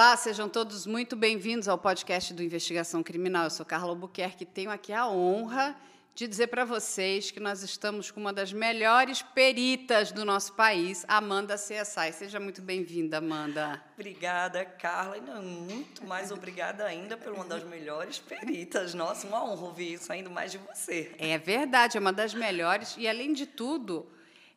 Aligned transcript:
Olá, 0.00 0.16
sejam 0.16 0.48
todos 0.48 0.86
muito 0.86 1.14
bem-vindos 1.14 1.68
ao 1.68 1.76
podcast 1.76 2.32
do 2.32 2.42
Investigação 2.42 3.02
Criminal. 3.02 3.44
Eu 3.44 3.50
sou 3.50 3.66
Carla 3.66 3.90
Albuquerque 3.90 4.44
e 4.44 4.46
tenho 4.46 4.70
aqui 4.70 4.94
a 4.94 5.06
honra 5.06 5.76
de 6.14 6.26
dizer 6.26 6.46
para 6.46 6.64
vocês 6.64 7.30
que 7.30 7.38
nós 7.38 7.62
estamos 7.62 8.10
com 8.10 8.18
uma 8.18 8.32
das 8.32 8.50
melhores 8.50 9.20
peritas 9.20 10.10
do 10.10 10.24
nosso 10.24 10.54
país, 10.54 11.04
Amanda 11.06 11.56
CSI. 11.56 12.14
Seja 12.14 12.40
muito 12.40 12.62
bem-vinda, 12.62 13.18
Amanda. 13.18 13.84
Obrigada, 13.92 14.64
Carla. 14.64 15.18
E 15.18 15.20
não, 15.20 15.42
muito 15.42 16.06
mais 16.06 16.32
obrigada 16.32 16.86
ainda 16.86 17.18
por 17.18 17.34
uma 17.34 17.44
das 17.44 17.62
melhores 17.64 18.18
peritas. 18.18 18.94
Nossa, 18.94 19.26
uma 19.26 19.44
honra 19.44 19.66
ouvir 19.66 19.92
isso 19.92 20.10
ainda 20.10 20.30
mais 20.30 20.50
de 20.50 20.56
você. 20.56 21.14
É 21.18 21.36
verdade, 21.36 21.98
é 21.98 22.00
uma 22.00 22.10
das 22.10 22.32
melhores. 22.32 22.96
E, 22.96 23.06
além 23.06 23.34
de 23.34 23.44
tudo, 23.44 24.10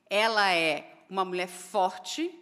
ela 0.10 0.54
é 0.54 0.90
uma 1.10 1.26
mulher 1.26 1.50
forte, 1.50 2.34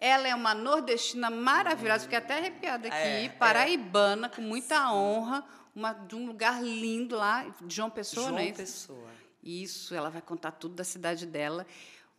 ela 0.00 0.26
é 0.26 0.34
uma 0.34 0.54
nordestina 0.54 1.28
maravilhosa, 1.28 2.04
fiquei 2.04 2.18
até 2.18 2.38
arrepiada 2.38 2.88
aqui, 2.88 2.96
é, 2.96 3.28
paraibana, 3.28 4.28
é. 4.28 4.30
com 4.30 4.40
muita 4.40 4.90
honra, 4.92 5.44
uma, 5.76 5.92
de 5.92 6.16
um 6.16 6.26
lugar 6.26 6.62
lindo 6.62 7.16
lá, 7.16 7.44
de 7.60 7.74
João 7.74 7.90
Pessoa, 7.90 8.28
João 8.28 8.38
não 8.38 8.44
é 8.44 8.52
Pessoa. 8.52 9.10
Isso, 9.42 9.94
ela 9.94 10.08
vai 10.08 10.22
contar 10.22 10.52
tudo 10.52 10.74
da 10.74 10.84
cidade 10.84 11.26
dela. 11.26 11.66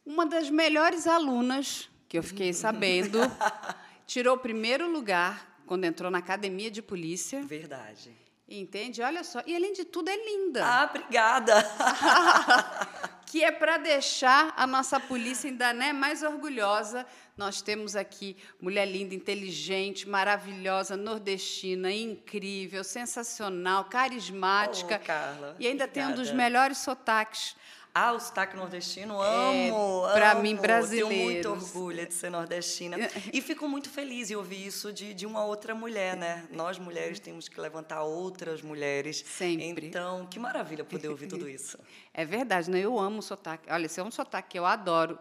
Uma 0.05 0.25
das 0.25 0.49
melhores 0.49 1.07
alunas, 1.07 1.89
que 2.07 2.17
eu 2.17 2.23
fiquei 2.23 2.53
sabendo, 2.53 3.19
tirou 4.05 4.35
o 4.35 4.39
primeiro 4.39 4.91
lugar 4.91 5.59
quando 5.65 5.85
entrou 5.85 6.11
na 6.11 6.19
academia 6.19 6.69
de 6.69 6.81
polícia. 6.81 7.41
Verdade. 7.43 8.15
Entende? 8.49 9.01
Olha 9.01 9.23
só. 9.23 9.41
E 9.45 9.55
além 9.55 9.71
de 9.71 9.85
tudo, 9.85 10.09
é 10.09 10.17
linda. 10.17 10.65
Ah, 10.65 10.87
obrigada. 10.89 11.53
que 13.31 13.45
é 13.45 13.49
para 13.49 13.77
deixar 13.77 14.53
a 14.57 14.67
nossa 14.67 14.99
polícia 14.99 15.49
ainda 15.49 15.71
né, 15.71 15.93
mais 15.93 16.21
orgulhosa. 16.21 17.05
Nós 17.37 17.61
temos 17.61 17.95
aqui 17.95 18.35
mulher 18.59 18.85
linda, 18.85 19.15
inteligente, 19.15 20.07
maravilhosa, 20.07 20.97
nordestina, 20.97 21.89
incrível, 21.93 22.83
sensacional, 22.83 23.85
carismática. 23.85 24.99
Oh, 25.01 25.07
Carla, 25.07 25.55
e 25.57 25.65
ainda 25.65 25.85
obrigada. 25.85 26.13
tem 26.13 26.13
um 26.13 26.21
dos 26.21 26.33
melhores 26.33 26.79
sotaques 26.79 27.55
ah, 27.93 28.13
o 28.13 28.19
sotaque 28.19 28.55
nordestino, 28.55 29.21
amo, 29.21 30.07
é, 30.07 30.13
Para 30.13 30.35
mim, 30.35 30.55
brasileiro. 30.55 31.09
Tenho 31.09 31.23
muito 31.25 31.49
orgulho 31.49 32.07
de 32.07 32.13
ser 32.13 32.29
nordestina. 32.29 32.97
E 33.33 33.41
fico 33.41 33.67
muito 33.67 33.89
feliz 33.89 34.31
em 34.31 34.35
ouvir 34.35 34.65
isso 34.65 34.93
de, 34.93 35.13
de 35.13 35.25
uma 35.25 35.43
outra 35.43 35.75
mulher, 35.75 36.15
né? 36.15 36.47
Nós, 36.51 36.79
mulheres, 36.79 37.19
temos 37.19 37.49
que 37.49 37.59
levantar 37.59 38.03
outras 38.03 38.61
mulheres. 38.61 39.21
Sempre. 39.27 39.87
Então, 39.87 40.25
que 40.25 40.39
maravilha 40.39 40.85
poder 40.85 41.09
ouvir 41.09 41.27
tudo 41.27 41.47
isso. 41.49 41.77
É 42.13 42.23
verdade, 42.23 42.71
né? 42.71 42.79
Eu 42.79 42.97
amo 42.97 43.19
o 43.19 43.21
sotaque. 43.21 43.69
Olha, 43.69 43.85
esse 43.85 43.99
é 43.99 44.03
um 44.03 44.11
sotaque 44.11 44.51
que 44.51 44.59
eu 44.59 44.65
adoro. 44.65 45.19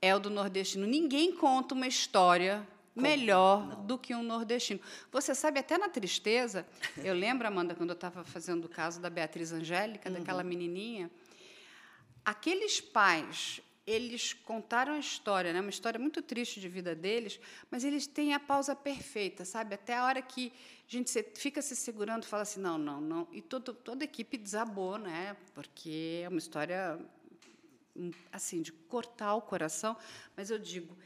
É 0.00 0.14
o 0.16 0.18
do 0.18 0.30
nordestino. 0.30 0.86
Ninguém 0.86 1.34
conta 1.34 1.74
uma 1.74 1.86
história 1.86 2.66
Como? 2.94 3.06
melhor 3.06 3.66
Não. 3.66 3.84
do 3.84 3.98
que 3.98 4.14
um 4.14 4.22
nordestino. 4.22 4.80
Você 5.12 5.34
sabe, 5.34 5.60
até 5.60 5.76
na 5.76 5.90
tristeza, 5.90 6.66
eu 6.96 7.12
lembro, 7.12 7.46
Amanda, 7.46 7.74
quando 7.74 7.90
eu 7.90 7.94
estava 7.94 8.24
fazendo 8.24 8.64
o 8.64 8.68
caso 8.70 9.02
da 9.02 9.10
Beatriz 9.10 9.52
Angélica, 9.52 10.08
uhum. 10.08 10.14
daquela 10.14 10.42
menininha 10.42 11.10
aqueles 12.26 12.80
pais, 12.80 13.60
eles 13.86 14.32
contaram 14.32 14.94
a 14.94 14.98
história, 14.98 15.52
né? 15.52 15.60
uma 15.60 15.70
história 15.70 15.98
muito 15.98 16.20
triste 16.20 16.60
de 16.60 16.68
vida 16.68 16.92
deles, 16.92 17.38
mas 17.70 17.84
eles 17.84 18.04
têm 18.04 18.34
a 18.34 18.40
pausa 18.40 18.74
perfeita, 18.74 19.44
sabe? 19.44 19.76
Até 19.76 19.94
a 19.94 20.04
hora 20.04 20.20
que 20.20 20.52
a 20.88 20.90
gente 20.90 21.22
fica 21.36 21.62
se 21.62 21.76
segurando 21.76 22.26
fala 22.26 22.42
assim, 22.42 22.60
não, 22.60 22.76
não, 22.76 23.00
não. 23.00 23.28
E 23.30 23.40
todo, 23.40 23.72
toda 23.72 24.02
a 24.02 24.06
equipe 24.06 24.36
desabou, 24.36 24.98
né? 24.98 25.36
porque 25.54 26.22
é 26.24 26.28
uma 26.28 26.38
história 26.38 26.98
hum, 27.94 28.10
assim 28.32 28.60
de 28.60 28.72
cortar 28.72 29.36
o 29.36 29.42
coração, 29.42 29.96
mas 30.36 30.50
eu 30.50 30.58
digo, 30.58 30.98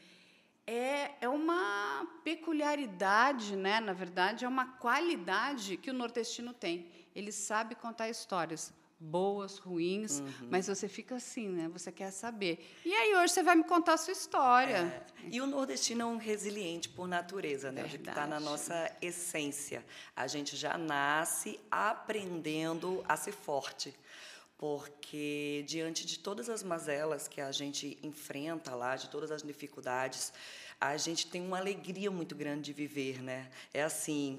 é, 0.67 1.17
é 1.21 1.29
uma 1.29 2.09
peculiaridade, 2.25 3.57
né? 3.57 3.79
na 3.79 3.93
verdade, 3.93 4.47
é 4.47 4.49
uma 4.49 4.79
qualidade 4.79 5.77
que 5.77 5.91
o 5.91 5.95
nordestino 5.95 6.55
tem. 6.55 6.91
Ele 7.15 7.31
sabe 7.31 7.75
contar 7.75 8.09
histórias 8.09 8.73
boas, 9.01 9.57
ruins, 9.57 10.21
uhum. 10.21 10.49
mas 10.51 10.67
você 10.67 10.87
fica 10.87 11.17
assim, 11.17 11.49
né? 11.49 11.71
Você 11.73 11.91
quer 11.91 12.11
saber. 12.11 12.63
E 12.85 12.93
aí 12.93 13.17
hoje 13.17 13.33
você 13.33 13.43
vai 13.43 13.57
me 13.57 13.65
contar 13.65 13.95
a 13.95 13.97
sua 13.97 14.13
história. 14.13 14.77
É. 15.25 15.29
E 15.31 15.41
o 15.41 15.47
nordestino 15.47 16.03
é 16.03 16.05
um 16.05 16.19
resiliente 16.19 16.91
por 16.91 17.09
natureza, 17.09 17.73
né? 17.73 17.89
Está 17.93 18.27
na 18.27 18.39
nossa 18.39 18.95
essência. 19.01 19.83
A 20.15 20.27
gente 20.27 20.55
já 20.55 20.77
nasce 20.77 21.59
aprendendo 21.71 23.03
a 23.09 23.17
ser 23.17 23.33
forte. 23.33 23.95
Porque 24.59 25.65
diante 25.67 26.05
de 26.05 26.19
todas 26.19 26.51
as 26.51 26.63
mazelas 26.63 27.27
que 27.27 27.41
a 27.41 27.51
gente 27.51 27.97
enfrenta 28.03 28.75
lá, 28.75 28.95
de 28.95 29.09
todas 29.09 29.31
as 29.31 29.43
dificuldades, 29.43 30.35
a 30.79 30.99
gente 30.99 31.27
tem 31.27 31.41
uma 31.41 31.59
alegria 31.59 32.11
muito 32.11 32.35
grande 32.35 32.65
de 32.65 32.73
viver, 32.75 33.23
né? 33.23 33.51
É 33.73 33.83
assim, 33.83 34.39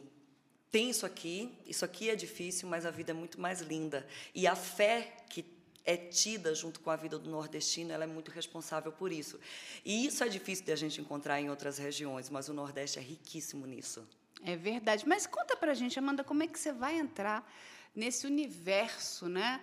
tem 0.72 0.90
isso 0.90 1.06
aqui, 1.06 1.54
isso 1.68 1.84
aqui 1.84 2.10
é 2.10 2.16
difícil, 2.16 2.70
mas 2.70 2.86
a 2.86 2.92
vida 2.92 3.12
é 3.12 3.14
muito 3.14 3.40
mais 3.40 3.60
linda. 3.60 4.08
E 4.34 4.48
a 4.48 4.56
fé 4.56 5.18
que 5.30 5.46
é 5.84 5.98
tida 5.98 6.54
junto 6.56 6.80
com 6.80 6.90
a 6.90 6.96
vida 6.96 7.20
do 7.20 7.30
nordestino, 7.30 7.92
ela 7.92 8.06
é 8.06 8.08
muito 8.08 8.32
responsável 8.32 8.92
por 8.92 9.12
isso. 9.12 9.40
E 9.84 10.06
isso 10.06 10.24
é 10.24 10.30
difícil 10.30 10.64
de 10.66 10.72
a 10.72 10.76
gente 10.76 11.02
encontrar 11.02 11.42
em 11.42 11.50
outras 11.50 11.78
regiões, 11.78 12.30
mas 12.30 12.48
o 12.48 12.54
Nordeste 12.54 13.00
é 13.00 13.02
riquíssimo 13.02 13.66
nisso. 13.66 14.08
É 14.44 14.56
verdade. 14.56 15.08
Mas 15.08 15.28
conta 15.28 15.58
pra 15.58 15.74
gente, 15.74 15.98
Amanda, 16.00 16.24
como 16.24 16.44
é 16.44 16.48
que 16.48 16.60
você 16.60 16.72
vai 16.72 16.98
entrar 16.98 17.52
nesse 17.96 18.26
universo, 18.26 19.28
né, 19.28 19.62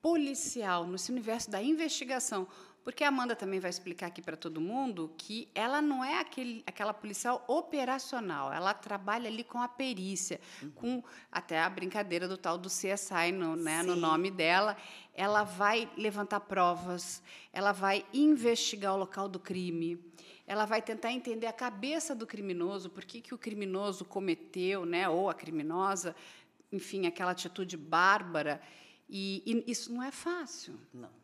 policial, 0.00 0.86
nesse 0.86 1.10
universo 1.10 1.50
da 1.50 1.62
investigação? 1.62 2.46
Porque 2.88 3.04
a 3.04 3.08
Amanda 3.08 3.36
também 3.36 3.60
vai 3.60 3.68
explicar 3.68 4.06
aqui 4.06 4.22
para 4.22 4.34
todo 4.34 4.62
mundo 4.62 5.12
que 5.18 5.46
ela 5.54 5.82
não 5.82 6.02
é 6.02 6.20
aquele, 6.20 6.64
aquela 6.66 6.94
policial 6.94 7.44
operacional, 7.46 8.50
ela 8.50 8.72
trabalha 8.72 9.28
ali 9.28 9.44
com 9.44 9.60
a 9.60 9.68
perícia, 9.68 10.40
uhum. 10.62 10.70
com 10.70 11.04
até 11.30 11.60
a 11.60 11.68
brincadeira 11.68 12.26
do 12.26 12.38
tal 12.38 12.56
do 12.56 12.70
CSI 12.70 13.30
no, 13.30 13.56
né, 13.56 13.82
no 13.82 13.94
nome 13.94 14.30
dela. 14.30 14.74
Ela 15.12 15.44
vai 15.44 15.86
levantar 15.98 16.40
provas, 16.40 17.22
ela 17.52 17.72
vai 17.72 18.06
investigar 18.10 18.94
o 18.94 18.98
local 18.98 19.28
do 19.28 19.38
crime, 19.38 20.02
ela 20.46 20.64
vai 20.64 20.80
tentar 20.80 21.12
entender 21.12 21.46
a 21.46 21.52
cabeça 21.52 22.14
do 22.14 22.26
criminoso, 22.26 22.88
por 22.88 23.04
que, 23.04 23.20
que 23.20 23.34
o 23.34 23.38
criminoso 23.38 24.02
cometeu, 24.02 24.86
né, 24.86 25.06
ou 25.06 25.28
a 25.28 25.34
criminosa, 25.34 26.16
enfim, 26.72 27.06
aquela 27.06 27.32
atitude 27.32 27.76
bárbara. 27.76 28.62
E, 29.10 29.42
e 29.44 29.70
isso 29.70 29.92
não 29.92 30.02
é 30.02 30.10
fácil. 30.10 30.80
Não. 30.94 31.17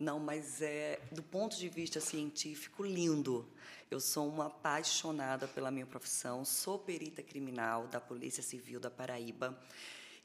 Não, 0.00 0.18
mas 0.18 0.62
é 0.62 0.98
do 1.12 1.22
ponto 1.22 1.58
de 1.58 1.68
vista 1.68 2.00
científico 2.00 2.82
lindo. 2.82 3.46
Eu 3.90 4.00
sou 4.00 4.26
uma 4.26 4.46
apaixonada 4.46 5.46
pela 5.46 5.70
minha 5.70 5.84
profissão, 5.84 6.42
sou 6.42 6.78
perita 6.78 7.22
criminal 7.22 7.86
da 7.86 8.00
Polícia 8.00 8.42
Civil 8.42 8.80
da 8.80 8.90
Paraíba 8.90 9.62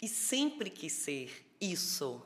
e 0.01 0.07
sempre 0.07 0.69
quis 0.69 0.93
ser 0.93 1.45
isso. 1.59 2.21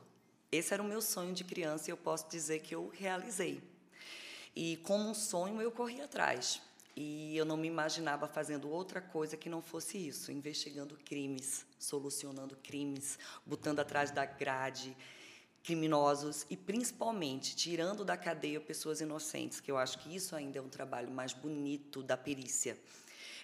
Esse 0.52 0.76
era 0.76 0.84
o 0.84 0.86
meu 0.86 1.02
sonho 1.02 1.34
de 1.34 1.44
criança 1.44 1.90
e 1.90 1.92
eu 1.92 1.98
posso 1.98 2.30
dizer 2.30 2.60
que 2.60 2.76
eu 2.76 2.92
realizei. 2.94 3.64
E 4.56 4.78
como 4.84 5.10
um 5.10 5.16
sonho 5.16 5.60
eu 5.60 5.72
corri 5.72 6.02
atrás. 6.02 6.62
E 6.96 7.36
eu 7.36 7.46
não 7.46 7.58
me 7.58 7.68
imaginava 7.68 8.28
fazendo 8.28 8.70
outra 8.70 9.02
coisa 9.02 9.36
que 9.36 9.50
não 9.50 9.62
fosse 9.62 9.98
isso, 9.98 10.32
investigando 10.32 10.96
crimes, 11.04 11.66
solucionando 11.80 12.56
crimes, 12.58 13.18
botando 13.44 13.80
atrás 13.80 14.12
da 14.12 14.26
grade, 14.26 14.96
criminosos 15.70 16.48
e 16.50 16.58
principalmente 16.58 17.56
tirando 17.56 18.04
da 18.04 18.18
cadeia 18.18 18.60
pessoas 18.60 19.02
inocentes, 19.02 19.60
que 19.60 19.70
eu 19.70 19.78
acho 19.78 20.00
que 20.00 20.16
isso 20.16 20.36
ainda 20.36 20.58
é 20.58 20.62
um 20.64 20.68
trabalho 20.68 21.12
mais 21.12 21.32
bonito 21.32 22.02
da 22.02 22.18
perícia. 22.18 22.76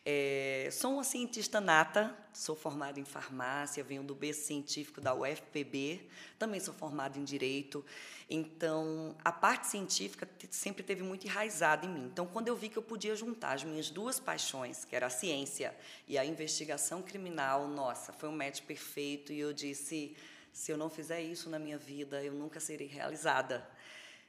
É, 0.03 0.69
sou 0.71 0.93
uma 0.93 1.03
cientista 1.03 1.61
nata, 1.61 2.17
sou 2.33 2.55
formada 2.55 2.99
em 2.99 3.05
farmácia, 3.05 3.83
venho 3.83 4.01
do 4.01 4.15
berço 4.15 4.41
científico 4.41 4.99
da 4.99 5.13
UFPB, 5.13 6.01
também 6.39 6.59
sou 6.59 6.73
formada 6.73 7.19
em 7.19 7.23
direito. 7.23 7.85
Então, 8.27 9.15
a 9.23 9.31
parte 9.31 9.67
científica 9.67 10.27
sempre 10.49 10.81
teve 10.81 11.03
muito 11.03 11.27
enraizada 11.27 11.85
em 11.85 11.89
mim. 11.89 12.09
Então, 12.11 12.25
quando 12.25 12.47
eu 12.47 12.55
vi 12.55 12.69
que 12.69 12.77
eu 12.77 12.83
podia 12.83 13.15
juntar 13.15 13.53
as 13.53 13.63
minhas 13.63 13.91
duas 13.91 14.19
paixões, 14.19 14.83
que 14.83 14.95
era 14.95 15.05
a 15.05 15.11
ciência 15.11 15.75
e 16.07 16.17
a 16.17 16.25
investigação 16.25 17.03
criminal, 17.03 17.67
nossa, 17.67 18.11
foi 18.11 18.29
um 18.29 18.35
match 18.35 18.61
perfeito 18.61 19.31
e 19.31 19.39
eu 19.39 19.53
disse 19.53 20.15
se 20.55 20.71
eu 20.71 20.77
não 20.77 20.89
fizer 20.89 21.21
isso 21.21 21.49
na 21.49 21.59
minha 21.59 21.77
vida, 21.77 22.23
eu 22.23 22.31
nunca 22.31 22.61
serei 22.61 22.87
realizada. 22.87 23.69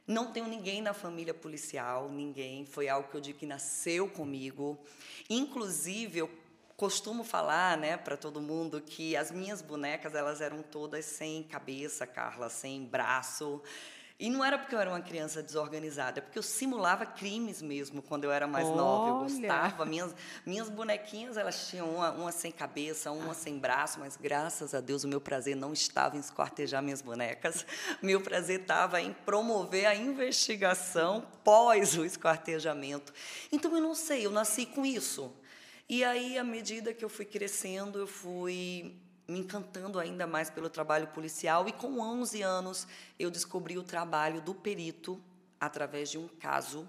Não 0.05 0.29
tenho 0.33 0.45
ninguém 0.45 0.81
na 0.81 0.93
família 0.93 1.33
policial, 1.33 2.11
ninguém. 2.11 2.65
Foi 2.65 2.89
algo 2.89 3.09
que 3.09 3.15
eu 3.15 3.21
digo 3.21 3.39
que 3.39 3.45
nasceu 3.45 4.09
comigo. 4.09 4.77
Inclusive, 5.29 6.19
eu 6.19 6.29
costumo 6.75 7.23
falar, 7.23 7.77
né, 7.77 7.95
para 7.95 8.17
todo 8.17 8.41
mundo 8.41 8.81
que 8.81 9.15
as 9.15 9.31
minhas 9.31 9.61
bonecas 9.61 10.13
elas 10.15 10.41
eram 10.41 10.61
todas 10.61 11.05
sem 11.05 11.43
cabeça, 11.43 12.05
Carla, 12.05 12.49
sem 12.49 12.83
braço. 12.83 13.63
E 14.19 14.31
não 14.31 14.43
era 14.43 14.57
porque 14.57 14.73
eu 14.73 14.79
era 14.79 14.89
uma 14.89 14.99
criança 14.99 15.43
desorganizada, 15.43 16.17
é 16.17 16.21
porque 16.21 16.39
eu 16.39 16.43
simulava 16.43 17.05
crimes 17.05 17.61
mesmo 17.61 18.01
quando 18.01 18.23
eu 18.23 18.31
era 18.31 18.47
mais 18.47 18.67
Olha. 18.67 18.75
nova. 18.75 19.09
Eu 19.09 19.17
gostava. 19.19 19.85
Minhas, 19.85 20.15
minhas 20.43 20.69
bonequinhas, 20.69 21.37
elas 21.37 21.67
tinham 21.69 21.87
uma, 21.87 22.11
uma 22.11 22.31
sem 22.31 22.51
cabeça, 22.51 23.11
uma 23.11 23.35
sem 23.35 23.59
braço, 23.59 23.99
mas 23.99 24.17
graças 24.17 24.73
a 24.73 24.81
Deus 24.81 25.03
o 25.03 25.07
meu 25.07 25.21
prazer 25.21 25.55
não 25.55 25.71
estava 25.71 26.17
em 26.17 26.19
esquartejar 26.19 26.81
minhas 26.81 27.01
bonecas. 27.01 27.63
Meu 28.01 28.21
prazer 28.21 28.61
estava 28.61 29.01
em 29.01 29.13
promover 29.13 29.85
a 29.85 29.95
investigação 29.95 31.23
pós 31.43 31.95
o 31.95 32.05
esquartejamento. 32.05 33.13
Então 33.51 33.75
eu 33.75 33.81
não 33.81 33.93
sei, 33.93 34.25
eu 34.25 34.31
nasci 34.31 34.65
com 34.65 34.85
isso. 34.85 35.33
E 35.89 36.03
aí, 36.03 36.37
à 36.37 36.43
medida 36.43 36.93
que 36.93 37.03
eu 37.03 37.09
fui 37.09 37.25
crescendo, 37.25 37.99
eu 37.99 38.07
fui 38.07 38.95
me 39.27 39.39
encantando 39.39 39.99
ainda 39.99 40.25
mais 40.25 40.49
pelo 40.49 40.69
trabalho 40.69 41.07
policial 41.07 41.67
e 41.67 41.71
com 41.71 41.99
11 41.99 42.41
anos 42.41 42.87
eu 43.19 43.29
descobri 43.29 43.77
o 43.77 43.83
trabalho 43.83 44.41
do 44.41 44.55
perito 44.55 45.21
através 45.59 46.09
de 46.09 46.17
um 46.17 46.27
caso 46.27 46.87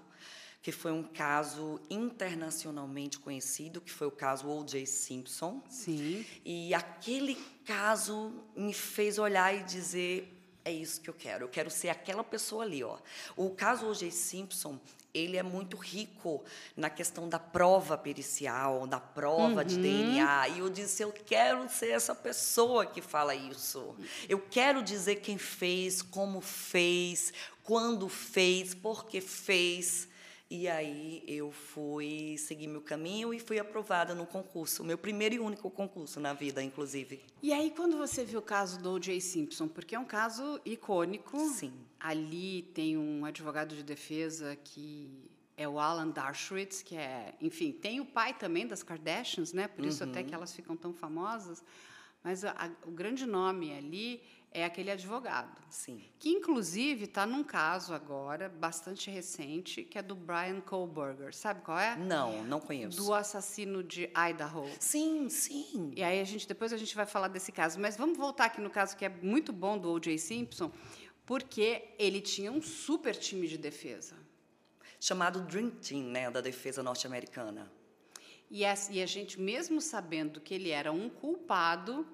que 0.61 0.71
foi 0.71 0.91
um 0.91 1.03
caso 1.03 1.79
internacionalmente 1.89 3.17
conhecido, 3.17 3.79
que 3.79 3.91
foi 3.91 4.07
o 4.07 4.11
caso 4.11 4.47
O.J. 4.47 4.85
Simpson. 4.85 5.63
Sim. 5.69 6.25
E 6.43 6.73
aquele 6.73 7.35
caso 7.65 8.33
me 8.55 8.73
fez 8.73 9.17
olhar 9.17 9.55
e 9.55 9.63
dizer 9.63 10.35
é 10.65 10.71
isso 10.71 10.99
que 11.01 11.09
eu 11.09 11.13
quero. 11.13 11.45
Eu 11.45 11.49
quero 11.49 11.71
ser 11.71 11.89
aquela 11.89 12.23
pessoa 12.23 12.63
ali, 12.63 12.83
ó. 12.83 12.97
O 13.35 13.51
caso 13.51 13.87
O.J. 13.87 14.11
Simpson, 14.11 14.79
ele 15.13 15.37
é 15.37 15.43
muito 15.43 15.77
rico 15.77 16.43
na 16.75 16.89
questão 16.89 17.27
da 17.27 17.39
prova 17.39 17.97
pericial, 17.97 18.85
da 18.85 18.99
prova 18.99 19.61
uhum. 19.61 19.63
de 19.63 19.77
DNA. 19.77 20.49
E 20.49 20.59
eu 20.59 20.69
disse, 20.69 21.03
eu 21.03 21.11
quero 21.11 21.67
ser 21.69 21.89
essa 21.89 22.13
pessoa 22.13 22.85
que 22.85 23.01
fala 23.01 23.33
isso. 23.33 23.95
Eu 24.27 24.39
quero 24.39 24.83
dizer 24.83 25.17
quem 25.17 25.37
fez, 25.37 26.01
como 26.01 26.41
fez, 26.41 27.33
quando 27.63 28.07
fez, 28.07 28.73
por 28.73 29.05
que 29.05 29.21
fez. 29.21 30.07
E 30.51 30.67
aí 30.67 31.23
eu 31.27 31.51
fui 31.51 32.35
seguir 32.39 32.65
meu 32.65 32.81
caminho 32.81 33.31
e 33.31 33.39
fui 33.39 33.59
aprovada 33.59 34.15
no 34.15 34.25
concurso, 34.25 34.83
meu 34.83 34.97
primeiro 34.97 35.35
e 35.35 35.39
único 35.39 35.69
concurso 35.69 36.19
na 36.19 36.33
vida, 36.33 36.63
inclusive. 36.63 37.21
E 37.43 37.53
aí 37.53 37.69
quando 37.69 37.95
você 37.97 38.25
viu 38.25 38.39
o 38.39 38.41
caso 38.41 38.79
do 38.79 38.93
O.J. 38.93 39.21
Simpson, 39.21 39.67
porque 39.67 39.93
é 39.93 39.99
um 39.99 40.05
caso 40.05 40.59
icônico. 40.65 41.37
Sim. 41.49 41.71
Ali 41.99 42.63
tem 42.73 42.97
um 42.97 43.25
advogado 43.25 43.75
de 43.75 43.83
defesa 43.83 44.55
que 44.55 45.29
é 45.55 45.67
o 45.67 45.77
Alan 45.77 46.09
Dershowitz, 46.09 46.81
que 46.81 46.95
é, 46.95 47.35
enfim, 47.39 47.71
tem 47.71 47.99
o 47.99 48.05
pai 48.05 48.33
também 48.33 48.65
das 48.65 48.81
Kardashians, 48.81 49.53
né? 49.53 49.67
Por 49.67 49.85
isso 49.85 50.03
uhum. 50.03 50.09
até 50.09 50.23
que 50.23 50.33
elas 50.33 50.51
ficam 50.51 50.75
tão 50.75 50.93
famosas. 50.93 51.63
Mas 52.23 52.43
a, 52.43 52.51
a, 52.51 52.69
o 52.87 52.91
grande 52.91 53.25
nome 53.25 53.71
ali 53.71 54.23
é 54.51 54.65
aquele 54.65 54.89
advogado. 54.89 55.55
Sim. 55.69 56.03
Que, 56.17 56.29
inclusive, 56.29 57.05
está 57.05 57.25
num 57.25 57.43
caso 57.43 57.93
agora, 57.93 58.49
bastante 58.49 59.09
recente, 59.09 59.83
que 59.83 59.97
é 59.97 60.01
do 60.01 60.15
Brian 60.15 60.59
Kohlberger. 60.61 61.33
Sabe 61.35 61.61
qual 61.61 61.77
é? 61.77 61.95
Não, 61.95 62.43
não 62.43 62.59
conheço. 62.59 62.97
Do 62.97 63.13
assassino 63.13 63.83
de 63.83 64.09
Idaho. 64.15 64.67
Sim, 64.79 65.29
sim. 65.29 65.91
E 65.95 66.03
aí, 66.03 66.19
a 66.19 66.23
gente, 66.23 66.47
depois 66.47 66.73
a 66.73 66.77
gente 66.77 66.95
vai 66.95 67.05
falar 67.05 67.27
desse 67.27 67.51
caso. 67.51 67.79
Mas 67.79 67.95
vamos 67.95 68.17
voltar 68.17 68.45
aqui 68.45 68.59
no 68.59 68.69
caso 68.69 68.97
que 68.97 69.05
é 69.05 69.09
muito 69.09 69.53
bom 69.53 69.77
do 69.77 69.91
O.J. 69.91 70.17
Simpson, 70.17 70.71
porque 71.25 71.93
ele 71.99 72.19
tinha 72.19 72.51
um 72.51 72.61
super 72.61 73.15
time 73.15 73.47
de 73.47 73.57
defesa. 73.57 74.15
Chamado 74.99 75.41
Dream 75.41 75.69
Team, 75.69 76.03
né, 76.03 76.29
da 76.29 76.41
defesa 76.41 76.81
norte-americana. 76.81 77.71
E 78.51 78.65
a, 78.65 78.73
e 78.89 79.01
a 79.01 79.05
gente, 79.05 79.39
mesmo 79.39 79.79
sabendo 79.79 80.41
que 80.41 80.55
ele 80.55 80.71
era 80.71 80.91
um 80.91 81.07
culpado, 81.07 82.05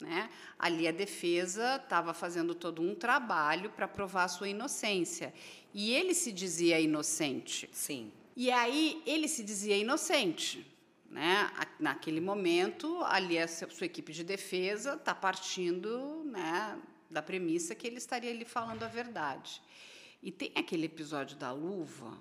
né? 0.00 0.30
Ali 0.58 0.88
a 0.88 0.92
defesa 0.92 1.76
estava 1.76 2.14
fazendo 2.14 2.54
todo 2.54 2.82
um 2.82 2.94
trabalho 2.94 3.70
para 3.70 3.86
provar 3.86 4.24
a 4.24 4.28
sua 4.28 4.48
inocência. 4.48 5.32
E 5.74 5.92
ele 5.92 6.14
se 6.14 6.32
dizia 6.32 6.80
inocente. 6.80 7.68
Sim. 7.72 8.12
E 8.36 8.50
aí 8.50 9.02
ele 9.06 9.28
se 9.28 9.42
dizia 9.42 9.76
inocente. 9.76 10.66
Né? 11.10 11.50
Naquele 11.78 12.20
momento, 12.20 13.02
ali 13.04 13.38
a 13.38 13.48
sua 13.48 13.86
equipe 13.86 14.12
de 14.12 14.22
defesa 14.22 14.94
está 14.94 15.14
partindo 15.14 16.22
né, 16.24 16.78
da 17.10 17.20
premissa 17.20 17.74
que 17.74 17.86
ele 17.86 17.98
estaria 17.98 18.30
ali 18.30 18.44
falando 18.44 18.82
a 18.84 18.88
verdade. 18.88 19.60
E 20.22 20.30
tem 20.30 20.52
aquele 20.54 20.86
episódio 20.86 21.36
da 21.36 21.52
luva. 21.52 22.16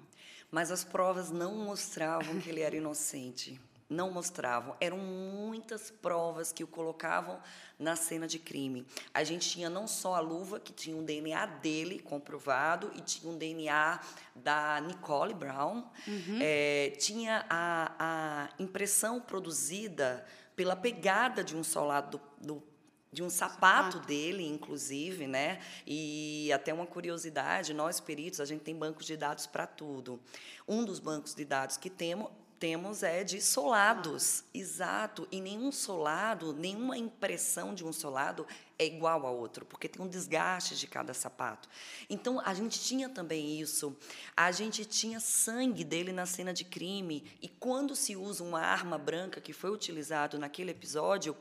Mas 0.51 0.71
as 0.71 0.83
provas 0.83 1.29
não 1.29 1.55
mostravam 1.55 2.39
que 2.41 2.49
ele 2.49 2.61
era 2.61 2.75
inocente 2.75 3.59
não 3.89 4.11
mostravam. 4.11 4.75
Eram 4.79 4.97
muitas 4.97 5.89
provas 5.89 6.53
que 6.53 6.63
o 6.63 6.67
colocavam 6.67 7.39
na 7.77 7.95
cena 7.95 8.27
de 8.27 8.37
crime. 8.37 8.85
A 9.13 9.23
gente 9.23 9.49
tinha 9.49 9.69
não 9.69 9.87
só 9.87 10.15
a 10.15 10.19
luva, 10.19 10.59
que 10.59 10.71
tinha 10.71 10.95
um 10.95 11.03
DNA 11.03 11.45
dele 11.45 11.99
comprovado, 11.99 12.91
e 12.95 13.01
tinha 13.01 13.31
um 13.31 13.37
DNA 13.37 13.99
da 14.35 14.79
Nicole 14.81 15.33
Brown, 15.33 15.83
uhum. 16.07 16.39
é, 16.39 16.93
tinha 16.99 17.45
a, 17.49 17.95
a, 17.99 18.49
impressão 18.59 19.19
produzida 19.19 20.25
pela 20.55 20.75
pegada 20.75 21.43
de 21.43 21.55
um 21.55 21.63
solado 21.63 22.19
do, 22.39 22.47
do 22.47 22.69
de 23.11 23.23
um 23.23 23.29
sapato, 23.29 23.93
sapato 23.93 24.07
dele, 24.07 24.47
inclusive, 24.47 25.25
né? 25.25 25.59
E 25.85 26.51
até 26.53 26.71
uma 26.71 26.85
curiosidade, 26.85 27.73
nós 27.73 27.99
peritos, 27.99 28.39
a 28.39 28.45
gente 28.45 28.61
tem 28.61 28.75
bancos 28.75 29.05
de 29.05 29.17
dados 29.17 29.47
para 29.47 29.65
tudo. 29.65 30.19
Um 30.67 30.85
dos 30.85 30.99
bancos 30.99 31.33
de 31.33 31.43
dados 31.43 31.75
que 31.75 31.89
temos 31.89 32.29
temos 32.59 33.03
é 33.03 33.23
de 33.23 33.41
solados, 33.41 34.43
exato. 34.53 35.27
E 35.31 35.39
nenhum 35.39 35.71
solado, 35.71 36.53
nenhuma 36.53 36.97
impressão 36.97 37.73
de 37.73 37.85
um 37.85 37.93
solado 37.93 38.45
é 38.77 38.85
igual 38.85 39.25
ao 39.25 39.35
outro, 39.35 39.65
porque 39.65 39.87
tem 39.87 40.03
um 40.03 40.07
desgaste 40.07 40.75
de 40.75 40.85
cada 40.85 41.13
sapato. 41.13 41.69
Então 42.09 42.39
a 42.39 42.53
gente 42.53 42.79
tinha 42.79 43.09
também 43.09 43.59
isso. 43.59 43.95
A 44.35 44.51
gente 44.51 44.85
tinha 44.85 45.19
sangue 45.19 45.83
dele 45.83 46.11
na 46.11 46.25
cena 46.25 46.53
de 46.53 46.65
crime 46.65 47.23
e 47.41 47.47
quando 47.47 47.95
se 47.95 48.15
usa 48.15 48.43
uma 48.43 48.61
arma 48.61 48.97
branca 48.97 49.41
que 49.41 49.53
foi 49.53 49.71
utilizado 49.71 50.37
naquele 50.37 50.71
episódio, 50.71 51.35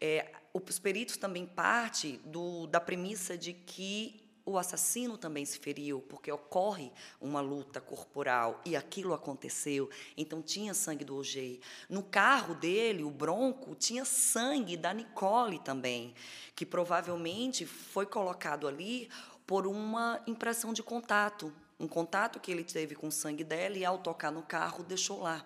é, 0.00 0.32
os 0.52 0.78
peritos 0.78 1.16
também 1.16 1.46
parte 1.46 2.20
do, 2.24 2.66
da 2.66 2.80
premissa 2.80 3.36
de 3.36 3.52
que 3.52 4.27
o 4.48 4.56
assassino 4.56 5.18
também 5.18 5.44
se 5.44 5.58
feriu, 5.58 6.00
porque 6.08 6.32
ocorre 6.32 6.90
uma 7.20 7.40
luta 7.40 7.80
corporal 7.80 8.60
e 8.64 8.74
aquilo 8.74 9.12
aconteceu. 9.12 9.90
Então 10.16 10.40
tinha 10.40 10.72
sangue 10.72 11.04
do 11.04 11.16
OJ. 11.16 11.60
No 11.88 12.02
carro 12.02 12.54
dele, 12.54 13.04
o 13.04 13.10
Bronco, 13.10 13.74
tinha 13.74 14.04
sangue 14.04 14.76
da 14.76 14.94
Nicole 14.94 15.58
também, 15.58 16.14
que 16.54 16.64
provavelmente 16.64 17.66
foi 17.66 18.06
colocado 18.06 18.66
ali 18.66 19.10
por 19.46 19.66
uma 19.66 20.20
impressão 20.26 20.72
de 20.72 20.82
contato, 20.82 21.52
um 21.78 21.86
contato 21.86 22.40
que 22.40 22.50
ele 22.50 22.64
teve 22.64 22.94
com 22.94 23.08
o 23.08 23.12
sangue 23.12 23.44
dela 23.44 23.76
e 23.76 23.84
ao 23.84 23.98
tocar 23.98 24.32
no 24.32 24.42
carro 24.42 24.82
deixou 24.82 25.20
lá. 25.20 25.44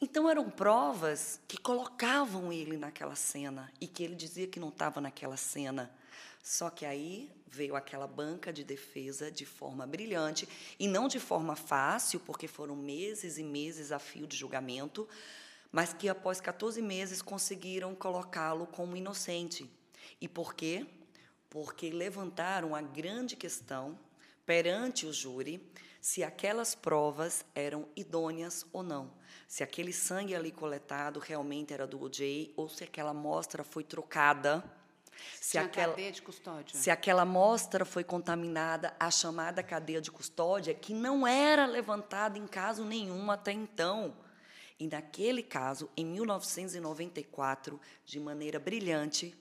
Então 0.00 0.30
eram 0.30 0.48
provas 0.48 1.40
que 1.46 1.58
colocavam 1.58 2.52
ele 2.52 2.78
naquela 2.78 3.14
cena 3.14 3.70
e 3.80 3.86
que 3.86 4.02
ele 4.02 4.14
dizia 4.14 4.46
que 4.46 4.58
não 4.58 4.70
estava 4.70 5.00
naquela 5.00 5.36
cena. 5.36 5.90
Só 6.42 6.70
que 6.70 6.86
aí 6.86 7.30
veio 7.50 7.74
aquela 7.74 8.06
banca 8.06 8.52
de 8.52 8.62
defesa 8.62 9.30
de 9.30 9.44
forma 9.44 9.86
brilhante 9.86 10.48
e 10.78 10.86
não 10.86 11.08
de 11.08 11.18
forma 11.18 11.56
fácil, 11.56 12.20
porque 12.20 12.46
foram 12.46 12.76
meses 12.76 13.38
e 13.38 13.42
meses 13.42 13.90
a 13.90 13.98
fio 13.98 14.26
de 14.26 14.36
julgamento, 14.36 15.08
mas 15.72 15.92
que 15.92 16.08
após 16.08 16.40
14 16.40 16.80
meses 16.80 17.20
conseguiram 17.20 17.94
colocá-lo 17.94 18.66
como 18.66 18.96
inocente. 18.96 19.68
E 20.20 20.28
por 20.28 20.54
quê? 20.54 20.86
Porque 21.48 21.90
levantaram 21.90 22.74
a 22.74 22.80
grande 22.80 23.34
questão 23.34 23.98
perante 24.46 25.06
o 25.06 25.12
júri 25.12 25.60
se 26.00 26.24
aquelas 26.24 26.74
provas 26.74 27.44
eram 27.54 27.86
idôneas 27.94 28.64
ou 28.72 28.82
não. 28.82 29.12
Se 29.46 29.62
aquele 29.62 29.92
sangue 29.92 30.34
ali 30.34 30.50
coletado 30.50 31.18
realmente 31.20 31.74
era 31.74 31.86
do 31.86 32.00
OJ 32.00 32.52
ou 32.56 32.68
se 32.68 32.84
aquela 32.84 33.10
amostra 33.10 33.62
foi 33.62 33.84
trocada 33.84 34.64
se 35.40 35.52
Tinha 35.52 35.64
aquela, 35.64 35.92
cadeia 35.92 36.12
de 36.12 36.22
custódia. 36.22 36.78
Se 36.78 36.90
aquela 36.90 37.22
amostra 37.22 37.84
foi 37.84 38.04
contaminada, 38.04 38.94
a 38.98 39.10
chamada 39.10 39.62
cadeia 39.62 40.00
de 40.00 40.10
custódia, 40.10 40.74
que 40.74 40.92
não 40.92 41.26
era 41.26 41.66
levantada 41.66 42.38
em 42.38 42.46
caso 42.46 42.84
nenhum 42.84 43.30
até 43.30 43.52
então. 43.52 44.16
E 44.78 44.86
naquele 44.86 45.42
caso, 45.42 45.90
em 45.96 46.06
1994, 46.06 47.78
de 48.04 48.18
maneira 48.18 48.58
brilhante, 48.58 49.36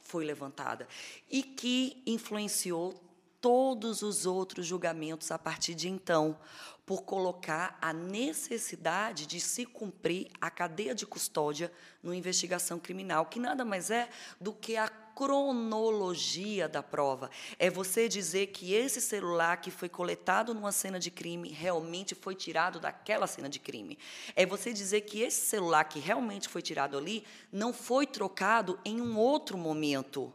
foi 0.00 0.24
levantada. 0.24 0.86
E 1.28 1.42
que 1.42 2.02
influenciou 2.06 2.94
todos 3.40 4.00
os 4.02 4.24
outros 4.24 4.64
julgamentos 4.64 5.30
a 5.30 5.38
partir 5.38 5.74
de 5.74 5.88
então, 5.88 6.38
por 6.86 7.02
colocar 7.02 7.76
a 7.80 7.92
necessidade 7.92 9.26
de 9.26 9.40
se 9.40 9.66
cumprir 9.66 10.30
a 10.40 10.50
cadeia 10.50 10.94
de 10.94 11.06
custódia 11.06 11.72
no 12.02 12.14
investigação 12.14 12.78
criminal, 12.78 13.26
que 13.26 13.38
nada 13.38 13.64
mais 13.64 13.90
é 13.90 14.08
do 14.40 14.52
que 14.52 14.76
a 14.76 14.88
cronologia 15.14 16.68
da 16.68 16.82
prova. 16.82 17.30
É 17.58 17.70
você 17.70 18.08
dizer 18.08 18.48
que 18.48 18.74
esse 18.74 19.00
celular 19.00 19.60
que 19.60 19.70
foi 19.70 19.88
coletado 19.88 20.52
numa 20.52 20.72
cena 20.72 20.98
de 20.98 21.10
crime 21.10 21.48
realmente 21.48 22.14
foi 22.14 22.34
tirado 22.34 22.80
daquela 22.80 23.26
cena 23.26 23.48
de 23.48 23.58
crime. 23.58 23.98
É 24.34 24.44
você 24.44 24.72
dizer 24.72 25.02
que 25.02 25.22
esse 25.22 25.46
celular 25.46 25.84
que 25.84 25.98
realmente 25.98 26.48
foi 26.48 26.62
tirado 26.62 26.98
ali 26.98 27.24
não 27.52 27.72
foi 27.72 28.06
trocado 28.06 28.78
em 28.84 29.00
um 29.00 29.16
outro 29.16 29.56
momento. 29.56 30.32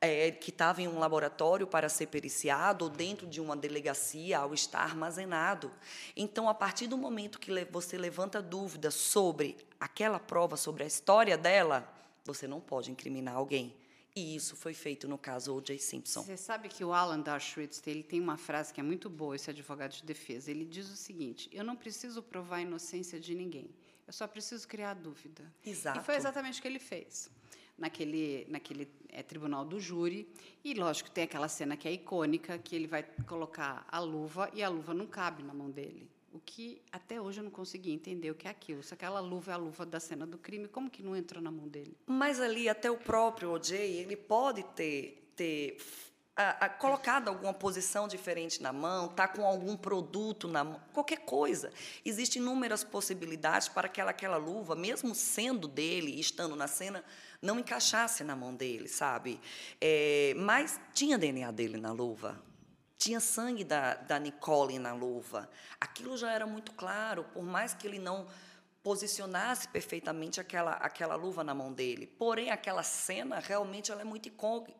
É, 0.00 0.30
que 0.30 0.50
estava 0.50 0.80
em 0.80 0.86
um 0.86 1.00
laboratório 1.00 1.66
para 1.66 1.88
ser 1.88 2.06
periciado 2.06 2.84
ou 2.84 2.88
dentro 2.88 3.26
de 3.26 3.40
uma 3.40 3.56
delegacia 3.56 4.38
ao 4.38 4.54
estar 4.54 4.78
armazenado. 4.78 5.72
Então, 6.16 6.48
a 6.48 6.54
partir 6.54 6.86
do 6.86 6.96
momento 6.96 7.40
que 7.40 7.64
você 7.64 7.98
levanta 7.98 8.40
dúvidas 8.40 8.94
sobre 8.94 9.56
aquela 9.80 10.20
prova, 10.20 10.56
sobre 10.56 10.84
a 10.84 10.86
história 10.86 11.36
dela, 11.36 11.92
você 12.24 12.46
não 12.46 12.60
pode 12.60 12.92
incriminar 12.92 13.34
alguém. 13.34 13.74
E 14.18 14.34
isso 14.34 14.56
foi 14.56 14.74
feito 14.74 15.06
no 15.06 15.16
caso 15.16 15.54
O.J. 15.54 15.78
Simpson. 15.78 16.22
Você 16.22 16.36
sabe 16.36 16.68
que 16.68 16.84
o 16.84 16.92
Alan 16.92 17.20
Dershowitz 17.20 17.80
ele 17.86 18.02
tem 18.02 18.20
uma 18.20 18.36
frase 18.36 18.74
que 18.74 18.80
é 18.80 18.82
muito 18.82 19.08
boa, 19.08 19.36
esse 19.36 19.48
advogado 19.48 19.92
de 19.92 20.02
defesa. 20.02 20.50
Ele 20.50 20.64
diz 20.64 20.90
o 20.90 20.96
seguinte: 20.96 21.48
Eu 21.52 21.62
não 21.62 21.76
preciso 21.76 22.20
provar 22.20 22.56
a 22.56 22.62
inocência 22.62 23.20
de 23.20 23.32
ninguém. 23.34 23.70
Eu 24.06 24.12
só 24.12 24.26
preciso 24.26 24.66
criar 24.66 24.94
dúvida. 24.94 25.44
Exato. 25.64 26.00
E 26.00 26.02
foi 26.02 26.16
exatamente 26.16 26.58
o 26.58 26.62
que 26.62 26.66
ele 26.66 26.80
fez 26.80 27.30
naquele, 27.76 28.44
naquele 28.48 28.90
é, 29.08 29.22
tribunal 29.22 29.64
do 29.64 29.78
júri. 29.78 30.28
E, 30.64 30.74
lógico, 30.74 31.10
tem 31.10 31.24
aquela 31.24 31.48
cena 31.48 31.76
que 31.76 31.86
é 31.86 31.92
icônica, 31.92 32.58
que 32.58 32.74
ele 32.74 32.88
vai 32.88 33.04
colocar 33.26 33.86
a 33.88 34.00
luva 34.00 34.50
e 34.52 34.64
a 34.64 34.68
luva 34.68 34.92
não 34.92 35.06
cabe 35.06 35.44
na 35.44 35.54
mão 35.54 35.70
dele. 35.70 36.10
O 36.32 36.40
que 36.40 36.82
até 36.92 37.20
hoje 37.20 37.40
eu 37.40 37.44
não 37.44 37.50
consegui 37.50 37.90
entender 37.90 38.30
o 38.30 38.34
que 38.34 38.46
é 38.46 38.50
aquilo. 38.50 38.82
Se 38.82 38.92
aquela 38.92 39.20
luva 39.20 39.52
é 39.52 39.54
a 39.54 39.56
luva 39.56 39.86
da 39.86 39.98
cena 39.98 40.26
do 40.26 40.38
crime, 40.38 40.68
como 40.68 40.90
que 40.90 41.02
não 41.02 41.16
entrou 41.16 41.42
na 41.42 41.50
mão 41.50 41.66
dele? 41.66 41.96
Mas 42.06 42.40
ali, 42.40 42.68
até 42.68 42.90
o 42.90 42.98
próprio 42.98 43.50
OJ, 43.52 43.74
ele 43.74 44.16
pode 44.16 44.62
ter, 44.74 45.32
ter 45.34 45.78
a, 46.38 46.66
a, 46.66 46.68
colocado 46.68 47.26
alguma 47.26 47.52
posição 47.52 48.06
diferente 48.06 48.62
na 48.62 48.72
mão, 48.72 49.08
tá 49.08 49.26
com 49.26 49.44
algum 49.44 49.76
produto 49.76 50.46
na 50.46 50.62
mão, 50.62 50.80
qualquer 50.92 51.18
coisa. 51.18 51.72
Existem 52.04 52.40
inúmeras 52.40 52.84
possibilidades 52.84 53.66
para 53.66 53.88
que 53.88 54.00
aquela, 54.00 54.36
luva, 54.36 54.76
mesmo 54.76 55.16
sendo 55.16 55.66
dele 55.66 56.20
estando 56.20 56.54
na 56.54 56.68
cena, 56.68 57.02
não 57.42 57.58
encaixasse 57.58 58.22
na 58.22 58.36
mão 58.36 58.54
dele, 58.54 58.86
sabe? 58.86 59.40
É, 59.80 60.32
mas 60.36 60.80
tinha 60.94 61.18
DNA 61.18 61.50
dele 61.50 61.76
na 61.76 61.90
luva. 61.90 62.40
Tinha 62.98 63.20
sangue 63.20 63.62
da, 63.62 63.94
da 63.94 64.18
Nicole 64.18 64.78
na 64.78 64.92
luva. 64.92 65.48
Aquilo 65.80 66.16
já 66.16 66.32
era 66.32 66.46
muito 66.46 66.72
claro, 66.72 67.24
por 67.32 67.44
mais 67.44 67.72
que 67.72 67.86
ele 67.86 67.98
não 67.98 68.26
posicionasse 68.82 69.68
perfeitamente 69.68 70.40
aquela, 70.40 70.72
aquela 70.72 71.14
luva 71.14 71.44
na 71.44 71.54
mão 71.54 71.72
dele. 71.72 72.06
Porém, 72.06 72.50
aquela 72.50 72.82
cena 72.82 73.38
realmente 73.38 73.92
ela 73.92 74.00
é 74.00 74.04
muito 74.04 74.28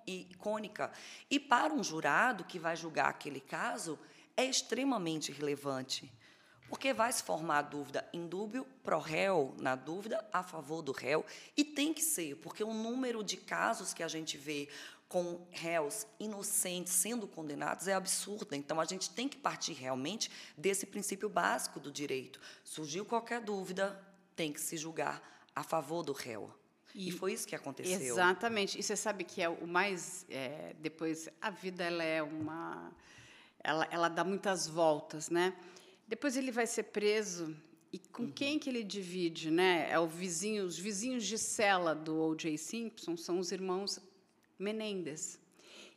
icônica. 0.07 0.91
E 1.31 1.39
para 1.39 1.73
um 1.73 1.83
jurado 1.83 2.45
que 2.45 2.59
vai 2.59 2.75
julgar 2.75 3.09
aquele 3.09 3.41
caso, 3.41 3.99
é 4.37 4.45
extremamente 4.45 5.31
relevante. 5.31 6.13
Porque 6.69 6.93
vai 6.93 7.13
se 7.13 7.23
formar 7.23 7.59
a 7.59 7.63
dúvida 7.63 8.09
em 8.13 8.27
dúbio 8.27 8.65
pro 8.83 8.99
réu, 8.99 9.55
na 9.59 9.75
dúvida 9.75 10.27
a 10.33 10.43
favor 10.43 10.83
do 10.83 10.93
réu, 10.93 11.25
e 11.57 11.65
tem 11.65 11.95
que 11.95 12.03
ser, 12.03 12.37
porque 12.37 12.63
o 12.63 12.75
número 12.75 13.25
de 13.25 13.39
casos 13.39 13.95
que 13.95 14.03
a 14.03 14.09
gente 14.09 14.37
vê 14.37 14.69
com 15.09 15.47
réus 15.51 16.07
inocentes 16.21 16.93
sendo 16.93 17.27
condenados 17.27 17.89
é 17.89 17.95
absurda. 17.95 18.55
Então, 18.55 18.79
a 18.81 18.85
gente 18.85 19.11
tem 19.11 19.27
que 19.29 19.39
partir 19.39 19.73
realmente 19.73 20.31
desse 20.57 20.85
princípio 20.85 21.29
básico 21.29 21.81
do 21.81 21.91
direito. 21.91 22.39
Surgiu 22.63 23.05
qualquer 23.05 23.41
dúvida, 23.41 23.99
tem 24.37 24.53
que 24.53 24.61
se 24.61 24.77
julgar 24.77 25.49
a 25.55 25.63
favor 25.63 26.03
do 26.03 26.13
réu. 26.13 26.53
E, 26.95 27.09
e 27.09 27.11
foi 27.11 27.33
isso 27.33 27.47
que 27.47 27.55
aconteceu. 27.55 28.01
Exatamente. 28.01 28.79
E 28.79 28.83
você 28.83 28.97
sabe 28.97 29.25
que 29.25 29.41
é 29.41 29.49
o 29.49 29.67
mais. 29.67 30.27
É, 30.29 30.75
depois, 30.79 31.29
a 31.41 31.51
vida 31.51 31.85
ela 31.85 32.05
é 32.05 32.23
uma. 32.23 32.93
Ela, 33.63 33.89
ela 33.91 34.09
dá 34.09 34.25
muitas 34.25 34.69
voltas, 34.69 35.31
né? 35.31 35.55
Depois 36.07 36.37
ele 36.37 36.51
vai 36.53 36.67
ser 36.67 36.85
preso 36.85 37.55
e 37.93 37.99
com 37.99 38.25
uhum. 38.25 38.33
quem 38.33 38.59
que 38.59 38.69
ele 38.69 38.85
divide, 38.85 39.51
né? 39.51 39.89
É 39.91 39.99
o 39.99 40.07
vizinho, 40.07 40.65
os 40.65 40.79
vizinhos 40.79 41.25
de 41.25 41.39
cela 41.39 41.95
do 41.95 42.17
O.J. 42.21 42.57
Simpson 42.57 43.17
são 43.17 43.39
os 43.39 43.51
irmãos 43.51 43.99
Menendez. 44.59 45.41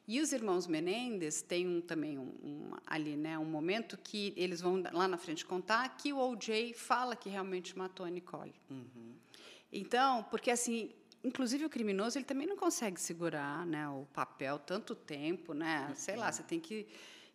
E 0.08 0.20
os 0.20 0.34
irmãos 0.34 0.68
Menendez 0.68 1.42
têm 1.42 1.68
um, 1.68 1.80
também 1.80 2.18
um, 2.18 2.34
um, 2.44 2.72
ali, 2.86 3.16
né, 3.16 3.38
um 3.38 3.46
momento 3.46 3.98
que 3.98 4.34
eles 4.36 4.60
vão 4.60 4.84
lá 4.92 5.08
na 5.08 5.18
frente 5.18 5.46
contar 5.46 5.88
que 5.96 6.12
o 6.12 6.18
O.J. 6.18 6.74
fala 6.74 7.16
que 7.16 7.30
realmente 7.30 7.78
matou 7.78 8.06
a 8.06 8.10
Nicole. 8.10 8.54
Uhum. 8.70 9.14
Então, 9.72 10.24
porque 10.24 10.52
assim, 10.52 10.92
inclusive 11.24 11.66
o 11.66 11.70
criminoso 11.70 12.18
ele 12.18 12.26
também 12.26 12.48
não 12.48 12.58
consegue 12.58 13.00
segurar, 13.00 13.66
né, 13.66 13.88
o 13.88 14.06
papel 14.12 14.60
tanto 14.60 14.96
tempo, 14.96 15.54
né? 15.54 15.88
Uhum. 15.90 15.96
Sei 15.96 16.16
lá, 16.16 16.32
você 16.32 16.44
tem 16.44 16.60
que 16.60 16.88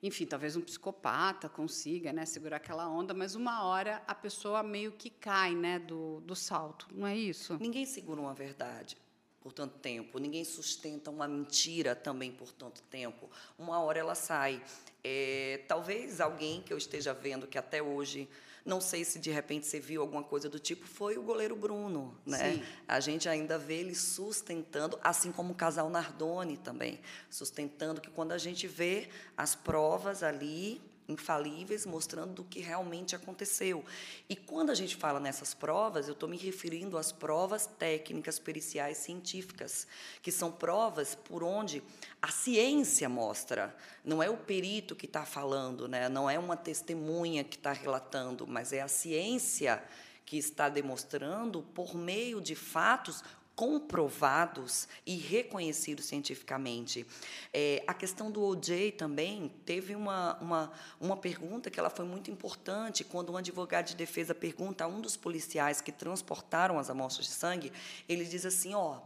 enfim, 0.02 0.26
talvez 0.26 0.54
um 0.54 0.60
psicopata 0.60 1.48
consiga 1.48 2.12
né, 2.12 2.26
segurar 2.26 2.58
aquela 2.58 2.86
onda, 2.86 3.14
mas 3.14 3.34
uma 3.34 3.64
hora 3.64 4.02
a 4.06 4.14
pessoa 4.14 4.62
meio 4.62 4.92
que 4.92 5.08
cai 5.08 5.54
né, 5.54 5.78
do, 5.78 6.20
do 6.20 6.36
salto, 6.36 6.86
não 6.92 7.06
é 7.06 7.16
isso? 7.16 7.56
Ninguém 7.58 7.86
segura 7.86 8.20
uma 8.20 8.34
verdade 8.34 8.98
por 9.46 9.52
tanto 9.52 9.78
tempo, 9.78 10.18
ninguém 10.18 10.44
sustenta 10.44 11.08
uma 11.08 11.28
mentira 11.28 11.94
também 11.94 12.32
por 12.32 12.50
tanto 12.50 12.82
tempo. 12.82 13.30
Uma 13.56 13.78
hora 13.78 14.00
ela 14.00 14.16
sai. 14.16 14.60
É, 15.04 15.60
talvez 15.68 16.20
alguém 16.20 16.60
que 16.62 16.72
eu 16.72 16.76
esteja 16.76 17.14
vendo 17.14 17.46
que 17.46 17.56
até 17.56 17.80
hoje 17.80 18.28
não 18.64 18.80
sei 18.80 19.04
se 19.04 19.20
de 19.20 19.30
repente 19.30 19.64
você 19.64 19.78
viu 19.78 20.02
alguma 20.02 20.24
coisa 20.24 20.48
do 20.48 20.58
tipo, 20.58 20.84
foi 20.84 21.16
o 21.16 21.22
goleiro 21.22 21.54
Bruno, 21.54 22.18
né? 22.26 22.54
Sim. 22.54 22.62
A 22.88 22.98
gente 22.98 23.28
ainda 23.28 23.56
vê 23.56 23.74
ele 23.74 23.94
sustentando, 23.94 24.98
assim 25.00 25.30
como 25.30 25.52
o 25.52 25.56
casal 25.56 25.88
Nardoni 25.88 26.56
também, 26.56 26.98
sustentando 27.30 28.00
que 28.00 28.10
quando 28.10 28.32
a 28.32 28.38
gente 28.38 28.66
vê 28.66 29.08
as 29.36 29.54
provas 29.54 30.24
ali, 30.24 30.82
infalíveis, 31.08 31.86
mostrando 31.86 32.34
do 32.34 32.44
que 32.44 32.60
realmente 32.60 33.14
aconteceu. 33.14 33.84
E 34.28 34.34
quando 34.34 34.70
a 34.70 34.74
gente 34.74 34.96
fala 34.96 35.20
nessas 35.20 35.54
provas, 35.54 36.08
eu 36.08 36.12
estou 36.12 36.28
me 36.28 36.36
referindo 36.36 36.98
às 36.98 37.12
provas 37.12 37.66
técnicas, 37.66 38.38
periciais, 38.38 38.98
científicas, 38.98 39.86
que 40.22 40.32
são 40.32 40.50
provas 40.50 41.14
por 41.14 41.42
onde 41.42 41.82
a 42.20 42.28
ciência 42.28 43.08
mostra. 43.08 43.76
Não 44.04 44.22
é 44.22 44.28
o 44.28 44.36
perito 44.36 44.96
que 44.96 45.06
está 45.06 45.24
falando, 45.24 45.88
né? 45.88 46.08
não 46.08 46.28
é 46.28 46.38
uma 46.38 46.56
testemunha 46.56 47.44
que 47.44 47.56
está 47.56 47.72
relatando, 47.72 48.46
mas 48.46 48.72
é 48.72 48.80
a 48.80 48.88
ciência 48.88 49.82
que 50.24 50.36
está 50.36 50.68
demonstrando, 50.68 51.62
por 51.62 51.94
meio 51.94 52.40
de 52.40 52.56
fatos, 52.56 53.22
comprovados 53.56 54.86
e 55.06 55.16
reconhecidos 55.16 56.04
cientificamente. 56.04 57.06
É, 57.54 57.82
a 57.86 57.94
questão 57.94 58.30
do 58.30 58.42
OJ 58.42 58.92
também 58.92 59.50
teve 59.64 59.96
uma, 59.96 60.36
uma, 60.42 60.72
uma 61.00 61.16
pergunta 61.16 61.70
que 61.70 61.80
ela 61.80 61.88
foi 61.88 62.04
muito 62.04 62.30
importante 62.30 63.02
quando 63.02 63.32
um 63.32 63.36
advogado 63.38 63.86
de 63.86 63.96
defesa 63.96 64.34
pergunta 64.34 64.84
a 64.84 64.86
um 64.86 65.00
dos 65.00 65.16
policiais 65.16 65.80
que 65.80 65.90
transportaram 65.90 66.78
as 66.78 66.90
amostras 66.90 67.26
de 67.26 67.32
sangue, 67.32 67.72
ele 68.06 68.26
diz 68.26 68.44
assim, 68.44 68.74
ó, 68.74 69.00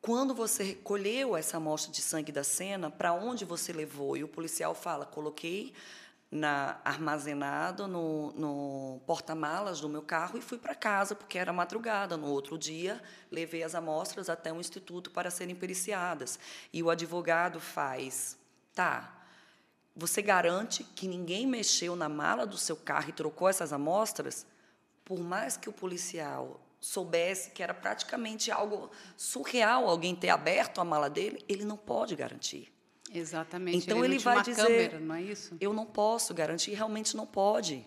quando 0.00 0.34
você 0.34 0.64
recolheu 0.64 1.36
essa 1.36 1.58
amostra 1.58 1.92
de 1.92 2.00
sangue 2.00 2.32
da 2.32 2.42
cena, 2.42 2.90
para 2.90 3.12
onde 3.12 3.44
você 3.44 3.70
levou? 3.70 4.16
E 4.16 4.24
o 4.24 4.28
policial 4.28 4.74
fala, 4.74 5.04
coloquei 5.04 5.74
na, 6.32 6.80
armazenado 6.82 7.86
no, 7.86 8.32
no 8.32 9.00
porta-malas 9.06 9.82
do 9.82 9.88
meu 9.88 10.00
carro 10.00 10.38
e 10.38 10.40
fui 10.40 10.56
para 10.56 10.74
casa, 10.74 11.14
porque 11.14 11.36
era 11.36 11.52
madrugada. 11.52 12.16
No 12.16 12.28
outro 12.28 12.56
dia, 12.56 13.02
levei 13.30 13.62
as 13.62 13.74
amostras 13.74 14.30
até 14.30 14.50
o 14.50 14.58
instituto 14.58 15.10
para 15.10 15.30
serem 15.30 15.54
periciadas. 15.54 16.38
E 16.72 16.82
o 16.82 16.88
advogado 16.88 17.60
faz, 17.60 18.38
tá, 18.74 19.22
você 19.94 20.22
garante 20.22 20.82
que 20.82 21.06
ninguém 21.06 21.46
mexeu 21.46 21.94
na 21.94 22.08
mala 22.08 22.46
do 22.46 22.56
seu 22.56 22.76
carro 22.76 23.10
e 23.10 23.12
trocou 23.12 23.46
essas 23.46 23.70
amostras? 23.70 24.46
Por 25.04 25.20
mais 25.20 25.58
que 25.58 25.68
o 25.68 25.72
policial 25.72 26.58
soubesse 26.80 27.50
que 27.50 27.62
era 27.62 27.74
praticamente 27.74 28.50
algo 28.50 28.90
surreal 29.18 29.86
alguém 29.86 30.16
ter 30.16 30.30
aberto 30.30 30.80
a 30.80 30.84
mala 30.84 31.10
dele, 31.10 31.44
ele 31.46 31.64
não 31.64 31.76
pode 31.76 32.16
garantir. 32.16 32.71
Exatamente. 33.12 33.76
Então 33.78 34.04
ele, 34.04 34.14
ele 34.14 34.22
vai 34.22 34.42
dizer, 34.42 34.62
câmera, 34.62 35.00
não 35.00 35.14
é 35.14 35.22
isso? 35.22 35.56
Eu 35.60 35.72
não 35.72 35.86
posso 35.86 36.32
garantir, 36.32 36.72
realmente 36.72 37.16
não 37.16 37.26
pode. 37.26 37.84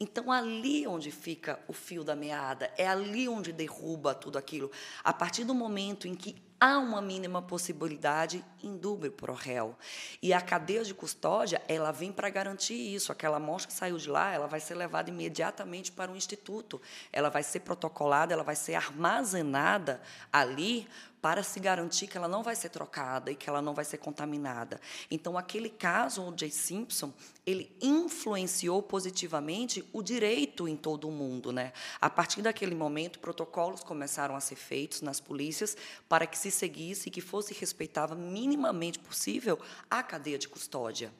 Então 0.00 0.32
ali 0.32 0.86
onde 0.86 1.10
fica 1.10 1.60
o 1.68 1.72
fio 1.72 2.02
da 2.02 2.16
meada, 2.16 2.72
é 2.76 2.88
ali 2.88 3.28
onde 3.28 3.52
derruba 3.52 4.14
tudo 4.14 4.36
aquilo. 4.36 4.70
A 5.04 5.12
partir 5.12 5.44
do 5.44 5.54
momento 5.54 6.08
em 6.08 6.14
que 6.14 6.34
há 6.62 6.78
uma 6.78 7.02
mínima 7.02 7.42
possibilidade 7.42 8.44
dúvida 8.82 9.14
para 9.14 9.32
o 9.32 9.34
réu. 9.34 9.76
E 10.20 10.32
a 10.32 10.40
cadeia 10.40 10.84
de 10.84 10.92
custódia, 10.92 11.62
ela 11.66 11.90
vem 11.90 12.12
para 12.12 12.28
garantir 12.30 12.74
isso. 12.74 13.10
Aquela 13.10 13.38
amostra 13.38 13.72
que 13.72 13.76
saiu 13.76 13.96
de 13.96 14.08
lá, 14.08 14.32
ela 14.32 14.46
vai 14.46 14.60
ser 14.60 14.74
levada 14.74 15.10
imediatamente 15.10 15.90
para 15.90 16.12
o 16.12 16.16
instituto. 16.16 16.80
Ela 17.12 17.30
vai 17.30 17.42
ser 17.42 17.60
protocolada, 17.60 18.32
ela 18.32 18.44
vai 18.44 18.54
ser 18.56 18.74
armazenada 18.74 20.00
ali 20.32 20.88
para 21.22 21.44
se 21.44 21.60
garantir 21.60 22.08
que 22.08 22.16
ela 22.16 22.26
não 22.26 22.42
vai 22.42 22.56
ser 22.56 22.68
trocada 22.68 23.30
e 23.30 23.36
que 23.36 23.48
ela 23.48 23.62
não 23.62 23.72
vai 23.72 23.84
ser 23.84 23.98
contaminada. 23.98 24.80
Então, 25.08 25.38
aquele 25.38 25.70
caso, 25.70 26.20
o 26.20 26.34
J. 26.34 26.50
Simpson, 26.50 27.12
ele 27.46 27.74
influenciou 27.80 28.82
positivamente 28.82 29.88
o 29.92 30.02
direito 30.02 30.66
em 30.66 30.76
todo 30.76 31.08
o 31.08 31.12
mundo. 31.12 31.52
Né? 31.52 31.72
A 32.00 32.10
partir 32.10 32.42
daquele 32.42 32.74
momento, 32.74 33.20
protocolos 33.20 33.84
começaram 33.84 34.34
a 34.34 34.40
ser 34.40 34.56
feitos 34.56 35.00
nas 35.00 35.20
polícias 35.20 35.76
para 36.08 36.26
que 36.26 36.36
se 36.36 36.50
seguisse 36.52 37.08
e 37.08 37.10
que 37.10 37.20
fosse 37.20 37.54
respeitada 37.54 38.14
minimamente 38.14 38.98
possível 38.98 39.58
a 39.90 40.02
cadeia 40.02 40.38
de 40.38 40.48
custódia. 40.48 41.12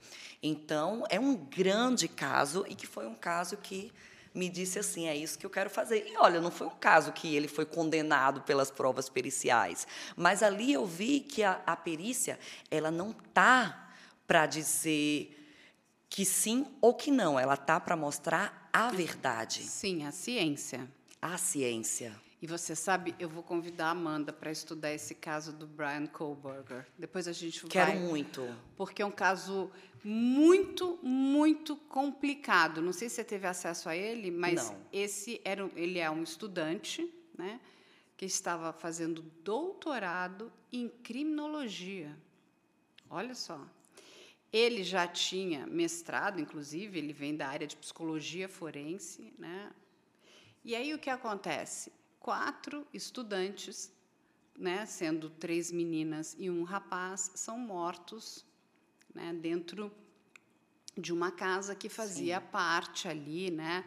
Então, 0.43 1.05
é 1.09 1.19
um 1.19 1.35
grande 1.35 2.09
caso 2.09 2.65
e 2.69 2.75
que 2.75 2.87
foi 2.87 3.07
um 3.07 3.15
caso 3.15 3.57
que 3.57 3.93
me 4.35 4.49
disse 4.49 4.79
assim: 4.79 5.07
é 5.07 5.17
isso 5.17 5.39
que 5.39 5.47
eu 5.47 5.51
quero 5.51 5.71
fazer. 5.71 6.07
E 6.07 6.17
olha, 6.17 6.41
não 6.41 6.51
foi 6.51 6.67
um 6.67 6.77
caso 6.77 7.13
que 7.13 7.35
ele 7.35 7.49
foi 7.49 7.65
condenado 7.65 8.43
pelas 8.43 8.71
provas 8.71 9.09
periciais, 9.09 9.87
mas 10.17 10.43
ali 10.43 10.73
eu 10.73 10.87
vi 10.87 11.21
que 11.21 11.43
a, 11.43 11.61
a 11.67 11.77
perícia 11.77 12.39
ela 12.71 12.91
não 12.91 13.13
tá 13.13 13.91
para 14.27 14.47
dizer 14.47 15.39
que 16.09 16.25
sim 16.25 16.67
ou 16.81 16.95
que 16.95 17.11
não, 17.11 17.39
ela 17.39 17.57
tá 17.57 17.81
para 17.81 17.97
mostrar 17.97 18.69
a 18.73 18.91
verdade. 18.91 19.63
Sim, 19.63 20.07
a 20.07 20.13
ciência. 20.13 20.89
A 21.21 21.39
ciência. 21.39 22.15
E 22.43 22.47
você 22.47 22.75
sabe, 22.75 23.15
eu 23.21 23.29
vou 23.29 23.41
convidar 23.41 23.87
a 23.87 23.91
Amanda 23.91 24.33
para 24.33 24.51
estudar 24.51 24.93
esse 24.93 25.15
caso 25.15 25.53
do 25.53 25.65
Brian 25.65 26.09
Kohlberger. 26.09 26.89
Depois 26.99 27.29
a 27.29 27.33
gente 27.33 27.65
Quero 27.69 27.87
vai. 27.87 27.97
Quero 27.97 28.11
muito. 28.11 28.57
Porque 28.77 29.01
é 29.01 29.07
um 29.07 29.13
caso 29.13 29.71
muito, 30.03 30.99
muito 31.05 31.77
complicado. 31.77 32.83
Não 32.83 32.93
sei 32.93 33.09
se 33.09 33.15
você 33.15 33.25
teve 33.25 33.47
acesso 33.47 33.89
a 33.89 33.97
ele, 33.97 34.33
mas 34.33 34.71
Não. 34.71 34.81
esse 34.93 35.41
era, 35.45 35.71
ele 35.77 36.01
é 36.01 36.11
um 36.11 36.25
estudante, 36.25 37.09
né, 37.39 37.61
que 38.17 38.27
estava 38.27 38.73
fazendo 38.73 39.23
doutorado 39.45 40.53
em 40.73 40.89
criminologia. 40.89 42.19
Olha 43.09 43.37
só. 43.37 43.65
Ele 44.53 44.83
já 44.83 45.07
tinha 45.07 45.65
mestrado, 45.65 46.41
inclusive, 46.41 46.99
ele 46.99 47.13
vem 47.13 47.37
da 47.37 47.47
área 47.47 47.69
de 47.69 47.77
psicologia 47.77 48.49
forense, 48.49 49.33
né? 49.39 49.71
E 50.65 50.75
aí 50.75 50.93
o 50.93 50.99
que 50.99 51.09
acontece? 51.09 51.93
Quatro 52.23 52.87
estudantes, 52.95 53.93
né, 54.57 54.87
sendo 54.87 55.29
três 55.29 55.73
meninas 55.73 56.37
e 56.39 56.49
um 56.49 56.63
rapaz, 56.63 57.33
são 57.35 57.59
mortos 57.59 58.45
né, 59.13 59.33
dentro 59.33 59.91
de 60.97 61.13
uma 61.13 61.33
casa 61.33 61.75
que 61.75 61.89
fazia 61.89 62.41
parte 62.41 63.09
ali, 63.09 63.51
né, 63.51 63.85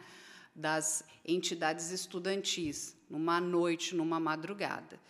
das 0.54 1.02
entidades 1.24 1.90
estudantis, 1.90 2.94
numa 3.08 3.40
noite, 3.40 3.94
numa 3.94 4.20
madrugada. 4.20 5.00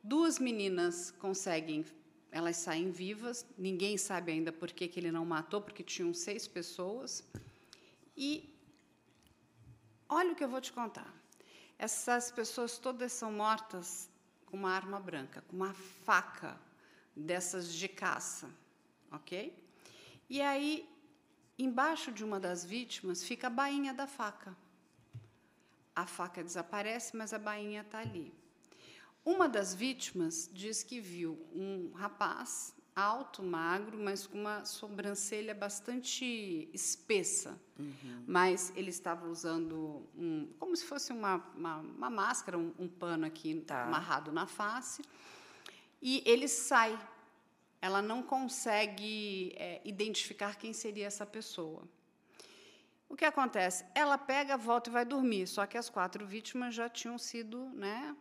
Duas 0.00 0.38
meninas 0.38 1.10
conseguem, 1.18 1.84
elas 2.30 2.58
saem 2.58 2.92
vivas, 2.92 3.44
ninguém 3.58 3.98
sabe 3.98 4.30
ainda 4.30 4.52
por 4.52 4.70
que, 4.70 4.86
que 4.86 5.00
ele 5.00 5.10
não 5.10 5.24
matou, 5.24 5.60
porque 5.60 5.82
tinham 5.82 6.14
seis 6.14 6.46
pessoas. 6.46 7.24
E 8.16 8.48
olha 10.08 10.30
o 10.30 10.36
que 10.36 10.44
eu 10.44 10.48
vou 10.48 10.60
te 10.60 10.72
contar. 10.72 11.17
Essas 11.78 12.32
pessoas 12.32 12.76
todas 12.76 13.12
são 13.12 13.30
mortas 13.30 14.10
com 14.46 14.56
uma 14.56 14.72
arma 14.72 14.98
branca, 14.98 15.42
com 15.42 15.54
uma 15.54 15.72
faca 15.74 16.58
dessas 17.14 17.72
de 17.72 17.86
caça, 17.86 18.50
ok? 19.12 19.56
E 20.28 20.42
aí, 20.42 20.88
embaixo 21.56 22.10
de 22.10 22.24
uma 22.24 22.40
das 22.40 22.64
vítimas 22.64 23.22
fica 23.22 23.46
a 23.46 23.50
bainha 23.50 23.94
da 23.94 24.06
faca. 24.06 24.56
A 25.94 26.06
faca 26.06 26.42
desaparece, 26.42 27.16
mas 27.16 27.32
a 27.32 27.38
bainha 27.38 27.82
está 27.82 27.98
ali. 27.98 28.34
Uma 29.24 29.48
das 29.48 29.74
vítimas 29.74 30.50
diz 30.52 30.82
que 30.82 31.00
viu 31.00 31.38
um 31.54 31.92
rapaz 31.92 32.74
alto, 32.98 33.42
magro, 33.42 33.96
mas 33.98 34.26
com 34.26 34.38
uma 34.40 34.64
sobrancelha 34.64 35.54
bastante 35.54 36.68
espessa. 36.72 37.58
Mas 38.26 38.72
ele 38.74 38.90
estava 38.90 39.28
usando 39.28 40.04
um, 40.16 40.52
como 40.58 40.74
se 40.76 40.84
fosse 40.84 41.12
uma, 41.12 41.36
uma, 41.54 41.76
uma 41.76 42.10
máscara, 42.10 42.58
um, 42.58 42.74
um 42.78 42.88
pano 42.88 43.24
aqui 43.24 43.54
Tá. 43.66 43.84
amarrado 43.84 44.32
na 44.32 44.46
face. 44.46 45.02
E 46.02 46.22
ele 46.26 46.48
sai. 46.48 46.98
Ela 47.80 48.02
não 48.02 48.20
consegue 48.22 49.52
é, 49.56 49.80
identificar 49.84 50.56
quem 50.56 50.72
seria 50.72 51.06
essa 51.06 51.24
pessoa. 51.24 51.82
O 53.08 53.14
que 53.16 53.24
acontece? 53.24 53.84
Ela 53.94 54.18
pega, 54.18 54.56
volta 54.56 54.90
e 54.90 54.92
vai 54.92 55.04
dormir. 55.04 55.46
Só 55.46 55.64
que 55.66 55.78
as 55.78 55.88
quatro 55.88 56.26
vítimas 56.26 56.74
já 56.74 56.88
tinham 56.88 57.16
sido 57.16 57.70
né, 57.74 58.16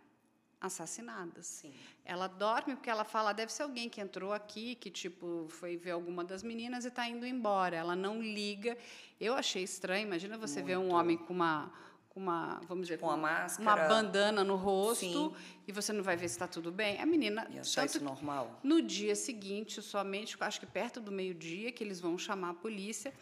assassinadas. 0.59 1.45
Sim. 1.47 1.73
Ela 2.05 2.27
dorme 2.27 2.75
porque 2.75 2.89
ela 2.89 3.03
fala, 3.03 3.33
deve 3.33 3.51
ser 3.51 3.63
alguém 3.63 3.89
que 3.89 4.01
entrou 4.01 4.33
aqui, 4.33 4.75
que 4.75 4.89
tipo 4.89 5.45
foi 5.49 5.77
ver 5.77 5.91
alguma 5.91 6.23
das 6.23 6.43
meninas 6.43 6.85
e 6.85 6.87
está 6.87 7.07
indo 7.07 7.25
embora. 7.25 7.75
Ela 7.75 7.95
não 7.95 8.21
liga. 8.21 8.77
Eu 9.19 9.33
achei 9.33 9.63
estranho. 9.63 10.07
Imagina 10.07 10.37
você 10.37 10.61
ver 10.61 10.77
um 10.77 10.81
Muito. 10.83 10.95
homem 10.95 11.17
com 11.17 11.33
uma, 11.33 11.71
com 12.09 12.19
uma, 12.19 12.59
vamos 12.67 12.87
dizer, 12.87 12.99
Com 12.99 13.07
uma 13.07 13.15
uma 13.15 13.27
máscara. 13.29 13.87
bandana 13.87 14.43
no 14.43 14.55
rosto 14.55 14.99
Sim. 15.05 15.33
e 15.67 15.71
você 15.71 15.93
não 15.93 16.03
vai 16.03 16.15
ver 16.15 16.27
se 16.29 16.35
está 16.35 16.47
tudo 16.47 16.71
bem. 16.71 16.99
A 16.99 17.05
menina, 17.05 17.47
E 17.51 17.59
achar 17.59 17.81
tanto 17.81 17.95
isso 17.95 18.03
normal? 18.03 18.59
no 18.63 18.81
dia 18.81 19.15
seguinte, 19.15 19.81
somente, 19.81 20.35
acho 20.39 20.59
que 20.59 20.65
perto 20.65 20.99
do 20.99 21.11
meio-dia, 21.11 21.71
que 21.71 21.83
eles 21.83 21.99
vão 21.99 22.17
chamar 22.17 22.49
a 22.51 22.53
polícia. 22.53 23.13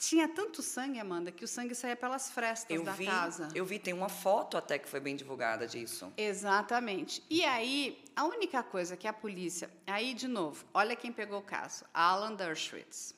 Tinha 0.00 0.26
tanto 0.26 0.62
sangue, 0.62 0.98
Amanda, 0.98 1.30
que 1.30 1.44
o 1.44 1.46
sangue 1.46 1.74
saía 1.74 1.94
pelas 1.94 2.30
frestas 2.30 2.74
Eu 2.74 2.82
da 2.82 2.92
vi, 2.92 3.04
casa. 3.04 3.48
eu 3.54 3.66
vi, 3.66 3.78
tem 3.78 3.92
uma 3.92 4.08
foto 4.08 4.56
até 4.56 4.78
que 4.78 4.88
foi 4.88 4.98
bem 4.98 5.14
divulgada 5.14 5.66
disso. 5.66 6.10
Exatamente. 6.16 7.22
E 7.28 7.44
aí, 7.44 8.02
a 8.16 8.24
única 8.24 8.62
coisa 8.62 8.96
que 8.96 9.06
a 9.06 9.12
polícia. 9.12 9.70
Aí, 9.86 10.14
de 10.14 10.26
novo, 10.26 10.64
olha 10.72 10.96
quem 10.96 11.12
pegou 11.12 11.40
o 11.40 11.42
caso: 11.42 11.84
Alan 11.92 12.32
Dershowitz. 12.34 13.14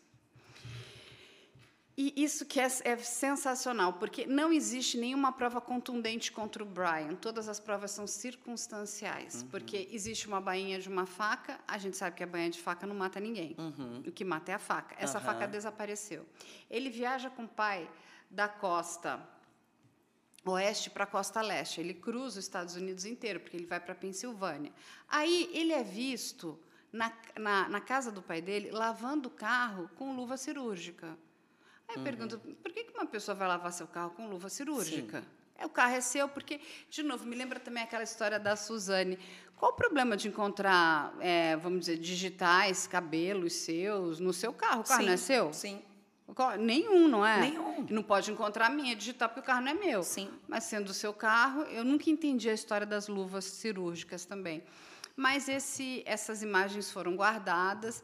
E 1.96 2.14
isso 2.16 2.46
que 2.46 2.58
é, 2.58 2.66
é 2.84 2.96
sensacional, 2.96 3.92
porque 3.94 4.26
não 4.26 4.50
existe 4.50 4.96
nenhuma 4.96 5.30
prova 5.30 5.60
contundente 5.60 6.32
contra 6.32 6.62
o 6.62 6.66
Brian. 6.66 7.14
Todas 7.16 7.48
as 7.48 7.60
provas 7.60 7.90
são 7.90 8.06
circunstanciais, 8.06 9.42
porque 9.50 9.88
existe 9.92 10.26
uma 10.26 10.40
bainha 10.40 10.80
de 10.80 10.88
uma 10.88 11.04
faca, 11.04 11.60
a 11.68 11.76
gente 11.76 11.96
sabe 11.98 12.16
que 12.16 12.22
a 12.22 12.26
bainha 12.26 12.48
de 12.48 12.60
faca 12.60 12.86
não 12.86 12.94
mata 12.94 13.20
ninguém. 13.20 13.54
O 14.06 14.10
que 14.10 14.24
mata 14.24 14.52
é 14.52 14.54
a 14.54 14.58
faca. 14.58 14.96
Essa 14.98 15.18
Aham. 15.18 15.26
faca 15.26 15.46
desapareceu. 15.46 16.26
Ele 16.70 16.88
viaja 16.88 17.28
com 17.28 17.44
o 17.44 17.48
pai 17.48 17.88
da 18.30 18.48
costa 18.48 19.20
oeste 20.44 20.88
para 20.88 21.04
a 21.04 21.06
costa 21.06 21.40
leste. 21.42 21.80
Ele 21.80 21.94
cruza 21.94 22.38
os 22.38 22.44
Estados 22.44 22.74
Unidos 22.74 23.04
inteiro, 23.04 23.38
porque 23.40 23.56
ele 23.56 23.66
vai 23.66 23.78
para 23.78 23.92
a 23.92 23.96
Pensilvânia. 23.96 24.72
Aí 25.08 25.50
ele 25.52 25.72
é 25.72 25.82
visto 25.82 26.58
na, 26.90 27.12
na, 27.38 27.68
na 27.68 27.80
casa 27.80 28.10
do 28.10 28.22
pai 28.22 28.40
dele 28.40 28.70
lavando 28.70 29.28
o 29.28 29.30
carro 29.30 29.90
com 29.96 30.16
luva 30.16 30.36
cirúrgica. 30.36 31.16
Aí 31.92 31.98
eu 31.98 32.02
pergunto, 32.02 32.38
por 32.38 32.72
que 32.72 32.86
uma 32.94 33.06
pessoa 33.06 33.34
vai 33.34 33.46
lavar 33.46 33.72
seu 33.72 33.86
carro 33.86 34.10
com 34.10 34.26
luva 34.26 34.48
cirúrgica? 34.48 35.22
É, 35.58 35.66
o 35.66 35.68
carro 35.68 35.94
é 35.94 36.00
seu, 36.00 36.28
porque, 36.28 36.60
de 36.88 37.02
novo, 37.02 37.26
me 37.26 37.36
lembra 37.36 37.60
também 37.60 37.82
aquela 37.82 38.02
história 38.02 38.38
da 38.38 38.56
Suzane. 38.56 39.18
Qual 39.56 39.72
o 39.72 39.74
problema 39.74 40.16
de 40.16 40.26
encontrar, 40.26 41.14
é, 41.20 41.56
vamos 41.56 41.80
dizer, 41.80 41.98
digitais, 41.98 42.86
cabelos 42.86 43.52
seus 43.52 44.18
no 44.18 44.32
seu 44.32 44.52
carro? 44.52 44.80
O 44.80 44.84
carro 44.84 45.00
Sim, 45.00 45.06
não 45.06 45.12
é 45.12 45.16
seu? 45.16 45.52
Sim. 45.52 45.82
Nenhum, 46.58 47.08
não 47.08 47.26
é? 47.26 47.40
Nenhum. 47.42 47.86
Não 47.90 48.02
pode 48.02 48.32
encontrar 48.32 48.66
a 48.66 48.70
minha 48.70 48.96
digital 48.96 49.28
porque 49.28 49.40
o 49.40 49.42
carro 49.42 49.60
não 49.60 49.70
é 49.70 49.74
meu. 49.74 50.02
Sim. 50.02 50.30
Mas 50.48 50.64
sendo 50.64 50.88
o 50.88 50.94
seu 50.94 51.12
carro, 51.12 51.62
eu 51.64 51.84
nunca 51.84 52.08
entendi 52.08 52.48
a 52.48 52.54
história 52.54 52.86
das 52.86 53.06
luvas 53.06 53.44
cirúrgicas 53.44 54.24
também. 54.24 54.64
Mas 55.14 55.46
esse, 55.46 56.02
essas 56.06 56.42
imagens 56.42 56.90
foram 56.90 57.14
guardadas 57.14 58.02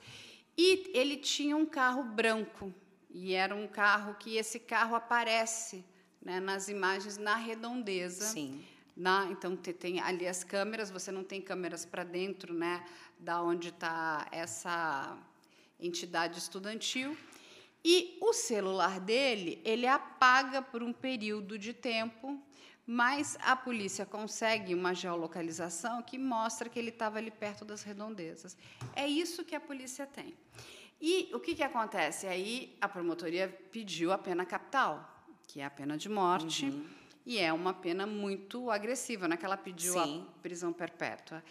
e 0.56 0.90
ele 0.92 1.16
tinha 1.16 1.56
um 1.56 1.64
carro 1.64 2.02
branco 2.02 2.72
e 3.10 3.34
era 3.34 3.54
um 3.54 3.66
carro 3.66 4.14
que 4.14 4.36
esse 4.36 4.58
carro 4.58 4.94
aparece 4.94 5.84
né, 6.20 6.40
nas 6.40 6.68
imagens 6.68 7.16
na 7.16 7.34
redondeza. 7.36 8.24
Sim. 8.26 8.64
Na, 8.96 9.26
então 9.30 9.56
te- 9.56 9.72
tem 9.72 10.00
ali 10.00 10.26
as 10.26 10.42
câmeras, 10.42 10.90
você 10.90 11.12
não 11.12 11.22
tem 11.22 11.40
câmeras 11.40 11.84
para 11.84 12.02
dentro, 12.02 12.52
né, 12.52 12.84
da 13.18 13.40
onde 13.40 13.68
está 13.68 14.26
essa 14.32 15.16
entidade 15.78 16.38
estudantil. 16.38 17.16
E 17.84 18.18
o 18.20 18.32
celular 18.32 18.98
dele, 18.98 19.60
ele 19.64 19.86
apaga 19.86 20.60
por 20.60 20.82
um 20.82 20.92
período 20.92 21.56
de 21.56 21.72
tempo, 21.72 22.42
mas 22.84 23.38
a 23.40 23.54
polícia 23.54 24.04
consegue 24.04 24.74
uma 24.74 24.94
geolocalização 24.94 26.02
que 26.02 26.18
mostra 26.18 26.68
que 26.68 26.78
ele 26.78 26.88
estava 26.88 27.18
ali 27.18 27.30
perto 27.30 27.64
das 27.64 27.82
redondezas. 27.84 28.56
É 28.96 29.06
isso 29.06 29.44
que 29.44 29.54
a 29.54 29.60
polícia 29.60 30.06
tem. 30.06 30.34
E 31.00 31.30
o 31.32 31.38
que, 31.38 31.54
que 31.54 31.62
acontece? 31.62 32.26
Aí 32.26 32.76
a 32.80 32.88
promotoria 32.88 33.48
pediu 33.70 34.12
a 34.12 34.18
pena 34.18 34.44
capital, 34.44 35.26
que 35.46 35.60
é 35.60 35.64
a 35.64 35.70
pena 35.70 35.96
de 35.96 36.08
morte, 36.08 36.72
e 37.24 37.38
é 37.38 37.52
uma 37.52 37.72
pena 37.72 38.06
muito 38.06 38.70
agressiva, 38.70 39.28
não 39.28 39.34
é 39.34 39.36
que 39.36 39.44
ela 39.44 39.56
pediu 39.56 39.92
Sim. 39.92 40.26
a 40.28 40.40
prisão 40.40 40.72
perpétua. 40.72 41.42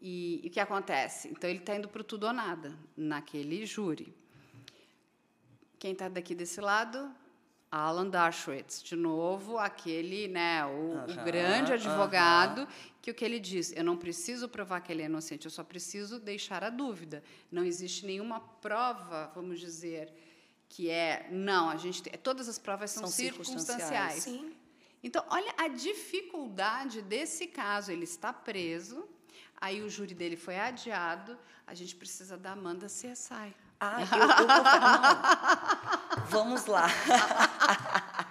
E, 0.00 0.40
e 0.42 0.48
o 0.48 0.50
que 0.50 0.60
acontece? 0.60 1.28
Então 1.28 1.48
ele 1.48 1.58
está 1.60 1.76
indo 1.76 1.88
para 1.88 2.00
o 2.00 2.04
tudo 2.04 2.26
ou 2.26 2.32
nada, 2.32 2.76
naquele 2.96 3.64
júri. 3.66 4.12
Quem 5.78 5.92
está 5.92 6.08
daqui 6.08 6.34
desse 6.34 6.60
lado? 6.60 7.14
Alan 7.70 8.08
Dershowitz, 8.08 8.82
de 8.82 8.96
novo, 8.96 9.58
aquele, 9.58 10.26
né, 10.26 10.64
o, 10.64 10.68
o 10.68 10.98
Aham, 10.98 11.24
grande 11.24 11.72
advogado, 11.72 12.66
que 13.02 13.10
o 13.10 13.14
que 13.14 13.24
ele 13.24 13.38
diz, 13.38 13.72
eu 13.76 13.84
não 13.84 13.96
preciso 13.96 14.48
provar 14.48 14.80
que 14.80 14.90
ele 14.90 15.02
é 15.02 15.06
inocente, 15.06 15.44
eu 15.44 15.50
só 15.50 15.62
preciso 15.62 16.18
deixar 16.18 16.64
a 16.64 16.70
dúvida. 16.70 17.22
Não 17.52 17.64
existe 17.64 18.06
nenhuma 18.06 18.40
prova, 18.40 19.30
vamos 19.34 19.60
dizer, 19.60 20.12
que 20.68 20.88
é, 20.88 21.28
não, 21.30 21.68
a 21.68 21.76
gente 21.76 22.02
tem, 22.02 22.12
todas 22.14 22.48
as 22.48 22.58
provas 22.58 22.90
são, 22.90 23.02
São 23.02 23.10
circunstanciais. 23.10 24.22
circunstanciais. 24.22 24.22
Sim. 24.22 24.56
Então, 25.02 25.24
olha 25.30 25.54
a 25.56 25.68
dificuldade 25.68 27.02
desse 27.02 27.46
caso. 27.46 27.92
Ele 27.92 28.04
está 28.04 28.32
preso, 28.32 29.06
aí 29.60 29.80
o 29.82 29.88
júri 29.88 30.14
dele 30.14 30.36
foi 30.36 30.58
adiado, 30.58 31.38
a 31.66 31.74
gente 31.74 31.94
precisa 31.94 32.36
da 32.36 32.52
Amanda 32.52 32.86
CSI. 32.86 33.54
Ah, 33.80 34.00
eu, 34.00 34.06
eu 34.18 34.46
não. 34.46 36.24
Vamos 36.28 36.66
lá. 36.66 36.86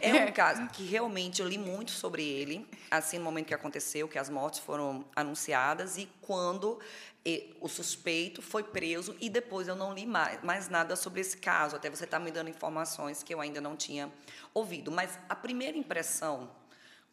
É 0.00 0.24
um 0.24 0.32
caso 0.32 0.66
que 0.70 0.84
realmente 0.84 1.40
eu 1.40 1.46
li 1.46 1.56
muito 1.56 1.92
sobre 1.92 2.24
ele, 2.24 2.66
assim, 2.90 3.18
no 3.18 3.24
momento 3.24 3.46
que 3.46 3.54
aconteceu, 3.54 4.08
que 4.08 4.18
as 4.18 4.28
mortes 4.28 4.58
foram 4.58 5.04
anunciadas 5.14 5.96
e 5.96 6.08
quando 6.20 6.80
eh, 7.24 7.50
o 7.60 7.68
suspeito 7.68 8.42
foi 8.42 8.64
preso 8.64 9.16
e 9.20 9.30
depois 9.30 9.68
eu 9.68 9.76
não 9.76 9.94
li 9.94 10.04
mais, 10.04 10.42
mais 10.42 10.68
nada 10.68 10.96
sobre 10.96 11.20
esse 11.20 11.36
caso, 11.36 11.76
até 11.76 11.88
você 11.88 12.02
está 12.02 12.18
me 12.18 12.32
dando 12.32 12.50
informações 12.50 13.22
que 13.22 13.32
eu 13.32 13.40
ainda 13.40 13.60
não 13.60 13.76
tinha 13.76 14.10
ouvido. 14.52 14.90
Mas 14.90 15.16
a 15.28 15.36
primeira 15.36 15.78
impressão, 15.78 16.50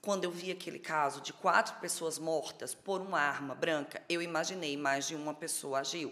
quando 0.02 0.24
eu 0.24 0.32
vi 0.32 0.52
aquele 0.52 0.80
caso 0.80 1.22
de 1.22 1.32
quatro 1.32 1.76
pessoas 1.76 2.18
mortas 2.18 2.74
por 2.74 3.02
uma 3.02 3.20
arma 3.20 3.54
branca, 3.54 4.02
eu 4.10 4.20
imaginei 4.20 4.76
mais 4.76 5.08
de 5.08 5.16
uma 5.16 5.34
pessoa 5.36 5.82
agiu 5.82 6.12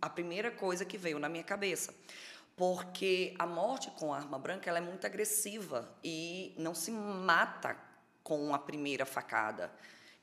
a 0.00 0.10
primeira 0.10 0.50
coisa 0.50 0.84
que 0.84 0.98
veio 0.98 1.18
na 1.18 1.28
minha 1.28 1.44
cabeça. 1.44 1.94
Porque 2.56 3.34
a 3.38 3.46
morte 3.46 3.90
com 3.92 4.12
arma 4.12 4.38
branca 4.38 4.68
ela 4.68 4.78
é 4.78 4.82
muito 4.82 5.06
agressiva 5.06 5.90
e 6.04 6.54
não 6.58 6.74
se 6.74 6.90
mata 6.90 7.76
com 8.22 8.54
a 8.54 8.58
primeira 8.58 9.06
facada. 9.06 9.72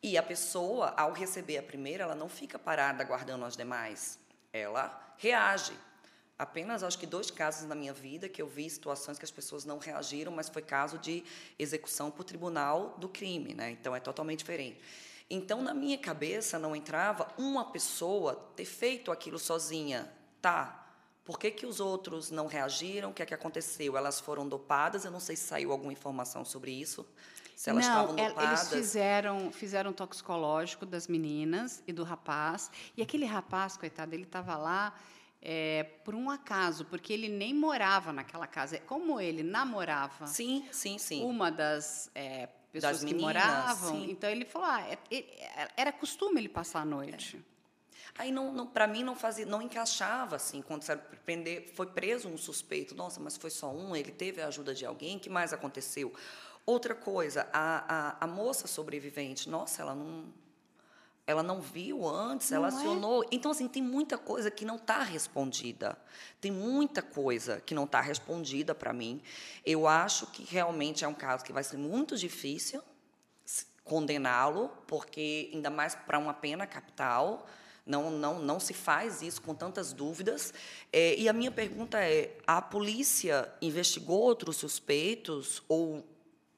E 0.01 0.17
a 0.17 0.23
pessoa, 0.23 0.93
ao 0.95 1.12
receber 1.12 1.58
a 1.58 1.63
primeira, 1.63 2.03
ela 2.03 2.13
não 2.13 2.30
fica 2.30 2.60
parada 2.60 3.03
aguardando 3.03 3.43
as 3.43 3.58
demais. 3.58 4.19
Ela 4.53 5.15
reage. 5.17 5.73
Apenas 6.38 6.84
acho 6.84 6.99
que 6.99 7.08
dois 7.08 7.32
casos 7.32 7.67
na 7.67 7.73
minha 7.73 7.93
vida 7.93 8.30
que 8.30 8.39
eu 8.39 8.47
vi 8.47 8.69
situações 8.69 9.17
que 9.17 9.25
as 9.25 9.32
pessoas 9.32 9.65
não 9.65 9.80
reagiram, 9.80 10.32
mas 10.32 10.47
foi 10.47 10.62
caso 10.62 10.99
de 10.99 11.23
execução 11.58 12.12
por 12.12 12.23
tribunal 12.23 12.95
do 12.99 13.10
crime, 13.10 13.56
né? 13.56 13.71
Então 13.71 13.95
é 13.95 13.99
totalmente 13.99 14.39
diferente. 14.39 14.80
Então 15.30 15.62
na 15.62 15.74
minha 15.74 15.98
cabeça 15.98 16.58
não 16.58 16.76
entrava 16.76 17.28
uma 17.38 17.66
pessoa 17.72 18.36
ter 18.56 18.66
feito 18.66 19.12
aquilo 19.12 19.38
sozinha, 19.38 20.12
tá? 20.42 20.86
Por 21.26 21.38
que, 21.38 21.52
que 21.52 21.66
os 21.66 21.82
outros 21.82 22.32
não 22.32 22.48
reagiram? 22.48 23.10
O 23.10 23.13
que 23.13 23.22
é 23.22 23.26
que 23.26 23.34
aconteceu? 23.34 23.98
Elas 23.98 24.18
foram 24.18 24.48
dopadas? 24.48 25.04
Eu 25.04 25.12
não 25.12 25.20
sei 25.20 25.36
se 25.36 25.44
saiu 25.44 25.74
alguma 25.74 25.92
informação 25.92 26.46
sobre 26.46 26.72
isso. 26.72 27.06
Se 27.54 27.70
elas 27.70 27.86
não, 27.86 28.06
estavam 28.06 28.16
dopadas. 28.16 28.44
eles 28.44 28.70
fizeram, 28.70 29.52
fizeram 29.52 29.92
um 29.92 29.94
toxicológico 29.94 30.86
das 30.86 31.08
meninas 31.08 31.84
e 31.86 31.92
do 31.92 32.04
rapaz. 32.04 32.72
E 32.96 33.02
aquele 33.02 33.26
rapaz, 33.26 33.76
coitado, 33.76 34.16
ele 34.16 34.24
estava 34.24 34.56
lá 34.56 34.94
é, 35.42 35.84
por 36.06 36.16
um 36.16 36.30
acaso, 36.30 36.86
porque 36.86 37.12
ele 37.12 37.28
nem 37.28 37.54
morava 37.54 38.13
naquela 38.13 38.48
casa. 38.48 38.80
Como 38.80 39.20
ele 39.20 39.44
namorava 39.44 40.28
Sim, 40.28 40.66
sim, 40.72 40.98
sim. 40.98 41.26
uma 41.26 41.52
das 41.52 42.10
é, 42.16 42.48
pessoas 42.71 42.99
Das 43.01 43.03
que 43.03 43.13
meninas, 43.13 43.36
moravam, 43.43 43.95
sim. 43.95 44.12
então 44.12 44.30
ele 44.30 44.45
falou: 44.45 44.67
ah, 44.67 44.82
é- 44.82 44.97
é- 45.12 45.67
era 45.77 45.91
costume 45.91 46.39
ele 46.41 46.49
passar 46.49 46.82
a 46.82 46.86
noite. 46.86 47.39
Aí 48.17 48.32
não, 48.32 48.51
não 48.51 48.65
para 48.65 48.88
mim 48.88 49.03
não 49.03 49.15
fazia, 49.15 49.45
não 49.45 49.62
encaixava 49.62 50.36
assim, 50.38 50.62
quando 50.62 50.82
você 50.84 50.95
prender, 50.95 51.71
foi 51.75 51.86
preso 51.88 52.27
um 52.27 52.38
suspeito. 52.38 52.95
Nossa, 52.95 53.19
mas 53.19 53.38
foi 53.38 53.49
só 53.51 53.71
um, 53.71 53.95
ele 53.95 54.12
teve 54.12 54.41
a 54.41 54.47
ajuda 54.47 54.73
de 54.73 54.86
alguém, 54.86 55.17
o 55.17 55.19
que 55.19 55.30
mais 55.30 55.53
aconteceu? 55.53 56.12
Outra 56.65 56.95
coisa, 56.95 57.47
a, 57.53 58.15
a, 58.19 58.25
a 58.25 58.27
moça 58.27 58.65
sobrevivente, 58.67 59.49
nossa, 59.49 59.82
ela 59.84 59.93
não 59.95 60.25
ela 61.28 61.44
não 61.44 61.60
viu 61.60 62.08
antes, 62.08 62.54
ela 62.54 62.72
Não 62.72 62.78
é? 62.78 62.82
acionou. 62.82 63.26
Então, 63.30 63.52
assim, 63.52 63.68
tem 63.68 63.84
muita 63.84 64.18
coisa 64.18 64.50
que 64.50 64.63
não 64.63 64.78
está 64.78 65.04
respondida. 65.04 65.98
Tem 66.40 66.50
muita 66.50 67.02
coisa 67.02 67.62
que 67.66 67.76
não 67.76 67.84
está 67.84 68.00
respondida 68.00 68.74
para 68.74 68.94
mim. 68.94 69.22
Eu 69.66 69.86
acho 69.86 70.28
que 70.28 70.46
realmente 70.46 71.04
é 71.04 71.08
um 71.08 71.13
caso 71.13 71.44
que 71.44 71.52
vai 71.52 71.66
ser 71.66 71.76
muito 71.78 72.16
difícil 72.18 72.82
condená-lo, 73.84 74.70
porque 74.86 75.50
ainda 75.54 75.70
mais 75.70 75.96
para 75.96 76.18
uma 76.18 76.34
pena 76.34 76.66
capital, 76.68 77.46
não, 77.86 78.12
não, 78.12 78.40
não 78.40 78.60
se 78.60 78.74
faz 78.74 79.22
isso 79.22 79.42
com 79.42 79.54
tantas 79.54 79.92
dúvidas. 79.94 80.54
É, 80.94 81.16
e 81.16 81.28
a 81.28 81.34
minha 81.34 81.52
pergunta 81.52 82.00
é: 82.00 82.38
a 82.48 82.62
polícia 82.62 83.52
investigou 83.62 84.20
outros 84.20 84.56
suspeitos 84.58 85.62
ou 85.68 86.06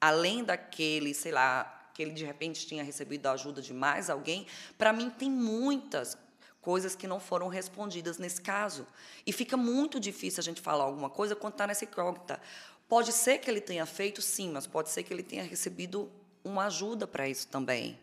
além 0.00 0.44
daquele, 0.44 1.12
sei 1.12 1.32
lá, 1.32 1.79
que 2.00 2.04
ele 2.04 2.12
de 2.12 2.24
repente 2.24 2.66
tinha 2.66 2.82
recebido 2.82 3.26
a 3.26 3.32
ajuda 3.32 3.60
de 3.60 3.74
mais 3.74 4.08
alguém? 4.08 4.46
Para 4.78 4.90
mim 4.90 5.10
tem 5.10 5.30
muitas 5.30 6.16
coisas 6.62 6.96
que 6.96 7.06
não 7.06 7.20
foram 7.20 7.46
respondidas 7.48 8.16
nesse 8.16 8.40
caso. 8.40 8.86
E 9.26 9.32
fica 9.34 9.54
muito 9.54 10.00
difícil 10.00 10.40
a 10.40 10.42
gente 10.42 10.62
falar 10.62 10.84
alguma 10.84 11.10
coisa 11.10 11.36
quando 11.36 11.52
está 11.52 11.66
nessa 11.66 11.84
incógnita. 11.84 12.40
Pode 12.88 13.12
ser 13.12 13.36
que 13.36 13.50
ele 13.50 13.60
tenha 13.60 13.84
feito, 13.84 14.22
sim, 14.22 14.50
mas 14.50 14.66
pode 14.66 14.88
ser 14.88 15.02
que 15.02 15.12
ele 15.12 15.22
tenha 15.22 15.42
recebido 15.42 16.10
uma 16.42 16.64
ajuda 16.64 17.06
para 17.06 17.28
isso 17.28 17.46
também. 17.48 18.00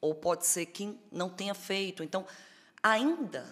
Ou 0.00 0.14
pode 0.14 0.46
ser 0.46 0.66
que 0.66 0.96
não 1.10 1.28
tenha 1.28 1.54
feito. 1.54 2.04
Então, 2.04 2.24
ainda 2.80 3.44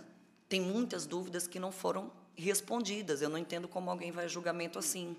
tem 0.49 0.61
muitas 0.61 1.07
dúvidas 1.07 1.49
que 1.49 1.59
não 1.59 1.73
foram 1.73 2.09
respondidas. 2.37 3.21
Eu 3.21 3.29
não 3.29 3.39
entendo 3.39 3.67
como 3.67 3.91
alguém 3.91 4.13
vai 4.13 4.29
julgamento 4.29 4.79
assim. 4.79 5.17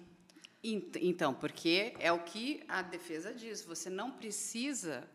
Ent- 0.64 0.96
Então, 1.02 1.34
porque 1.34 1.94
é 2.00 2.12
o 2.12 2.20
que 2.24 2.64
a 2.68 2.82
defesa 2.82 3.34
diz: 3.34 3.64
você 3.64 3.90
não 3.90 4.12
precisa 4.12 5.08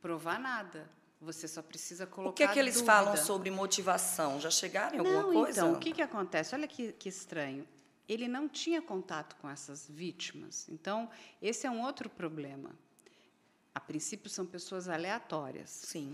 provar 0.00 0.38
nada. 0.38 0.88
Você 1.20 1.46
só 1.46 1.60
precisa 1.60 2.06
colocar 2.06 2.30
O 2.30 2.32
que 2.32 2.42
é 2.42 2.48
que 2.48 2.58
eles 2.58 2.74
dúvida. 2.76 2.92
falam 2.92 3.16
sobre 3.16 3.50
motivação? 3.50 4.40
Já 4.40 4.50
chegaram 4.50 4.96
em 4.96 4.98
alguma 5.00 5.22
não, 5.22 5.32
coisa? 5.34 5.60
Então, 5.60 5.72
o 5.74 5.78
que, 5.78 5.92
que 5.92 6.00
acontece? 6.00 6.54
Olha 6.54 6.66
que, 6.66 6.92
que 6.92 7.08
estranho. 7.10 7.68
Ele 8.08 8.26
não 8.26 8.48
tinha 8.48 8.80
contato 8.80 9.36
com 9.36 9.48
essas 9.48 9.86
vítimas. 9.86 10.66
Então, 10.70 11.10
esse 11.42 11.66
é 11.66 11.70
um 11.70 11.82
outro 11.84 12.08
problema. 12.08 12.70
A 13.74 13.78
princípio, 13.78 14.30
são 14.30 14.46
pessoas 14.46 14.88
aleatórias. 14.88 15.68
Sim. 15.68 16.10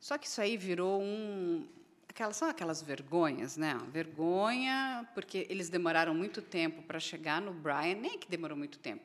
Só 0.00 0.16
que 0.16 0.26
isso 0.26 0.40
aí 0.40 0.56
virou 0.56 1.02
um. 1.02 1.68
Aquelas, 2.16 2.36
são 2.38 2.48
aquelas 2.48 2.80
vergonhas, 2.80 3.58
né? 3.58 3.78
Vergonha, 3.92 5.06
porque 5.12 5.46
eles 5.50 5.68
demoraram 5.68 6.14
muito 6.14 6.40
tempo 6.40 6.80
para 6.80 6.98
chegar 6.98 7.42
no 7.42 7.52
Brian, 7.52 7.96
nem 7.96 8.18
que 8.18 8.26
demorou 8.26 8.56
muito 8.56 8.78
tempo. 8.78 9.04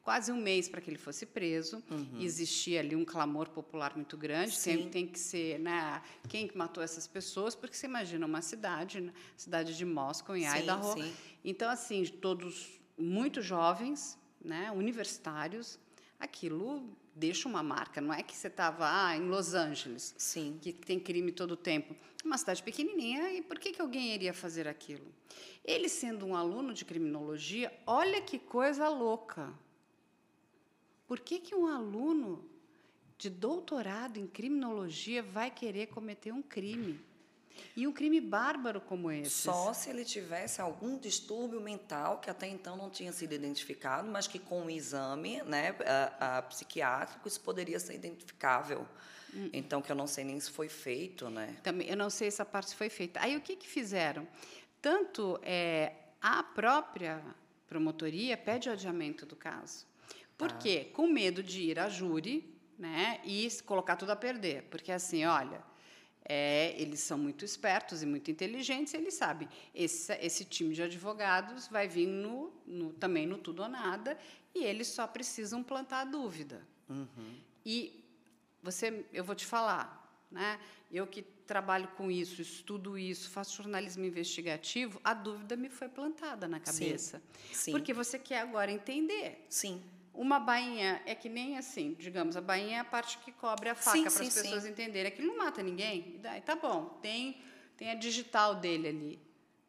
Quase 0.00 0.30
um 0.30 0.36
mês 0.40 0.68
para 0.68 0.80
que 0.80 0.88
ele 0.88 0.96
fosse 0.96 1.26
preso. 1.26 1.82
Existia 2.20 2.78
ali 2.78 2.94
um 2.94 3.04
clamor 3.04 3.48
popular 3.48 3.96
muito 3.96 4.16
grande. 4.16 4.52
Uhum. 4.52 4.56
Sim. 4.56 4.76
Tem, 4.76 4.90
tem 4.90 5.06
que 5.08 5.18
ser, 5.18 5.58
né? 5.58 6.00
Quem 6.28 6.46
que 6.46 6.56
matou 6.56 6.84
essas 6.84 7.08
pessoas? 7.08 7.56
Porque 7.56 7.76
você 7.76 7.86
imagina 7.86 8.24
uma 8.24 8.40
cidade, 8.40 9.00
né? 9.00 9.12
cidade 9.36 9.76
de 9.76 9.84
Moscou, 9.84 10.36
em 10.36 10.46
Idaho. 10.46 10.94
sim. 10.94 11.12
Então, 11.44 11.68
assim, 11.68 12.04
todos 12.04 12.80
muito 12.96 13.42
jovens, 13.42 14.16
né? 14.40 14.70
Universitários. 14.70 15.80
Aquilo 16.20 16.96
deixa 17.14 17.48
uma 17.48 17.62
marca. 17.62 18.00
Não 18.00 18.12
é 18.12 18.22
que 18.22 18.36
você 18.36 18.48
estava 18.48 18.86
ah, 18.88 19.16
em 19.16 19.28
Los 19.28 19.54
Angeles 19.54 20.14
Sim. 20.16 20.58
que 20.60 20.72
tem 20.72 20.98
crime 20.98 21.32
todo 21.32 21.52
o 21.52 21.56
tempo. 21.56 21.94
Uma 22.24 22.38
cidade 22.38 22.62
pequenininha, 22.62 23.32
e 23.32 23.42
por 23.42 23.58
que, 23.58 23.72
que 23.72 23.82
alguém 23.82 24.14
iria 24.14 24.32
fazer 24.32 24.68
aquilo? 24.68 25.06
Ele, 25.64 25.88
sendo 25.88 26.26
um 26.26 26.36
aluno 26.36 26.72
de 26.72 26.84
criminologia, 26.84 27.72
olha 27.86 28.20
que 28.20 28.38
coisa 28.38 28.88
louca. 28.88 29.52
Por 31.06 31.20
que, 31.20 31.38
que 31.38 31.54
um 31.54 31.66
aluno 31.66 32.48
de 33.18 33.28
doutorado 33.28 34.18
em 34.18 34.26
criminologia 34.26 35.22
vai 35.22 35.50
querer 35.50 35.88
cometer 35.88 36.32
um 36.32 36.42
crime? 36.42 36.98
E 37.76 37.86
um 37.86 37.92
crime 37.92 38.20
bárbaro 38.20 38.80
como 38.80 39.10
esse? 39.10 39.30
Só 39.30 39.72
se 39.72 39.88
ele 39.90 40.04
tivesse 40.04 40.60
algum 40.60 40.98
distúrbio 40.98 41.60
mental 41.60 42.18
que 42.18 42.28
até 42.30 42.46
então 42.46 42.76
não 42.76 42.90
tinha 42.90 43.12
sido 43.12 43.32
identificado, 43.32 44.08
mas 44.10 44.26
que 44.26 44.38
com 44.38 44.66
o 44.66 44.70
exame 44.70 45.42
né, 45.44 45.74
a, 46.18 46.38
a 46.38 46.42
psiquiátrico 46.42 47.26
isso 47.28 47.40
poderia 47.40 47.80
ser 47.80 47.94
identificável. 47.94 48.86
Hum. 49.34 49.48
Então, 49.52 49.80
que 49.80 49.90
eu 49.90 49.96
não 49.96 50.06
sei 50.06 50.24
nem 50.24 50.38
se 50.38 50.50
foi 50.50 50.68
feito, 50.68 51.30
né? 51.30 51.56
Também, 51.62 51.88
eu 51.88 51.96
não 51.96 52.10
sei 52.10 52.30
se 52.30 52.36
essa 52.36 52.44
parte 52.44 52.74
foi 52.76 52.90
feita. 52.90 53.18
Aí 53.20 53.34
o 53.36 53.40
que, 53.40 53.56
que 53.56 53.66
fizeram? 53.66 54.28
Tanto 54.80 55.40
é, 55.42 55.92
a 56.20 56.42
própria 56.42 57.22
promotoria 57.66 58.36
pede 58.36 58.68
o 58.68 58.72
adiamento 58.72 59.24
do 59.24 59.34
caso. 59.36 59.86
Por 60.36 60.50
Tá. 60.52 60.58
quê? 60.58 60.90
Com 60.92 61.06
medo 61.06 61.42
de 61.42 61.62
ir 61.62 61.78
a 61.78 61.88
júri 61.88 62.52
né, 62.78 63.20
e 63.24 63.48
colocar 63.64 63.96
tudo 63.96 64.10
a 64.12 64.16
perder. 64.16 64.64
Porque 64.64 64.92
assim, 64.92 65.24
olha, 65.24 65.62
é, 66.24 66.74
eles 66.80 67.00
são 67.00 67.18
muito 67.18 67.44
espertos 67.44 68.02
e 68.02 68.06
muito 68.06 68.30
inteligentes, 68.30 68.94
e 68.94 68.96
eles 68.96 69.14
sabem, 69.14 69.48
esse, 69.74 70.12
esse 70.14 70.44
time 70.44 70.74
de 70.74 70.82
advogados 70.82 71.68
vai 71.68 71.88
vir 71.88 72.06
no, 72.06 72.52
no- 72.66 72.92
também 72.94 73.26
no 73.26 73.38
tudo 73.38 73.62
ou 73.62 73.68
nada, 73.68 74.16
e 74.54 74.64
eles 74.64 74.88
só 74.88 75.06
precisam 75.06 75.62
plantar 75.62 76.00
a 76.00 76.04
dúvida. 76.04 76.66
E 77.64 78.04
você, 78.62 79.04
eu 79.12 79.24
vou 79.24 79.34
te 79.34 79.46
falar, 79.46 80.26
né? 80.30 80.58
Eu 80.90 81.06
que 81.06 81.22
trabalho 81.46 81.88
com 81.96 82.10
isso, 82.10 82.40
estudo 82.42 82.98
isso, 82.98 83.30
faço 83.30 83.56
jornalismo 83.56 84.04
investigativo, 84.04 85.00
a 85.02 85.14
dúvida 85.14 85.56
me 85.56 85.68
foi 85.68 85.88
plantada 85.88 86.46
na 86.46 86.60
cabeça. 86.60 87.22
Sim. 87.52 87.72
Porque 87.72 87.92
você 87.92 88.18
quer 88.18 88.40
agora 88.40 88.70
entender. 88.70 89.44
Sim. 89.48 89.82
Uma 90.14 90.38
bainha 90.38 91.00
é 91.06 91.14
que 91.14 91.28
nem 91.28 91.56
assim, 91.56 91.96
digamos, 91.98 92.36
a 92.36 92.40
bainha 92.40 92.76
é 92.76 92.80
a 92.80 92.84
parte 92.84 93.18
que 93.18 93.32
cobre 93.32 93.70
a 93.70 93.74
faca 93.74 93.96
Sim, 93.96 94.02
para 94.02 94.10
sim, 94.10 94.26
as 94.26 94.32
sim. 94.32 94.42
pessoas 94.42 94.66
entenderem. 94.66 95.10
Aquilo 95.10 95.28
não 95.28 95.38
mata 95.38 95.62
ninguém. 95.62 96.14
E 96.14 96.18
daí, 96.18 96.40
tá 96.42 96.54
bom, 96.54 96.98
tem, 97.00 97.40
tem 97.76 97.90
a 97.90 97.94
digital 97.94 98.54
dele 98.54 98.88
ali, 98.88 99.20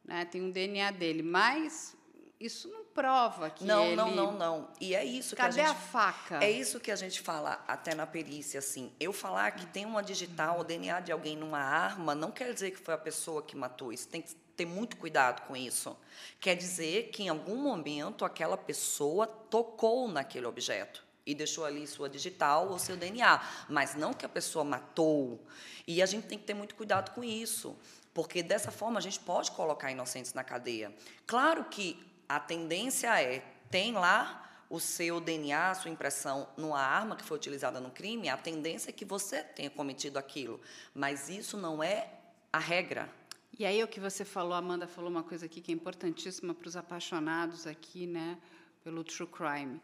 né? 0.04 0.26
tem 0.26 0.42
um 0.42 0.52
DNA 0.52 0.92
dele, 0.92 1.24
mas 1.24 1.96
isso 2.44 2.68
não 2.68 2.84
prova 2.84 3.50
que 3.50 3.64
Não, 3.64 3.86
ele... 3.86 3.96
não, 3.96 4.14
não, 4.14 4.32
não. 4.34 4.68
E 4.80 4.94
é 4.94 5.04
isso 5.04 5.34
Cadê 5.34 5.56
que 5.56 5.62
a 5.62 5.64
a, 5.64 5.68
gente 5.70 5.80
faca? 5.80 6.44
É 6.44 6.52
isso 6.52 6.78
que 6.78 6.92
a 6.92 6.96
gente 6.96 7.22
fala 7.22 7.64
até 7.66 7.96
na 7.96 8.06
perícia, 8.06 8.60
assim. 8.60 8.92
Eu 9.00 9.14
falar 9.14 9.52
que 9.52 9.66
tem 9.68 9.86
uma 9.86 10.04
digital, 10.04 10.60
o 10.60 10.64
DNA 10.64 11.00
de 11.00 11.12
alguém 11.14 11.38
numa 11.38 11.60
arma, 11.60 12.14
não 12.14 12.32
quer 12.32 12.54
dizer 12.54 12.72
que 12.72 12.78
foi 12.78 12.94
a 12.94 12.98
pessoa 12.98 13.42
que 13.42 13.56
matou. 13.56 13.94
Isso 13.94 14.10
tem 14.10 14.22
que 14.22 14.36
ter 14.56 14.66
muito 14.66 14.98
cuidado 14.98 15.46
com 15.48 15.56
isso. 15.56 15.96
Quer 16.40 16.56
dizer 16.56 17.10
que 17.10 17.24
em 17.24 17.30
algum 17.30 17.56
momento 17.56 18.26
aquela 18.26 18.58
pessoa 18.58 19.28
tocou 19.28 20.08
naquele 20.08 20.46
objeto 20.46 21.04
e 21.26 21.34
deixou 21.34 21.66
ali 21.66 21.88
sua 21.88 22.10
digital 22.10 22.70
ou 22.70 22.78
seu 22.78 22.98
DNA, 22.98 23.42
mas 23.70 23.96
não 23.96 24.14
que 24.14 24.26
a 24.26 24.30
pessoa 24.30 24.64
matou. 24.64 25.40
E 25.88 26.02
a 26.02 26.06
gente 26.06 26.28
tem 26.28 26.38
que 26.38 26.46
ter 26.46 26.54
muito 26.54 26.76
cuidado 26.76 27.12
com 27.12 27.24
isso, 27.24 27.78
porque 28.14 28.44
dessa 28.44 28.72
forma 28.72 29.00
a 29.00 29.02
gente 29.02 29.20
pode 29.20 29.52
colocar 29.52 29.92
inocentes 29.92 30.34
na 30.34 30.44
cadeia. 30.44 30.94
Claro 31.26 31.66
que 31.66 32.06
a 32.28 32.40
tendência 32.40 33.22
é 33.22 33.44
tem 33.70 33.94
lá 33.94 34.40
o 34.70 34.80
seu 34.80 35.20
DNA, 35.20 35.72
a 35.72 35.76
sua 35.76 35.92
impressão 35.92 36.48
numa 36.58 36.80
arma 36.80 37.16
que 37.16 37.24
foi 37.24 37.38
utilizada 37.38 37.80
no 37.80 37.92
crime, 37.92 38.28
a 38.28 38.38
tendência 38.38 38.90
é 38.90 38.94
que 38.94 39.06
você 39.06 39.44
tenha 39.44 39.70
cometido 39.70 40.18
aquilo, 40.18 40.60
mas 40.94 41.30
isso 41.30 41.58
não 41.58 41.84
é 41.84 42.08
a 42.52 42.60
regra. 42.60 43.10
E 43.58 43.66
aí 43.66 43.84
o 43.84 43.88
que 43.88 44.00
você 44.00 44.26
falou, 44.26 44.54
Amanda 44.54 44.88
falou 44.88 45.10
uma 45.10 45.24
coisa 45.24 45.46
aqui 45.46 45.62
que 45.62 45.72
é 45.72 45.76
importantíssima 45.76 46.54
para 46.56 46.68
os 46.68 46.76
apaixonados 46.76 47.68
aqui, 47.68 48.08
né, 48.08 48.38
pelo 48.84 49.04
true 49.04 49.28
crime. 49.28 49.80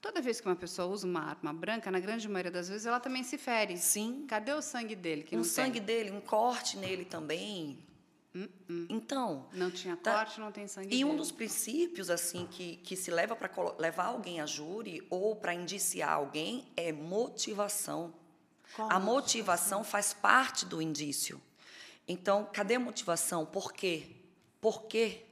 Toda 0.00 0.20
vez 0.20 0.40
que 0.40 0.46
uma 0.48 0.56
pessoa 0.56 0.88
usa 0.88 1.06
uma 1.06 1.20
arma 1.20 1.52
branca, 1.52 1.90
na 1.90 2.00
grande 2.00 2.26
maioria 2.28 2.50
das 2.50 2.68
vezes, 2.68 2.86
ela 2.86 3.00
também 3.00 3.22
se 3.22 3.36
fere. 3.36 3.76
Sim. 3.76 4.24
Cadê 4.26 4.52
o 4.52 4.62
sangue 4.62 4.94
dele? 4.94 5.22
Que 5.24 5.34
um 5.34 5.38
não 5.38 5.44
sangue 5.44 5.72
tem? 5.80 5.82
dele, 5.82 6.10
um 6.10 6.20
corte 6.20 6.76
nele 6.78 7.04
também. 7.04 7.78
Então, 8.88 9.46
Não 9.52 9.70
tinha 9.70 9.96
Tá. 9.96 10.14
corte, 10.14 10.38
não 10.38 10.52
tem 10.52 10.66
sangue 10.68 10.94
E 10.94 11.04
um 11.04 11.08
dele. 11.08 11.18
dos 11.18 11.32
princípios 11.32 12.08
assim 12.08 12.46
que, 12.46 12.76
que 12.76 12.96
se 12.96 13.10
leva 13.10 13.34
para 13.34 13.50
levar 13.78 14.04
alguém 14.06 14.40
a 14.40 14.46
júri 14.46 15.04
ou 15.10 15.34
para 15.34 15.52
indiciar 15.52 16.12
alguém 16.12 16.66
é 16.76 16.92
motivação. 16.92 18.14
Qual 18.76 18.88
a 18.90 19.00
motivação 19.00 19.82
faz 19.82 20.14
parte 20.14 20.64
do 20.64 20.80
indício. 20.80 21.42
Então, 22.10 22.44
cadê 22.52 22.74
a 22.74 22.80
motivação? 22.80 23.46
Por 23.46 23.72
quê? 23.72 24.08
Por 24.60 24.82
quê? 24.86 25.22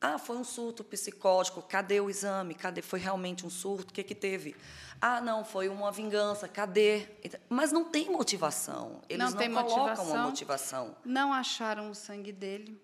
Ah, 0.00 0.18
foi 0.18 0.36
um 0.36 0.42
surto 0.42 0.82
psicótico. 0.82 1.62
Cadê 1.62 2.00
o 2.00 2.10
exame? 2.10 2.52
Cadê? 2.54 2.82
Foi 2.82 2.98
realmente 2.98 3.46
um 3.46 3.50
surto? 3.50 3.90
O 3.90 3.94
que, 3.94 4.02
que 4.02 4.14
teve? 4.16 4.56
Ah, 5.00 5.20
não, 5.20 5.44
foi 5.44 5.68
uma 5.68 5.92
vingança. 5.92 6.48
Cadê? 6.48 7.06
Mas 7.48 7.70
não 7.70 7.84
tem 7.84 8.10
motivação. 8.10 9.00
Eles 9.08 9.24
Não 9.24 9.30
não, 9.30 9.38
tem 9.38 9.52
colocam 9.52 9.74
uma 9.76 9.84
motivação. 9.84 10.24
motivação. 10.26 10.96
Não 11.04 11.32
acharam 11.32 11.90
o 11.90 11.94
sangue 11.94 12.32
dele. 12.32 12.80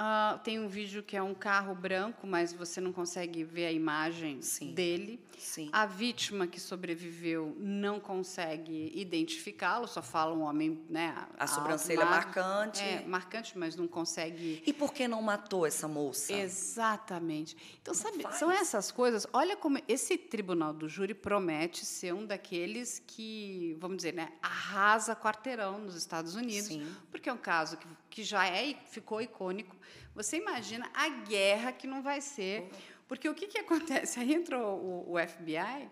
Ah, 0.00 0.38
tem 0.44 0.60
um 0.60 0.68
vídeo 0.68 1.02
que 1.02 1.16
é 1.16 1.22
um 1.22 1.34
carro 1.34 1.74
branco, 1.74 2.24
mas 2.24 2.52
você 2.52 2.80
não 2.80 2.92
consegue 2.92 3.42
ver 3.42 3.66
a 3.66 3.72
imagem 3.72 4.40
Sim. 4.40 4.72
dele. 4.72 5.20
Sim. 5.36 5.70
A 5.72 5.86
vítima 5.86 6.46
que 6.46 6.60
sobreviveu 6.60 7.56
não 7.58 7.98
consegue 7.98 8.92
identificá-lo, 8.94 9.88
só 9.88 10.00
fala 10.00 10.32
um 10.32 10.42
homem, 10.42 10.80
né? 10.88 11.14
A 11.36 11.42
alto, 11.42 11.54
sobrancelha 11.54 12.04
magro. 12.04 12.26
marcante. 12.26 12.80
É, 12.80 13.04
marcante, 13.06 13.58
mas 13.58 13.74
não 13.74 13.88
consegue. 13.88 14.62
E 14.64 14.72
por 14.72 14.92
que 14.92 15.08
não 15.08 15.20
matou 15.20 15.66
essa 15.66 15.88
moça? 15.88 16.32
Exatamente. 16.32 17.56
Então, 17.82 17.92
sabe, 17.92 18.22
faz. 18.22 18.36
são 18.36 18.52
essas 18.52 18.92
coisas. 18.92 19.26
Olha 19.32 19.56
como 19.56 19.80
esse 19.88 20.16
tribunal 20.16 20.72
do 20.72 20.88
júri 20.88 21.14
promete 21.14 21.84
ser 21.84 22.14
um 22.14 22.24
daqueles 22.24 23.02
que, 23.04 23.76
vamos 23.80 23.96
dizer, 23.96 24.14
né, 24.14 24.32
arrasa 24.40 25.16
quarteirão 25.16 25.80
nos 25.80 25.96
Estados 25.96 26.36
Unidos, 26.36 26.68
Sim. 26.68 26.86
porque 27.10 27.28
é 27.28 27.32
um 27.32 27.38
caso 27.38 27.76
que, 27.76 27.86
que 28.10 28.22
já 28.22 28.46
é 28.46 28.64
e 28.64 28.76
ficou 28.86 29.20
icônico. 29.20 29.76
Você 30.18 30.36
imagina 30.36 30.90
a 30.92 31.08
guerra 31.08 31.70
que 31.70 31.86
não 31.86 32.02
vai 32.02 32.20
ser. 32.20 32.68
Porque 33.06 33.28
o 33.28 33.34
que, 33.34 33.46
que 33.46 33.56
acontece? 33.58 34.18
Aí 34.18 34.34
entrou 34.34 34.76
o, 34.80 35.14
o 35.14 35.16
FBI 35.16 35.88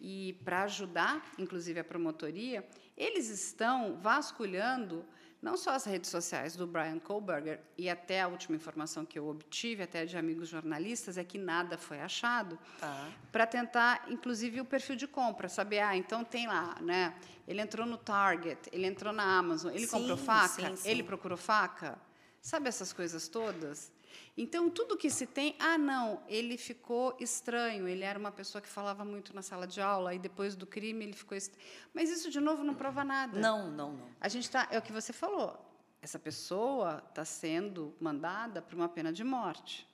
e, 0.00 0.32
para 0.44 0.64
ajudar, 0.64 1.24
inclusive, 1.38 1.78
a 1.78 1.84
promotoria, 1.84 2.66
eles 2.96 3.28
estão 3.30 3.96
vasculhando 4.02 5.04
não 5.40 5.56
só 5.56 5.70
as 5.70 5.84
redes 5.84 6.10
sociais 6.10 6.54
do 6.56 6.66
Brian 6.66 6.98
Kohlberger, 6.98 7.60
e 7.78 7.88
até 7.88 8.20
a 8.20 8.28
última 8.28 8.54
informação 8.56 9.04
que 9.04 9.18
eu 9.18 9.26
obtive, 9.28 9.82
até 9.82 10.04
de 10.04 10.16
amigos 10.16 10.48
jornalistas, 10.48 11.16
é 11.18 11.24
que 11.24 11.36
nada 11.38 11.78
foi 11.78 12.00
achado, 12.00 12.58
Tá. 12.80 13.08
para 13.32 13.44
tentar, 13.46 14.04
inclusive, 14.08 14.60
o 14.60 14.64
perfil 14.64 14.94
de 14.96 15.06
compra, 15.08 15.48
saber, 15.48 15.80
ah, 15.80 15.96
então 15.96 16.24
tem 16.24 16.46
lá, 16.48 16.76
né? 16.80 17.14
Ele 17.46 17.60
entrou 17.60 17.84
no 17.86 17.96
Target, 17.96 18.68
ele 18.72 18.86
entrou 18.86 19.12
na 19.12 19.24
Amazon, 19.38 19.72
ele 19.72 19.86
Sim, 19.86 19.98
comprou 19.98 20.16
faca, 20.16 20.48
sim, 20.70 20.76
sim. 20.76 20.88
ele 20.88 21.02
procurou 21.02 21.36
faca, 21.38 21.98
sabe 22.42 22.68
essas 22.68 22.92
coisas 22.92 23.28
todas? 23.28 23.90
Então, 24.36 24.68
tudo 24.68 24.96
que 24.96 25.08
se 25.08 25.26
tem, 25.26 25.54
ah, 25.58 25.78
não, 25.78 26.22
ele 26.28 26.58
ficou 26.58 27.16
estranho, 27.20 27.86
ele 27.88 28.02
era 28.02 28.18
uma 28.18 28.32
pessoa 28.32 28.60
que 28.60 28.68
falava 28.68 29.04
muito 29.04 29.34
na 29.34 29.40
sala 29.40 29.66
de 29.66 29.80
aula, 29.80 30.14
e 30.14 30.18
depois 30.18 30.54
do 30.54 30.66
crime 30.66 31.04
ele 31.04 31.12
ficou 31.12 31.36
estranho. 31.36 31.64
Mas 31.94 32.10
isso, 32.10 32.30
de 32.30 32.40
novo, 32.40 32.64
não 32.64 32.74
prova 32.74 33.04
nada. 33.04 33.38
Não, 33.38 33.70
não, 33.70 33.92
não. 33.92 34.08
A 34.20 34.28
gente 34.28 34.44
está, 34.44 34.68
é 34.70 34.78
o 34.78 34.82
que 34.82 34.92
você 34.92 35.12
falou, 35.12 35.58
essa 36.02 36.18
pessoa 36.18 37.02
está 37.08 37.24
sendo 37.24 37.94
mandada 38.00 38.60
para 38.60 38.74
uma 38.74 38.88
pena 38.88 39.12
de 39.12 39.22
morte. 39.22 39.88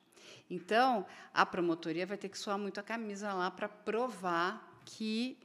Então, 0.50 1.04
a 1.34 1.44
promotoria 1.44 2.06
vai 2.06 2.16
ter 2.16 2.28
que 2.28 2.38
suar 2.38 2.58
muito 2.58 2.80
a 2.80 2.82
camisa 2.82 3.32
lá 3.34 3.50
para 3.50 3.68
provar 3.68 4.80
que 4.84 5.36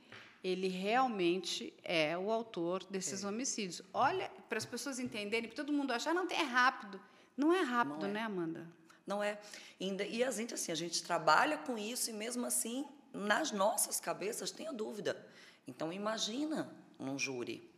ele 0.43 0.67
realmente 0.67 1.73
é 1.84 2.17
o 2.17 2.32
autor 2.32 2.84
desses 2.86 3.23
homicídios. 3.23 3.82
Olha, 3.93 4.29
para 4.49 4.58
as 4.58 4.65
pessoas 4.65 4.99
entenderem, 4.99 5.47
para 5.49 5.56
todo 5.56 5.71
mundo 5.71 5.91
achar, 5.93 6.13
não, 6.13 6.27
tem- 6.27 6.38
é 6.38 6.43
rápido. 6.43 6.99
Não 7.38 7.53
é 7.53 7.62
rápido, 7.62 8.01
Não 8.01 8.10
é. 8.10 8.12
né, 8.12 8.19
Amanda? 8.21 8.67
Não 9.08 9.23
é. 9.23 9.39
E 9.79 10.23
a 10.23 10.32
gente, 10.32 10.53
assim, 10.53 10.71
a 10.71 10.75
gente 10.75 11.01
trabalha 11.03 11.58
com 11.58 11.77
isso 11.77 12.10
e 12.10 12.13
mesmo 12.13 12.45
assim, 12.45 12.86
nas 13.13 13.51
nossas 13.51 13.99
cabeças, 13.99 14.51
tem 14.51 14.67
a 14.67 14.71
dúvida. 14.71 15.25
Então, 15.67 15.91
imagina 15.93 16.69
um 16.99 17.17
júri. 17.17 17.69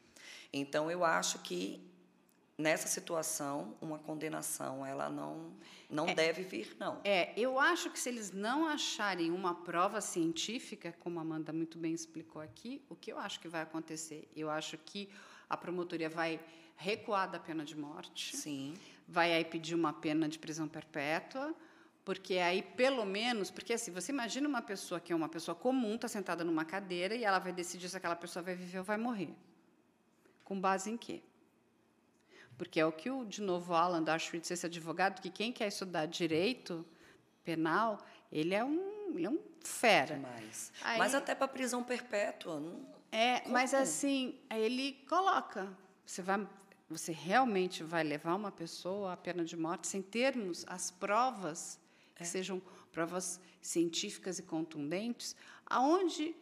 Então, 0.52 0.90
eu 0.90 1.04
acho 1.06 1.40
que 1.40 1.82
nessa 2.58 2.88
situação, 2.88 3.76
uma 3.82 4.00
condenação, 4.00 4.86
ela 4.86 5.10
não, 5.10 5.54
não 5.90 6.06
deve 6.14 6.44
vir, 6.44 6.76
não. 6.80 7.02
É, 7.04 7.38
eu 7.38 7.60
acho 7.60 7.90
que 7.90 8.00
se 8.00 8.10
eles 8.10 8.32
não 8.32 8.68
acharem 8.68 9.32
uma 9.32 9.54
prova 9.54 10.00
científica, 10.00 10.94
como 11.00 11.20
a 11.20 11.22
Amanda 11.22 11.52
muito 11.52 11.78
bem 11.78 11.94
explicou 11.94 12.42
aqui, 12.42 12.82
o 12.90 12.96
que 12.96 13.12
eu 13.12 13.20
acho 13.20 13.40
que 13.40 13.48
vai 13.48 13.62
acontecer? 13.62 14.30
Eu 14.36 14.50
acho 14.50 14.78
que 14.78 15.10
a 15.50 15.58
promotoria 15.58 16.10
vai 16.10 16.40
recuar 16.78 17.30
da 17.30 17.40
pena 17.40 17.64
de 17.64 17.78
morte, 17.78 18.36
Sim. 18.36 18.74
vai 19.08 19.34
aí 19.34 19.44
pedir 19.44 19.76
uma 19.76 19.94
pena 19.94 20.28
de 20.28 20.40
prisão 20.40 20.68
perpétua, 20.68 21.54
porque 22.04 22.36
aí, 22.36 22.62
pelo 22.62 23.04
menos, 23.04 23.50
porque 23.50 23.74
assim, 23.74 23.92
você 23.92 24.12
imagina 24.12 24.48
uma 24.48 24.62
pessoa 24.62 25.00
que 25.00 25.12
é 25.12 25.16
uma 25.16 25.28
pessoa 25.28 25.56
comum, 25.56 25.96
está 25.96 26.08
sentada 26.08 26.44
numa 26.44 26.64
cadeira 26.64 27.16
e 27.16 27.24
ela 27.24 27.40
vai 27.40 27.52
decidir 27.52 27.90
se 27.90 27.98
aquela 27.98 28.16
pessoa 28.16 28.44
vai 28.44 28.56
viver 28.56 28.78
ou 28.78 28.84
vai 28.84 28.98
morrer. 28.98 29.34
Com 30.44 30.60
base 30.60 30.92
em 30.92 30.98
quê? 30.98 31.24
Porque 32.58 32.80
é 32.80 32.86
o 32.86 32.92
que, 32.92 33.10
o, 33.10 33.26
de 33.26 33.42
novo, 33.42 33.74
o 33.74 33.76
Alan 33.76 34.02
Dershowitz, 34.04 34.50
esse 34.52 34.66
advogado, 34.66 35.22
que 35.22 35.30
quem 35.30 35.52
quer 35.52 35.68
estudar 35.68 36.06
direito 36.06 36.86
penal, 37.44 38.00
ele 38.32 38.54
é 38.56 38.64
um, 38.64 39.12
ele 39.16 39.26
é 39.26 39.30
um 39.30 39.40
fera. 39.64 40.16
Demais. 40.16 40.72
Aí- 40.82 40.98
Mas 40.98 41.14
até 41.14 41.36
para 41.36 41.48
prisão 41.48 41.84
perpétua. 41.84 42.60
Não... 42.60 42.86
É, 43.12 43.48
mas 43.50 43.72
Como? 43.72 43.84
assim, 43.84 44.40
ele 44.50 44.94
coloca. 45.08 45.72
Você, 46.06 46.22
vai, 46.22 46.48
você 46.90 47.12
realmente 47.12 47.84
vai 47.84 48.04
levar 48.04 48.36
uma 48.36 48.52
pessoa 48.52 49.14
à 49.14 49.18
pena 49.18 49.44
de 49.44 49.56
morte 49.58 49.88
sem 49.88 50.02
termos 50.02 50.64
as 50.68 50.92
provas, 50.92 51.80
que 52.16 52.24
É. 52.24 52.26
sejam 52.26 52.62
provas 52.92 53.40
científicas 53.62 54.40
e 54.40 54.44
contundentes, 54.44 55.36
aonde 55.66 56.36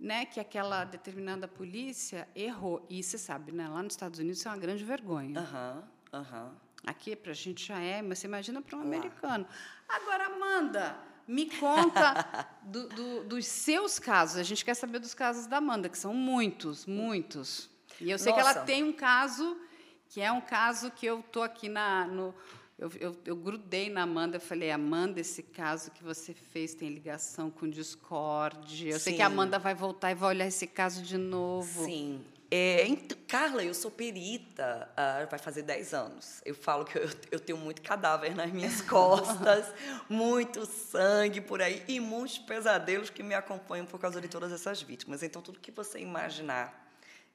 né, 0.00 0.24
que 0.24 0.40
aquela 0.40 0.84
determinada 0.84 1.46
polícia 1.46 2.26
errou. 2.34 2.84
E 2.88 3.02
você 3.02 3.18
sabe, 3.18 3.52
né, 3.52 3.68
lá 3.68 3.82
nos 3.82 3.92
Estados 3.92 4.18
Unidos 4.18 4.38
isso 4.38 4.48
é 4.48 4.50
uma 4.50 4.56
grande 4.58 4.82
vergonha. 4.84 5.38
Aham, 5.38 5.84
aham. 6.12 6.52
Aqui 6.86 7.14
para 7.14 7.32
a 7.32 7.34
gente 7.34 7.66
já 7.66 7.78
é, 7.78 8.00
mas 8.00 8.18
você 8.18 8.26
imagina 8.26 8.62
para 8.62 8.74
um 8.76 8.80
Lá. 8.80 8.86
americano. 8.86 9.46
Agora, 9.86 10.26
Amanda, 10.26 10.96
me 11.28 11.44
conta 11.50 12.48
do- 12.62 12.88
do- 12.88 13.24
dos 13.24 13.44
seus 13.46 13.98
casos. 13.98 14.38
A 14.38 14.42
gente 14.42 14.64
quer 14.64 14.74
saber 14.74 14.98
dos 14.98 15.12
casos 15.12 15.46
da 15.46 15.58
Amanda, 15.58 15.90
que 15.90 15.98
são 15.98 16.14
muitos, 16.14 16.86
muitos. 16.86 17.68
E 18.00 18.10
eu 18.10 18.18
sei 18.18 18.32
que 18.32 18.40
ela 18.40 18.54
Nossa. 18.54 18.64
tem 18.64 18.82
um 18.82 18.94
caso 18.94 19.60
que 20.08 20.22
é 20.22 20.32
um 20.32 20.40
caso 20.40 20.90
que 20.90 21.04
eu 21.04 21.22
tô 21.30 21.42
aqui 21.42 21.68
na 21.68 22.06
no 22.06 22.34
eu, 22.80 22.90
eu, 22.98 23.16
eu 23.26 23.36
grudei 23.36 23.90
na 23.90 24.02
Amanda, 24.04 24.38
eu 24.38 24.40
falei, 24.40 24.70
Amanda, 24.70 25.20
esse 25.20 25.42
caso 25.42 25.90
que 25.90 26.02
você 26.02 26.32
fez 26.32 26.72
tem 26.72 26.88
ligação 26.88 27.50
com 27.50 27.68
Discord. 27.68 28.88
Eu 28.88 28.98
sei 28.98 29.12
que 29.14 29.20
a 29.22 29.26
Sim. 29.26 29.32
Amanda 29.34 29.58
vai 29.58 29.74
voltar 29.74 30.10
e 30.10 30.14
vai 30.14 30.30
olhar 30.30 30.46
esse 30.46 30.66
caso 30.66 31.02
de 31.02 31.18
novo. 31.18 31.84
Sim. 31.84 32.24
É, 32.50 32.84
ent- 32.88 33.12
Carla, 33.28 33.62
eu 33.62 33.74
sou 33.74 33.90
perita, 33.90 34.90
ah, 34.96 35.24
vai 35.30 35.38
fazer 35.38 35.62
10 35.62 35.92
anos. 35.94 36.40
Eu 36.44 36.54
falo 36.54 36.84
que 36.86 36.96
eu, 36.98 37.08
eu 37.30 37.38
tenho 37.38 37.58
muito 37.58 37.82
cadáver 37.82 38.34
nas 38.34 38.50
minhas 38.50 38.80
costas, 38.88 39.72
muito 40.08 40.64
sangue 40.64 41.40
por 41.42 41.60
aí 41.62 41.84
e 41.86 42.00
muitos 42.00 42.38
pesadelos 42.38 43.10
que 43.10 43.22
me 43.22 43.34
acompanham 43.34 43.84
por 43.86 44.00
causa 44.00 44.20
de 44.22 44.26
todas 44.26 44.50
essas 44.52 44.80
vítimas. 44.82 45.22
Então, 45.22 45.40
tudo 45.42 45.60
que 45.60 45.70
você 45.70 46.00
imaginar, 46.00 46.90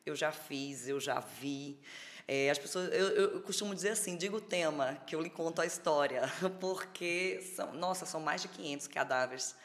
eu 0.05 0.15
já 0.15 0.31
fiz, 0.31 0.87
eu 0.87 0.99
já 0.99 1.19
vi. 1.19 1.77
É, 2.27 2.49
as 2.49 2.57
pessoas, 2.57 2.91
eu, 2.91 3.07
eu- 3.09 3.41
costumo 3.41 3.75
dizer 3.75 3.89
assim, 3.89 4.17
diga 4.17 4.35
o 4.35 4.41
tema, 4.41 4.97
que 5.05 5.15
eu 5.15 5.21
lhe 5.21 5.29
conto 5.29 5.61
a 5.61 5.65
história, 5.65 6.23
porque 6.59 7.39
são, 7.55 7.73
nossa, 7.73 8.05
são 8.05 8.19
mais 8.19 8.41
de 8.41 8.47
500 8.47 8.87
cadáveres 8.87 9.55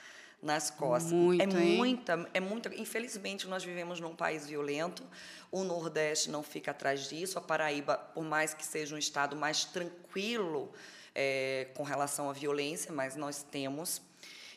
nas 0.42 0.70
costas. 0.70 1.12
Muito, 1.12 1.56
é 1.56 1.62
hein? 1.62 1.76
muita, 1.76 2.30
é 2.34 2.40
muita. 2.40 2.74
Infelizmente, 2.74 3.46
nós 3.46 3.64
vivemos 3.64 4.00
num 4.00 4.14
país 4.14 4.46
violento. 4.46 5.02
O 5.50 5.64
Nordeste 5.64 6.30
não 6.30 6.42
fica 6.42 6.70
atrás 6.70 7.08
disso. 7.08 7.38
A 7.38 7.42
Paraíba, 7.42 7.96
por 7.96 8.24
mais 8.24 8.54
que 8.54 8.64
seja 8.64 8.94
um 8.94 8.98
estado 8.98 9.36
mais 9.36 9.64
tranquilo 9.64 10.72
é, 11.14 11.68
com 11.74 11.82
relação 11.82 12.28
à 12.30 12.32
violência, 12.32 12.92
mas 12.92 13.16
nós 13.16 13.42
temos. 13.42 14.00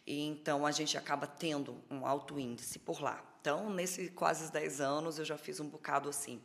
E 0.06 0.26
então 0.26 0.66
a 0.66 0.72
gente 0.72 0.98
acaba 0.98 1.26
tendo 1.28 1.82
um 1.89 2.06
alto 2.06 2.39
índice 2.39 2.80
por 2.80 3.02
lá. 3.02 3.22
Então, 3.42 3.70
nesses 3.70 4.10
quase 4.12 4.50
10 4.52 4.80
anos, 4.80 5.20
eu 5.20 5.26
já 5.26 5.38
fiz 5.38 5.60
um 5.60 5.68
bocado 5.68 6.08
assim. 6.08 6.42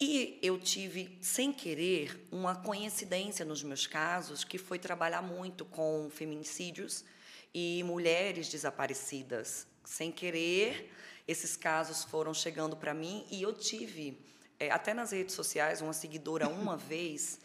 E 0.00 0.38
eu 0.40 0.58
tive, 0.58 1.18
sem 1.20 1.52
querer, 1.52 2.26
uma 2.32 2.56
coincidência 2.56 3.44
nos 3.44 3.62
meus 3.62 3.86
casos, 3.86 4.42
que 4.42 4.56
foi 4.56 4.78
trabalhar 4.78 5.20
muito 5.20 5.64
com 5.66 6.08
feminicídios 6.10 7.04
e 7.52 7.82
mulheres 7.84 8.48
desaparecidas. 8.48 9.66
Sem 9.84 10.10
querer, 10.10 10.90
esses 11.28 11.54
casos 11.54 12.02
foram 12.02 12.32
chegando 12.32 12.76
para 12.76 12.94
mim 12.94 13.26
e 13.30 13.42
eu 13.42 13.52
tive 13.52 14.18
é, 14.58 14.70
até 14.70 14.94
nas 14.94 15.10
redes 15.12 15.34
sociais, 15.34 15.82
uma 15.82 15.92
seguidora 15.92 16.48
uma 16.50 16.78
vez 16.78 17.38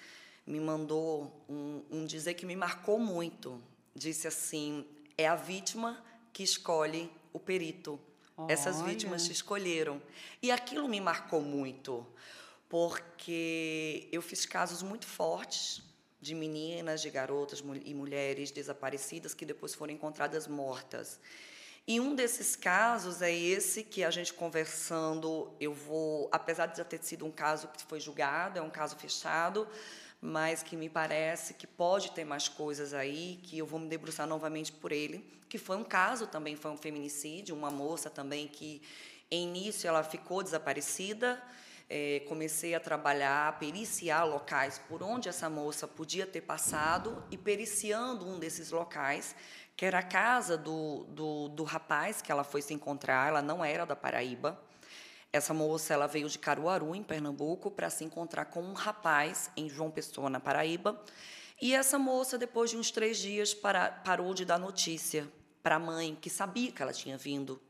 me 0.47 0.59
mandou 0.59 1.45
um, 1.49 1.81
um 1.91 2.05
dizer 2.05 2.35
que 2.35 2.45
me 2.45 2.55
marcou 2.55 2.97
muito. 2.97 3.61
Disse 3.93 4.27
assim: 4.27 4.85
é 5.17 5.27
a 5.27 5.35
vítima 5.35 6.01
que 6.31 6.43
escolhe 6.43 7.11
o 7.33 7.39
perito. 7.39 7.99
Olha. 8.37 8.51
Essas 8.51 8.81
vítimas 8.81 9.25
te 9.25 9.31
escolheram. 9.31 10.01
E 10.41 10.51
aquilo 10.51 10.87
me 10.87 10.99
marcou 10.99 11.41
muito, 11.41 12.05
porque 12.69 14.07
eu 14.11 14.21
fiz 14.21 14.45
casos 14.45 14.81
muito 14.81 15.05
fortes 15.05 15.81
de 16.19 16.33
meninas, 16.33 17.01
de 17.01 17.09
garotas 17.09 17.63
e 17.83 17.93
mulheres 17.93 18.51
desaparecidas 18.51 19.33
que 19.33 19.45
depois 19.45 19.75
foram 19.75 19.93
encontradas 19.93 20.47
mortas. 20.47 21.19
E 21.87 21.99
um 21.99 22.15
desses 22.15 22.55
casos 22.55 23.21
é 23.21 23.31
esse 23.31 23.83
que 23.83 24.03
a 24.03 24.09
gente 24.09 24.33
conversando, 24.33 25.53
eu 25.59 25.71
vou, 25.71 26.27
apesar 26.31 26.65
de 26.65 26.79
já 26.79 26.83
ter 26.83 27.03
sido 27.03 27.23
um 27.27 27.31
caso 27.31 27.67
que 27.67 27.83
foi 27.83 27.99
julgado, 27.99 28.57
é 28.57 28.61
um 28.61 28.71
caso 28.71 28.95
fechado, 28.95 29.67
mas 30.19 30.63
que 30.63 30.75
me 30.75 30.89
parece 30.89 31.53
que 31.53 31.67
pode 31.67 32.09
ter 32.11 32.25
mais 32.25 32.47
coisas 32.47 32.91
aí, 32.91 33.39
que 33.43 33.59
eu 33.59 33.67
vou 33.67 33.79
me 33.79 33.87
debruçar 33.87 34.25
novamente 34.25 34.71
por 34.71 34.91
ele, 34.91 35.23
que 35.47 35.59
foi 35.59 35.77
um 35.77 35.83
caso 35.83 36.25
também, 36.25 36.55
foi 36.55 36.71
um 36.71 36.77
feminicídio, 36.77 37.55
uma 37.55 37.69
moça 37.69 38.09
também 38.09 38.47
que, 38.47 38.81
em 39.29 39.47
início, 39.47 39.87
ela 39.87 40.03
ficou 40.03 40.41
desaparecida, 40.41 41.39
é, 41.89 42.21
comecei 42.27 42.73
a 42.75 42.79
trabalhar, 42.79 43.59
periciar 43.59 44.23
locais 44.23 44.79
por 44.87 45.03
onde 45.03 45.29
essa 45.29 45.49
moça 45.49 45.87
podia 45.87 46.25
ter 46.25 46.41
passado, 46.41 47.23
e 47.29 47.37
periciando 47.37 48.27
um 48.27 48.39
desses 48.39 48.71
locais, 48.71 49.35
que 49.75 49.85
era 49.85 49.99
a 49.99 50.03
casa 50.03 50.57
do, 50.57 51.03
do, 51.09 51.49
do 51.49 51.63
rapaz 51.63 52.21
que 52.21 52.31
ela 52.31 52.43
foi 52.43 52.61
se 52.61 52.73
encontrar, 52.73 53.27
ela 53.27 53.41
não 53.41 53.63
era 53.63 53.85
da 53.85 53.95
Paraíba, 53.95 54.59
essa 55.35 55.53
moça 55.53 55.93
ela 55.93 56.07
veio 56.07 56.29
de 56.29 56.39
Caruaru, 56.39 56.95
em 56.95 57.03
Pernambuco, 57.03 57.69
para 57.69 57.89
se 57.89 58.05
encontrar 58.05 58.45
com 58.45 58.61
um 58.61 58.71
rapaz 58.71 59.51
em 59.57 59.67
João 59.67 59.91
Pessoa, 59.91 60.29
na 60.29 60.39
Paraíba. 60.39 61.03
E 61.61 61.75
essa 61.75 61.99
moça, 61.99 62.37
depois 62.37 62.69
de 62.69 62.77
uns 62.77 62.89
três 62.89 63.17
dias, 63.17 63.53
para, 63.53 63.91
parou 63.91 64.33
de 64.33 64.45
dar 64.45 64.57
notícia 64.57 65.29
para 65.61 65.75
a 65.75 65.79
mãe, 65.79 66.17
que 66.21 66.29
sabia 66.29 66.71
que 66.71 66.81
ela 66.81 66.93
tinha 66.93 67.17
vindo. 67.17 67.61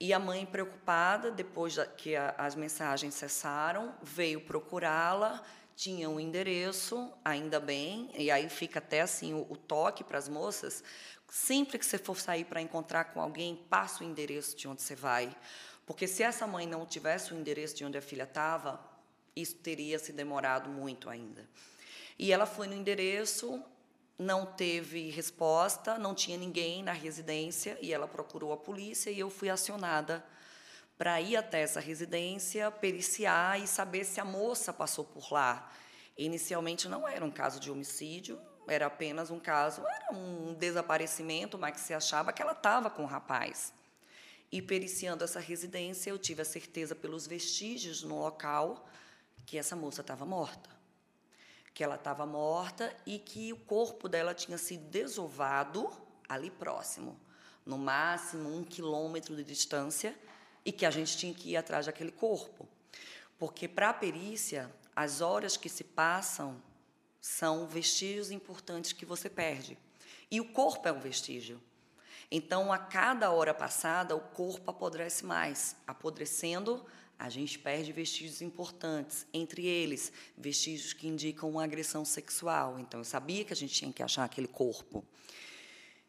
E 0.00 0.12
a 0.12 0.18
mãe, 0.18 0.46
preocupada, 0.46 1.30
depois 1.30 1.76
que 1.96 2.14
a, 2.14 2.34
as 2.38 2.54
mensagens 2.54 3.14
cessaram, 3.14 3.94
veio 4.02 4.40
procurá-la, 4.40 5.42
tinha 5.74 6.08
um 6.08 6.20
endereço, 6.20 7.12
ainda 7.24 7.58
bem, 7.58 8.10
e 8.16 8.30
aí 8.30 8.48
fica 8.48 8.78
até 8.78 9.00
assim 9.00 9.34
o, 9.34 9.46
o 9.50 9.56
toque 9.56 10.04
para 10.04 10.18
as 10.18 10.28
moças. 10.28 10.84
Sempre 11.28 11.78
que 11.78 11.86
você 11.86 11.98
for 11.98 12.18
sair 12.18 12.44
para 12.44 12.60
encontrar 12.60 13.04
com 13.06 13.20
alguém, 13.20 13.56
passa 13.68 14.02
o 14.02 14.06
endereço 14.06 14.56
de 14.56 14.66
onde 14.66 14.82
você 14.82 14.94
vai 14.94 15.34
porque 15.88 16.06
se 16.06 16.22
essa 16.22 16.46
mãe 16.46 16.66
não 16.66 16.84
tivesse 16.84 17.32
o 17.32 17.36
endereço 17.38 17.74
de 17.74 17.82
onde 17.82 17.96
a 17.96 18.02
filha 18.02 18.24
estava, 18.24 18.78
isso 19.34 19.56
teria 19.56 19.98
se 19.98 20.12
demorado 20.12 20.68
muito 20.68 21.08
ainda. 21.08 21.48
E 22.18 22.30
ela 22.30 22.44
foi 22.44 22.66
no 22.66 22.74
endereço, 22.74 23.64
não 24.18 24.44
teve 24.44 25.10
resposta, 25.10 25.96
não 25.96 26.14
tinha 26.14 26.36
ninguém 26.36 26.82
na 26.82 26.92
residência 26.92 27.78
e 27.80 27.92
ela 27.92 28.08
procurou 28.08 28.52
a 28.52 28.56
polícia 28.56 29.10
e 29.10 29.20
eu 29.20 29.30
fui 29.30 29.48
acionada 29.48 30.24
para 30.98 31.20
ir 31.20 31.36
até 31.36 31.60
essa 31.60 31.78
residência, 31.78 32.70
periciar 32.72 33.60
e 33.60 33.68
saber 33.68 34.04
se 34.04 34.20
a 34.20 34.24
moça 34.24 34.72
passou 34.72 35.04
por 35.04 35.32
lá. 35.32 35.70
Inicialmente 36.16 36.88
não 36.88 37.06
era 37.06 37.24
um 37.24 37.30
caso 37.30 37.60
de 37.60 37.70
homicídio, 37.70 38.40
era 38.66 38.86
apenas 38.86 39.30
um 39.30 39.38
caso, 39.38 39.82
era 39.86 40.12
um 40.12 40.52
desaparecimento, 40.54 41.56
mas 41.56 41.74
que 41.74 41.80
se 41.80 41.94
achava 41.94 42.32
que 42.32 42.42
ela 42.42 42.52
estava 42.52 42.90
com 42.90 43.04
o 43.04 43.06
rapaz. 43.06 43.72
E 44.50 44.60
periciando 44.60 45.22
essa 45.22 45.38
residência, 45.38 46.10
eu 46.10 46.18
tive 46.18 46.42
a 46.42 46.44
certeza 46.44 46.96
pelos 46.96 47.26
vestígios 47.26 48.02
no 48.02 48.18
local 48.18 48.88
que 49.46 49.56
essa 49.56 49.76
moça 49.76 50.00
estava 50.00 50.26
morta. 50.26 50.77
Que 51.78 51.84
ela 51.84 51.94
estava 51.94 52.26
morta 52.26 52.92
e 53.06 53.20
que 53.20 53.52
o 53.52 53.56
corpo 53.56 54.08
dela 54.08 54.34
tinha 54.34 54.58
sido 54.58 54.90
desovado 54.90 55.88
ali 56.28 56.50
próximo, 56.50 57.16
no 57.64 57.78
máximo 57.78 58.52
um 58.52 58.64
quilômetro 58.64 59.36
de 59.36 59.44
distância, 59.44 60.12
e 60.64 60.72
que 60.72 60.84
a 60.84 60.90
gente 60.90 61.16
tinha 61.16 61.32
que 61.32 61.50
ir 61.50 61.56
atrás 61.56 61.86
daquele 61.86 62.10
corpo. 62.10 62.68
Porque 63.38 63.68
para 63.68 63.90
a 63.90 63.94
perícia, 63.94 64.68
as 64.96 65.20
horas 65.20 65.56
que 65.56 65.68
se 65.68 65.84
passam 65.84 66.60
são 67.20 67.68
vestígios 67.68 68.32
importantes 68.32 68.92
que 68.92 69.06
você 69.06 69.30
perde. 69.30 69.78
E 70.28 70.40
o 70.40 70.52
corpo 70.52 70.88
é 70.88 70.92
um 70.92 70.98
vestígio. 70.98 71.62
Então, 72.28 72.72
a 72.72 72.78
cada 72.78 73.30
hora 73.30 73.54
passada, 73.54 74.16
o 74.16 74.20
corpo 74.20 74.68
apodrece 74.68 75.24
mais. 75.24 75.76
Apodrecendo, 75.86 76.84
a 77.18 77.28
gente 77.28 77.58
perde 77.58 77.92
vestígios 77.92 78.40
importantes, 78.40 79.26
entre 79.32 79.66
eles 79.66 80.12
vestígios 80.36 80.92
que 80.92 81.08
indicam 81.08 81.50
uma 81.50 81.64
agressão 81.64 82.04
sexual. 82.04 82.78
Então, 82.78 83.00
eu 83.00 83.04
sabia 83.04 83.44
que 83.44 83.52
a 83.52 83.56
gente 83.56 83.74
tinha 83.74 83.92
que 83.92 84.02
achar 84.02 84.24
aquele 84.24 84.46
corpo. 84.46 85.04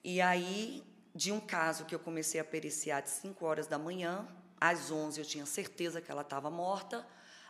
E 0.04 0.22
aí, 0.22 0.84
de 1.16 1.32
um 1.32 1.40
caso 1.40 1.86
que 1.86 1.96
eu 1.96 2.00
comecei 2.00 2.40
a 2.40 2.44
periciar 2.44 3.02
de 3.02 3.10
5 3.10 3.44
horas 3.44 3.66
da 3.66 3.80
manhã, 3.80 4.28
às 4.62 4.92
11 4.92 5.20
eu 5.20 5.26
tinha 5.26 5.46
certeza 5.46 6.00
que 6.00 6.12
ela 6.12 6.22
estava 6.22 6.52
morta, 6.52 7.06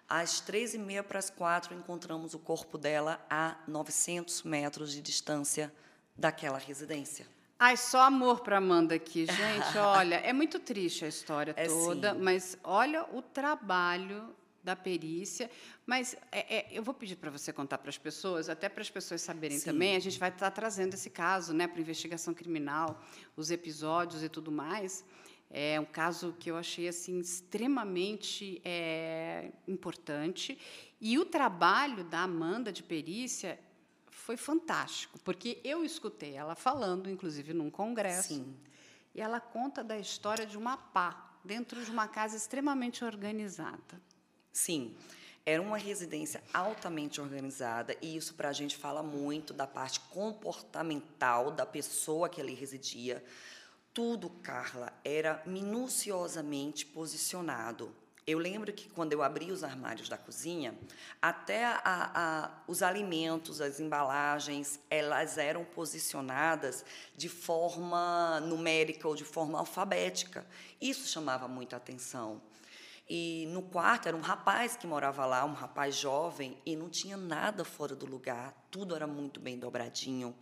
às 0.08 0.40
três 0.40 0.74
e 0.74 0.78
meia 0.78 1.04
para 1.04 1.20
as 1.20 1.30
quatro 1.30 1.76
encontramos 1.76 2.34
o 2.34 2.40
corpo 2.40 2.78
dela 2.78 3.24
a 3.30 3.58
900 3.68 4.42
metros 4.44 4.92
de 4.92 5.02
distância 5.02 5.72
daquela 6.18 6.58
residência. 6.58 7.28
Ai, 7.62 7.76
só 7.76 8.04
amor 8.04 8.40
para 8.40 8.56
Amanda 8.56 8.96
aqui, 8.96 9.26
gente. 9.26 9.78
Olha, 9.78 10.16
é 10.16 10.32
muito 10.32 10.60
triste 10.60 11.04
a 11.04 11.10
história 11.10 11.54
é 11.58 11.68
toda, 11.68 12.14
sim. 12.14 12.22
mas 12.22 12.58
olha 12.64 13.04
o 13.14 13.22
trabalho 13.22 14.34
da 14.64 14.78
perícia. 14.78 15.52
Mas 15.86 16.16
é, 16.32 16.56
é, 16.56 16.68
eu 16.72 16.82
vou 16.82 16.94
pedir 16.94 17.18
para 17.18 17.30
você 17.30 17.52
contar 17.52 17.80
para 17.80 17.90
as 17.90 17.98
pessoas, 17.98 18.48
até 18.48 18.70
para 18.70 18.82
as 18.82 18.90
pessoas 18.90 19.22
saberem 19.22 19.60
sim. 19.60 19.66
também. 19.66 19.98
A 19.98 20.00
gente 20.00 20.18
vai 20.18 20.30
estar 20.30 20.50
tá 20.50 20.52
trazendo 20.52 20.94
esse 20.94 21.10
caso, 21.10 21.54
né, 21.54 21.68
para 21.68 21.82
investigação 21.82 22.34
criminal, 22.34 23.04
os 23.36 23.52
episódios 23.52 24.24
e 24.24 24.30
tudo 24.30 24.54
mais. 24.54 25.04
É 25.50 25.78
um 25.82 25.86
caso 25.86 26.34
que 26.40 26.50
eu 26.50 26.56
achei 26.56 26.88
assim 26.88 27.20
extremamente 27.20 28.62
é, 28.64 29.52
importante 29.68 30.58
e 31.02 31.20
o 31.20 31.26
trabalho 31.26 32.06
da 32.06 32.22
Amanda 32.22 32.72
de 32.72 32.84
perícia 32.84 33.60
foi 34.20 34.38
fantástico, 34.38 35.18
porque 35.20 35.60
eu 35.64 35.84
escutei 35.84 36.36
ela 36.36 36.54
falando, 36.54 37.10
inclusive 37.10 37.54
num 37.54 37.70
congresso, 37.70 38.36
Sim. 38.36 38.56
e 39.16 39.22
ela 39.22 39.40
conta 39.40 39.84
da 39.84 39.98
história 39.98 40.46
de 40.46 40.58
uma 40.58 40.78
pá 40.78 41.40
dentro 41.44 41.84
de 41.84 41.90
uma 41.90 42.08
casa 42.08 42.36
extremamente 42.36 43.04
organizada. 43.04 44.02
Sim. 44.52 44.96
Era 45.46 45.62
uma 45.62 45.78
residência 45.78 46.44
altamente 46.54 47.20
organizada, 47.20 47.96
e 48.02 48.16
isso 48.16 48.36
para 48.36 48.50
a 48.50 48.54
gente 48.54 48.78
fala 48.78 49.02
muito 49.02 49.54
da 49.54 49.66
parte 49.66 50.00
comportamental 50.02 51.50
da 51.50 51.66
pessoa 51.66 52.30
que 52.30 52.40
ali 52.40 52.54
residia. 52.54 53.24
Tudo, 53.94 54.30
Carla, 54.30 54.94
era 55.04 55.42
minuciosamente 55.48 56.86
posicionado. 56.86 57.96
Eu 58.28 58.38
lembro 58.38 58.72
que 58.72 58.90
quando 58.90 59.14
eu 59.14 59.24
abri 59.24 59.52
os 59.52 59.64
armários 59.64 60.08
da 60.08 60.18
cozinha, 60.18 60.78
até 61.22 61.66
a, 61.66 61.82
a, 61.84 62.52
os 62.68 62.84
alimentos, 62.84 63.60
as 63.60 63.80
embalagens, 63.80 64.80
elas 64.90 65.38
eram 65.38 65.66
posicionadas 65.66 66.86
de 67.16 67.28
forma 67.28 68.40
numérica 68.42 69.08
ou 69.08 69.16
de 69.16 69.24
forma 69.26 69.58
alfabética. 69.58 70.46
Isso 70.80 71.08
chamava 71.08 71.48
muita 71.48 71.78
atenção. 71.78 72.42
E 73.10 73.48
no 73.50 73.64
quarto 73.64 74.08
era 74.08 74.16
um 74.16 74.22
rapaz 74.22 74.76
que 74.76 74.86
morava 74.86 75.26
lá, 75.26 75.44
um 75.44 75.54
rapaz 75.54 75.96
jovem, 75.96 76.56
e 76.64 76.76
não 76.76 76.90
tinha 76.90 77.18
nada 77.18 77.66
fora 77.66 77.96
do 77.96 78.06
lugar, 78.06 78.54
tudo 78.70 78.96
era 78.96 79.08
muito 79.08 79.40
bem 79.40 79.58
dobradinho. 79.58 80.36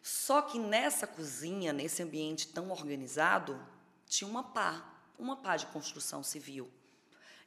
Só 0.00 0.40
que 0.40 0.56
nessa 0.56 1.04
cozinha, 1.04 1.72
nesse 1.72 2.00
ambiente 2.04 2.46
tão 2.46 2.70
organizado, 2.70 3.60
tinha 4.06 4.30
uma 4.30 4.44
pá, 4.44 4.84
uma 5.18 5.34
pá 5.34 5.56
de 5.56 5.66
construção 5.66 6.22
civil. 6.22 6.70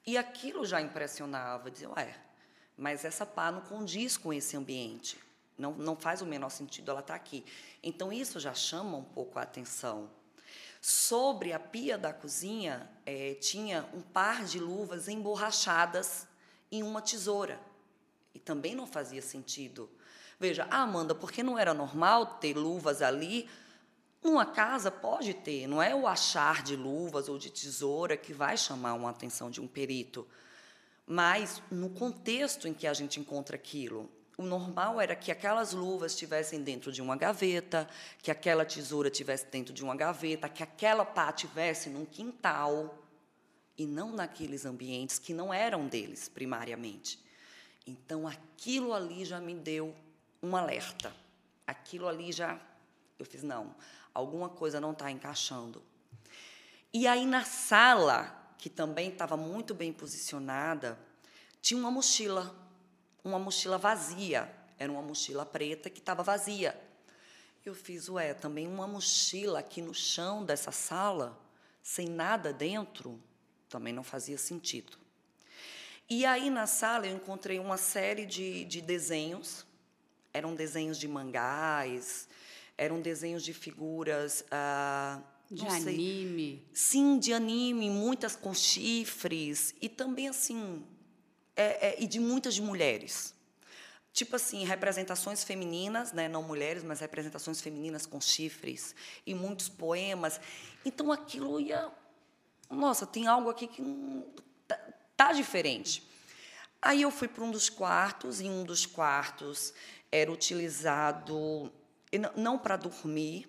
E 0.09 0.17
aquilo 0.17 0.65
já 0.65 0.81
impressionava, 0.81 1.69
dizia, 1.69 1.87
ué, 1.91 2.17
mas 2.75 3.05
essa 3.05 3.27
pá 3.27 3.51
não 3.51 3.61
condiz 3.61 4.17
com 4.17 4.33
esse 4.33 4.57
ambiente, 4.57 5.19
não, 5.55 5.73
não 5.73 5.95
faz 5.95 6.19
o 6.23 6.25
menor 6.25 6.49
sentido 6.49 6.89
ela 6.89 7.01
estar 7.01 7.13
tá 7.13 7.15
aqui. 7.15 7.45
Então, 7.83 8.11
isso 8.11 8.39
já 8.39 8.51
chama 8.55 8.97
um 8.97 9.03
pouco 9.03 9.37
a 9.37 9.43
atenção. 9.43 10.09
Sobre 10.81 11.53
a 11.53 11.59
pia 11.59 11.95
da 11.95 12.11
cozinha, 12.11 12.89
é, 13.05 13.35
tinha 13.35 13.87
um 13.93 14.01
par 14.01 14.45
de 14.45 14.57
luvas 14.57 15.07
emborrachadas 15.07 16.27
em 16.71 16.81
uma 16.81 17.03
tesoura. 17.03 17.59
E 18.33 18.39
também 18.39 18.73
não 18.73 18.87
fazia 18.87 19.21
sentido. 19.21 19.87
Veja, 20.39 20.67
ah, 20.71 20.81
Amanda, 20.81 21.13
por 21.13 21.31
que 21.31 21.43
não 21.43 21.55
era 21.55 21.71
normal 21.71 22.25
ter 22.39 22.57
luvas 22.57 23.03
ali 23.03 23.47
uma 24.21 24.45
casa 24.45 24.91
pode 24.91 25.33
ter, 25.33 25.65
não 25.65 25.81
é 25.81 25.95
o 25.95 26.05
achar 26.05 26.61
de 26.61 26.75
luvas 26.75 27.29
ou 27.29 27.37
de 27.37 27.49
tesoura 27.49 28.17
que 28.17 28.33
vai 28.33 28.57
chamar 28.57 28.93
uma 28.93 29.09
atenção 29.09 29.49
de 29.49 29.61
um 29.61 29.67
perito, 29.67 30.27
mas 31.07 31.61
no 31.71 31.89
contexto 31.89 32.67
em 32.67 32.73
que 32.73 32.85
a 32.85 32.93
gente 32.93 33.19
encontra 33.19 33.55
aquilo. 33.55 34.09
O 34.37 34.43
normal 34.43 35.01
era 35.01 35.15
que 35.15 35.31
aquelas 35.31 35.73
luvas 35.73 36.13
estivessem 36.13 36.61
dentro 36.61 36.91
de 36.91 37.01
uma 37.01 37.15
gaveta, 37.15 37.89
que 38.21 38.31
aquela 38.31 38.65
tesoura 38.65 39.09
estivesse 39.09 39.45
dentro 39.47 39.73
de 39.73 39.83
uma 39.83 39.95
gaveta, 39.95 40.47
que 40.47 40.63
aquela 40.63 41.05
pá 41.05 41.29
estivesse 41.29 41.89
num 41.89 42.05
quintal. 42.05 42.97
e 43.77 43.85
não 43.85 44.11
naqueles 44.11 44.65
ambientes 44.65 45.17
que 45.17 45.33
não 45.33 45.53
eram 45.53 45.87
deles 45.87 46.27
primariamente. 46.27 47.17
Então 47.87 48.27
aquilo 48.27 48.93
ali 48.93 49.23
já 49.23 49.39
me 49.39 49.55
deu 49.55 49.95
um 50.43 50.53
alerta. 50.53 51.13
Aquilo 51.65 52.05
ali 52.05 52.33
já 52.33 52.59
eu 53.19 53.25
fiz 53.25 53.43
não, 53.43 53.75
alguma 54.13 54.49
coisa 54.49 54.79
não 54.79 54.91
está 54.91 55.09
encaixando. 55.11 55.81
E 56.93 57.07
aí 57.07 57.25
na 57.25 57.43
sala, 57.43 58.53
que 58.57 58.69
também 58.69 59.09
estava 59.09 59.37
muito 59.37 59.73
bem 59.73 59.93
posicionada, 59.93 60.97
tinha 61.61 61.79
uma 61.79 61.91
mochila, 61.91 62.55
uma 63.23 63.39
mochila 63.39 63.77
vazia. 63.77 64.53
Era 64.77 64.91
uma 64.91 65.01
mochila 65.01 65.45
preta 65.45 65.89
que 65.89 65.99
estava 65.99 66.23
vazia. 66.23 66.79
Eu 67.65 67.75
fiz, 67.75 68.07
ué, 68.09 68.33
também 68.33 68.67
uma 68.67 68.87
mochila 68.87 69.59
aqui 69.59 69.81
no 69.81 69.93
chão 69.93 70.43
dessa 70.45 70.71
sala, 70.71 71.37
sem 71.83 72.07
nada 72.07 72.53
dentro 72.53 73.21
também 73.69 73.93
não 73.93 74.03
fazia 74.03 74.37
sentido. 74.37 74.97
E 76.09 76.25
aí 76.25 76.49
na 76.49 76.65
sala 76.65 77.05
eu 77.05 77.15
encontrei 77.15 77.59
uma 77.59 77.77
série 77.77 78.25
de, 78.25 78.65
de 78.65 78.81
desenhos, 78.81 79.65
eram 80.33 80.55
desenhos 80.55 80.97
de 80.97 81.07
mangás, 81.07 82.27
eram 82.79 83.01
desenhos 83.01 83.43
de 83.43 83.53
figuras. 83.53 84.43
Ah, 84.49 85.21
de 85.51 85.67
anime. 85.67 86.63
Sim, 86.73 87.19
de 87.19 87.33
anime, 87.33 87.89
muitas 87.89 88.35
com 88.35 88.53
chifres, 88.53 89.75
e 89.81 89.89
também 89.89 90.29
assim, 90.29 90.85
é, 91.55 91.89
é, 91.89 91.95
e 91.99 92.07
de 92.07 92.19
muitas 92.19 92.53
de 92.53 92.61
mulheres. 92.61 93.33
Tipo 94.13 94.35
assim, 94.35 94.63
representações 94.63 95.43
femininas, 95.43 96.13
né, 96.13 96.27
não 96.27 96.43
mulheres, 96.43 96.83
mas 96.83 96.99
representações 96.99 97.61
femininas 97.61 98.05
com 98.05 98.21
chifres, 98.21 98.95
e 99.25 99.33
muitos 99.33 99.67
poemas. 99.67 100.39
Então 100.85 101.11
aquilo 101.11 101.59
ia 101.59 101.91
nossa, 102.69 103.07
tem 103.07 103.25
algo 103.25 103.49
aqui 103.49 103.67
que 103.67 103.81
tá, 104.67 104.79
tá 105.17 105.33
diferente. 105.33 106.07
Aí 106.79 107.01
eu 107.01 107.09
fui 107.09 107.27
para 107.27 107.43
um 107.43 107.51
dos 107.51 107.69
quartos, 107.69 108.39
e 108.39 108.45
um 108.45 108.63
dos 108.63 108.85
quartos 108.85 109.73
era 110.11 110.31
utilizado 110.31 111.71
não 112.35 112.57
para 112.57 112.75
dormir, 112.75 113.47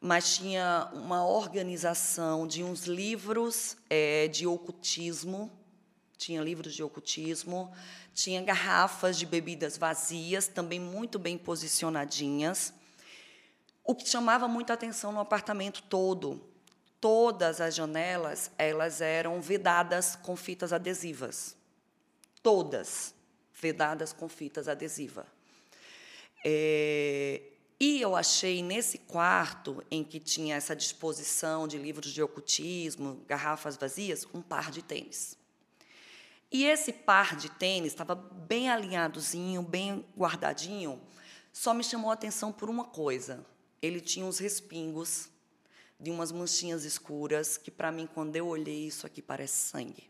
mas 0.00 0.36
tinha 0.36 0.90
uma 0.92 1.26
organização 1.26 2.46
de 2.46 2.62
uns 2.62 2.84
livros 2.84 3.76
é, 3.88 4.28
de 4.28 4.46
ocultismo, 4.46 5.50
tinha 6.16 6.42
livros 6.42 6.74
de 6.74 6.82
ocultismo, 6.82 7.72
tinha 8.14 8.42
garrafas 8.42 9.18
de 9.18 9.26
bebidas 9.26 9.78
vazias, 9.78 10.48
também 10.48 10.80
muito 10.80 11.18
bem 11.18 11.38
posicionadinhas. 11.38 12.72
O 13.84 13.94
que 13.94 14.08
chamava 14.08 14.46
muita 14.46 14.74
atenção 14.74 15.12
no 15.12 15.20
apartamento 15.20 15.82
todo 15.82 16.48
todas 17.00 17.60
as 17.60 17.74
janelas 17.74 18.50
elas 18.58 19.00
eram 19.00 19.40
vedadas 19.40 20.16
com 20.16 20.36
fitas 20.36 20.72
adesivas. 20.72 21.56
Todas 22.42 23.14
vedadas 23.60 24.12
com 24.12 24.28
fitas 24.28 24.68
adesivas. 24.68 25.26
É, 26.44 27.42
e 27.80 28.00
eu 28.00 28.16
achei 28.16 28.62
nesse 28.62 28.98
quarto 28.98 29.84
em 29.90 30.02
que 30.02 30.18
tinha 30.18 30.56
essa 30.56 30.74
disposição 30.74 31.68
de 31.68 31.78
livros 31.78 32.12
de 32.12 32.20
ocultismo, 32.20 33.22
garrafas 33.26 33.76
vazias, 33.76 34.26
um 34.34 34.42
par 34.42 34.70
de 34.70 34.82
tênis. 34.82 35.38
E 36.50 36.64
esse 36.64 36.92
par 36.92 37.36
de 37.36 37.48
tênis 37.50 37.92
estava 37.92 38.14
bem 38.14 38.68
alinhadozinho, 38.68 39.62
bem 39.62 40.04
guardadinho, 40.16 41.00
só 41.52 41.72
me 41.72 41.84
chamou 41.84 42.10
a 42.10 42.14
atenção 42.14 42.52
por 42.52 42.68
uma 42.68 42.84
coisa. 42.84 43.44
Ele 43.80 44.00
tinha 44.00 44.24
uns 44.24 44.38
respingos 44.38 45.28
de 46.00 46.10
umas 46.10 46.32
manchinhas 46.32 46.84
escuras 46.84 47.56
que, 47.56 47.70
para 47.70 47.92
mim, 47.92 48.08
quando 48.12 48.34
eu 48.34 48.46
olhei 48.46 48.86
isso 48.86 49.06
aqui, 49.06 49.20
parece 49.22 49.70
sangue. 49.70 50.08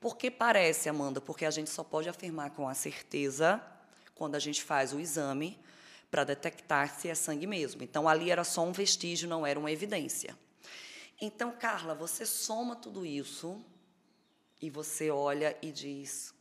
Por 0.00 0.16
que 0.16 0.30
parece, 0.30 0.88
Amanda? 0.88 1.20
Porque 1.20 1.44
a 1.44 1.50
gente 1.50 1.70
só 1.70 1.82
pode 1.82 2.08
afirmar 2.08 2.50
com 2.50 2.68
a 2.68 2.74
certeza 2.74 3.62
quando 4.14 4.34
a 4.34 4.38
gente 4.38 4.62
faz 4.62 4.92
o 4.92 5.00
exame 5.00 5.58
para 6.10 6.24
detectar 6.24 6.98
se 6.98 7.08
é 7.08 7.14
sangue 7.14 7.46
mesmo. 7.46 7.82
Então, 7.82 8.08
ali 8.08 8.30
era 8.30 8.44
só 8.44 8.64
um 8.64 8.72
vestígio, 8.72 9.28
não 9.28 9.46
era 9.46 9.58
uma 9.58 9.70
evidência. 9.70 10.36
Então, 11.20 11.52
Carla, 11.52 11.94
você 11.94 12.24
soma 12.24 12.76
tudo 12.76 13.04
isso 13.04 13.62
e 14.60 14.70
você 14.70 15.10
olha 15.10 15.56
e 15.60 15.72
diz: 15.72 16.34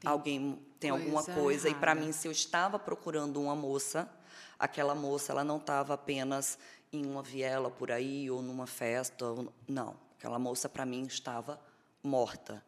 tem 0.00 0.10
alguém 0.10 0.58
tem 0.78 0.90
coisa 0.90 1.04
alguma 1.04 1.24
coisa. 1.24 1.68
Errada. 1.68 1.78
E 1.78 1.80
para 1.80 1.94
mim, 1.94 2.12
se 2.12 2.28
eu 2.28 2.32
estava 2.32 2.78
procurando 2.78 3.40
uma 3.40 3.56
moça, 3.56 4.10
aquela 4.58 4.94
moça 4.94 5.32
ela 5.32 5.44
não 5.44 5.56
estava 5.56 5.94
apenas 5.94 6.58
em 6.92 7.06
uma 7.06 7.22
viela 7.22 7.70
por 7.70 7.90
aí 7.90 8.30
ou 8.30 8.42
numa 8.42 8.66
festa. 8.66 9.24
Não, 9.66 9.96
aquela 10.18 10.38
moça 10.38 10.68
para 10.68 10.84
mim 10.84 11.04
estava 11.06 11.60
morta. 12.02 12.62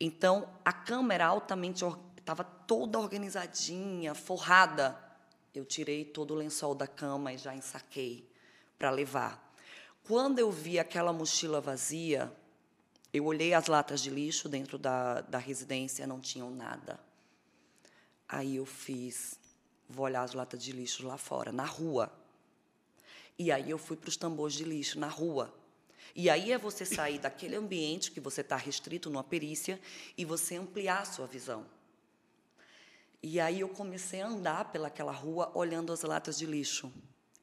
Então 0.00 0.48
a 0.64 0.72
cama 0.72 1.14
era 1.14 1.26
altamente 1.26 1.84
estava 2.32 2.44
toda 2.44 2.98
organizadinha, 2.98 4.14
forrada. 4.14 4.98
Eu 5.54 5.64
tirei 5.64 6.04
todo 6.04 6.32
o 6.32 6.36
lençol 6.36 6.74
da 6.74 6.86
cama 6.86 7.32
e 7.32 7.38
já 7.38 7.54
ensaquei 7.54 8.26
para 8.78 8.90
levar. 8.90 9.54
Quando 10.04 10.38
eu 10.38 10.50
vi 10.50 10.78
aquela 10.78 11.12
mochila 11.12 11.60
vazia, 11.60 12.32
eu 13.12 13.26
olhei 13.26 13.52
as 13.52 13.66
latas 13.66 14.00
de 14.00 14.10
lixo 14.10 14.48
dentro 14.48 14.78
da, 14.78 15.20
da 15.20 15.38
residência, 15.38 16.06
não 16.06 16.20
tinham 16.20 16.50
nada. 16.50 16.98
Aí 18.26 18.56
eu 18.56 18.64
fiz, 18.64 19.38
vou 19.88 20.06
olhar 20.06 20.22
as 20.22 20.32
latas 20.32 20.62
de 20.62 20.72
lixo 20.72 21.06
lá 21.06 21.18
fora, 21.18 21.52
na 21.52 21.66
rua. 21.66 22.10
E 23.38 23.52
aí 23.52 23.70
eu 23.70 23.78
fui 23.78 23.96
para 23.96 24.08
os 24.08 24.16
tambores 24.16 24.54
de 24.54 24.64
lixo 24.64 24.98
na 24.98 25.08
rua. 25.08 25.54
E 26.16 26.30
aí 26.30 26.50
é 26.50 26.58
você 26.58 26.84
sair 26.84 27.18
daquele 27.18 27.56
ambiente 27.56 28.10
que 28.10 28.20
você 28.20 28.40
está 28.40 28.56
restrito 28.56 29.10
numa 29.10 29.24
perícia 29.24 29.78
e 30.16 30.24
você 30.24 30.56
ampliar 30.56 31.02
a 31.02 31.04
sua 31.04 31.26
visão. 31.26 31.66
E 33.22 33.38
aí 33.38 33.60
eu 33.60 33.68
comecei 33.68 34.20
a 34.20 34.26
andar 34.26 34.72
pelaquela 34.72 35.12
rua 35.12 35.50
olhando 35.54 35.92
as 35.92 36.02
latas 36.02 36.36
de 36.36 36.44
lixo. 36.44 36.92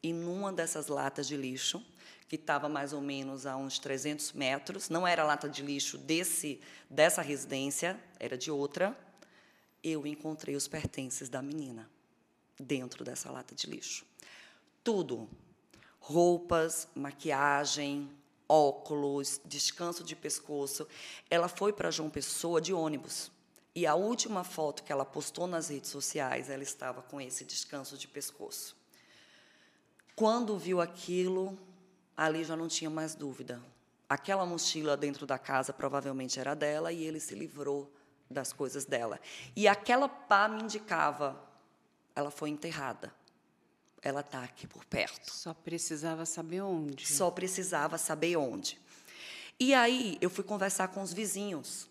E 0.04 0.12
numa 0.12 0.52
dessas 0.52 0.88
latas 0.88 1.28
de 1.28 1.38
lixo, 1.38 1.86
que 2.28 2.36
estava 2.36 2.68
mais 2.68 2.94
ou 2.94 3.02
menos 3.02 3.46
a 3.46 3.56
uns 3.56 3.80
300 3.80 4.34
metros, 4.34 4.90
não 4.90 5.08
era 5.08 5.24
lata 5.24 5.48
de 5.48 5.62
lixo 5.62 5.98
desse 5.98 6.60
dessa 6.90 7.22
residência, 7.22 8.00
era 8.20 8.38
de 8.38 8.52
outra, 8.52 8.98
eu 9.84 10.06
encontrei 10.06 10.56
os 10.56 10.68
pertences 10.68 11.30
da 11.30 11.42
menina 11.42 11.90
dentro 12.60 13.04
dessa 13.04 13.32
lata 13.32 13.56
de 13.56 13.68
lixo. 13.68 14.06
Tudo, 14.84 15.30
roupas, 16.00 16.88
maquiagem, 16.94 18.10
óculos, 18.48 19.40
descanso 19.46 20.04
de 20.04 20.16
pescoço. 20.16 20.88
Ela 21.30 21.48
foi 21.48 21.72
para 21.72 21.92
João 21.92 22.10
Pessoa 22.10 22.60
de 22.60 22.74
ônibus. 22.74 23.32
E 23.80 23.88
a 23.88 23.96
última 23.96 24.44
foto 24.44 24.84
que 24.84 24.92
ela 24.92 25.06
postou 25.06 25.48
nas 25.48 25.70
redes 25.70 25.90
sociais, 25.90 26.50
ela 26.50 26.64
estava 26.64 27.02
com 27.02 27.22
esse 27.22 27.46
descanso 27.46 27.98
de 27.98 28.10
pescoço. 28.10 28.76
Quando 30.18 30.58
viu 30.58 30.82
aquilo, 30.82 31.58
ali 32.18 32.44
já 32.44 32.58
não 32.58 32.68
tinha 32.68 32.90
mais 32.90 33.16
dúvida. 33.16 33.64
Aquela 34.10 34.46
mochila 34.46 34.98
dentro 34.98 35.26
da 35.26 35.40
casa 35.40 35.72
provavelmente 35.72 36.42
era 36.42 36.54
dela 36.54 36.92
e 36.92 37.06
ele 37.06 37.22
se 37.22 37.34
livrou 37.34 37.90
das 38.30 38.52
coisas 38.52 38.84
dela. 38.84 39.18
E 39.56 39.66
aquela 39.66 40.10
pá 40.10 40.50
me 40.50 40.62
indicava, 40.62 41.42
ela 42.14 42.30
foi 42.30 42.50
enterrada 42.50 43.18
ela 44.02 44.22
está 44.22 44.44
aqui 44.44 44.66
por 44.66 44.86
perto. 44.86 45.30
Só 45.30 45.54
precisava 45.54 46.26
saber 46.26 46.62
onde. 46.62 47.06
Só 47.06 47.30
precisava 47.30 47.98
saber 47.98 48.38
onde. 48.38 48.80
E 49.60 49.74
aí 49.74 50.18
eu 50.22 50.30
fui 50.30 50.44
conversar 50.44 50.88
com 50.88 51.02
os 51.02 51.12
vizinhos 51.12 51.90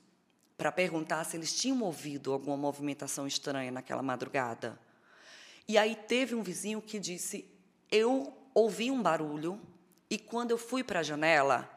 para 0.58 0.70
perguntar 0.70 1.24
se 1.24 1.36
eles 1.36 1.54
tinham 1.54 1.80
ouvido 1.82 2.32
alguma 2.32 2.56
movimentação 2.56 3.26
estranha 3.26 3.72
naquela 3.72 4.02
madrugada. 4.02 4.78
E 5.66 5.78
aí 5.78 5.94
teve 5.94 6.34
um 6.34 6.42
vizinho 6.42 6.82
que 6.82 6.98
disse: 6.98 7.50
Eu 7.90 8.36
ouvi 8.52 8.90
um 8.90 9.00
barulho 9.00 9.58
e 10.10 10.18
quando 10.18 10.50
eu 10.50 10.58
fui 10.58 10.84
para 10.84 11.00
a 11.00 11.02
janela, 11.02 11.70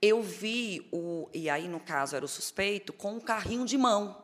eu 0.00 0.22
vi 0.22 0.86
o 0.92 1.28
e 1.34 1.50
aí 1.50 1.66
no 1.66 1.80
caso 1.80 2.14
era 2.14 2.24
o 2.24 2.28
suspeito 2.28 2.92
com 2.92 3.14
um 3.14 3.20
carrinho 3.20 3.66
de 3.66 3.76
mão 3.76 4.22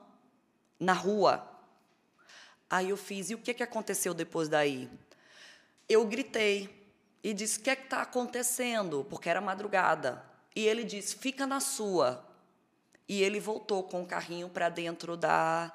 na 0.79 0.93
rua. 0.93 1.49
Aí 2.71 2.91
eu 2.91 2.97
fiz 2.97 3.31
e 3.31 3.35
o 3.35 3.39
que 3.39 3.53
que 3.53 3.63
aconteceu 3.65 4.15
depois 4.15 4.49
daí? 4.49 4.89
eu 5.93 6.07
gritei 6.07 6.93
e 7.23 7.35
disse: 7.35 7.59
O 7.59 7.63
que 7.63 7.71
é 7.71 7.75
está 7.75 8.03
acontecendo? 8.03 9.07
Porque 9.09 9.29
era 9.29 9.41
madrugada. 9.41 10.25
E 10.55 10.67
ele 10.67 10.85
disse: 10.85 11.17
Fica 11.17 11.47
na 11.47 11.61
sua. 11.61 12.27
E 13.13 13.23
ele 13.23 13.39
voltou 13.39 13.83
com 13.83 14.03
o 14.03 14.07
carrinho 14.07 14.49
para 14.49 14.71
dentro 14.71 15.19
da, 15.19 15.71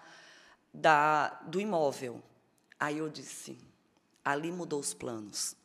da, 0.74 1.30
do 1.46 1.62
imóvel. 1.62 2.20
Aí 2.80 2.98
eu 2.98 3.08
disse: 3.10 3.56
Ali 4.26 4.52
mudou 4.52 4.80
os 4.80 4.92
planos. 4.96 5.56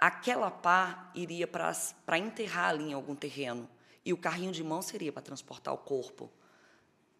Aquela 0.00 0.50
pá 0.50 1.10
iria 1.14 1.46
para 1.46 2.18
enterrar 2.18 2.70
ali 2.70 2.84
em 2.84 2.92
algum 2.94 3.14
terreno. 3.14 3.68
E 4.06 4.14
o 4.14 4.16
carrinho 4.16 4.52
de 4.52 4.64
mão 4.64 4.80
seria 4.80 5.12
para 5.12 5.20
transportar 5.20 5.74
o 5.74 5.76
corpo. 5.76 6.32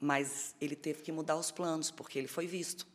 Mas 0.01 0.55
ele 0.59 0.75
teve 0.75 1.03
que 1.03 1.13
mudar 1.13 1.37
os 1.37 1.51
planos, 1.51 1.91
porque 1.91 2.19
ele 2.19 2.29
foi 2.29 2.47
visto. 2.47 2.87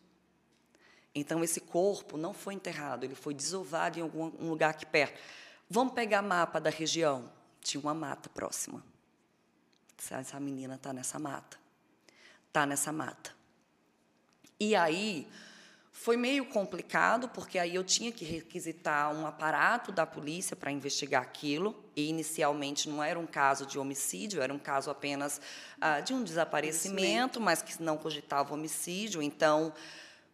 Então, 1.13 1.43
esse 1.43 1.61
corpo 1.61 2.17
não 2.17 2.33
foi 2.33 2.55
enterrado, 2.55 3.03
ele 3.03 3.13
foi 3.13 3.35
desovado 3.35 3.99
em 3.99 4.01
algum 4.01 4.31
um 4.39 4.49
lugar 4.49 4.71
aqui 4.71 4.87
perto. 4.87 5.21
Vamos 5.69 5.93
pegar 5.93 6.23
mapa 6.23 6.59
da 6.59 6.71
região. 6.71 7.31
Tinha 7.61 7.79
uma 7.79 7.93
mata 7.93 8.29
próxima. 8.29 8.83
Essa 10.09 10.39
menina 10.39 10.75
está 10.75 10.91
nessa 10.91 11.19
mata. 11.19 11.57
Está 12.47 12.65
nessa 12.65 12.91
mata. 12.91 13.31
E 14.59 14.75
aí 14.75 15.27
foi 15.91 16.17
meio 16.17 16.45
complicado, 16.45 17.29
porque 17.29 17.59
aí 17.59 17.75
eu 17.75 17.83
tinha 17.83 18.11
que 18.11 18.25
requisitar 18.25 19.13
um 19.13 19.27
aparato 19.27 19.91
da 19.91 20.05
polícia 20.05 20.55
para 20.55 20.71
investigar 20.71 21.21
aquilo. 21.21 21.75
E 21.95 22.09
inicialmente 22.09 22.89
não 22.89 23.03
era 23.03 23.19
um 23.19 23.27
caso 23.27 23.65
de 23.65 23.77
homicídio, 23.77 24.41
era 24.41 24.53
um 24.53 24.59
caso 24.59 24.89
apenas 24.89 25.39
ah, 25.79 25.99
de 25.99 26.13
um 26.13 26.23
desaparecimento, 26.23 27.39
mas 27.39 27.61
que 27.61 27.81
não 27.81 27.97
cogitava 27.97 28.53
homicídio. 28.53 29.21
Então, 29.21 29.73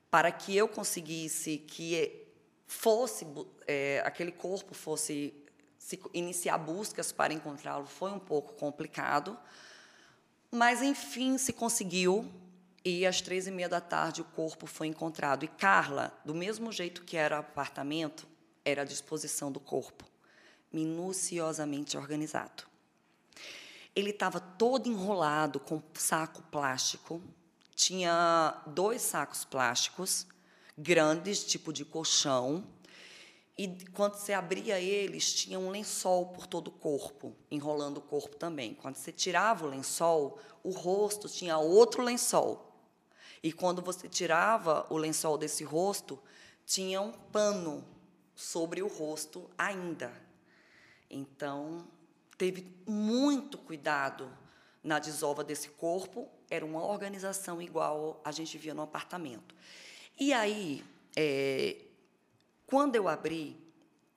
para 0.09 0.31
que 0.31 0.55
eu 0.55 0.67
conseguisse 0.67 1.57
que 1.57 2.25
fosse 2.65 3.27
é, 3.67 4.01
aquele 4.05 4.31
corpo 4.31 4.73
fosse 4.73 5.33
se 5.87 5.97
iniciar 6.13 6.57
buscas 6.57 7.13
para 7.13 7.33
encontrá-lo 7.33 7.85
foi 7.85 8.11
um 8.11 8.19
pouco 8.19 8.51
complicado, 8.55 9.39
mas 10.51 10.81
enfim 10.81 11.37
se 11.37 11.53
conseguiu 11.53 12.29
e 12.83 13.05
às 13.05 13.21
três 13.21 13.47
e 13.47 13.51
meia 13.51 13.69
da 13.69 13.79
tarde 13.79 14.19
o 14.19 14.25
corpo 14.25 14.67
foi 14.67 14.87
encontrado. 14.87 15.45
E 15.45 15.47
Carla, 15.47 16.11
do 16.25 16.35
mesmo 16.35 16.73
jeito 16.73 17.03
que 17.03 17.15
era 17.15 17.37
o 17.37 17.39
apartamento, 17.39 18.27
era 18.65 18.81
a 18.81 18.85
disposição 18.85 19.49
do 19.49 19.61
corpo, 19.61 20.03
minuciosamente 20.73 21.95
organizado. 21.95 22.63
Ele 23.95 24.09
estava 24.09 24.41
todo 24.41 24.89
enrolado 24.89 25.57
com 25.57 25.81
saco 25.93 26.41
plástico, 26.51 27.23
tinha 27.73 28.61
dois 28.67 29.01
sacos 29.01 29.45
plásticos 29.45 30.27
grandes, 30.77 31.45
tipo 31.45 31.71
de 31.71 31.85
colchão, 31.85 32.63
e 33.57 33.67
quando 33.93 34.13
você 34.13 34.33
abria 34.33 34.79
eles, 34.79 35.33
tinha 35.33 35.57
um 35.57 35.69
lençol 35.69 36.27
por 36.27 36.45
todo 36.45 36.67
o 36.67 36.71
corpo, 36.71 37.35
enrolando 37.49 37.97
o 37.97 38.01
corpo 38.01 38.35
também. 38.35 38.75
Quando 38.75 38.95
você 38.95 39.11
tirava 39.11 39.65
o 39.65 39.69
lençol, 39.69 40.37
o 40.63 40.69
rosto 40.69 41.27
tinha 41.27 41.57
outro 41.57 42.03
lençol 42.03 42.67
e 43.41 43.51
quando 43.51 43.81
você 43.81 44.07
tirava 44.07 44.85
o 44.89 44.97
lençol 44.97 45.37
desse 45.37 45.63
rosto, 45.63 46.19
tinha 46.65 47.01
um 47.01 47.11
pano 47.11 47.85
sobre 48.35 48.81
o 48.81 48.87
rosto 48.87 49.49
ainda. 49.57 50.11
Então, 51.09 51.87
teve 52.37 52.67
muito 52.85 53.57
cuidado 53.57 54.29
na 54.83 54.99
desova 54.99 55.43
desse 55.43 55.69
corpo, 55.69 56.27
era 56.49 56.65
uma 56.65 56.83
organização 56.83 57.61
igual 57.61 58.21
a 58.23 58.31
gente 58.31 58.57
via 58.57 58.73
no 58.73 58.81
apartamento. 58.81 59.55
E 60.19 60.33
aí, 60.33 60.83
é, 61.15 61.86
quando 62.67 62.95
eu 62.95 63.07
abri, 63.07 63.57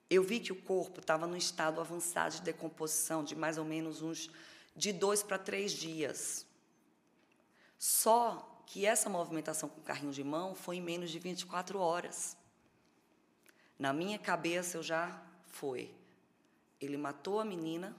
eu 0.09 0.21
vi 0.21 0.41
que 0.41 0.51
o 0.51 0.61
corpo 0.61 0.99
estava 0.99 1.25
no 1.25 1.37
estado 1.37 1.79
avançado 1.79 2.35
de 2.35 2.41
decomposição, 2.41 3.23
de 3.23 3.33
mais 3.33 3.57
ou 3.57 3.63
menos 3.63 4.01
uns 4.01 4.29
de 4.75 4.91
dois 4.91 5.23
para 5.23 5.37
três 5.37 5.71
dias. 5.71 6.45
Só 7.79 8.61
que 8.67 8.85
essa 8.85 9.09
movimentação 9.09 9.69
com 9.69 9.79
o 9.79 9.83
carrinho 9.83 10.11
de 10.11 10.23
mão 10.23 10.53
foi 10.53 10.75
em 10.75 10.81
menos 10.81 11.09
de 11.11 11.17
24 11.17 11.79
horas. 11.79 12.35
Na 13.79 13.93
minha 13.93 14.19
cabeça 14.19 14.77
eu 14.77 14.83
já 14.83 15.23
foi. 15.47 15.95
Ele 16.79 16.97
matou 16.97 17.39
a 17.39 17.45
menina 17.45 17.95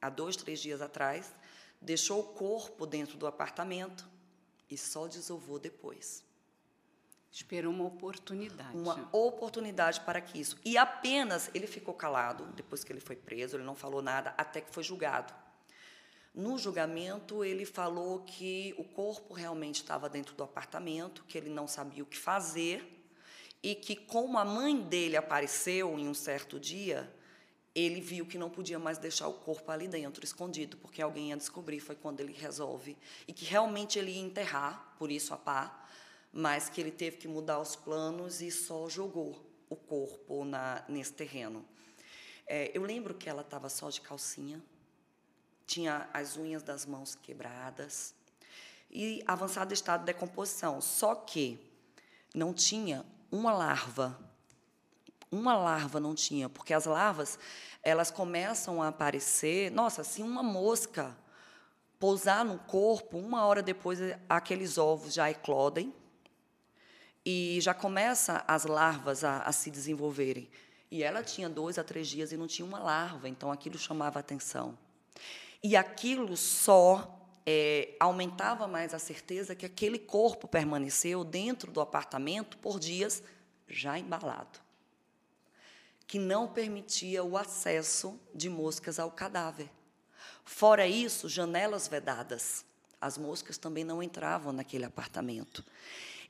há 0.00 0.10
dois, 0.10 0.36
três 0.36 0.60
dias 0.60 0.82
atrás, 0.82 1.32
deixou 1.80 2.20
o 2.20 2.34
corpo 2.34 2.86
dentro 2.86 3.16
do 3.16 3.26
apartamento 3.26 4.06
e 4.68 4.76
só 4.76 5.06
desovou 5.06 5.58
depois. 5.58 6.25
Esperou 7.36 7.70
uma 7.70 7.84
oportunidade. 7.84 8.74
Uma 8.74 9.10
oportunidade 9.12 10.00
para 10.00 10.22
que 10.22 10.40
isso. 10.40 10.56
E 10.64 10.78
apenas 10.78 11.50
ele 11.52 11.66
ficou 11.66 11.92
calado 11.92 12.46
depois 12.56 12.82
que 12.82 12.90
ele 12.90 12.98
foi 12.98 13.14
preso, 13.14 13.56
ele 13.56 13.62
não 13.62 13.74
falou 13.74 14.00
nada 14.00 14.32
até 14.38 14.62
que 14.62 14.72
foi 14.72 14.82
julgado. 14.82 15.34
No 16.34 16.56
julgamento, 16.56 17.44
ele 17.44 17.66
falou 17.66 18.20
que 18.20 18.74
o 18.78 18.84
corpo 18.84 19.34
realmente 19.34 19.82
estava 19.82 20.08
dentro 20.08 20.34
do 20.34 20.44
apartamento, 20.44 21.24
que 21.28 21.36
ele 21.36 21.50
não 21.50 21.68
sabia 21.68 22.02
o 22.02 22.06
que 22.06 22.16
fazer 22.16 23.06
e 23.62 23.74
que, 23.74 23.94
como 23.94 24.38
a 24.38 24.44
mãe 24.44 24.80
dele 24.80 25.14
apareceu 25.14 25.98
em 25.98 26.08
um 26.08 26.14
certo 26.14 26.58
dia, 26.58 27.14
ele 27.74 28.00
viu 28.00 28.24
que 28.24 28.38
não 28.38 28.48
podia 28.48 28.78
mais 28.78 28.96
deixar 28.96 29.28
o 29.28 29.34
corpo 29.34 29.70
ali 29.70 29.86
dentro, 29.86 30.24
escondido, 30.24 30.78
porque 30.78 31.02
alguém 31.02 31.28
ia 31.28 31.36
descobrir. 31.36 31.80
Foi 31.80 31.96
quando 31.96 32.20
ele 32.20 32.32
resolve. 32.32 32.96
E 33.28 33.34
que 33.34 33.44
realmente 33.44 33.98
ele 33.98 34.12
ia 34.12 34.22
enterrar, 34.22 34.94
por 34.98 35.12
isso 35.12 35.34
a 35.34 35.36
pá, 35.36 35.85
mas 36.36 36.68
que 36.68 36.82
ele 36.82 36.90
teve 36.90 37.16
que 37.16 37.26
mudar 37.26 37.58
os 37.58 37.74
planos 37.74 38.42
e 38.42 38.50
só 38.50 38.90
jogou 38.90 39.42
o 39.70 39.74
corpo 39.74 40.44
na, 40.44 40.84
nesse 40.86 41.14
terreno. 41.14 41.64
É, 42.46 42.70
eu 42.74 42.82
lembro 42.82 43.14
que 43.14 43.26
ela 43.26 43.40
estava 43.40 43.70
só 43.70 43.88
de 43.88 44.02
calcinha, 44.02 44.62
tinha 45.66 46.06
as 46.12 46.36
unhas 46.36 46.62
das 46.62 46.84
mãos 46.84 47.14
quebradas 47.14 48.14
e 48.90 49.24
avançado 49.26 49.72
estado 49.72 50.00
de 50.00 50.06
decomposição. 50.12 50.78
Só 50.82 51.14
que 51.14 51.58
não 52.34 52.52
tinha 52.52 53.02
uma 53.32 53.54
larva. 53.54 54.20
Uma 55.32 55.56
larva 55.56 55.98
não 55.98 56.14
tinha, 56.14 56.50
porque 56.50 56.74
as 56.74 56.84
larvas 56.84 57.38
elas 57.82 58.10
começam 58.10 58.82
a 58.82 58.88
aparecer. 58.88 59.70
Nossa, 59.70 60.04
se 60.04 60.22
uma 60.22 60.42
mosca 60.42 61.16
pousar 61.98 62.44
no 62.44 62.58
corpo, 62.58 63.16
uma 63.16 63.46
hora 63.46 63.62
depois 63.62 63.98
aqueles 64.28 64.76
ovos 64.76 65.14
já 65.14 65.30
eclodem 65.30 65.94
e 67.26 67.58
já 67.60 67.74
começa 67.74 68.44
as 68.46 68.64
larvas 68.64 69.24
a, 69.24 69.38
a 69.38 69.50
se 69.50 69.68
desenvolverem. 69.68 70.48
E 70.88 71.02
ela 71.02 71.24
tinha 71.24 71.48
dois 71.48 71.76
a 71.76 71.82
três 71.82 72.06
dias 72.06 72.30
e 72.30 72.36
não 72.36 72.46
tinha 72.46 72.64
uma 72.64 72.78
larva, 72.78 73.28
então 73.28 73.50
aquilo 73.50 73.76
chamava 73.76 74.20
atenção. 74.20 74.78
E 75.60 75.74
aquilo 75.76 76.36
só 76.36 77.28
é, 77.44 77.96
aumentava 77.98 78.68
mais 78.68 78.94
a 78.94 79.00
certeza 79.00 79.56
que 79.56 79.66
aquele 79.66 79.98
corpo 79.98 80.46
permaneceu 80.46 81.24
dentro 81.24 81.72
do 81.72 81.80
apartamento 81.80 82.56
por 82.58 82.78
dias 82.78 83.20
já 83.66 83.98
embalado, 83.98 84.60
que 86.06 86.20
não 86.20 86.46
permitia 86.46 87.24
o 87.24 87.36
acesso 87.36 88.20
de 88.32 88.48
moscas 88.48 89.00
ao 89.00 89.10
cadáver. 89.10 89.68
Fora 90.44 90.86
isso, 90.86 91.28
janelas 91.28 91.88
vedadas. 91.88 92.64
As 93.00 93.18
moscas 93.18 93.58
também 93.58 93.82
não 93.82 94.00
entravam 94.00 94.52
naquele 94.52 94.84
apartamento. 94.84 95.64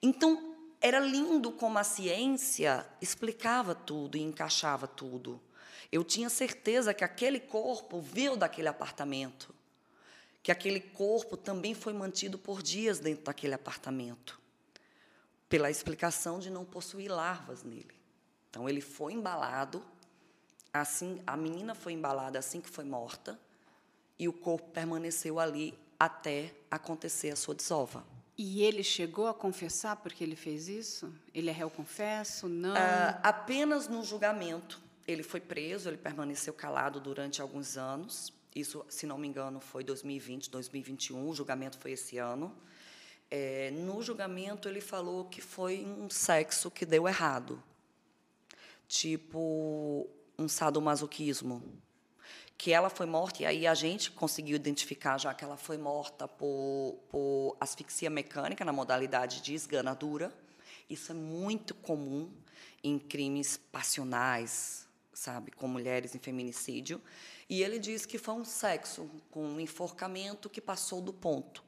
Então, 0.02 0.55
era 0.80 1.00
lindo 1.00 1.52
como 1.52 1.78
a 1.78 1.84
ciência 1.84 2.86
explicava 3.00 3.74
tudo 3.74 4.16
e 4.16 4.22
encaixava 4.22 4.86
tudo. 4.86 5.40
Eu 5.90 6.04
tinha 6.04 6.28
certeza 6.28 6.92
que 6.92 7.04
aquele 7.04 7.40
corpo 7.40 8.00
veio 8.00 8.36
daquele 8.36 8.68
apartamento, 8.68 9.54
que 10.42 10.50
aquele 10.50 10.80
corpo 10.80 11.36
também 11.36 11.74
foi 11.74 11.92
mantido 11.92 12.38
por 12.38 12.62
dias 12.62 12.98
dentro 12.98 13.24
daquele 13.24 13.54
apartamento, 13.54 14.40
pela 15.48 15.70
explicação 15.70 16.38
de 16.38 16.50
não 16.50 16.64
possuir 16.64 17.10
larvas 17.10 17.62
nele. 17.62 17.94
Então 18.50 18.68
ele 18.68 18.80
foi 18.80 19.12
embalado, 19.12 19.84
assim 20.72 21.22
a 21.26 21.36
menina 21.36 21.74
foi 21.74 21.92
embalada 21.92 22.38
assim 22.38 22.60
que 22.60 22.70
foi 22.70 22.84
morta, 22.84 23.38
e 24.18 24.28
o 24.28 24.32
corpo 24.32 24.70
permaneceu 24.70 25.38
ali 25.38 25.78
até 25.98 26.54
acontecer 26.70 27.30
a 27.30 27.36
sua 27.36 27.54
desova. 27.54 28.15
E 28.38 28.62
ele 28.62 28.82
chegou 28.82 29.26
a 29.26 29.34
confessar 29.34 29.96
porque 29.96 30.22
ele 30.22 30.36
fez 30.36 30.68
isso? 30.68 31.12
Ele 31.32 31.48
é 31.48 31.52
réu 31.52 31.70
confesso? 31.70 32.48
Não? 32.48 32.74
Ah, 32.76 33.18
apenas 33.22 33.88
no 33.88 34.04
julgamento 34.04 34.80
ele 35.06 35.22
foi 35.22 35.40
preso, 35.40 35.88
ele 35.88 35.96
permaneceu 35.96 36.52
calado 36.52 37.00
durante 37.00 37.40
alguns 37.40 37.76
anos. 37.76 38.32
Isso, 38.54 38.84
se 38.88 39.06
não 39.06 39.16
me 39.16 39.28
engano, 39.28 39.60
foi 39.60 39.84
2020, 39.84 40.50
2021. 40.50 41.28
O 41.28 41.34
julgamento 41.34 41.78
foi 41.78 41.92
esse 41.92 42.18
ano. 42.18 42.54
É, 43.30 43.70
no 43.70 44.02
julgamento, 44.02 44.68
ele 44.68 44.80
falou 44.80 45.26
que 45.26 45.40
foi 45.40 45.84
um 45.84 46.08
sexo 46.10 46.70
que 46.70 46.86
deu 46.86 47.06
errado, 47.06 47.62
tipo 48.88 50.08
um 50.38 50.48
sadomasoquismo. 50.48 51.62
Que 52.58 52.72
ela 52.72 52.88
foi 52.88 53.06
morta, 53.06 53.42
e 53.42 53.46
aí 53.46 53.66
a 53.66 53.74
gente 53.74 54.10
conseguiu 54.10 54.56
identificar 54.56 55.18
já 55.18 55.34
que 55.34 55.44
ela 55.44 55.56
foi 55.56 55.76
morta 55.76 56.26
por, 56.26 56.98
por 57.10 57.56
asfixia 57.60 58.08
mecânica, 58.08 58.64
na 58.64 58.72
modalidade 58.72 59.42
de 59.42 59.54
esganadura. 59.54 60.32
Isso 60.88 61.12
é 61.12 61.14
muito 61.14 61.74
comum 61.74 62.30
em 62.82 62.98
crimes 62.98 63.56
passionais, 63.56 64.86
sabe, 65.12 65.50
com 65.50 65.66
mulheres 65.66 66.14
em 66.14 66.18
feminicídio. 66.18 67.00
E 67.48 67.62
ele 67.62 67.78
diz 67.78 68.04
que 68.06 68.18
foi 68.18 68.34
um 68.34 68.44
sexo 68.44 69.08
com 69.30 69.44
um 69.44 69.60
enforcamento 69.60 70.50
que 70.50 70.60
passou 70.60 71.00
do 71.00 71.12
ponto. 71.12 71.64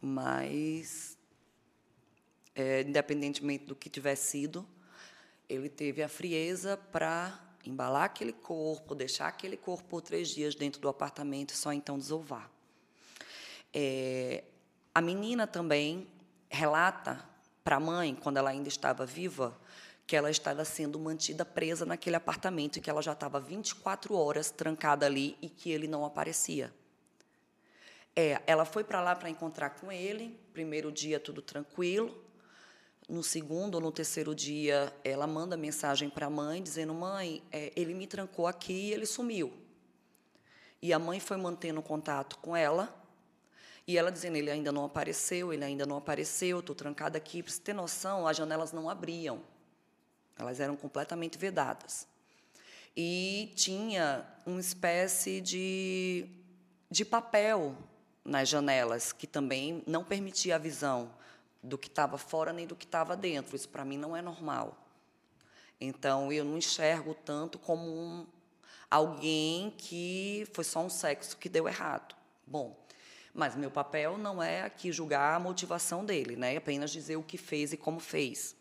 Mas, 0.00 1.18
é, 2.54 2.82
independentemente 2.82 3.64
do 3.66 3.76
que 3.76 3.90
tivesse 3.90 4.30
sido, 4.30 4.66
ele 5.48 5.68
teve 5.68 6.02
a 6.02 6.08
frieza 6.08 6.76
para 6.76 7.38
embalar 7.64 8.04
aquele 8.04 8.32
corpo, 8.32 8.94
deixar 8.94 9.28
aquele 9.28 9.56
corpo 9.56 9.84
por 9.88 10.00
três 10.00 10.28
dias 10.28 10.54
dentro 10.54 10.80
do 10.80 10.88
apartamento 10.88 11.50
e 11.50 11.56
só 11.56 11.72
então 11.72 11.98
desovar. 11.98 12.50
É, 13.72 14.44
a 14.94 15.00
menina 15.00 15.46
também 15.46 16.08
relata 16.48 17.24
para 17.62 17.76
a 17.76 17.80
mãe, 17.80 18.14
quando 18.14 18.38
ela 18.38 18.50
ainda 18.50 18.68
estava 18.68 19.06
viva, 19.06 19.56
que 20.06 20.16
ela 20.16 20.30
estava 20.30 20.64
sendo 20.64 20.98
mantida 20.98 21.44
presa 21.44 21.86
naquele 21.86 22.16
apartamento 22.16 22.78
e 22.78 22.80
que 22.80 22.90
ela 22.90 23.00
já 23.00 23.12
estava 23.12 23.38
24 23.38 24.14
horas 24.16 24.50
trancada 24.50 25.06
ali 25.06 25.36
e 25.40 25.48
que 25.48 25.70
ele 25.70 25.86
não 25.86 26.04
aparecia. 26.04 26.72
É, 28.16 28.42
ela 28.46 28.64
foi 28.64 28.82
para 28.82 29.00
lá 29.00 29.14
para 29.14 29.30
encontrar 29.30 29.70
com 29.70 29.92
ele. 29.92 30.36
Primeiro 30.52 30.90
dia 30.90 31.20
tudo 31.20 31.40
tranquilo. 31.40 32.29
No 33.10 33.24
segundo 33.24 33.74
ou 33.74 33.80
no 33.80 33.90
terceiro 33.90 34.32
dia, 34.36 34.94
ela 35.02 35.26
manda 35.26 35.56
mensagem 35.56 36.08
para 36.08 36.26
a 36.26 36.30
mãe 36.30 36.62
dizendo: 36.62 36.94
"Mãe, 36.94 37.42
é, 37.50 37.72
ele 37.74 37.92
me 37.92 38.06
trancou 38.06 38.46
aqui 38.46 38.72
e 38.72 38.92
ele 38.92 39.04
sumiu". 39.04 39.52
E 40.80 40.92
a 40.92 40.98
mãe 40.98 41.18
foi 41.18 41.36
mantendo 41.36 41.82
contato 41.82 42.38
com 42.38 42.54
ela. 42.54 42.88
E 43.84 43.98
ela 43.98 44.12
dizendo: 44.12 44.36
"Ele 44.36 44.48
ainda 44.48 44.70
não 44.70 44.84
apareceu, 44.84 45.52
ele 45.52 45.64
ainda 45.64 45.84
não 45.84 45.96
apareceu, 45.96 46.60
estou 46.60 46.72
trancada 46.72 47.18
aqui". 47.18 47.42
Para 47.42 47.50
você 47.52 47.60
ter 47.60 47.72
noção, 47.72 48.28
as 48.28 48.36
janelas 48.36 48.70
não 48.70 48.88
abriam. 48.88 49.42
Elas 50.38 50.60
eram 50.60 50.76
completamente 50.76 51.36
vedadas. 51.36 52.06
E 52.96 53.52
tinha 53.56 54.24
uma 54.46 54.60
espécie 54.60 55.40
de, 55.40 56.28
de 56.88 57.04
papel 57.04 57.76
nas 58.24 58.48
janelas, 58.48 59.12
que 59.12 59.26
também 59.26 59.82
não 59.84 60.04
permitia 60.04 60.54
a 60.54 60.58
visão 60.58 61.18
do 61.62 61.76
que 61.76 61.88
estava 61.88 62.16
fora 62.18 62.52
nem 62.52 62.66
do 62.66 62.76
que 62.76 62.84
estava 62.84 63.16
dentro. 63.16 63.56
Isso 63.56 63.68
para 63.68 63.84
mim 63.84 63.98
não 63.98 64.16
é 64.16 64.22
normal. 64.22 64.76
Então 65.80 66.32
eu 66.32 66.44
não 66.44 66.58
enxergo 66.58 67.14
tanto 67.14 67.58
como 67.58 67.88
um, 67.88 68.26
alguém 68.90 69.74
que 69.78 70.46
foi 70.52 70.64
só 70.64 70.80
um 70.80 70.90
sexo 70.90 71.36
que 71.36 71.48
deu 71.48 71.66
errado. 71.66 72.14
Bom, 72.46 72.76
mas 73.32 73.54
meu 73.54 73.70
papel 73.70 74.18
não 74.18 74.42
é 74.42 74.62
aqui 74.62 74.92
julgar 74.92 75.36
a 75.36 75.40
motivação 75.40 76.04
dele, 76.04 76.36
né? 76.36 76.54
É 76.54 76.56
apenas 76.56 76.90
dizer 76.90 77.16
o 77.16 77.22
que 77.22 77.38
fez 77.38 77.72
e 77.72 77.76
como 77.76 78.00
fez. 78.00 78.56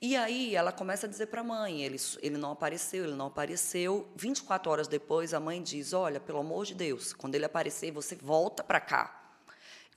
E 0.00 0.16
aí 0.16 0.56
ela 0.56 0.72
começa 0.72 1.06
a 1.06 1.08
dizer 1.08 1.26
para 1.26 1.42
a 1.42 1.44
mãe, 1.44 1.84
ele, 1.84 1.96
ele 2.20 2.36
não 2.36 2.50
apareceu, 2.50 3.04
ele 3.04 3.14
não 3.14 3.26
apareceu. 3.26 4.08
24 4.16 4.68
horas 4.68 4.88
depois, 4.88 5.32
a 5.32 5.38
mãe 5.38 5.62
diz, 5.62 5.92
olha, 5.92 6.18
pelo 6.18 6.40
amor 6.40 6.66
de 6.66 6.74
Deus, 6.74 7.12
quando 7.12 7.36
ele 7.36 7.44
aparecer, 7.44 7.92
você 7.92 8.16
volta 8.16 8.64
para 8.64 8.80
cá. 8.80 9.21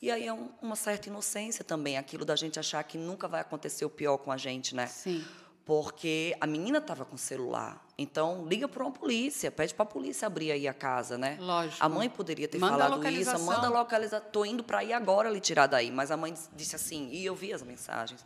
E 0.02 0.12
aí 0.12 0.28
é 0.28 0.34
um, 0.34 0.50
uma 0.62 0.76
certa 0.76 1.10
inocência 1.10 1.64
também, 1.64 1.98
aquilo 1.98 2.26
da 2.26 2.36
gente 2.36 2.60
achar 2.60 2.84
que 2.84 2.98
nunca 2.98 3.28
vai 3.28 3.42
acontecer 3.42 3.86
o 3.86 3.90
pior 3.90 4.18
com 4.18 4.32
a 4.32 4.38
gente, 4.38 4.76
né? 4.76 4.88
Sim. 4.88 5.26
Porque 5.64 6.38
a 6.40 6.46
menina 6.46 6.78
estava 6.78 7.06
com 7.06 7.18
celular. 7.18 7.84
Então, 7.98 8.46
liga 8.46 8.68
para 8.68 8.84
uma 8.84 8.92
polícia, 8.92 9.50
pede 9.50 9.74
para 9.74 9.84
a 9.84 9.88
polícia 9.88 10.28
abrir 10.28 10.52
aí 10.52 10.68
a 10.68 10.74
casa, 10.74 11.18
né? 11.18 11.38
Lógico. 11.40 11.84
A 11.84 11.90
mãe 11.90 12.08
poderia 12.08 12.48
ter 12.48 12.60
Manda 12.60 12.76
a 12.76 12.90
falado 12.90 13.08
isso, 13.10 13.40
manda 13.40 13.70
localizar, 13.70 14.20
tô 14.20 14.46
indo 14.46 14.64
para 14.64 14.84
ir 14.84 14.94
agora 14.94 15.30
lhe 15.30 15.40
tirar 15.40 15.66
daí. 15.66 15.90
Mas 15.90 16.12
a 16.12 16.18
mãe 16.18 16.36
disse 16.56 16.76
assim, 16.76 17.10
e 17.12 17.26
eu 17.26 17.34
vi 17.34 17.52
as 17.52 17.64
mensagens. 17.64 18.24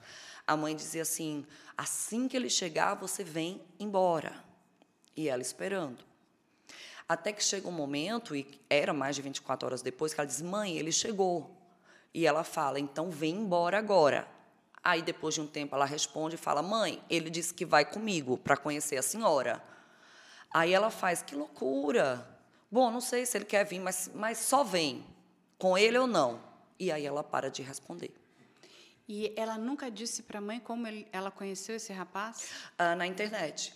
A 0.50 0.58
mãe 0.58 0.76
dizia 0.76 1.04
assim: 1.04 1.46
assim 1.78 2.28
que 2.28 2.36
ele 2.36 2.50
chegar, 2.50 2.96
você 2.96 3.24
vem 3.24 3.62
embora. 3.80 4.34
E 5.16 5.30
ela 5.30 5.44
esperando. 5.44 6.04
Até 7.08 7.32
que 7.32 7.44
chega 7.44 7.68
um 7.68 7.72
momento, 7.72 8.36
e 8.36 8.60
era 8.68 8.92
mais 8.92 9.16
de 9.16 9.22
24 9.22 9.68
horas 9.68 9.84
depois, 9.84 10.12
que 10.12 10.20
ela 10.20 10.26
diz: 10.26 10.42
mãe, 10.42 10.76
ele 10.76 10.92
chegou. 10.92 11.56
E 12.14 12.26
ela 12.26 12.44
fala: 12.44 12.80
então 12.80 13.10
vem 13.10 13.36
embora 13.36 13.78
agora. 13.78 14.28
Aí, 14.84 15.02
depois 15.02 15.36
de 15.36 15.42
um 15.42 15.48
tempo, 15.48 15.76
ela 15.76 15.86
responde 15.86 16.36
e 16.36 16.38
fala: 16.38 16.62
mãe, 16.62 17.04
ele 17.10 17.30
disse 17.30 17.54
que 17.54 17.66
vai 17.66 17.86
comigo 17.86 18.38
para 18.38 18.58
conhecer 18.58 18.98
a 18.98 19.02
senhora. 19.02 19.62
Aí 20.52 20.74
ela 20.74 20.90
faz: 20.90 21.22
que 21.22 21.36
loucura. 21.36 22.28
Bom, 22.72 22.92
não 22.92 23.02
sei 23.02 23.26
se 23.26 23.38
ele 23.38 23.46
quer 23.46 23.66
vir, 23.66 23.80
mas, 23.80 24.10
mas 24.14 24.38
só 24.40 24.64
vem. 24.64 25.06
Com 25.58 25.78
ele 25.78 25.98
ou 25.98 26.08
não. 26.08 26.40
E 26.80 26.92
aí 26.92 27.06
ela 27.06 27.24
para 27.24 27.50
de 27.52 27.62
responder. 27.62 28.14
E 29.08 29.34
ela 29.36 29.58
nunca 29.58 29.90
disse 29.90 30.22
para 30.24 30.38
a 30.38 30.42
mãe 30.42 30.60
como 30.60 30.86
ele- 30.88 31.08
ela 31.12 31.32
conheceu 31.32 31.76
esse 31.76 31.92
rapaz? 31.92 32.50
Ah, 32.78 32.96
na 32.96 33.08
internet. 33.08 33.74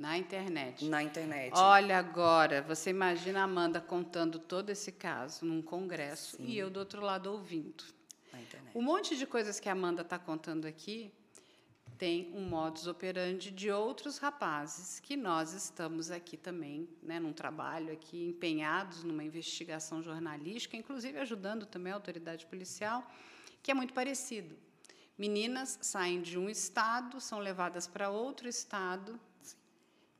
Na 0.00 0.16
internet. 0.16 0.86
Na 0.86 1.02
internet. 1.02 1.52
Olha 1.54 1.98
agora, 1.98 2.62
você 2.62 2.88
imagina 2.88 3.40
a 3.40 3.42
Amanda 3.42 3.82
contando 3.82 4.38
todo 4.38 4.70
esse 4.70 4.90
caso 4.90 5.44
num 5.44 5.60
congresso 5.60 6.40
e 6.40 6.56
eu 6.56 6.70
do 6.70 6.80
outro 6.80 7.02
lado 7.02 7.30
ouvindo. 7.30 7.84
Na 8.32 8.40
internet. 8.40 8.74
Um 8.74 8.80
monte 8.80 9.14
de 9.14 9.26
coisas 9.26 9.60
que 9.60 9.68
a 9.68 9.72
Amanda 9.72 10.00
está 10.00 10.18
contando 10.18 10.64
aqui 10.64 11.12
tem 11.98 12.32
um 12.34 12.40
modus 12.40 12.86
operandi 12.86 13.50
de 13.50 13.70
outros 13.70 14.16
rapazes 14.16 15.00
que 15.00 15.18
nós 15.18 15.52
estamos 15.52 16.10
aqui 16.10 16.38
também, 16.38 16.88
né, 17.02 17.20
num 17.20 17.34
trabalho 17.34 17.92
aqui 17.92 18.24
empenhados 18.24 19.04
numa 19.04 19.22
investigação 19.22 20.02
jornalística, 20.02 20.78
inclusive 20.78 21.18
ajudando 21.18 21.66
também 21.66 21.92
a 21.92 21.96
autoridade 21.96 22.46
policial, 22.46 23.06
que 23.62 23.70
é 23.70 23.74
muito 23.74 23.92
parecido. 23.92 24.56
Meninas 25.18 25.78
saem 25.82 26.22
de 26.22 26.38
um 26.38 26.48
estado, 26.48 27.20
são 27.20 27.38
levadas 27.38 27.86
para 27.86 28.08
outro 28.08 28.48
estado 28.48 29.20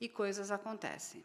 e 0.01 0.09
coisas 0.09 0.51
acontecem. 0.51 1.23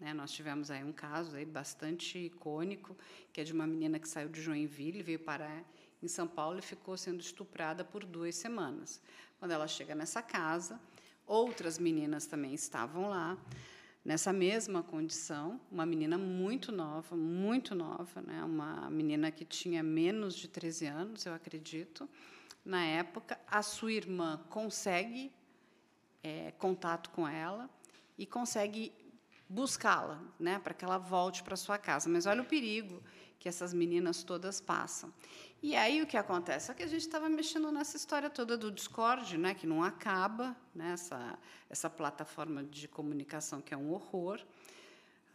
Né? 0.00 0.14
Nós 0.14 0.32
tivemos 0.32 0.70
aí 0.70 0.82
um 0.82 0.92
caso 0.92 1.36
aí 1.36 1.44
bastante 1.44 2.18
icônico, 2.18 2.96
que 3.32 3.40
é 3.40 3.44
de 3.44 3.52
uma 3.52 3.66
menina 3.66 3.98
que 3.98 4.08
saiu 4.08 4.28
de 4.28 4.40
Joinville, 4.40 5.02
veio 5.02 5.18
parar 5.18 5.64
em 6.02 6.08
São 6.08 6.26
Paulo 6.26 6.58
e 6.58 6.62
ficou 6.62 6.96
sendo 6.96 7.20
estuprada 7.20 7.84
por 7.84 8.04
duas 8.04 8.34
semanas. 8.34 9.00
Quando 9.38 9.52
ela 9.52 9.66
chega 9.68 9.94
nessa 9.94 10.22
casa, 10.22 10.80
outras 11.26 11.78
meninas 11.78 12.26
também 12.26 12.54
estavam 12.54 13.08
lá, 13.08 13.36
nessa 14.04 14.32
mesma 14.32 14.82
condição, 14.82 15.60
uma 15.70 15.84
menina 15.84 16.16
muito 16.16 16.70
nova, 16.70 17.16
muito 17.16 17.74
nova, 17.74 18.22
né? 18.22 18.44
uma 18.44 18.88
menina 18.90 19.30
que 19.30 19.44
tinha 19.44 19.82
menos 19.82 20.34
de 20.34 20.48
13 20.48 20.86
anos, 20.86 21.26
eu 21.26 21.34
acredito, 21.34 22.08
na 22.64 22.84
época. 22.84 23.38
A 23.46 23.62
sua 23.62 23.92
irmã 23.92 24.40
consegue 24.48 25.32
é, 26.22 26.52
contato 26.52 27.10
com 27.10 27.26
ela 27.26 27.68
e 28.18 28.26
consegue 28.26 28.92
buscá-la, 29.48 30.20
né, 30.38 30.58
para 30.58 30.74
que 30.74 30.84
ela 30.84 30.98
volte 30.98 31.42
para 31.42 31.56
sua 31.56 31.78
casa. 31.78 32.08
Mas 32.08 32.26
olha 32.26 32.42
o 32.42 32.44
perigo 32.44 33.02
que 33.38 33.48
essas 33.48 33.72
meninas 33.72 34.22
todas 34.22 34.60
passam. 34.60 35.12
E 35.62 35.74
aí 35.74 36.02
o 36.02 36.06
que 36.06 36.16
acontece? 36.16 36.66
Só 36.66 36.74
que 36.74 36.82
a 36.82 36.86
gente 36.86 37.02
estava 37.02 37.28
mexendo 37.28 37.70
nessa 37.70 37.96
história 37.96 38.28
toda 38.28 38.56
do 38.56 38.70
Discord, 38.70 39.38
né, 39.38 39.54
que 39.54 39.66
não 39.66 39.82
acaba, 39.82 40.56
né, 40.74 40.92
essa, 40.92 41.38
essa 41.70 41.88
plataforma 41.88 42.64
de 42.64 42.88
comunicação 42.88 43.60
que 43.60 43.72
é 43.72 43.76
um 43.76 43.92
horror. 43.92 44.40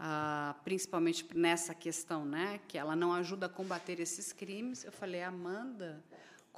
Ah, 0.03 0.55
principalmente 0.63 1.27
nessa 1.35 1.75
questão, 1.75 2.25
né, 2.25 2.59
que 2.67 2.75
ela 2.75 2.95
não 2.95 3.13
ajuda 3.13 3.45
a 3.45 3.49
combater 3.49 3.99
esses 3.99 4.33
crimes. 4.33 4.83
Eu 4.83 4.91
falei, 4.91 5.21
Amanda, 5.21 6.03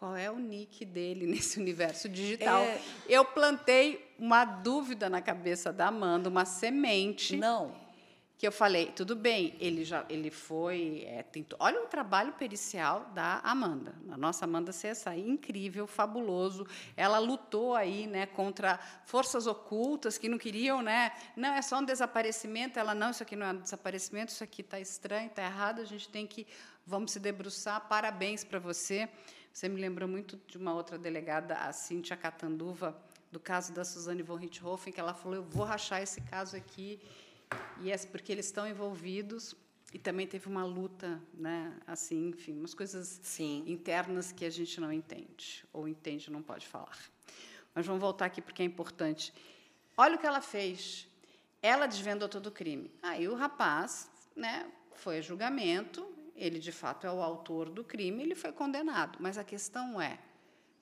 qual 0.04 0.18
é 0.18 0.30
o 0.30 0.38
nick 0.38 0.84
dele 0.84 1.26
nesse 1.32 1.58
universo 1.58 2.10
digital? 2.10 2.62
É. 2.62 2.82
Eu 3.08 3.24
plantei 3.24 4.14
uma 4.20 4.44
dúvida 4.44 5.10
na 5.10 5.22
cabeça 5.22 5.72
da 5.72 5.88
Amanda, 5.88 6.28
uma 6.28 6.44
semente 6.44 7.38
Não. 7.38 7.74
que 8.38 8.46
eu 8.46 8.52
falei, 8.52 8.88
tudo 8.88 9.16
bem, 9.16 9.56
ele 9.62 9.86
já 9.86 10.06
ele 10.10 10.30
foi, 10.30 11.06
é, 11.08 11.24
tentou, 11.24 11.58
olha 11.62 11.82
o 11.82 11.88
trabalho 11.88 12.34
pericial 12.34 13.10
da 13.16 13.40
Amanda, 13.46 13.96
a 14.10 14.18
nossa 14.18 14.44
Amanda 14.44 14.74
CSI, 14.74 15.22
incrível, 15.26 15.88
fabuloso, 15.88 16.68
ela 16.98 17.18
lutou 17.18 17.74
aí, 17.74 18.06
né, 18.06 18.26
contra 18.26 18.78
forças 19.06 19.48
ocultas 19.48 20.18
que 20.18 20.28
não 20.28 20.38
queriam, 20.38 20.82
né, 20.82 21.14
não, 21.34 21.54
é 21.54 21.62
só 21.62 21.80
um 21.80 21.86
desaparecimento, 21.86 22.78
ela, 22.78 22.94
não, 22.94 23.12
isso 23.12 23.24
aqui 23.24 23.38
não 23.38 23.46
é 23.46 23.52
um 23.54 23.58
desaparecimento, 23.62 24.34
isso 24.34 24.44
aqui 24.44 24.60
está 24.60 24.82
estranho, 24.82 25.28
está 25.28 25.46
errado, 25.46 25.80
a 25.80 25.86
gente 25.86 26.10
tem 26.10 26.28
que, 26.28 26.46
vamos 26.86 27.14
se 27.14 27.22
debruçar, 27.22 27.88
parabéns 27.88 28.44
para 28.44 28.60
você, 28.60 29.08
você 29.54 29.70
me 29.70 29.80
lembrou 29.80 30.10
muito 30.10 30.42
de 30.48 30.58
uma 30.58 30.74
outra 30.74 30.98
delegada, 30.98 31.56
a 31.56 31.72
Cíntia 31.72 32.18
Catanduva, 32.18 33.00
do 33.32 33.40
caso 33.40 33.72
da 33.72 33.86
Suzane 33.86 34.24
von 34.24 34.36
Richthofen, 34.36 34.92
que 34.92 35.00
ela 35.00 35.14
falou, 35.14 35.36
eu 35.38 35.44
vou 35.44 35.64
rachar 35.64 36.02
esse 36.02 36.20
caso 36.22 36.58
aqui, 36.58 37.00
e 37.80 37.92
é 37.92 37.98
porque 37.98 38.32
eles 38.32 38.48
estão 38.48 38.68
envolvidos 38.68 39.56
e 39.94 40.00
também 40.00 40.26
teve 40.26 40.48
uma 40.48 40.66
luta, 40.66 41.22
né? 41.36 41.78
Assim, 41.86 42.30
enfim, 42.30 42.58
umas 42.58 42.74
coisas 42.74 43.20
Sim. 43.22 43.64
internas 43.68 44.32
que 44.32 44.44
a 44.44 44.50
gente 44.50 44.82
não 44.82 44.92
entende 44.92 45.64
ou 45.72 45.88
entende 45.88 46.32
não 46.32 46.42
pode 46.42 46.66
falar. 46.66 46.98
Mas 47.76 47.86
vamos 47.86 48.02
voltar 48.02 48.26
aqui 48.26 48.42
porque 48.42 48.64
é 48.64 48.66
importante. 48.66 49.32
Olha 49.96 50.16
o 50.16 50.18
que 50.18 50.26
ela 50.26 50.42
fez. 50.42 51.08
Ela 51.62 51.86
desvendou 51.86 52.28
todo 52.28 52.48
o 52.48 52.52
crime. 52.52 52.92
Aí 53.04 53.28
o 53.28 53.36
rapaz, 53.36 54.10
né? 54.36 54.68
Foi 54.96 55.20
a 55.20 55.22
julgamento. 55.22 56.12
Ele 56.36 56.60
de 56.60 56.72
fato 56.72 57.06
é 57.06 57.12
o 57.12 57.22
autor 57.22 57.70
do 57.70 57.84
crime. 57.84 58.24
Ele 58.24 58.36
foi 58.36 58.52
condenado. 58.52 59.18
Mas 59.20 59.38
a 59.38 59.44
questão 59.44 60.02
é: 60.02 60.20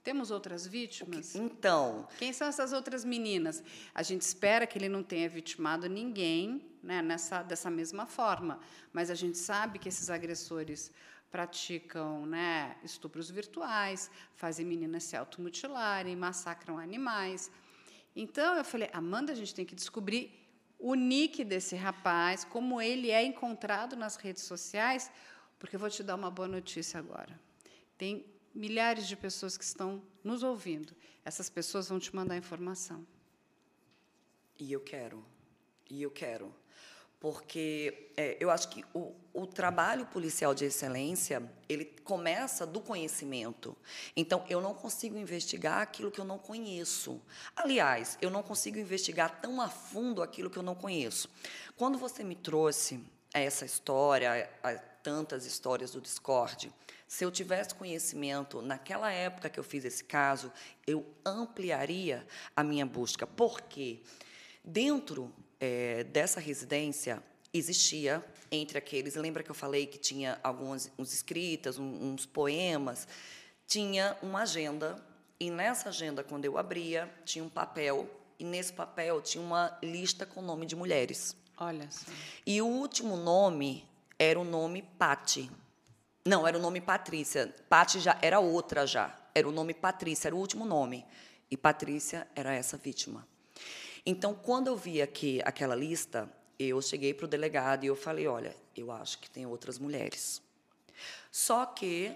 temos 0.03 0.31
outras 0.31 0.65
vítimas? 0.65 1.35
Então, 1.35 2.07
Quem 2.17 2.33
são 2.33 2.47
essas 2.47 2.73
outras 2.73 3.05
meninas? 3.05 3.63
A 3.93 4.01
gente 4.01 4.21
espera 4.21 4.65
que 4.65 4.77
ele 4.77 4.89
não 4.89 5.03
tenha 5.03 5.29
vitimado 5.29 5.87
ninguém 5.87 6.65
né, 6.81 7.01
nessa, 7.01 7.43
dessa 7.43 7.69
mesma 7.69 8.07
forma, 8.07 8.59
mas 8.91 9.11
a 9.11 9.15
gente 9.15 9.37
sabe 9.37 9.77
que 9.77 9.89
esses 9.89 10.09
agressores 10.09 10.91
praticam 11.29 12.25
né, 12.25 12.75
estupros 12.83 13.29
virtuais, 13.29 14.09
fazem 14.35 14.65
meninas 14.65 15.03
se 15.03 15.15
automutilarem, 15.15 16.15
massacram 16.15 16.77
animais. 16.77 17.51
Então, 18.15 18.55
eu 18.55 18.65
falei, 18.65 18.89
Amanda, 18.91 19.31
a 19.31 19.35
gente 19.35 19.53
tem 19.55 19.65
que 19.65 19.75
descobrir 19.75 20.37
o 20.77 20.95
nick 20.95 21.43
desse 21.45 21.75
rapaz, 21.75 22.43
como 22.43 22.81
ele 22.81 23.11
é 23.11 23.23
encontrado 23.23 23.95
nas 23.95 24.15
redes 24.15 24.43
sociais, 24.43 25.11
porque 25.61 25.75
eu 25.75 25.79
vou 25.79 25.91
te 25.91 26.01
dar 26.01 26.15
uma 26.15 26.31
boa 26.31 26.47
notícia 26.47 26.99
agora. 26.99 27.39
Tem 27.95 28.25
milhares 28.53 29.07
de 29.07 29.15
pessoas 29.15 29.55
que 29.55 29.63
estão 29.63 30.01
nos 30.23 30.41
ouvindo. 30.41 30.95
Essas 31.23 31.51
pessoas 31.51 31.87
vão 31.87 31.99
te 31.99 32.15
mandar 32.15 32.35
informação. 32.35 33.05
e 34.59 34.73
eu 34.73 34.79
quero. 34.81 35.23
E 35.87 36.01
eu 36.01 36.09
quero. 36.09 36.51
porque 37.19 38.09
é, 38.17 38.35
eu 38.39 38.49
acho 38.49 38.69
que 38.69 38.83
o, 38.91 39.13
o 39.31 39.45
trabalho 39.45 40.07
policial 40.07 40.55
de 40.55 40.65
excelência 40.65 41.47
ele 41.69 41.85
começa 42.03 42.65
do 42.65 42.81
conhecimento. 42.81 43.77
Então, 44.15 44.43
eu 44.49 44.59
não 44.59 44.73
consigo 44.73 45.15
investigar 45.15 45.79
aquilo 45.81 46.09
que 46.09 46.19
eu 46.19 46.25
não 46.25 46.39
conheço. 46.39 47.21
Aliás, 47.55 48.17
eu 48.19 48.31
não 48.31 48.41
consigo 48.41 48.79
investigar 48.79 49.39
tão 49.39 49.61
a 49.61 49.69
fundo 49.69 50.23
aquilo 50.23 50.49
que 50.49 50.57
eu 50.57 50.63
não 50.63 50.73
conheço. 50.73 51.29
Quando 51.77 51.99
você 51.99 52.23
me 52.23 52.35
trouxe 52.35 52.99
essa 53.31 53.63
história, 53.63 54.49
tantas 55.03 55.45
histórias 55.45 55.91
do 55.91 56.01
Discord, 56.01 56.71
se 57.07 57.25
eu 57.25 57.31
tivesse 57.31 57.75
conhecimento 57.75 58.61
naquela 58.61 59.11
época 59.11 59.49
que 59.49 59.59
eu 59.59 59.63
fiz 59.63 59.83
esse 59.83 60.03
caso, 60.03 60.51
eu 60.87 61.05
ampliaria 61.25 62.25
a 62.55 62.63
minha 62.63 62.85
busca. 62.85 63.27
Por 63.27 63.61
quê? 63.61 64.01
Dentro 64.63 65.33
é, 65.59 66.03
dessa 66.05 66.39
residência 66.39 67.21
existia 67.53 68.23
entre 68.51 68.77
aqueles, 68.77 69.15
lembra 69.15 69.43
que 69.43 69.51
eu 69.51 69.55
falei 69.55 69.85
que 69.85 69.97
tinha 69.97 70.39
algumas 70.43 70.91
uns 70.97 71.13
escritas, 71.13 71.77
um, 71.77 72.13
uns 72.13 72.25
poemas, 72.25 73.07
tinha 73.67 74.17
uma 74.21 74.43
agenda 74.43 75.03
e 75.39 75.49
nessa 75.49 75.89
agenda 75.89 76.23
quando 76.23 76.45
eu 76.45 76.57
abria 76.57 77.11
tinha 77.25 77.43
um 77.43 77.49
papel 77.49 78.09
e 78.39 78.43
nesse 78.43 78.73
papel 78.73 79.21
tinha 79.21 79.43
uma 79.43 79.77
lista 79.83 80.25
com 80.25 80.39
o 80.39 80.43
nome 80.43 80.65
de 80.65 80.75
mulheres. 80.75 81.35
Olha 81.57 81.89
só. 81.91 82.11
E 82.45 82.61
o 82.61 82.65
último 82.65 83.15
nome 83.15 83.87
era 84.23 84.39
o 84.39 84.43
nome 84.43 84.83
Pati. 84.83 85.49
Não, 86.23 86.47
era 86.47 86.55
o 86.55 86.61
nome 86.61 86.79
Patrícia. 86.79 87.51
Pati 87.67 87.99
já 87.99 88.19
era 88.21 88.39
outra 88.39 88.85
já. 88.85 89.17
Era 89.33 89.49
o 89.49 89.51
nome 89.51 89.73
Patrícia, 89.73 90.27
era 90.27 90.35
o 90.35 90.37
último 90.37 90.63
nome. 90.63 91.03
E 91.49 91.57
Patrícia 91.57 92.27
era 92.35 92.53
essa 92.53 92.77
vítima. 92.77 93.27
Então, 94.05 94.35
quando 94.35 94.67
eu 94.67 94.77
vi 94.77 95.01
aqui 95.01 95.41
aquela 95.43 95.73
lista, 95.73 96.31
eu 96.59 96.79
cheguei 96.83 97.15
para 97.15 97.25
o 97.25 97.27
delegado 97.27 97.83
e 97.83 97.87
eu 97.87 97.95
falei: 97.95 98.27
olha, 98.27 98.55
eu 98.77 98.91
acho 98.91 99.17
que 99.17 99.27
tem 99.27 99.47
outras 99.47 99.79
mulheres. 99.79 100.39
Só 101.31 101.65
que 101.65 102.15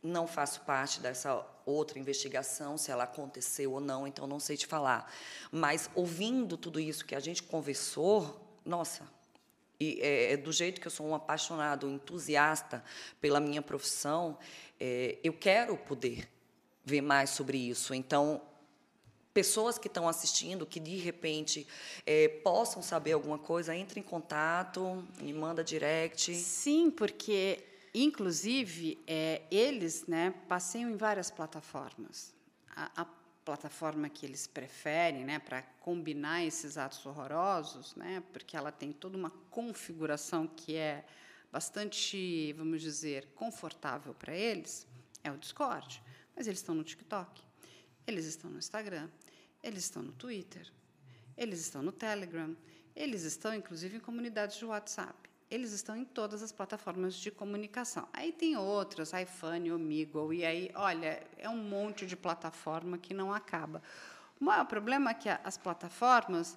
não 0.00 0.28
faço 0.28 0.60
parte 0.60 1.00
dessa 1.00 1.44
outra 1.66 1.98
investigação, 1.98 2.78
se 2.78 2.92
ela 2.92 3.02
aconteceu 3.02 3.72
ou 3.72 3.80
não, 3.80 4.06
então 4.06 4.28
não 4.28 4.38
sei 4.38 4.56
te 4.56 4.66
falar. 4.66 5.12
Mas 5.50 5.90
ouvindo 5.96 6.56
tudo 6.56 6.78
isso 6.78 7.04
que 7.04 7.16
a 7.16 7.20
gente 7.20 7.42
conversou, 7.42 8.60
nossa, 8.64 9.02
e 9.82 10.00
é, 10.00 10.32
é 10.32 10.36
do 10.36 10.52
jeito 10.52 10.80
que 10.80 10.86
eu 10.86 10.90
sou 10.90 11.06
um 11.06 11.14
apaixonado, 11.14 11.88
um 11.88 11.94
entusiasta 11.94 12.84
pela 13.20 13.40
minha 13.40 13.60
profissão, 13.60 14.38
é, 14.78 15.18
eu 15.24 15.32
quero 15.32 15.76
poder 15.76 16.28
ver 16.84 17.00
mais 17.00 17.30
sobre 17.30 17.58
isso. 17.58 17.92
Então, 17.92 18.40
pessoas 19.34 19.78
que 19.78 19.88
estão 19.88 20.08
assistindo, 20.08 20.64
que 20.64 20.78
de 20.78 20.96
repente 20.98 21.66
é, 22.06 22.28
possam 22.28 22.80
saber 22.80 23.12
alguma 23.12 23.38
coisa, 23.38 23.74
entre 23.74 23.98
em 23.98 24.02
contato, 24.02 25.04
me 25.20 25.32
manda 25.32 25.64
direct. 25.64 26.32
Sim, 26.34 26.90
porque 26.90 27.58
inclusive 27.92 29.02
é, 29.06 29.42
eles, 29.50 30.06
né, 30.06 30.32
passeiam 30.48 30.90
em 30.90 30.96
várias 30.96 31.30
plataformas. 31.30 32.32
A, 32.74 33.02
a 33.02 33.04
plataforma 33.44 34.08
que 34.08 34.24
eles 34.24 34.46
preferem, 34.46 35.24
né, 35.24 35.38
para 35.38 35.62
combinar 35.80 36.44
esses 36.44 36.78
atos 36.78 37.04
horrorosos, 37.04 37.94
né, 37.96 38.22
porque 38.32 38.56
ela 38.56 38.70
tem 38.70 38.92
toda 38.92 39.16
uma 39.16 39.30
configuração 39.50 40.46
que 40.46 40.76
é 40.76 41.04
bastante, 41.50 42.52
vamos 42.54 42.80
dizer, 42.80 43.26
confortável 43.34 44.14
para 44.14 44.34
eles, 44.34 44.86
é 45.22 45.30
o 45.30 45.36
Discord. 45.36 46.02
Mas 46.34 46.46
eles 46.46 46.60
estão 46.60 46.74
no 46.74 46.82
TikTok, 46.82 47.42
eles 48.06 48.24
estão 48.24 48.50
no 48.50 48.58
Instagram, 48.58 49.08
eles 49.62 49.84
estão 49.84 50.02
no 50.02 50.12
Twitter, 50.12 50.72
eles 51.36 51.60
estão 51.60 51.82
no 51.82 51.92
Telegram, 51.92 52.56
eles 52.96 53.22
estão, 53.22 53.54
inclusive, 53.54 53.96
em 53.96 54.00
comunidades 54.00 54.56
de 54.56 54.64
WhatsApp. 54.64 55.21
Eles 55.52 55.72
estão 55.72 55.94
em 55.94 56.04
todas 56.04 56.42
as 56.42 56.50
plataformas 56.50 57.14
de 57.14 57.30
comunicação. 57.30 58.08
Aí 58.10 58.32
tem 58.32 58.56
outras, 58.56 59.12
iPhone, 59.12 59.70
Omegle, 59.70 60.32
e 60.32 60.46
aí, 60.46 60.70
olha, 60.74 61.22
é 61.36 61.46
um 61.46 61.58
monte 61.58 62.06
de 62.06 62.16
plataforma 62.16 62.96
que 62.96 63.12
não 63.12 63.30
acaba. 63.30 63.82
O 64.40 64.44
maior 64.46 64.64
problema 64.64 65.10
é 65.10 65.14
que 65.14 65.28
as 65.28 65.58
plataformas 65.58 66.56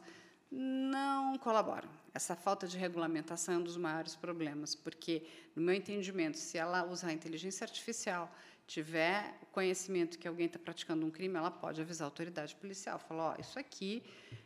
não 0.50 1.38
colaboram. 1.40 1.90
Essa 2.14 2.38
falta 2.38 2.66
de 2.66 2.78
regulamentação 2.78 3.56
é 3.56 3.58
um 3.58 3.64
dos 3.64 3.76
maiores 3.76 4.16
problemas, 4.16 4.74
porque, 4.76 5.28
no 5.54 5.62
meu 5.62 5.76
entendimento, 5.76 6.38
se 6.38 6.58
ela 6.58 6.86
usar 6.86 7.10
a 7.10 7.14
inteligência 7.14 7.66
artificial 7.66 8.34
tiver 8.66 9.38
conhecimento 9.52 10.18
que 10.18 10.26
alguém 10.26 10.46
está 10.46 10.58
praticando 10.58 11.06
um 11.06 11.12
crime, 11.12 11.36
ela 11.36 11.52
pode 11.52 11.82
avisar 11.82 12.06
a 12.06 12.08
autoridade 12.08 12.56
policial, 12.56 12.98
falar, 12.98 13.32
ó, 13.32 13.36
oh, 13.38 13.42
isso 13.42 13.60
aqui 13.60 14.02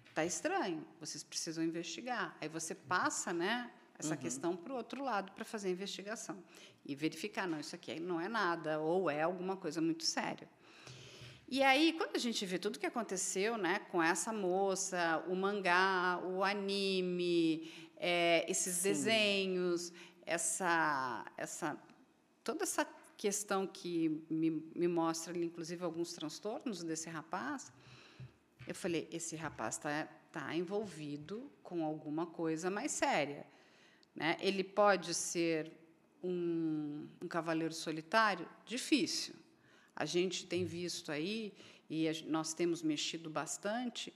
está 0.08 0.26
estranho, 0.26 0.84
vocês 1.00 1.24
precisam 1.24 1.64
investigar. 1.64 2.36
Aí 2.42 2.50
você 2.50 2.74
passa, 2.74 3.32
né, 3.32 3.70
essa 4.00 4.16
uhum. 4.16 4.18
questão 4.18 4.56
para 4.56 4.74
o 4.74 4.78
outro 4.78 5.04
lado 5.04 5.32
para 5.34 5.44
fazer 5.44 5.68
a 5.68 5.72
investigação 5.72 6.42
e 6.86 6.96
verificar, 6.96 7.48
não, 7.48 7.60
isso 7.60 7.76
aqui 7.76 8.00
não 8.00 8.20
é 8.20 8.30
nada 8.30 8.80
ou 8.80 9.10
é 9.10 9.22
alguma 9.22 9.58
coisa 9.58 9.82
muito 9.82 10.04
séria. 10.04 10.48
E 11.48 11.62
aí, 11.62 11.94
quando 11.94 12.16
a 12.16 12.20
gente 12.20 12.46
vê 12.46 12.58
tudo 12.58 12.76
o 12.76 12.80
que 12.80 12.86
aconteceu, 12.86 13.58
né, 13.58 13.80
com 13.92 14.02
essa 14.02 14.32
moça, 14.32 15.24
o 15.28 15.36
mangá, 15.36 16.22
o 16.24 16.44
anime, 16.44 17.72
é, 17.98 18.50
esses 18.50 18.76
Sim. 18.76 18.84
desenhos, 18.84 19.92
essa, 20.26 21.26
essa, 21.36 21.78
toda 22.44 22.64
essa 22.64 22.88
questão 23.18 23.68
que 23.68 24.24
me, 24.30 24.52
me 24.76 24.88
mostra, 24.88 25.38
inclusive, 25.38 25.84
alguns 25.84 26.14
transtornos 26.14 26.84
desse 26.84 27.10
rapaz, 27.10 27.74
eu 28.68 28.76
falei: 28.76 29.10
esse 29.12 29.36
rapaz 29.36 29.76
está 29.76 30.08
tá 30.32 30.56
envolvido 30.56 31.52
com 31.64 31.84
alguma 31.84 32.28
coisa 32.28 32.70
mais 32.70 32.92
séria. 32.92 33.46
Né? 34.16 34.38
Ele 34.40 34.64
pode 34.64 35.14
ser 35.14 35.72
um, 36.24 37.08
um 37.22 37.28
cavaleiro 37.28 37.74
solitário? 37.74 38.48
Difícil. 38.66 39.36
A 39.96 40.06
gente 40.06 40.46
tem 40.46 40.64
visto 40.66 41.12
aí, 41.12 41.54
e 41.90 42.10
nós 42.28 42.54
temos 42.54 42.82
mexido 42.82 43.30
bastante, 43.30 44.14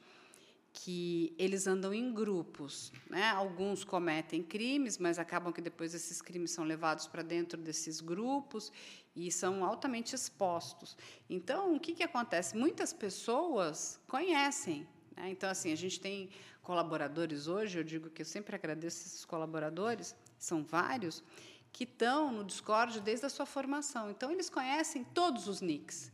que 0.74 1.36
eles 1.38 1.68
andam 1.68 1.94
em 1.94 2.12
grupos. 2.12 2.92
Né? 3.10 3.30
Alguns 3.30 3.84
cometem 3.84 4.42
crimes, 4.42 4.98
mas 4.98 5.20
acabam 5.20 5.54
que 5.54 5.62
depois 5.62 5.94
esses 5.94 6.22
crimes 6.22 6.52
são 6.52 6.64
levados 6.64 7.06
para 7.06 7.22
dentro 7.22 7.62
desses 7.62 8.02
grupos 8.02 8.72
e 9.16 9.32
são 9.32 9.64
altamente 9.64 10.16
expostos. 10.16 10.98
Então, 11.30 11.76
o 11.76 11.80
que, 11.80 11.94
que 11.94 12.04
acontece? 12.04 12.58
Muitas 12.58 12.92
pessoas 12.92 14.00
conhecem. 14.08 14.88
Né? 15.16 15.30
Então, 15.30 15.50
assim, 15.50 15.72
a 15.72 15.76
gente 15.76 16.00
tem 16.00 16.30
colaboradores 16.64 17.48
hoje, 17.48 17.78
eu 17.78 17.84
digo 17.84 18.10
que 18.10 18.22
eu 18.22 18.26
sempre 18.26 18.56
agradeço 18.56 19.06
esses 19.06 19.26
colaboradores, 19.26 20.16
são 20.40 20.64
vários, 20.64 21.24
que 21.72 21.84
estão 21.84 22.32
no 22.32 22.44
Discord 22.44 23.00
desde 23.02 23.26
a 23.26 23.30
sua 23.30 23.46
formação. 23.46 24.10
Então, 24.10 24.32
eles 24.32 24.50
conhecem 24.50 25.04
todos 25.04 25.48
os 25.48 25.62
nicks. 25.62 26.12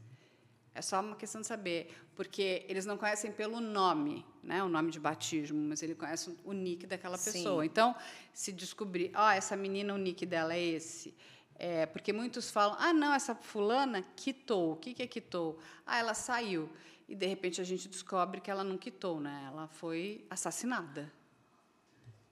É 0.73 0.81
só 0.81 1.01
uma 1.01 1.15
questão 1.15 1.41
de 1.41 1.47
saber, 1.47 1.93
porque 2.15 2.65
eles 2.67 2.85
não 2.85 2.97
conhecem 2.97 3.31
pelo 3.31 3.59
nome, 3.59 4.25
né, 4.41 4.63
o 4.63 4.69
nome 4.69 4.91
de 4.91 4.99
batismo, 4.99 5.59
mas 5.59 5.83
ele 5.83 5.93
conhece 5.93 6.35
o 6.43 6.53
nick 6.53 6.87
daquela 6.87 7.17
pessoa. 7.17 7.63
Sim. 7.63 7.69
Então, 7.69 7.95
se 8.33 8.51
descobrir, 8.51 9.11
ó, 9.15 9.27
oh, 9.27 9.31
essa 9.31 9.55
menina, 9.55 9.93
o 9.93 9.97
nick 9.97 10.25
dela 10.25 10.53
é 10.53 10.61
esse. 10.61 11.13
É, 11.55 11.85
porque 11.85 12.13
muitos 12.13 12.49
falam, 12.49 12.77
ah, 12.79 12.93
não, 12.93 13.13
essa 13.13 13.35
fulana 13.35 14.01
quitou. 14.15 14.73
O 14.73 14.75
que, 14.77 14.93
que 14.93 15.03
é 15.03 15.07
quitou? 15.07 15.59
Ah, 15.85 15.99
ela 15.99 16.13
saiu. 16.13 16.69
E, 17.09 17.15
de 17.15 17.25
repente, 17.25 17.59
a 17.59 17.63
gente 17.63 17.89
descobre 17.89 18.39
que 18.39 18.51
ela 18.51 18.63
não 18.63 18.77
quitou, 18.77 19.19
né? 19.19 19.45
Ela 19.47 19.67
foi 19.67 20.23
assassinada. 20.29 21.11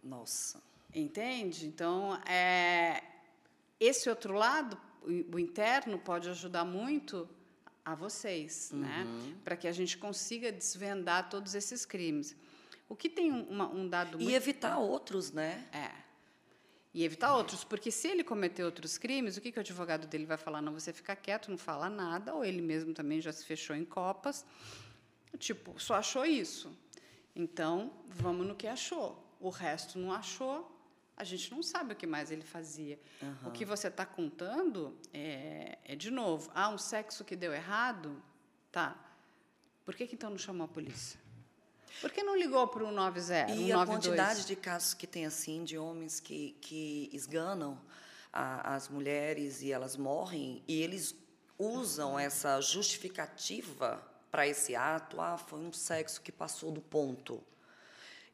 Nossa. 0.04 0.62
Entende? 0.94 1.66
Então, 1.66 2.16
é, 2.28 3.04
esse 3.80 4.08
outro 4.08 4.36
lado, 4.36 4.78
o 5.34 5.40
interno, 5.40 5.98
pode 5.98 6.30
ajudar 6.30 6.64
muito 6.64 7.28
a 7.84 7.96
vocês, 7.96 8.70
né? 8.72 9.04
uhum. 9.04 9.28
né? 9.30 9.36
Para 9.44 9.58
que 9.58 9.68
a 9.68 9.72
gente 9.72 9.98
consiga 9.98 10.52
desvendar 10.52 11.28
todos 11.28 11.56
esses 11.56 11.84
crimes. 11.84 12.36
O 12.88 12.96
que 12.96 13.10
tem 13.10 13.32
uma, 13.32 13.68
um 13.68 13.88
dado 13.88 14.22
e 14.22 14.36
evitar 14.36 14.78
outros, 14.78 15.32
né? 15.32 15.68
É. 15.72 16.07
E 16.98 17.04
evitar 17.04 17.36
outros, 17.36 17.64
porque 17.64 17.92
se 17.92 18.08
ele 18.08 18.24
cometer 18.24 18.64
outros 18.64 18.98
crimes, 18.98 19.38
o 19.38 19.42
que, 19.42 19.52
que 19.52 19.60
o 19.60 19.62
advogado 19.62 20.08
dele 20.08 20.26
vai 20.26 20.36
falar? 20.36 20.64
Não, 20.64 20.74
você 20.74 20.92
fica 20.92 21.16
quieto, 21.16 21.52
não 21.52 21.58
fala 21.60 21.92
nada, 21.92 22.34
ou 22.34 22.44
ele 22.44 22.60
mesmo 22.60 22.92
também 22.92 23.22
já 23.22 23.32
se 23.32 23.46
fechou 23.46 23.76
em 23.76 23.86
copas. 23.86 24.44
Tipo, 25.38 25.80
só 25.80 25.94
achou 25.94 26.26
isso. 26.26 26.76
Então, 27.36 27.94
vamos 28.08 28.48
no 28.48 28.56
que 28.56 28.66
achou. 28.66 29.24
O 29.40 29.52
resto 29.52 30.00
não 30.00 30.12
achou, 30.12 30.76
a 31.16 31.24
gente 31.24 31.52
não 31.52 31.62
sabe 31.62 31.94
o 31.94 31.96
que 31.96 32.08
mais 32.08 32.32
ele 32.32 32.42
fazia. 32.42 33.00
Uhum. 33.22 33.50
O 33.50 33.52
que 33.52 33.64
você 33.64 33.90
está 33.90 34.04
contando 34.04 34.98
é, 35.14 35.78
é, 35.84 35.96
de 35.96 36.10
novo, 36.10 36.50
ah, 36.56 36.70
um 36.70 36.80
sexo 36.80 37.24
que 37.24 37.36
deu 37.36 37.54
errado? 37.54 38.20
Tá. 38.72 38.98
Por 39.86 39.94
que, 39.94 40.08
que 40.08 40.16
então 40.16 40.32
não 40.32 40.38
chamou 40.40 40.66
a 40.66 40.68
polícia? 40.68 41.20
Por 42.02 42.12
que 42.12 42.24
não 42.24 42.38
ligou 42.38 42.68
para 42.68 42.84
o 42.84 42.92
90? 42.92 43.52
E 43.52 43.68
192? 43.68 43.72
a 43.72 43.86
quantidade 43.86 44.46
de 44.46 44.56
casos 44.56 44.94
que 44.94 45.08
tem 45.08 45.26
assim, 45.26 45.64
de 45.64 45.78
homens 45.78 46.20
que, 46.20 46.56
que 46.62 47.10
esganam 47.12 47.80
a, 48.32 48.76
as 48.76 48.88
mulheres 48.88 49.62
e 49.62 49.72
elas 49.72 49.96
morrem, 49.98 50.64
e 50.68 50.82
eles 50.82 51.16
usam 51.58 52.18
essa 52.20 52.62
justificativa 52.62 54.02
para 54.30 54.48
esse 54.48 54.76
ato. 54.76 55.20
Ah, 55.20 55.38
foi 55.38 55.60
um 55.60 55.74
sexo 55.74 56.22
que 56.22 56.32
passou 56.32 56.72
do 56.72 56.82
ponto. 56.82 57.44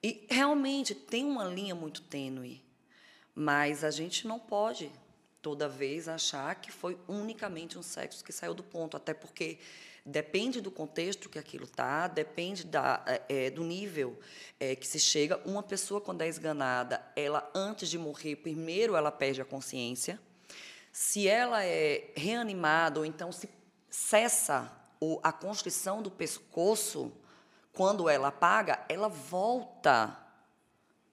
E 0.01 0.25
realmente 0.29 0.93
tem 0.93 1.23
uma 1.23 1.45
linha 1.45 1.73
muito 1.73 2.01
tênue, 2.01 2.61
mas 3.33 3.83
a 3.83 3.91
gente 3.91 4.27
não 4.27 4.37
pode 4.37 4.91
toda 5.41 5.67
vez 5.67 6.07
achar 6.07 6.55
que 6.55 6.71
foi 6.71 6.97
unicamente 7.07 7.77
um 7.77 7.83
sexo 7.83 8.23
que 8.23 8.31
saiu 8.31 8.53
do 8.53 8.63
ponto, 8.63 8.97
até 8.97 9.13
porque 9.13 9.59
depende 10.05 10.59
do 10.59 10.69
contexto 10.69 11.29
que 11.29 11.39
aquilo 11.39 11.65
está, 11.65 12.07
depende 12.07 12.65
da, 12.65 13.03
é, 13.29 13.49
do 13.49 13.63
nível 13.63 14.19
é, 14.59 14.75
que 14.75 14.85
se 14.85 14.99
chega. 14.99 15.39
Uma 15.45 15.63
pessoa, 15.63 16.01
quando 16.01 16.21
é 16.21 16.27
esganada, 16.27 17.01
ela, 17.15 17.49
antes 17.55 17.89
de 17.89 17.97
morrer, 17.97 18.35
primeiro 18.37 18.95
ela 18.95 19.11
perde 19.11 19.41
a 19.41 19.45
consciência. 19.45 20.19
Se 20.91 21.27
ela 21.27 21.63
é 21.63 22.11
reanimada, 22.15 22.99
ou 22.99 23.05
então 23.05 23.31
se 23.31 23.49
cessa 23.89 24.71
a 25.21 25.31
constrição 25.31 26.01
do 26.01 26.11
pescoço, 26.11 27.11
quando 27.73 28.07
ela 28.07 28.27
apaga, 28.27 28.85
ela 28.87 29.09
volta 29.09 30.17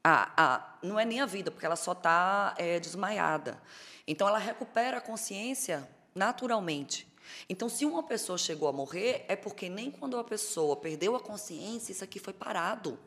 a, 0.02 0.78
não 0.82 0.98
é 0.98 1.04
nem 1.04 1.20
a 1.20 1.26
vida, 1.26 1.50
porque 1.50 1.66
ela 1.66 1.76
só 1.76 1.92
está 1.92 2.54
é, 2.56 2.78
desmaiada. 2.78 3.60
Então, 4.06 4.26
ela 4.28 4.38
recupera 4.38 4.98
a 4.98 5.00
consciência 5.00 5.88
naturalmente. 6.14 7.09
Então, 7.48 7.68
se 7.68 7.84
uma 7.84 8.02
pessoa 8.02 8.38
chegou 8.38 8.68
a 8.68 8.72
morrer, 8.72 9.24
é 9.28 9.36
porque 9.36 9.68
nem 9.68 9.90
quando 9.90 10.18
a 10.18 10.24
pessoa 10.24 10.76
perdeu 10.76 11.16
a 11.16 11.20
consciência, 11.20 11.92
isso 11.92 12.04
aqui 12.04 12.18
foi 12.18 12.32
parado. 12.32 12.98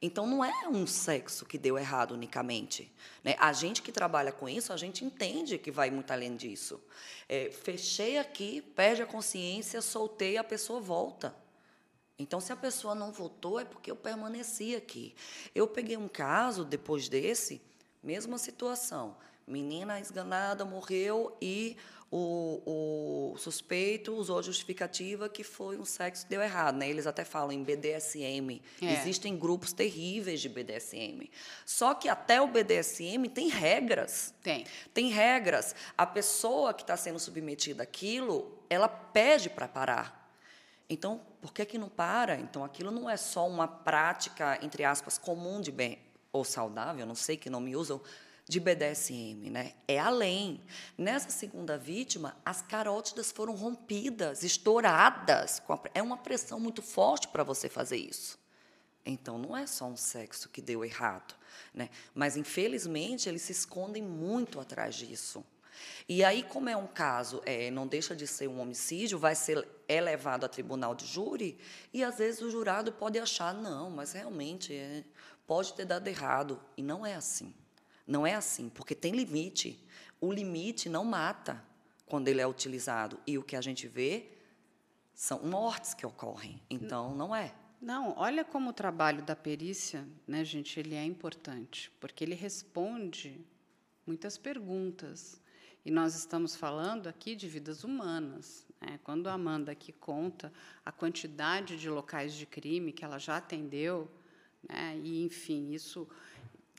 Então, 0.00 0.26
não 0.26 0.44
é 0.44 0.68
um 0.68 0.86
sexo 0.86 1.46
que 1.46 1.56
deu 1.56 1.78
errado 1.78 2.12
unicamente. 2.12 2.92
Né? 3.22 3.36
A 3.38 3.52
gente 3.52 3.80
que 3.80 3.90
trabalha 3.90 4.32
com 4.32 4.48
isso, 4.48 4.72
a 4.72 4.76
gente 4.76 5.04
entende 5.04 5.56
que 5.56 5.70
vai 5.70 5.90
muito 5.90 6.10
além 6.10 6.36
disso. 6.36 6.82
É, 7.28 7.50
fechei 7.50 8.18
aqui, 8.18 8.60
perde 8.60 9.02
a 9.02 9.06
consciência, 9.06 9.80
soltei, 9.80 10.36
a 10.36 10.44
pessoa 10.44 10.80
volta. 10.80 11.34
Então, 12.18 12.40
se 12.40 12.52
a 12.52 12.56
pessoa 12.56 12.94
não 12.94 13.10
voltou, 13.10 13.58
é 13.58 13.64
porque 13.64 13.90
eu 13.90 13.96
permaneci 13.96 14.76
aqui. 14.76 15.14
Eu 15.54 15.66
peguei 15.66 15.96
um 15.96 16.06
caso, 16.06 16.64
depois 16.64 17.08
desse, 17.08 17.60
mesma 18.02 18.38
situação. 18.38 19.16
Menina 19.46 19.98
esganada 19.98 20.64
morreu 20.64 21.36
e 21.40 21.76
o, 22.10 22.62
o, 22.64 23.23
suspeito 23.38 24.14
usou 24.14 24.38
a 24.38 24.42
justificativa 24.42 25.28
que 25.28 25.42
foi 25.42 25.78
um 25.78 25.84
sexo 25.84 26.24
que 26.24 26.30
deu 26.30 26.42
errado. 26.42 26.76
Né? 26.76 26.88
Eles 26.88 27.06
até 27.06 27.24
falam 27.24 27.52
em 27.52 27.62
BDSM. 27.62 28.60
É. 28.80 28.92
Existem 28.92 29.36
grupos 29.36 29.72
terríveis 29.72 30.40
de 30.40 30.48
BDSM. 30.48 31.30
Só 31.64 31.94
que 31.94 32.08
até 32.08 32.40
o 32.40 32.46
BDSM 32.46 33.28
tem 33.28 33.48
regras. 33.48 34.34
Tem. 34.42 34.64
Tem 34.92 35.08
regras. 35.08 35.74
A 35.96 36.06
pessoa 36.06 36.72
que 36.74 36.82
está 36.82 36.96
sendo 36.96 37.18
submetida 37.18 37.82
àquilo, 37.82 38.58
ela 38.68 38.88
pede 38.88 39.50
para 39.50 39.68
parar. 39.68 40.24
Então, 40.88 41.20
por 41.40 41.52
que, 41.52 41.64
que 41.64 41.78
não 41.78 41.88
para? 41.88 42.36
Então, 42.36 42.64
aquilo 42.64 42.90
não 42.90 43.08
é 43.08 43.16
só 43.16 43.48
uma 43.48 43.66
prática, 43.66 44.58
entre 44.62 44.84
aspas, 44.84 45.18
comum 45.18 45.60
de 45.60 45.72
bem 45.72 45.98
ou 46.32 46.44
saudável, 46.44 47.06
não 47.06 47.14
sei 47.14 47.36
que 47.36 47.48
nome 47.48 47.76
usam, 47.76 48.00
de 48.46 48.60
BDSM, 48.60 49.50
né? 49.50 49.72
É 49.88 49.98
além. 49.98 50.60
Nessa 50.98 51.30
segunda 51.30 51.78
vítima, 51.78 52.36
as 52.44 52.60
carótidas 52.60 53.32
foram 53.32 53.54
rompidas, 53.54 54.42
estouradas. 54.42 55.62
é 55.94 56.02
uma 56.02 56.18
pressão 56.18 56.60
muito 56.60 56.82
forte 56.82 57.28
para 57.28 57.42
você 57.42 57.68
fazer 57.68 57.96
isso. 57.96 58.38
Então, 59.06 59.38
não 59.38 59.56
é 59.56 59.66
só 59.66 59.86
um 59.86 59.96
sexo 59.96 60.48
que 60.48 60.62
deu 60.62 60.84
errado, 60.84 61.34
né? 61.72 61.90
Mas 62.14 62.36
infelizmente 62.36 63.28
eles 63.28 63.42
se 63.42 63.52
escondem 63.52 64.02
muito 64.02 64.60
atrás 64.60 64.94
disso. 64.94 65.44
E 66.08 66.24
aí, 66.24 66.42
como 66.42 66.68
é 66.68 66.76
um 66.76 66.86
caso, 66.86 67.42
é, 67.44 67.70
não 67.70 67.86
deixa 67.86 68.14
de 68.14 68.26
ser 68.26 68.48
um 68.48 68.60
homicídio, 68.60 69.18
vai 69.18 69.34
ser 69.34 69.66
elevado 69.88 70.46
a 70.46 70.48
tribunal 70.48 70.94
de 70.94 71.04
júri, 71.04 71.58
e 71.92 72.04
às 72.04 72.16
vezes 72.16 72.40
o 72.40 72.50
jurado 72.50 72.92
pode 72.92 73.18
achar, 73.18 73.52
não, 73.52 73.90
mas 73.90 74.12
realmente 74.12 74.74
é, 74.74 75.04
pode 75.46 75.74
ter 75.74 75.84
dado 75.84 76.06
errado. 76.08 76.60
E 76.76 76.82
não 76.82 77.04
é 77.04 77.14
assim. 77.14 77.52
Não 78.06 78.26
é 78.26 78.34
assim, 78.34 78.68
porque 78.68 78.94
tem 78.94 79.12
limite. 79.12 79.82
O 80.20 80.32
limite 80.32 80.88
não 80.88 81.04
mata 81.04 81.62
quando 82.06 82.28
ele 82.28 82.40
é 82.40 82.46
utilizado. 82.46 83.18
E 83.26 83.38
o 83.38 83.42
que 83.42 83.56
a 83.56 83.60
gente 83.60 83.88
vê 83.88 84.28
são 85.14 85.42
mortes 85.42 85.94
que 85.94 86.04
ocorrem. 86.04 86.60
Então, 86.68 87.14
não 87.14 87.34
é. 87.34 87.54
Não, 87.80 88.14
olha 88.16 88.44
como 88.44 88.70
o 88.70 88.72
trabalho 88.72 89.22
da 89.22 89.36
perícia, 89.36 90.08
né, 90.26 90.42
gente, 90.44 90.80
ele 90.80 90.94
é 90.94 91.04
importante, 91.04 91.92
porque 92.00 92.24
ele 92.24 92.34
responde 92.34 93.44
muitas 94.06 94.38
perguntas. 94.38 95.40
E 95.84 95.90
nós 95.90 96.14
estamos 96.14 96.56
falando 96.56 97.08
aqui 97.08 97.36
de 97.36 97.46
vidas 97.46 97.84
humanas. 97.84 98.66
Né? 98.80 98.98
Quando 99.04 99.28
a 99.28 99.34
Amanda 99.34 99.72
aqui 99.72 99.92
conta 99.92 100.50
a 100.84 100.90
quantidade 100.90 101.76
de 101.76 101.90
locais 101.90 102.34
de 102.34 102.46
crime 102.46 102.90
que 102.90 103.04
ela 103.04 103.18
já 103.18 103.36
atendeu, 103.36 104.10
né? 104.66 104.98
e, 105.02 105.22
enfim, 105.22 105.72
isso 105.72 106.08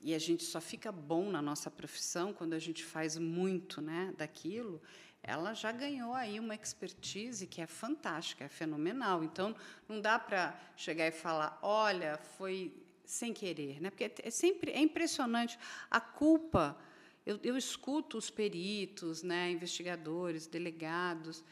e 0.06 0.14
a 0.14 0.20
gente 0.20 0.44
só 0.44 0.60
fica 0.60 0.92
bom 0.92 1.28
na 1.28 1.42
nossa 1.42 1.68
profissão 1.68 2.32
quando 2.32 2.52
a 2.52 2.60
gente 2.60 2.84
faz 2.84 3.18
muito 3.18 3.80
né, 3.80 4.14
daquilo, 4.16 4.80
ela 5.20 5.52
já 5.52 5.72
ganhou 5.72 6.14
aí 6.14 6.38
uma 6.38 6.54
expertise 6.54 7.44
que 7.44 7.60
é 7.60 7.66
fantástica, 7.66 8.44
é 8.44 8.48
fenomenal. 8.48 9.24
Então, 9.24 9.52
não 9.88 10.00
dá 10.00 10.16
para 10.16 10.56
chegar 10.76 11.08
e 11.08 11.10
falar, 11.10 11.58
olha, 11.60 12.18
foi 12.38 12.72
sem 13.04 13.34
querer, 13.34 13.80
né? 13.80 13.90
Porque 13.90 14.12
é 14.22 14.30
sempre 14.30 14.70
é 14.70 14.78
impressionante 14.78 15.58
a 15.90 16.00
culpa. 16.00 16.78
Eu, 17.26 17.40
eu 17.42 17.56
escuto 17.56 18.16
os 18.16 18.30
peritos, 18.30 19.24
né, 19.24 19.50
investigadores, 19.50 20.46
delegados, 20.46 21.42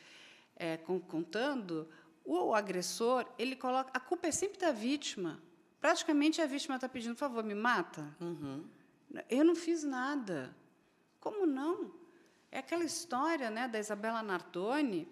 é, 0.54 0.76
contando 0.76 1.88
o 2.24 2.54
agressor, 2.54 3.26
ele 3.36 3.56
coloca 3.56 3.90
a 3.92 3.98
culpa 3.98 4.28
é 4.28 4.30
sempre 4.30 4.60
da 4.60 4.70
vítima 4.70 5.42
praticamente 5.84 6.40
a 6.40 6.46
vítima 6.46 6.76
está 6.76 6.88
pedindo, 6.88 7.12
por 7.12 7.18
favor, 7.18 7.44
me 7.44 7.54
mata. 7.54 8.16
Uhum. 8.18 8.64
Eu 9.28 9.44
não 9.44 9.54
fiz 9.54 9.84
nada. 9.84 10.56
Como 11.20 11.44
não? 11.44 11.92
É 12.50 12.60
aquela 12.60 12.84
história 12.84 13.50
né, 13.50 13.68
da 13.68 13.78
Isabela 13.78 14.22
Nardoni. 14.22 15.06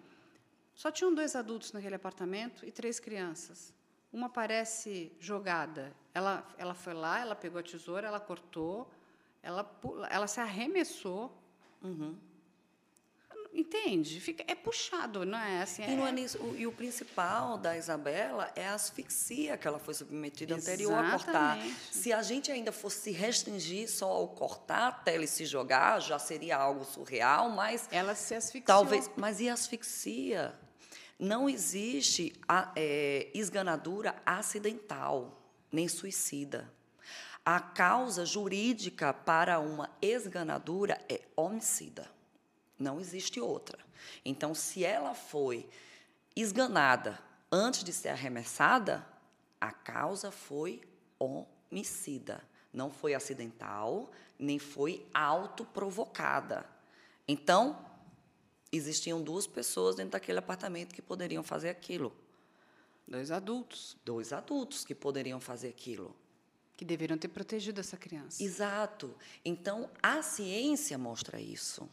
Só 0.73 0.89
tinham 0.89 1.13
dois 1.13 1.35
adultos 1.35 1.73
naquele 1.73 1.93
apartamento 1.93 2.65
e 2.65 2.71
três 2.71 2.99
crianças. 2.99 3.71
Uma 4.11 4.29
parece 4.29 5.11
jogada. 5.19 5.95
Ela, 6.11 6.43
ela 6.57 6.73
foi 6.73 6.95
lá, 6.95 7.19
ela 7.19 7.35
pegou 7.35 7.59
a 7.59 7.63
tesoura, 7.63 8.07
ela 8.07 8.19
cortou, 8.19 8.91
ela, 9.43 9.79
ela 10.09 10.25
se 10.25 10.39
arremessou. 10.39 11.31
Uhum. 11.83 12.17
Entende? 13.53 14.19
Fica, 14.19 14.43
é 14.47 14.55
puxado, 14.55 15.23
não 15.25 15.37
é? 15.37 15.61
Assim, 15.61 15.83
e, 15.83 15.85
é 15.85 16.11
nisso, 16.11 16.39
o, 16.39 16.55
e 16.55 16.65
o 16.65 16.71
principal 16.71 17.55
da 17.55 17.77
Isabela 17.77 18.51
é 18.55 18.67
a 18.67 18.73
asfixia 18.73 19.55
que 19.55 19.67
ela 19.67 19.77
foi 19.77 19.93
submetida 19.93 20.55
Exatamente. 20.55 20.83
anterior 20.83 21.05
a 21.05 21.11
cortar. 21.11 21.59
Se 21.91 22.11
a 22.11 22.23
gente 22.23 22.51
ainda 22.51 22.71
fosse 22.71 23.11
restringir 23.11 23.87
só 23.87 24.07
ao 24.07 24.27
cortar 24.29 24.87
até 24.87 25.13
ele 25.13 25.27
se 25.27 25.45
jogar, 25.45 25.99
já 26.01 26.17
seria 26.17 26.57
algo 26.57 26.83
surreal, 26.83 27.51
mas. 27.51 27.87
Ela 27.91 28.15
se 28.15 28.33
asfixiou. 28.33 28.65
Talvez. 28.65 29.11
Mas 29.15 29.39
e 29.39 29.47
asfixia? 29.47 30.55
Não 31.19 31.47
existe 31.47 32.33
a, 32.47 32.71
é, 32.75 33.29
esganadura 33.35 34.15
acidental, 34.25 35.39
nem 35.71 35.87
suicida. 35.87 36.73
A 37.45 37.59
causa 37.59 38.25
jurídica 38.25 39.13
para 39.13 39.59
uma 39.59 39.91
esganadura 40.01 40.99
é 41.07 41.21
homicida. 41.35 42.12
Não 42.83 42.99
existe 42.99 43.39
outra. 43.39 43.79
Então, 44.25 44.53
se 44.53 44.83
ela 44.83 45.15
foi 45.15 45.65
esganada 46.35 47.17
antes 47.49 47.81
de 47.81 47.93
ser 47.93 48.09
arremessada, 48.09 49.07
a 49.59 49.71
causa 49.71 50.29
foi 50.31 50.81
homicida. 51.17 52.43
Não 52.73 52.91
foi 52.91 53.13
acidental, 53.13 54.11
nem 54.37 54.59
foi 54.59 55.07
autoprovocada. 55.13 56.69
Então, 57.25 57.79
existiam 58.69 59.21
duas 59.21 59.47
pessoas 59.47 59.95
dentro 59.95 60.11
daquele 60.11 60.39
apartamento 60.39 60.93
que 60.93 61.01
poderiam 61.01 61.41
fazer 61.41 61.69
aquilo. 61.69 62.13
Dois 63.07 63.31
adultos. 63.31 63.95
Dois 64.03 64.33
adultos 64.33 64.83
que 64.83 64.93
poderiam 64.93 65.39
fazer 65.39 65.69
aquilo. 65.69 66.13
Que 66.75 66.83
deveriam 66.83 67.17
ter 67.17 67.29
protegido 67.29 67.79
essa 67.79 67.95
criança. 67.95 68.43
Exato. 68.43 69.15
Então, 69.45 69.89
a 70.01 70.21
ciência 70.21 70.97
mostra 70.97 71.39
isso. 71.39 71.87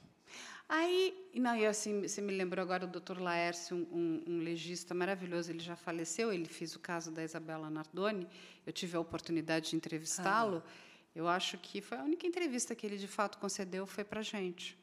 Aí, 0.73 1.29
não, 1.35 1.57
e 1.57 1.66
assim, 1.66 2.03
você 2.03 2.21
me 2.21 2.33
lembrou 2.33 2.62
agora 2.62 2.87
do 2.87 3.01
Dr. 3.01 3.18
Laércio, 3.21 3.77
um, 3.77 3.81
um, 3.91 4.35
um, 4.35 4.39
legista 4.39 4.95
maravilhoso, 4.95 5.51
ele 5.51 5.59
já 5.59 5.75
faleceu, 5.75 6.33
ele 6.33 6.45
fez 6.45 6.77
o 6.77 6.79
caso 6.79 7.11
da 7.11 7.25
Isabela 7.25 7.68
Nardoni, 7.68 8.25
eu 8.64 8.73
tive 8.73 8.97
a 8.97 9.01
oportunidade 9.01 9.71
de 9.71 9.75
entrevistá-lo, 9.75 10.62
ah. 10.64 10.71
eu 11.12 11.27
acho 11.27 11.59
que 11.59 11.81
foi 11.81 11.99
a 11.99 12.05
única 12.05 12.25
entrevista 12.25 12.73
que 12.73 12.87
ele, 12.87 12.99
de 12.99 13.09
fato, 13.09 13.37
concedeu, 13.39 13.85
foi 13.85 14.05
para 14.05 14.21
a 14.21 14.23
gente. 14.23 14.79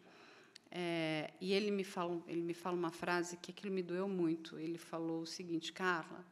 É, 0.70 1.32
e 1.40 1.54
ele 1.54 1.72
me, 1.72 1.86
fala, 1.86 2.22
ele 2.28 2.42
me 2.42 2.54
fala 2.54 2.76
uma 2.76 2.92
frase 2.92 3.38
que 3.38 3.52
aquilo 3.52 3.74
me 3.74 3.82
doeu 3.82 4.10
muito, 4.10 4.60
ele 4.60 4.78
falou 4.78 5.22
o 5.22 5.26
seguinte, 5.26 5.72
Carla, 5.72 6.26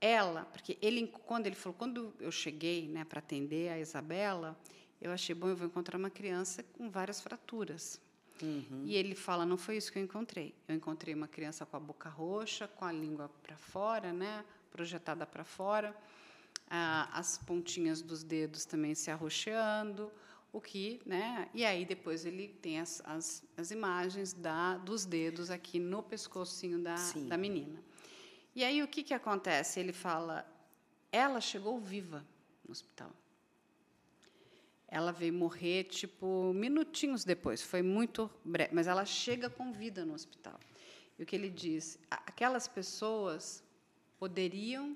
ela, 0.00 0.44
porque 0.44 0.78
ele, 0.80 1.08
quando 1.26 1.48
ele 1.48 1.56
falou, 1.56 1.76
quando 1.76 2.14
eu 2.20 2.30
cheguei 2.30 2.86
né, 2.86 3.04
para 3.04 3.18
atender 3.18 3.70
a 3.70 3.80
Isabela, 3.80 4.56
eu 5.00 5.10
achei 5.10 5.34
bom, 5.34 5.48
eu 5.48 5.56
vou 5.56 5.66
encontrar 5.66 5.98
uma 5.98 6.08
criança 6.08 6.62
com 6.62 6.88
várias 6.88 7.20
fraturas. 7.20 8.00
Uhum. 8.42 8.82
E 8.84 8.94
ele 8.96 9.14
fala: 9.14 9.46
não 9.46 9.56
foi 9.56 9.76
isso 9.76 9.92
que 9.92 9.98
eu 9.98 10.02
encontrei. 10.02 10.54
Eu 10.66 10.74
encontrei 10.74 11.14
uma 11.14 11.28
criança 11.28 11.64
com 11.64 11.76
a 11.76 11.80
boca 11.80 12.08
roxa, 12.08 12.66
com 12.66 12.84
a 12.84 12.92
língua 12.92 13.30
para 13.42 13.56
fora, 13.56 14.12
né, 14.12 14.44
projetada 14.70 15.24
para 15.24 15.44
fora. 15.44 15.96
ah, 16.68 17.08
as 17.12 17.38
pontinhas 17.38 18.00
dos 18.00 18.22
dedos 18.24 18.64
também 18.64 18.94
se 18.94 19.10
arroxeando, 19.10 20.10
o 20.52 20.60
que, 20.60 21.00
né? 21.04 21.48
E 21.54 21.64
aí 21.64 21.84
depois 21.84 22.24
ele 22.24 22.48
tem 22.48 22.80
as, 22.80 23.02
as, 23.04 23.44
as 23.56 23.70
imagens 23.70 24.32
da, 24.32 24.76
dos 24.78 25.04
dedos 25.04 25.50
aqui 25.50 25.78
no 25.78 26.02
pescocinho 26.02 26.78
da, 26.78 26.96
da 27.28 27.36
menina. 27.36 27.82
E 28.54 28.64
aí 28.64 28.82
o 28.82 28.88
que, 28.88 29.02
que 29.02 29.14
acontece? 29.14 29.80
Ele 29.80 29.92
fala, 29.92 30.46
ela 31.10 31.40
chegou 31.40 31.78
viva 31.78 32.24
no 32.64 32.72
hospital. 32.72 33.10
Ela 34.94 35.10
veio 35.10 35.32
morrer 35.32 35.84
tipo 35.84 36.52
minutinhos 36.54 37.24
depois, 37.24 37.62
foi 37.62 37.80
muito 37.80 38.30
breve, 38.44 38.74
mas 38.74 38.86
ela 38.86 39.06
chega 39.06 39.48
com 39.48 39.72
vida 39.72 40.04
no 40.04 40.12
hospital. 40.12 40.60
E 41.18 41.22
o 41.22 41.26
que 41.26 41.34
ele 41.34 41.48
diz? 41.48 41.98
Aquelas 42.10 42.68
pessoas 42.68 43.64
poderiam 44.18 44.94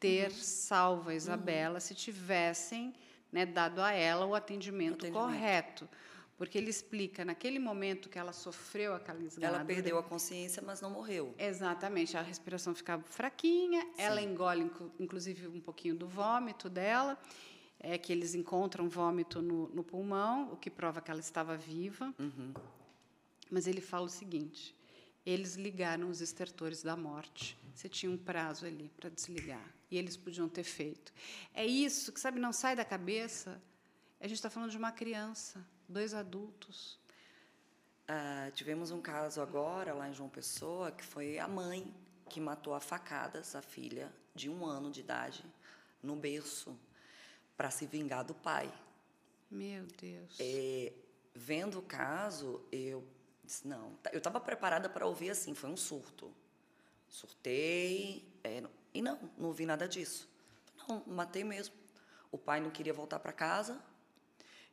ter 0.00 0.30
uhum. 0.30 0.36
salvo 0.36 1.10
a 1.10 1.14
Isabela 1.14 1.74
uhum. 1.74 1.80
se 1.80 1.94
tivessem 1.94 2.92
né, 3.30 3.46
dado 3.46 3.80
a 3.80 3.92
ela 3.92 4.26
o 4.26 4.34
atendimento, 4.34 5.06
atendimento, 5.06 5.22
correto. 5.22 5.88
Porque 6.36 6.56
ele 6.58 6.70
explica, 6.70 7.24
naquele 7.24 7.58
momento 7.58 8.08
que 8.08 8.18
ela 8.18 8.32
sofreu 8.32 8.94
aquela 8.94 9.22
esgalhadura... 9.22 9.60
Ela 9.60 9.66
perdeu 9.66 9.98
a 9.98 10.02
consciência, 10.02 10.62
mas 10.66 10.80
não 10.80 10.90
morreu. 10.90 11.34
Exatamente. 11.38 12.16
A 12.16 12.22
respiração 12.22 12.74
ficava 12.74 13.02
fraquinha, 13.04 13.82
Sim. 13.82 13.90
ela 13.98 14.22
engole, 14.22 14.68
inclusive, 14.98 15.46
um 15.46 15.60
pouquinho 15.60 15.94
do 15.94 16.08
vômito 16.08 16.70
dela, 16.70 17.18
é 17.80 17.96
que 17.96 18.12
eles 18.12 18.34
encontram 18.34 18.88
vômito 18.88 19.40
no, 19.40 19.68
no 19.70 19.82
pulmão, 19.82 20.52
o 20.52 20.56
que 20.56 20.70
prova 20.70 21.00
que 21.00 21.10
ela 21.10 21.20
estava 21.20 21.56
viva. 21.56 22.14
Uhum. 22.18 22.52
Mas 23.50 23.66
ele 23.66 23.80
fala 23.80 24.04
o 24.04 24.08
seguinte, 24.08 24.76
eles 25.24 25.54
ligaram 25.56 26.08
os 26.08 26.20
estertores 26.20 26.82
da 26.82 26.94
morte. 26.94 27.58
Você 27.74 27.88
tinha 27.88 28.12
um 28.12 28.18
prazo 28.18 28.66
ali 28.66 28.90
para 28.96 29.08
desligar. 29.08 29.66
E 29.90 29.96
eles 29.96 30.16
podiam 30.16 30.48
ter 30.48 30.62
feito. 30.62 31.12
É 31.54 31.64
isso 31.66 32.12
que, 32.12 32.20
sabe, 32.20 32.38
não 32.38 32.52
sai 32.52 32.76
da 32.76 32.84
cabeça. 32.84 33.60
A 34.20 34.28
gente 34.28 34.36
está 34.36 34.50
falando 34.50 34.70
de 34.70 34.76
uma 34.76 34.92
criança, 34.92 35.66
dois 35.88 36.12
adultos. 36.12 36.98
Uh, 38.04 38.50
tivemos 38.52 38.90
um 38.90 39.00
caso 39.00 39.40
agora, 39.40 39.94
lá 39.94 40.08
em 40.08 40.12
João 40.12 40.28
Pessoa, 40.28 40.92
que 40.92 41.04
foi 41.04 41.38
a 41.38 41.48
mãe 41.48 41.92
que 42.28 42.40
matou 42.40 42.74
a 42.74 42.80
facadas 42.80 43.56
a 43.56 43.62
filha 43.62 44.12
de 44.34 44.48
um 44.48 44.64
ano 44.66 44.90
de 44.90 45.00
idade 45.00 45.44
no 46.02 46.14
berço 46.14 46.76
para 47.60 47.70
se 47.70 47.84
vingar 47.84 48.24
do 48.24 48.34
pai. 48.34 48.72
Meu 49.50 49.84
Deus. 50.00 50.34
É, 50.40 50.94
vendo 51.34 51.80
o 51.80 51.82
caso, 51.82 52.64
eu 52.72 53.06
disse, 53.44 53.68
não. 53.68 53.98
Eu 54.12 54.16
estava 54.16 54.40
preparada 54.40 54.88
para 54.88 55.06
ouvir 55.06 55.28
assim, 55.28 55.54
foi 55.54 55.68
um 55.68 55.76
surto. 55.76 56.32
Surtei, 57.06 58.26
é, 58.42 58.62
e 58.94 59.02
não, 59.02 59.18
não 59.36 59.48
ouvi 59.48 59.66
nada 59.66 59.86
disso. 59.86 60.26
Não, 60.88 61.04
matei 61.06 61.44
mesmo. 61.44 61.74
O 62.32 62.38
pai 62.38 62.60
não 62.60 62.70
queria 62.70 62.94
voltar 62.94 63.18
para 63.18 63.30
casa, 63.30 63.78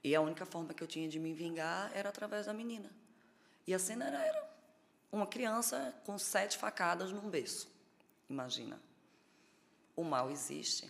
e 0.01 0.15
a 0.15 0.21
única 0.21 0.45
forma 0.45 0.73
que 0.73 0.81
eu 0.81 0.87
tinha 0.87 1.09
de 1.09 1.19
me 1.19 1.33
vingar 1.33 1.91
era 1.93 2.07
através 2.07 2.45
da 2.45 2.53
menina. 2.53 2.89
E 3.67 3.73
a 3.73 3.79
cena 3.79 4.05
era, 4.05 4.23
era 4.23 4.49
uma 5.11 5.27
criança 5.27 5.93
com 6.05 6.17
sete 6.17 6.57
facadas 6.57 7.11
num 7.11 7.29
berço. 7.29 7.69
Imagina. 8.29 8.81
O 9.93 10.05
mal 10.05 10.31
existe. 10.31 10.89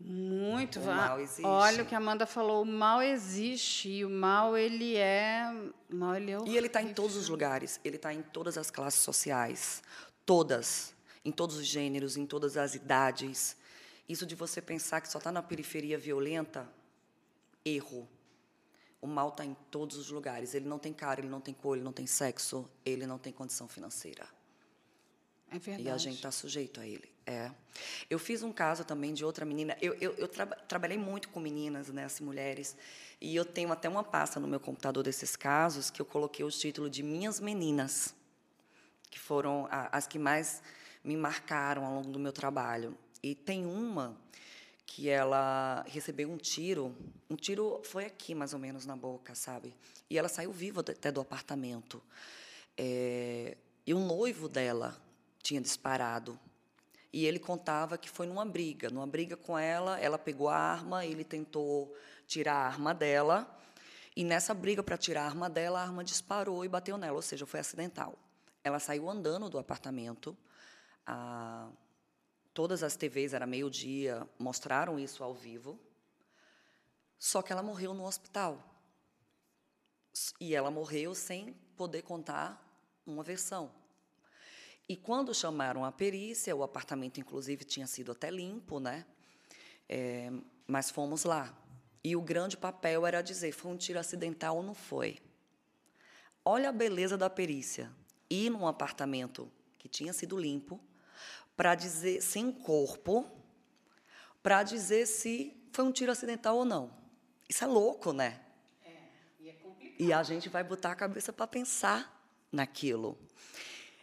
Muito. 0.00 0.78
O 0.78 0.84
mal 0.86 1.20
existe. 1.20 1.44
Olha 1.44 1.82
o 1.82 1.86
que 1.86 1.94
a 1.94 1.98
Amanda 1.98 2.24
falou, 2.26 2.62
o 2.62 2.66
mal 2.66 3.02
existe 3.02 3.88
e 3.88 4.04
o 4.04 4.10
mal 4.10 4.56
ele 4.56 4.96
é, 4.96 5.52
o 5.90 5.94
mal 5.94 6.14
ele 6.14 6.30
é 6.30 6.38
E 6.46 6.56
ele 6.56 6.68
está 6.68 6.80
em 6.80 6.94
todos 6.94 7.16
os 7.16 7.28
lugares, 7.28 7.80
ele 7.84 7.96
está 7.96 8.14
em 8.14 8.22
todas 8.22 8.56
as 8.56 8.70
classes 8.70 9.00
sociais, 9.00 9.82
todas, 10.24 10.94
em 11.24 11.32
todos 11.32 11.56
os 11.56 11.66
gêneros, 11.66 12.16
em 12.16 12.26
todas 12.26 12.56
as 12.56 12.74
idades. 12.76 13.56
Isso 14.08 14.24
de 14.24 14.36
você 14.36 14.62
pensar 14.62 15.00
que 15.00 15.08
só 15.10 15.18
está 15.18 15.32
na 15.32 15.42
periferia 15.42 15.98
violenta, 15.98 16.68
erro. 17.64 18.08
O 19.00 19.06
mal 19.06 19.28
está 19.28 19.44
em 19.44 19.54
todos 19.70 19.96
os 19.96 20.10
lugares. 20.10 20.54
Ele 20.54 20.66
não 20.66 20.78
tem 20.78 20.92
cara, 20.92 21.20
ele 21.20 21.28
não 21.28 21.40
tem 21.40 21.54
cor, 21.54 21.76
ele 21.76 21.84
não 21.84 21.92
tem 21.92 22.06
sexo, 22.06 22.68
ele 22.84 23.06
não 23.06 23.18
tem 23.18 23.32
condição 23.32 23.68
financeira. 23.68 24.26
É 25.50 25.58
verdade. 25.58 25.88
E 25.88 25.90
a 25.90 25.96
gente 25.96 26.16
está 26.16 26.30
sujeito 26.30 26.80
a 26.80 26.86
ele. 26.86 27.08
É. 27.26 27.50
Eu 28.08 28.18
fiz 28.18 28.42
um 28.42 28.52
caso 28.52 28.84
também 28.84 29.12
de 29.12 29.24
outra 29.24 29.44
menina. 29.44 29.76
Eu, 29.80 29.94
eu, 29.94 30.14
eu 30.14 30.28
tra 30.28 30.46
trabalhei 30.46 30.98
muito 30.98 31.28
com 31.28 31.40
meninas, 31.40 31.88
né, 31.88 32.04
assim, 32.04 32.24
mulheres, 32.24 32.76
e 33.20 33.34
eu 33.34 33.44
tenho 33.44 33.70
até 33.72 33.88
uma 33.88 34.02
pasta 34.02 34.38
no 34.40 34.46
meu 34.46 34.60
computador 34.60 35.02
desses 35.02 35.36
casos 35.36 35.90
que 35.90 36.00
eu 36.00 36.06
coloquei 36.06 36.44
o 36.44 36.50
título 36.50 36.88
de 36.88 37.02
Minhas 37.02 37.40
Meninas, 37.40 38.14
que 39.10 39.18
foram 39.18 39.66
a, 39.70 39.96
as 39.96 40.06
que 40.06 40.18
mais 40.18 40.62
me 41.02 41.16
marcaram 41.16 41.84
ao 41.84 41.94
longo 41.94 42.10
do 42.10 42.18
meu 42.18 42.32
trabalho. 42.32 42.96
E 43.22 43.34
tem 43.34 43.66
uma 43.66 44.16
que 44.86 45.08
ela 45.08 45.84
recebeu 45.86 46.30
um 46.30 46.38
tiro, 46.38 46.96
um 47.28 47.36
tiro 47.36 47.80
foi 47.84 48.06
aqui 48.06 48.34
mais 48.34 48.54
ou 48.54 48.58
menos 48.58 48.86
na 48.86 48.96
boca, 48.96 49.34
sabe? 49.34 49.74
E 50.08 50.16
ela 50.16 50.28
saiu 50.28 50.50
viva 50.50 50.80
até 50.80 51.12
do 51.12 51.20
apartamento. 51.20 52.02
É, 52.76 53.56
e 53.86 53.92
o 53.92 53.98
noivo 53.98 54.48
dela 54.48 54.98
tinha 55.48 55.60
disparado 55.62 56.38
e 57.10 57.24
ele 57.24 57.38
contava 57.38 57.96
que 57.96 58.08
foi 58.08 58.26
numa 58.26 58.44
briga, 58.44 58.90
numa 58.90 59.06
briga 59.06 59.34
com 59.34 59.58
ela, 59.58 59.98
ela 59.98 60.18
pegou 60.18 60.50
a 60.50 60.56
arma, 60.56 61.06
ele 61.06 61.24
tentou 61.24 61.96
tirar 62.26 62.54
a 62.54 62.66
arma 62.66 62.94
dela, 62.94 63.58
e 64.14 64.22
nessa 64.22 64.52
briga 64.52 64.82
para 64.82 64.98
tirar 64.98 65.22
a 65.22 65.26
arma 65.26 65.48
dela, 65.48 65.80
a 65.80 65.82
arma 65.82 66.04
disparou 66.04 66.66
e 66.66 66.68
bateu 66.68 66.98
nela, 66.98 67.16
ou 67.16 67.22
seja, 67.22 67.46
foi 67.46 67.60
acidental. 67.60 68.18
Ela 68.62 68.78
saiu 68.78 69.08
andando 69.08 69.48
do 69.48 69.58
apartamento, 69.58 70.36
a, 71.06 71.70
todas 72.52 72.82
as 72.82 72.94
TVs, 72.94 73.32
era 73.32 73.46
meio-dia, 73.46 74.28
mostraram 74.38 74.98
isso 74.98 75.24
ao 75.24 75.32
vivo, 75.32 75.80
só 77.18 77.40
que 77.40 77.52
ela 77.52 77.62
morreu 77.62 77.94
no 77.94 78.04
hospital. 78.04 78.62
E 80.38 80.54
ela 80.54 80.70
morreu 80.70 81.14
sem 81.14 81.54
poder 81.74 82.02
contar 82.02 82.62
uma 83.06 83.22
versão. 83.22 83.70
E 84.88 84.96
quando 84.96 85.34
chamaram 85.34 85.84
a 85.84 85.92
perícia, 85.92 86.56
o 86.56 86.62
apartamento, 86.62 87.20
inclusive, 87.20 87.62
tinha 87.64 87.86
sido 87.86 88.12
até 88.12 88.30
limpo, 88.30 88.80
né? 88.80 89.04
É, 89.86 90.32
mas 90.66 90.90
fomos 90.90 91.24
lá. 91.24 91.54
E 92.02 92.16
o 92.16 92.22
grande 92.22 92.56
papel 92.56 93.06
era 93.06 93.20
dizer: 93.20 93.52
foi 93.52 93.70
um 93.70 93.76
tiro 93.76 93.98
acidental 93.98 94.56
ou 94.56 94.62
não 94.62 94.74
foi? 94.74 95.18
Olha 96.44 96.70
a 96.70 96.72
beleza 96.72 97.18
da 97.18 97.28
perícia. 97.28 97.92
Ir 98.30 98.50
num 98.50 98.66
apartamento 98.66 99.50
que 99.78 99.88
tinha 99.88 100.12
sido 100.12 100.38
limpo, 100.38 100.80
para 101.56 101.74
dizer, 101.74 102.22
sem 102.22 102.50
corpo, 102.50 103.30
para 104.42 104.62
dizer 104.62 105.06
se 105.06 105.54
foi 105.72 105.84
um 105.84 105.92
tiro 105.92 106.12
acidental 106.12 106.56
ou 106.56 106.64
não. 106.64 106.90
Isso 107.48 107.64
é 107.64 107.66
louco, 107.66 108.12
né? 108.12 108.40
É, 108.84 108.96
e 109.40 109.48
é 109.48 109.52
complicado. 109.52 110.00
E 110.00 110.12
a 110.12 110.22
gente 110.22 110.48
vai 110.48 110.64
botar 110.64 110.92
a 110.92 110.94
cabeça 110.94 111.32
para 111.32 111.46
pensar 111.46 112.32
naquilo. 112.50 113.18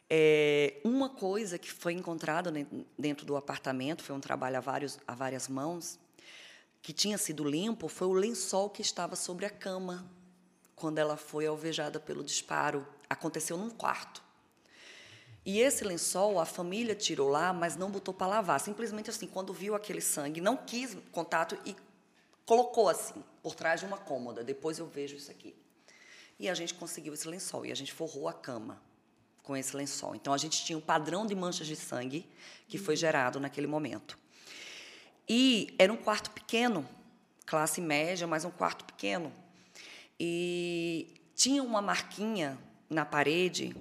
É, 0.09 0.79
uma 0.83 1.09
coisa 1.09 1.57
que 1.57 1.71
foi 1.71 1.93
encontrada 1.93 2.53
dentro 2.97 3.25
do 3.25 3.35
apartamento, 3.35 4.03
foi 4.03 4.15
um 4.15 4.19
trabalho 4.19 4.57
a, 4.57 4.61
vários, 4.61 4.99
a 5.07 5.15
várias 5.15 5.47
mãos, 5.47 5.99
que 6.81 6.93
tinha 6.93 7.17
sido 7.17 7.43
limpo, 7.43 7.87
foi 7.87 8.07
o 8.07 8.13
lençol 8.13 8.69
que 8.69 8.81
estava 8.81 9.15
sobre 9.15 9.45
a 9.45 9.49
cama 9.49 10.05
quando 10.75 10.99
ela 10.99 11.17
foi 11.17 11.47
alvejada 11.47 11.99
pelo 11.99 12.23
disparo. 12.23 12.85
Aconteceu 13.09 13.57
num 13.57 13.71
quarto. 13.71 14.23
E 15.43 15.59
esse 15.59 15.83
lençol 15.83 16.39
a 16.39 16.45
família 16.45 16.93
tirou 16.93 17.29
lá, 17.29 17.53
mas 17.53 17.75
não 17.75 17.89
botou 17.89 18.13
para 18.13 18.27
lavar. 18.27 18.59
Simplesmente 18.59 19.09
assim, 19.09 19.25
quando 19.25 19.53
viu 19.53 19.73
aquele 19.73 20.01
sangue, 20.01 20.41
não 20.41 20.57
quis 20.57 20.95
contato 21.11 21.57
e 21.65 21.75
colocou 22.45 22.89
assim, 22.89 23.23
por 23.41 23.55
trás 23.55 23.79
de 23.79 23.85
uma 23.87 23.97
cômoda. 23.97 24.43
Depois 24.43 24.77
eu 24.77 24.85
vejo 24.85 25.15
isso 25.15 25.31
aqui. 25.31 25.55
E 26.39 26.49
a 26.49 26.53
gente 26.53 26.73
conseguiu 26.73 27.13
esse 27.13 27.27
lençol 27.27 27.65
e 27.65 27.71
a 27.71 27.75
gente 27.75 27.93
forrou 27.93 28.27
a 28.27 28.33
cama 28.33 28.79
com 29.45 29.55
esse 29.55 29.77
lençol. 29.77 30.15
Então 30.15 30.33
a 30.33 30.37
gente 30.37 30.65
tinha 30.65 30.77
um 30.77 30.81
padrão 30.81 31.25
de 31.25 31.35
manchas 31.35 31.67
de 31.67 31.75
sangue 31.75 32.27
que 32.67 32.77
foi 32.77 32.95
gerado 32.95 33.39
naquele 33.39 33.67
momento. 33.67 34.17
E 35.29 35.73
era 35.79 35.93
um 35.93 35.97
quarto 35.97 36.31
pequeno, 36.31 36.87
classe 37.45 37.79
média, 37.79 38.27
mas 38.27 38.43
um 38.43 38.51
quarto 38.51 38.83
pequeno. 38.83 39.31
E 40.19 41.13
tinha 41.35 41.63
uma 41.63 41.81
marquinha 41.81 42.57
na 42.89 43.05
parede 43.05 43.75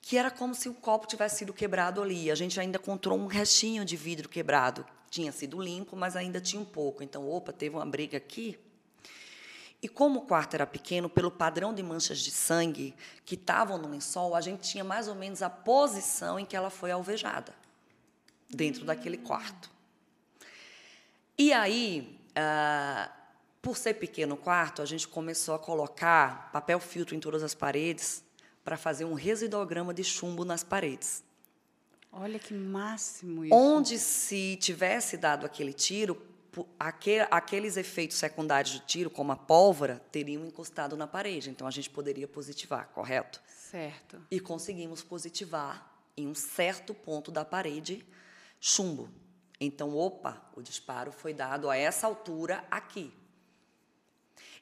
que 0.00 0.16
era 0.16 0.30
como 0.30 0.54
se 0.54 0.68
o 0.70 0.74
copo 0.74 1.06
tivesse 1.06 1.38
sido 1.38 1.52
quebrado 1.52 2.02
ali. 2.02 2.30
A 2.30 2.34
gente 2.34 2.58
ainda 2.58 2.78
encontrou 2.78 3.18
um 3.18 3.26
restinho 3.26 3.84
de 3.84 3.94
vidro 3.94 4.28
quebrado. 4.28 4.86
Tinha 5.10 5.30
sido 5.30 5.60
limpo, 5.60 5.94
mas 5.94 6.16
ainda 6.16 6.40
tinha 6.40 6.60
um 6.60 6.64
pouco. 6.64 7.02
Então, 7.02 7.28
opa, 7.28 7.52
teve 7.52 7.76
uma 7.76 7.84
briga 7.84 8.16
aqui. 8.16 8.58
E 9.80 9.88
como 9.88 10.20
o 10.20 10.22
quarto 10.22 10.54
era 10.54 10.66
pequeno, 10.66 11.08
pelo 11.08 11.30
padrão 11.30 11.72
de 11.72 11.82
manchas 11.82 12.18
de 12.18 12.30
sangue 12.30 12.94
que 13.24 13.36
estavam 13.36 13.78
no 13.78 13.88
lençol, 13.88 14.34
a 14.34 14.40
gente 14.40 14.68
tinha 14.68 14.82
mais 14.82 15.06
ou 15.06 15.14
menos 15.14 15.40
a 15.40 15.48
posição 15.48 16.38
em 16.38 16.44
que 16.44 16.56
ela 16.56 16.68
foi 16.68 16.90
alvejada, 16.90 17.54
dentro 18.50 18.84
daquele 18.84 19.18
quarto. 19.18 19.70
E 21.36 21.52
aí, 21.52 22.18
ah, 22.34 23.08
por 23.62 23.76
ser 23.76 23.94
pequeno 23.94 24.34
o 24.34 24.38
quarto, 24.38 24.82
a 24.82 24.86
gente 24.86 25.06
começou 25.06 25.54
a 25.54 25.58
colocar 25.58 26.50
papel 26.50 26.80
filtro 26.80 27.14
em 27.14 27.20
todas 27.20 27.44
as 27.44 27.54
paredes 27.54 28.24
para 28.64 28.76
fazer 28.76 29.04
um 29.04 29.14
residuograma 29.14 29.94
de 29.94 30.02
chumbo 30.02 30.44
nas 30.44 30.64
paredes. 30.64 31.22
Olha 32.12 32.38
que 32.38 32.52
máximo 32.52 33.44
isso. 33.44 33.54
Onde 33.54 33.98
se 33.98 34.56
tivesse 34.56 35.16
dado 35.16 35.46
aquele 35.46 35.72
tiro, 35.72 36.20
aqueles 37.30 37.76
efeitos 37.76 38.16
secundários 38.16 38.78
do 38.78 38.86
tiro, 38.86 39.10
como 39.10 39.32
a 39.32 39.36
pólvora, 39.36 40.02
teriam 40.10 40.44
encostado 40.44 40.96
na 40.96 41.06
parede. 41.06 41.50
Então 41.50 41.66
a 41.66 41.70
gente 41.70 41.90
poderia 41.90 42.26
positivar, 42.26 42.88
correto? 42.88 43.40
Certo. 43.46 44.20
E 44.30 44.40
conseguimos 44.40 45.02
positivar 45.02 45.92
em 46.16 46.26
um 46.26 46.34
certo 46.34 46.94
ponto 46.94 47.30
da 47.30 47.44
parede 47.44 48.04
chumbo. 48.60 49.08
Então, 49.60 49.96
opa, 49.96 50.42
o 50.54 50.62
disparo 50.62 51.12
foi 51.12 51.34
dado 51.34 51.68
a 51.68 51.76
essa 51.76 52.06
altura 52.06 52.64
aqui. 52.70 53.12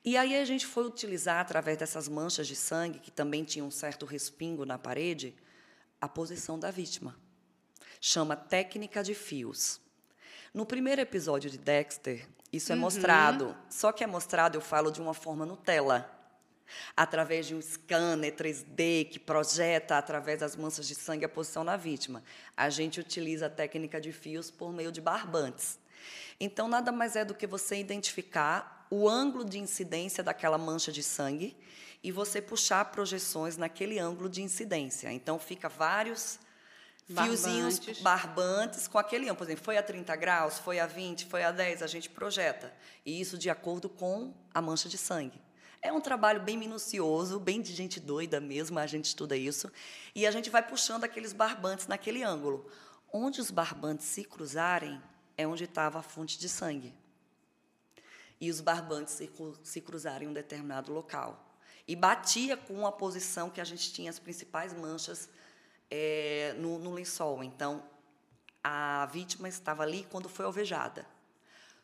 E 0.04 0.16
aí 0.16 0.36
a 0.36 0.44
gente 0.44 0.64
foi 0.66 0.86
utilizar, 0.86 1.40
através 1.40 1.76
dessas 1.76 2.08
manchas 2.08 2.46
de 2.46 2.54
sangue, 2.54 3.00
que 3.00 3.10
também 3.10 3.44
tinham 3.44 3.66
um 3.66 3.70
certo 3.70 4.06
respingo 4.06 4.64
na 4.64 4.78
parede, 4.78 5.34
a 6.00 6.08
posição 6.08 6.58
da 6.58 6.70
vítima. 6.70 7.16
Chama 8.00 8.36
técnica 8.36 9.02
de 9.02 9.14
fios. 9.14 9.80
No 10.56 10.64
primeiro 10.64 11.02
episódio 11.02 11.50
de 11.50 11.58
Dexter, 11.58 12.26
isso 12.50 12.72
é 12.72 12.74
uhum. 12.74 12.80
mostrado. 12.80 13.54
Só 13.68 13.92
que 13.92 14.02
é 14.02 14.06
mostrado, 14.06 14.56
eu 14.56 14.62
falo, 14.62 14.90
de 14.90 15.02
uma 15.02 15.12
forma 15.12 15.44
Nutella. 15.44 16.10
Através 16.96 17.46
de 17.46 17.54
um 17.54 17.60
scanner 17.60 18.34
3D 18.34 19.10
que 19.10 19.18
projeta, 19.18 19.98
através 19.98 20.40
das 20.40 20.56
manchas 20.56 20.88
de 20.88 20.94
sangue, 20.94 21.26
a 21.26 21.28
posição 21.28 21.62
da 21.62 21.76
vítima. 21.76 22.24
A 22.56 22.70
gente 22.70 22.98
utiliza 22.98 23.48
a 23.48 23.50
técnica 23.50 24.00
de 24.00 24.12
fios 24.12 24.50
por 24.50 24.72
meio 24.72 24.90
de 24.90 24.98
barbantes. 24.98 25.78
Então, 26.40 26.68
nada 26.68 26.90
mais 26.90 27.16
é 27.16 27.22
do 27.22 27.34
que 27.34 27.46
você 27.46 27.76
identificar 27.76 28.86
o 28.90 29.06
ângulo 29.06 29.44
de 29.44 29.58
incidência 29.58 30.24
daquela 30.24 30.56
mancha 30.56 30.90
de 30.90 31.02
sangue 31.02 31.54
e 32.02 32.10
você 32.10 32.40
puxar 32.40 32.82
projeções 32.86 33.58
naquele 33.58 33.98
ângulo 33.98 34.26
de 34.26 34.40
incidência. 34.40 35.12
Então, 35.12 35.38
fica 35.38 35.68
vários 35.68 36.38
fiozinhos 37.06 37.78
barbantes 38.00 38.88
com 38.88 38.98
aquele 38.98 39.24
ângulo. 39.24 39.38
Por 39.38 39.44
exemplo, 39.44 39.64
foi 39.64 39.76
a 39.76 39.82
30 39.82 40.16
graus, 40.16 40.58
foi 40.58 40.80
a 40.80 40.86
20, 40.86 41.26
foi 41.26 41.44
a 41.44 41.52
10, 41.52 41.82
a 41.82 41.86
gente 41.86 42.10
projeta. 42.10 42.72
E 43.04 43.20
isso 43.20 43.38
de 43.38 43.48
acordo 43.48 43.88
com 43.88 44.34
a 44.52 44.60
mancha 44.60 44.88
de 44.88 44.98
sangue. 44.98 45.40
É 45.80 45.92
um 45.92 46.00
trabalho 46.00 46.40
bem 46.40 46.56
minucioso, 46.56 47.38
bem 47.38 47.62
de 47.62 47.72
gente 47.72 48.00
doida 48.00 48.40
mesmo, 48.40 48.78
a 48.78 48.86
gente 48.86 49.04
estuda 49.04 49.36
isso. 49.36 49.70
E 50.14 50.26
a 50.26 50.30
gente 50.30 50.50
vai 50.50 50.66
puxando 50.66 51.04
aqueles 51.04 51.32
barbantes 51.32 51.86
naquele 51.86 52.24
ângulo. 52.24 52.68
Onde 53.12 53.40
os 53.40 53.50
barbantes 53.50 54.06
se 54.06 54.24
cruzarem 54.24 55.00
é 55.36 55.46
onde 55.46 55.64
estava 55.64 56.00
a 56.00 56.02
fonte 56.02 56.38
de 56.38 56.48
sangue. 56.48 56.92
E 58.40 58.50
os 58.50 58.60
barbantes 58.60 59.14
se, 59.14 59.30
se 59.62 59.80
cruzarem 59.80 60.26
em 60.26 60.30
um 60.30 60.34
determinado 60.34 60.92
local. 60.92 61.54
E 61.86 61.94
batia 61.94 62.56
com 62.56 62.84
a 62.84 62.90
posição 62.90 63.48
que 63.48 63.60
a 63.60 63.64
gente 63.64 63.92
tinha 63.92 64.10
as 64.10 64.18
principais 64.18 64.72
manchas 64.72 65.28
é, 65.90 66.54
no, 66.58 66.78
no 66.78 66.92
lençol. 66.92 67.42
Então, 67.42 67.82
a 68.62 69.06
vítima 69.06 69.48
estava 69.48 69.82
ali 69.82 70.06
quando 70.10 70.28
foi 70.28 70.44
alvejada. 70.44 71.06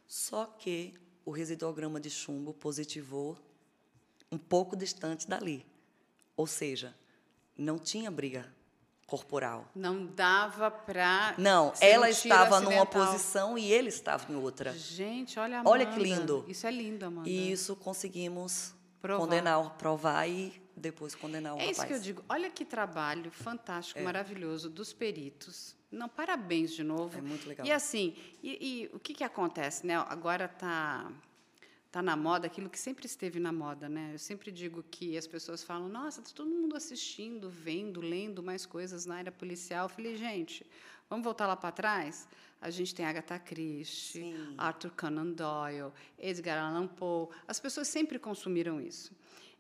Só 0.07 0.47
que 0.47 0.95
o 1.25 1.31
residuograma 1.31 2.01
de 2.01 2.11
chumbo 2.11 2.53
positivou 2.53 3.39
um 4.31 4.39
pouco 4.39 4.77
distante 4.77 5.29
dali. 5.29 5.65
Ou 6.37 6.47
seja, 6.47 6.95
não 7.57 7.79
tinha 7.79 8.11
briga 8.11 8.53
corporal. 9.07 9.69
Não 9.75 10.07
dava 10.07 10.71
para. 10.71 11.35
Não, 11.37 11.73
ela 11.81 12.09
estava 12.09 12.61
numa 12.61 12.87
posição 12.87 13.59
e 13.59 13.71
ele 13.71 13.91
estava 13.91 14.33
em 14.33 14.37
outra. 14.37 14.73
Gente, 14.73 15.39
olha 15.39 15.61
Amanda. 15.61 15.71
Olha 15.71 15.87
que 15.87 16.01
lindo. 16.01 16.45
Isso 16.49 16.67
é 16.67 16.71
lindo, 16.71 17.05
Amanda. 17.05 17.29
E 17.29 17.53
isso 17.53 17.77
conseguimos 17.77 18.75
provar. 19.03 19.25
condenar, 19.25 19.71
provar 19.77 20.27
e 20.27 20.62
depois 20.83 21.15
condenar 21.15 21.55
o 21.55 21.57
é 21.57 21.61
rapaz. 21.61 21.69
É 21.69 21.71
isso 21.71 21.87
que 21.87 21.95
eu 21.95 22.01
digo. 22.01 22.25
Olha 22.29 22.51
que 22.51 22.65
trabalho 22.65 23.31
fantástico, 23.31 24.01
é. 24.01 24.03
maravilhoso 24.03 24.69
dos 24.69 24.93
peritos. 24.93 25.75
Não, 25.91 26.09
parabéns 26.09 26.73
de 26.73 26.83
novo. 26.83 27.17
É 27.17 27.21
muito 27.21 27.49
legal. 27.49 27.67
E 27.67 27.71
assim, 27.71 28.17
e, 28.43 28.51
e 28.61 28.91
o 28.93 28.99
que, 28.99 29.15
que 29.15 29.25
acontece, 29.25 29.87
né? 29.87 29.97
Agora 30.09 30.47
está 30.47 31.11
tá 31.91 32.03
na 32.03 32.17
moda 32.17 32.47
aquilo 32.47 32.69
que 32.69 32.79
sempre 32.79 33.07
esteve 33.07 33.39
na 33.39 33.53
moda, 33.53 33.89
né? 33.89 34.11
Eu 34.15 34.19
sempre 34.19 34.51
digo 34.51 34.83
que 34.91 35.17
as 35.17 35.27
pessoas 35.27 35.63
falam: 35.63 35.89
"Nossa, 35.89 36.21
está 36.21 36.35
todo 36.35 36.51
mundo 36.51 36.77
assistindo, 36.77 37.49
vendo, 37.49 38.01
lendo 38.01 38.43
mais 38.43 38.67
coisas 38.67 39.07
na 39.07 39.17
área 39.17 39.33
policial". 39.33 39.85
Eu 39.85 39.89
falei: 39.91 40.17
"Gente, 40.17 40.67
vamos 41.09 41.25
voltar 41.25 41.47
lá 41.47 41.57
para 41.57 41.71
trás? 41.71 42.27
A 42.61 42.71
gente 42.71 42.95
tem 42.95 43.05
Agatha 43.05 43.39
Christie, 43.39 44.23
Sim. 44.23 44.55
Arthur 44.57 44.93
Conan 44.93 45.33
Doyle, 45.33 45.93
Edgar 46.19 46.59
Allan 46.65 46.87
Poe. 46.87 47.29
As 47.47 47.59
pessoas 47.59 47.89
sempre 47.89 48.21
consumiram 48.21 48.81
isso 48.81 49.13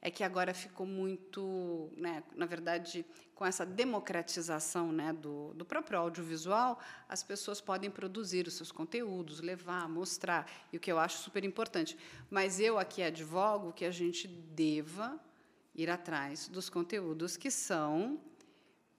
é 0.05 0.11
que 0.11 0.25
agora 0.25 0.53
ficou 0.53 0.85
muito, 0.85 1.89
né, 1.97 2.25
na 2.35 2.45
verdade, 2.45 3.07
com 3.37 3.47
essa 3.47 3.65
democratização 3.65 4.91
né, 4.91 5.13
do, 5.13 5.55
do 5.55 5.65
próprio 5.65 5.97
audiovisual, 6.01 6.81
as 7.09 7.23
pessoas 7.23 7.61
podem 7.61 7.89
produzir 7.89 8.49
os 8.49 8.55
seus 8.55 8.73
conteúdos, 8.73 9.41
levar, 9.41 9.89
mostrar, 9.89 10.51
e 10.73 10.77
o 10.77 10.81
que 10.81 10.91
eu 10.91 10.99
acho 10.99 11.19
super 11.19 11.45
importante. 11.45 11.97
Mas 12.29 12.59
eu 12.59 12.81
aqui 12.81 13.01
advogo 13.01 13.73
que 13.73 13.85
a 13.85 13.93
gente 13.93 14.27
deva 14.27 15.21
ir 15.73 15.89
atrás 15.89 16.49
dos 16.49 16.69
conteúdos 16.69 17.37
que 17.37 17.51
são 17.51 18.21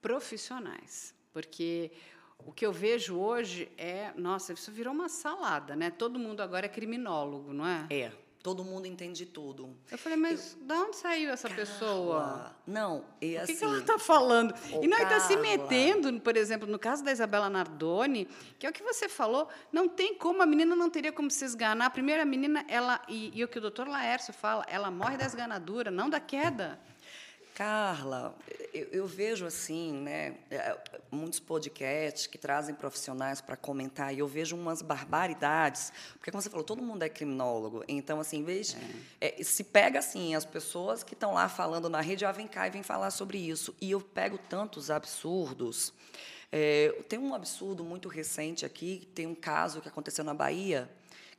profissionais, 0.01 1.13
porque 1.33 1.91
o 2.39 2.53
que 2.53 2.65
eu 2.65 2.71
vejo 2.71 3.17
hoje 3.17 3.69
é, 3.77 4.13
nossa, 4.15 4.53
isso 4.53 4.71
virou 4.71 4.93
uma 4.93 5.09
salada, 5.09 5.75
né? 5.75 5.91
Todo 5.91 6.17
mundo 6.17 6.41
agora 6.41 6.65
é 6.65 6.69
criminólogo, 6.69 7.53
não 7.53 7.67
é? 7.67 7.87
É. 7.89 8.22
Todo 8.43 8.61
mundo 8.61 8.85
entende 8.85 9.25
tudo. 9.25 9.73
Eu 9.89 9.97
falei, 9.97 10.17
mas 10.17 10.57
eu... 10.59 10.67
de 10.67 10.73
onde 10.73 10.97
saiu 10.97 11.31
essa 11.31 11.47
Carla. 11.47 11.63
pessoa? 11.63 12.55
Não, 12.67 13.05
e 13.21 13.37
assim. 13.37 13.53
O 13.53 13.55
que, 13.55 13.59
que 13.59 13.63
ela 13.63 13.77
está 13.79 13.95
assim, 13.95 14.03
falando? 14.03 14.53
e 14.81 14.85
não 14.85 14.97
está 14.97 15.17
se 15.21 15.37
metendo, 15.37 16.19
por 16.19 16.35
exemplo, 16.35 16.67
no 16.67 16.77
caso 16.77 17.01
da 17.05 17.13
Isabela 17.13 17.49
Nardoni, 17.49 18.27
que 18.59 18.67
é 18.67 18.69
o 18.69 18.73
que 18.73 18.83
você 18.83 19.07
falou, 19.07 19.47
não 19.71 19.87
tem 19.87 20.13
como, 20.15 20.43
a 20.43 20.45
menina 20.45 20.75
não 20.75 20.89
teria 20.89 21.13
como 21.13 21.31
se 21.31 21.45
esganar. 21.45 21.87
A 21.87 21.89
primeira 21.89 22.25
menina, 22.25 22.65
ela, 22.67 23.01
e, 23.07 23.31
e 23.33 23.41
o 23.45 23.47
que 23.47 23.59
o 23.59 23.61
doutor 23.61 23.87
Laércio 23.87 24.33
fala, 24.33 24.65
ela 24.67 24.91
morre 24.91 25.15
da 25.15 25.25
esganadura, 25.25 25.89
não 25.89 26.09
da 26.09 26.19
queda. 26.19 26.77
Carla, 27.53 28.35
eu, 28.73 28.87
eu, 28.91 29.07
vejo 29.07 29.45
assim, 29.45 29.93
né, 29.93 30.35
é, 30.49 30.75
muitos 31.11 31.39
podcasts 31.39 32.25
que 32.25 32.37
trazem 32.37 32.73
profissionais 32.73 33.41
para 33.41 33.55
comentar 33.55 34.13
e 34.13 34.19
eu 34.19 34.27
vejo 34.27 34.55
umas 34.55 34.81
barbaridades, 34.81 35.93
porque 36.13 36.31
como 36.31 36.41
você 36.41 36.49
falou, 36.49 36.65
todo 36.65 36.81
mundo 36.81 37.03
é 37.03 37.09
criminólogo, 37.09 37.83
então 37.87 38.19
assim, 38.19 38.37
em 38.37 38.43
vez 38.43 38.75
é. 39.21 39.39
É, 39.39 39.43
se 39.43 39.63
pega 39.63 39.99
assim 39.99 40.33
as 40.33 40.45
pessoas 40.45 41.03
que 41.03 41.13
estão 41.13 41.33
lá 41.35 41.47
falando 41.47 41.89
na 41.89 42.01
rede, 42.01 42.25
ah, 42.25 42.31
vem 42.31 42.47
cá 42.47 42.67
e 42.67 42.71
vem 42.71 42.81
falar 42.81 43.11
sobre 43.11 43.37
isso, 43.37 43.75
e 43.79 43.91
eu 43.91 44.01
pego 44.01 44.39
tantos 44.49 44.89
absurdos. 44.89 45.93
É, 46.51 47.03
tem 47.07 47.19
um 47.19 47.35
absurdo 47.35 47.83
muito 47.83 48.09
recente 48.09 48.65
aqui, 48.65 49.07
tem 49.13 49.27
um 49.27 49.35
caso 49.35 49.79
que 49.79 49.87
aconteceu 49.87 50.23
na 50.23 50.33
Bahia 50.33 50.89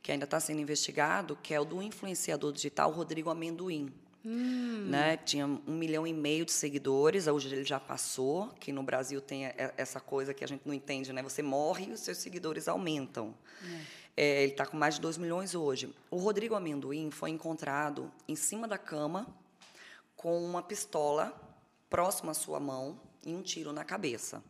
que 0.05 0.11
ainda 0.11 0.25
está 0.25 0.39
sendo 0.39 0.61
investigado, 0.61 1.35
que 1.41 1.51
é 1.51 1.59
o 1.59 1.65
do 1.65 1.81
influenciador 1.81 2.51
digital 2.51 2.91
Rodrigo 2.91 3.31
Amendoim. 3.31 3.91
Hum. 4.25 4.87
Né? 4.89 5.17
Tinha 5.17 5.45
um 5.45 5.61
milhão 5.67 6.07
e 6.07 6.13
meio 6.13 6.45
de 6.45 6.51
seguidores, 6.51 7.27
hoje 7.27 7.53
ele 7.53 7.63
já 7.63 7.79
passou, 7.79 8.49
que 8.59 8.71
no 8.71 8.81
Brasil 8.81 9.21
tem 9.21 9.45
essa 9.77 9.99
coisa 9.99 10.33
que 10.33 10.43
a 10.43 10.47
gente 10.47 10.63
não 10.65 10.73
entende, 10.73 11.13
né? 11.13 11.21
Você 11.21 11.43
morre 11.43 11.85
e 11.85 11.91
os 11.91 11.99
seus 11.99 12.17
seguidores 12.17 12.67
aumentam. 12.67 13.35
É. 13.63 14.05
É, 14.17 14.43
ele 14.43 14.53
está 14.53 14.65
com 14.65 14.77
mais 14.77 14.95
de 14.95 15.01
2 15.01 15.17
milhões 15.17 15.53
hoje. 15.53 15.93
O 16.09 16.17
Rodrigo 16.17 16.55
Amendoim 16.55 17.11
foi 17.11 17.29
encontrado 17.29 18.09
em 18.27 18.35
cima 18.35 18.65
da 18.67 18.77
cama 18.77 19.27
com 20.15 20.41
uma 20.43 20.61
pistola 20.61 21.33
próxima 21.89 22.31
à 22.31 22.33
sua 22.33 22.59
mão 22.59 22.97
e 23.25 23.35
um 23.35 23.41
tiro 23.41 23.73
na 23.73 23.83
cabeça. 23.83 24.41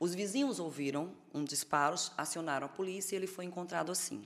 Os 0.00 0.14
vizinhos 0.14 0.58
ouviram 0.58 1.12
um 1.32 1.44
disparo, 1.44 1.94
acionaram 2.16 2.66
a 2.66 2.68
polícia 2.68 3.14
e 3.14 3.18
ele 3.18 3.26
foi 3.28 3.44
encontrado 3.44 3.92
assim. 3.92 4.24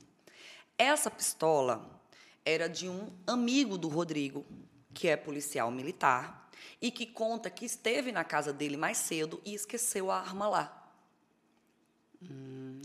Essa 0.75 1.11
pistola 1.11 2.01
era 2.43 2.67
de 2.67 2.89
um 2.89 3.11
amigo 3.27 3.77
do 3.77 3.87
Rodrigo, 3.87 4.43
que 4.93 5.07
é 5.07 5.17
policial 5.17 5.71
militar, 5.71 6.49
e 6.81 6.91
que 6.91 7.05
conta 7.05 7.49
que 7.49 7.65
esteve 7.65 8.11
na 8.11 8.23
casa 8.23 8.51
dele 8.51 8.77
mais 8.77 8.97
cedo 8.97 9.41
e 9.45 9.53
esqueceu 9.53 10.11
a 10.11 10.19
arma 10.19 10.47
lá. 10.47 10.91
Hum. 12.21 12.81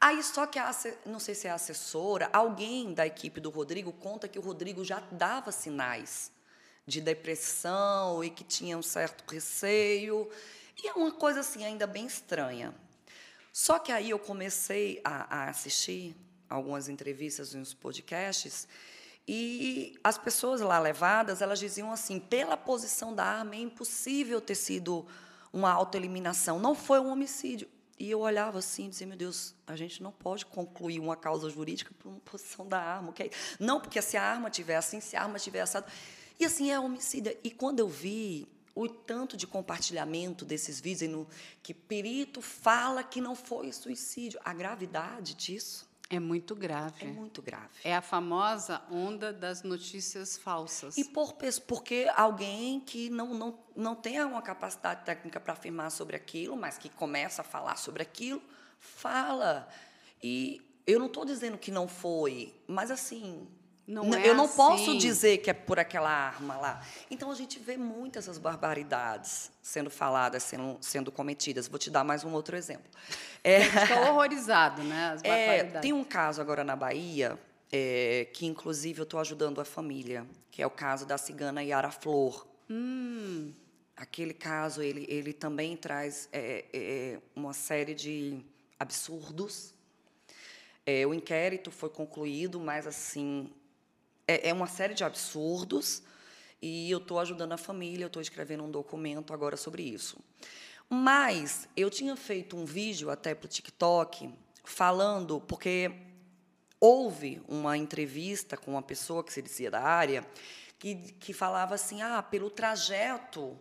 Aí 0.00 0.22
só 0.22 0.46
que 0.46 0.58
a, 0.58 0.70
não 1.06 1.20
sei 1.20 1.34
se 1.34 1.46
é 1.46 1.50
a 1.50 1.54
assessora, 1.54 2.28
alguém 2.32 2.92
da 2.92 3.06
equipe 3.06 3.40
do 3.40 3.50
Rodrigo 3.50 3.92
conta 3.92 4.28
que 4.28 4.38
o 4.38 4.42
Rodrigo 4.42 4.84
já 4.84 5.00
dava 5.12 5.52
sinais 5.52 6.32
de 6.86 7.00
depressão 7.00 8.22
e 8.24 8.30
que 8.30 8.42
tinha 8.42 8.76
um 8.76 8.82
certo 8.82 9.24
receio. 9.30 10.28
E 10.82 10.88
é 10.88 10.92
uma 10.94 11.12
coisa 11.12 11.40
assim 11.40 11.64
ainda 11.64 11.86
bem 11.86 12.06
estranha. 12.06 12.74
Só 13.52 13.78
que 13.78 13.92
aí 13.92 14.10
eu 14.10 14.18
comecei 14.18 15.00
a, 15.04 15.42
a 15.42 15.50
assistir 15.50 16.16
algumas 16.48 16.88
entrevistas 16.88 17.54
nos 17.54 17.72
podcasts 17.74 18.66
e 19.26 19.98
as 20.02 20.18
pessoas 20.18 20.60
lá 20.60 20.78
levadas, 20.78 21.40
elas 21.40 21.58
diziam 21.58 21.92
assim: 21.92 22.18
pela 22.18 22.56
posição 22.56 23.14
da 23.14 23.24
arma 23.24 23.54
é 23.54 23.58
impossível 23.58 24.40
ter 24.40 24.54
sido 24.54 25.06
uma 25.52 25.70
autoeliminação, 25.70 26.58
não 26.58 26.74
foi 26.74 26.98
um 26.98 27.10
homicídio. 27.10 27.68
E 27.98 28.10
eu 28.10 28.20
olhava 28.20 28.58
assim 28.58 28.86
e 28.86 28.88
dizia: 28.88 29.06
meu 29.06 29.16
Deus, 29.16 29.54
a 29.66 29.76
gente 29.76 30.02
não 30.02 30.10
pode 30.10 30.44
concluir 30.46 30.98
uma 30.98 31.16
causa 31.16 31.48
jurídica 31.48 31.92
por 31.98 32.08
uma 32.08 32.20
posição 32.20 32.66
da 32.66 32.80
arma. 32.80 33.10
Okay? 33.10 33.30
Não, 33.60 33.80
porque 33.80 34.02
se 34.02 34.16
a 34.16 34.22
arma 34.22 34.50
tivesse 34.50 34.96
assim, 34.96 35.00
se 35.00 35.16
a 35.16 35.22
arma 35.22 35.38
tivesse 35.38 35.76
assado. 35.76 35.92
E 36.40 36.44
assim 36.44 36.70
é 36.70 36.80
homicídio. 36.80 37.36
E 37.44 37.50
quando 37.50 37.78
eu 37.78 37.88
vi 37.88 38.48
o 38.74 38.88
tanto 38.88 39.36
de 39.36 39.46
compartilhamento 39.46 40.44
desses 40.44 40.80
vídeos 40.80 41.10
no, 41.10 41.28
que 41.62 41.74
perito 41.74 42.40
fala 42.40 43.04
que 43.04 43.20
não 43.20 43.36
foi 43.36 43.70
suicídio. 43.70 44.40
A 44.44 44.52
gravidade 44.52 45.34
disso 45.34 45.91
é 46.12 46.20
muito 46.20 46.54
grave. 46.54 47.06
é 47.06 47.08
muito 47.08 47.40
grave. 47.40 47.70
É 47.82 47.96
a 47.96 48.02
famosa 48.02 48.82
onda 48.90 49.32
das 49.32 49.62
notícias 49.62 50.36
falsas. 50.36 50.98
E 50.98 51.04
por, 51.04 51.34
porque 51.66 52.06
alguém 52.14 52.80
que 52.80 53.08
não, 53.08 53.32
não, 53.32 53.58
não 53.74 53.94
tem 53.94 54.22
uma 54.22 54.42
capacidade 54.42 55.04
técnica 55.04 55.40
para 55.40 55.54
afirmar 55.54 55.90
sobre 55.90 56.14
aquilo, 56.14 56.54
mas 56.54 56.76
que 56.76 56.90
começa 56.90 57.40
a 57.40 57.44
falar 57.44 57.76
sobre 57.76 58.02
aquilo, 58.02 58.42
fala. 58.78 59.66
E 60.22 60.60
eu 60.86 60.98
não 60.98 61.06
estou 61.06 61.24
dizendo 61.24 61.56
que 61.56 61.70
não 61.70 61.88
foi, 61.88 62.54
mas 62.66 62.90
assim, 62.90 63.48
Não 63.86 64.04
N- 64.04 64.16
eu 64.26 64.32
é 64.32 64.34
não 64.34 64.48
posso 64.48 64.90
assim. 64.90 64.98
dizer 64.98 65.38
que 65.38 65.50
é 65.50 65.52
por 65.52 65.78
aquela 65.78 66.08
arma 66.10 66.56
lá. 66.56 66.86
Então 67.10 67.30
a 67.30 67.34
gente 67.34 67.58
vê 67.58 67.76
muitas 67.76 68.24
essas 68.24 68.38
barbaridades 68.38 69.50
sendo 69.60 69.90
faladas, 69.90 70.42
sendo, 70.44 70.78
sendo 70.80 71.10
cometidas. 71.10 71.66
Vou 71.68 71.78
te 71.78 71.90
dar 71.90 72.04
mais 72.04 72.24
um 72.24 72.32
outro 72.32 72.56
exemplo. 72.56 72.90
É, 73.44 73.62
Estou 73.62 73.98
horrorizado, 74.10 74.84
né? 74.84 75.16
É, 75.24 75.64
tem 75.80 75.92
um 75.92 76.04
caso 76.04 76.40
agora 76.40 76.62
na 76.62 76.76
Bahia, 76.76 77.36
é, 77.72 78.28
que 78.32 78.46
inclusive 78.46 79.00
eu 79.00 79.02
estou 79.02 79.18
ajudando 79.18 79.60
a 79.60 79.64
família, 79.64 80.24
que 80.48 80.62
é 80.62 80.66
o 80.66 80.70
caso 80.70 81.04
da 81.04 81.18
cigana 81.18 81.60
Yara 81.60 81.90
Flor. 81.90 82.46
Hum, 82.70 83.52
Aquele 83.96 84.32
caso, 84.32 84.80
ele, 84.80 85.04
ele 85.08 85.32
também 85.32 85.76
traz 85.76 86.28
é, 86.32 86.64
é, 86.72 87.18
uma 87.34 87.52
série 87.52 87.94
de 87.94 88.40
absurdos. 88.78 89.74
É, 90.86 91.06
o 91.06 91.12
inquérito 91.12 91.70
foi 91.70 91.88
concluído, 91.88 92.58
mas 92.60 92.86
assim 92.86 93.50
é, 94.32 94.48
é 94.48 94.52
uma 94.52 94.66
série 94.66 94.94
de 94.94 95.04
absurdos 95.04 96.02
e 96.60 96.90
eu 96.90 96.98
estou 96.98 97.18
ajudando 97.18 97.52
a 97.52 97.56
família, 97.56 98.06
estou 98.06 98.22
escrevendo 98.22 98.64
um 98.64 98.70
documento 98.70 99.32
agora 99.32 99.56
sobre 99.56 99.82
isso. 99.82 100.18
Mas 100.88 101.68
eu 101.76 101.90
tinha 101.90 102.16
feito 102.16 102.56
um 102.56 102.64
vídeo 102.64 103.10
até 103.10 103.34
para 103.34 103.46
o 103.46 103.48
TikTok 103.48 104.32
falando, 104.64 105.40
porque 105.40 105.90
houve 106.78 107.42
uma 107.48 107.76
entrevista 107.76 108.56
com 108.56 108.72
uma 108.72 108.82
pessoa 108.82 109.24
que 109.24 109.32
se 109.32 109.42
dizia 109.42 109.70
da 109.70 109.80
área 109.80 110.26
que, 110.78 110.96
que 111.12 111.32
falava 111.32 111.74
assim, 111.74 112.02
ah, 112.02 112.22
pelo 112.22 112.50
trajeto 112.50 113.58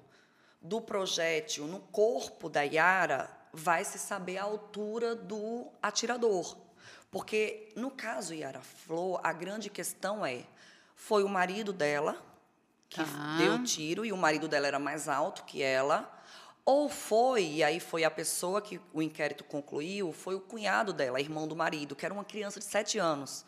do 0.61 0.81
projétil 0.81 1.67
no 1.67 1.79
corpo 1.79 2.49
da 2.49 2.61
Yara, 2.61 3.29
vai 3.53 3.83
se 3.83 3.99
saber 3.99 4.37
a 4.37 4.43
altura 4.43 5.15
do 5.15 5.67
atirador. 5.81 6.57
Porque, 7.11 7.73
no 7.75 7.91
caso 7.91 8.33
Yara 8.33 8.61
Flor, 8.61 9.19
a 9.23 9.33
grande 9.33 9.69
questão 9.69 10.25
é, 10.25 10.45
foi 11.01 11.23
o 11.23 11.27
marido 11.29 11.73
dela 11.73 12.15
que 12.87 13.03
Tá. 13.03 13.37
deu 13.37 13.55
o 13.55 13.63
tiro 13.63 14.05
e 14.05 14.11
o 14.13 14.17
marido 14.17 14.47
dela 14.47 14.67
era 14.67 14.77
mais 14.77 15.09
alto 15.09 15.43
que 15.45 15.63
ela, 15.63 16.07
ou 16.63 16.87
foi, 16.89 17.43
e 17.43 17.63
aí 17.63 17.79
foi 17.79 18.03
a 18.03 18.11
pessoa 18.11 18.61
que 18.61 18.79
o 18.93 19.01
inquérito 19.01 19.43
concluiu, 19.43 20.13
foi 20.13 20.35
o 20.35 20.39
cunhado 20.39 20.93
dela, 20.93 21.19
irmão 21.19 21.47
do 21.47 21.55
marido, 21.55 21.95
que 21.95 22.05
era 22.05 22.13
uma 22.13 22.23
criança 22.23 22.59
de 22.59 22.65
sete 22.65 22.99
anos, 22.99 23.43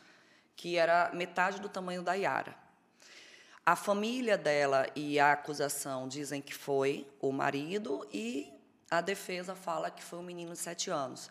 que 0.56 0.78
era 0.78 1.12
metade 1.14 1.60
do 1.62 1.70
tamanho 1.70 2.02
da 2.02 2.14
Yara. 2.16 2.56
A 3.64 3.76
família 3.76 4.36
dela 4.38 4.88
e 4.96 5.20
a 5.20 5.34
acusação 5.34 6.08
dizem 6.08 6.42
que 6.42 6.56
foi 6.56 7.08
o 7.22 7.32
marido 7.32 8.08
e 8.12 8.52
a 8.98 9.02
defesa 9.02 9.56
fala 9.56 9.90
que 9.92 10.04
foi 10.04 10.20
um 10.20 10.24
menino 10.24 10.52
de 10.54 10.60
sete 10.60 10.90
anos. 10.90 11.30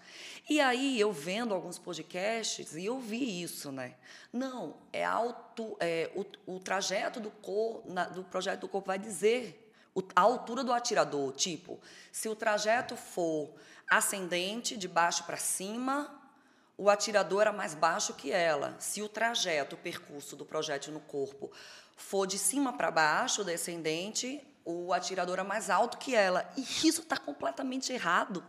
E 0.48 0.60
aí, 0.60 0.98
eu 0.98 1.12
vendo 1.12 1.54
alguns 1.54 1.78
podcasts, 1.78 2.74
e 2.74 2.86
eu 2.86 2.98
vi 2.98 3.42
isso, 3.42 3.70
né? 3.72 3.94
Não, 4.32 4.76
é, 4.92 5.04
alto, 5.04 5.76
é 5.80 6.10
o, 6.14 6.54
o 6.54 6.60
trajeto 6.60 7.20
do, 7.20 7.30
cor, 7.30 7.82
na, 7.86 8.04
do 8.04 8.24
projeto 8.24 8.60
do 8.60 8.68
corpo 8.68 8.86
vai 8.88 8.98
dizer 8.98 9.70
o- 9.94 10.02
a 10.14 10.20
altura 10.20 10.64
do 10.64 10.72
atirador. 10.72 11.32
Tipo, 11.32 11.80
se 12.10 12.28
o 12.28 12.34
trajeto 12.34 12.96
for 12.96 13.54
ascendente, 13.90 14.76
de 14.76 14.88
baixo 14.88 15.24
para 15.24 15.36
cima, 15.36 16.18
o 16.78 16.88
atirador 16.88 17.42
era 17.42 17.52
mais 17.52 17.74
baixo 17.74 18.14
que 18.14 18.32
ela. 18.32 18.74
Se 18.78 19.02
o 19.02 19.08
trajeto, 19.08 19.76
o 19.76 19.78
percurso 19.78 20.34
do 20.34 20.44
projétil 20.46 20.92
no 20.92 21.00
corpo 21.00 21.50
for 21.96 22.26
de 22.26 22.38
cima 22.38 22.72
para 22.72 22.90
baixo, 22.90 23.44
descendente, 23.44 24.42
o 24.64 24.92
atirador 24.92 25.38
é 25.38 25.42
mais 25.42 25.70
alto 25.70 25.98
que 25.98 26.14
ela. 26.14 26.50
E 26.56 26.62
isso 26.86 27.02
está 27.02 27.16
completamente 27.16 27.92
errado. 27.92 28.44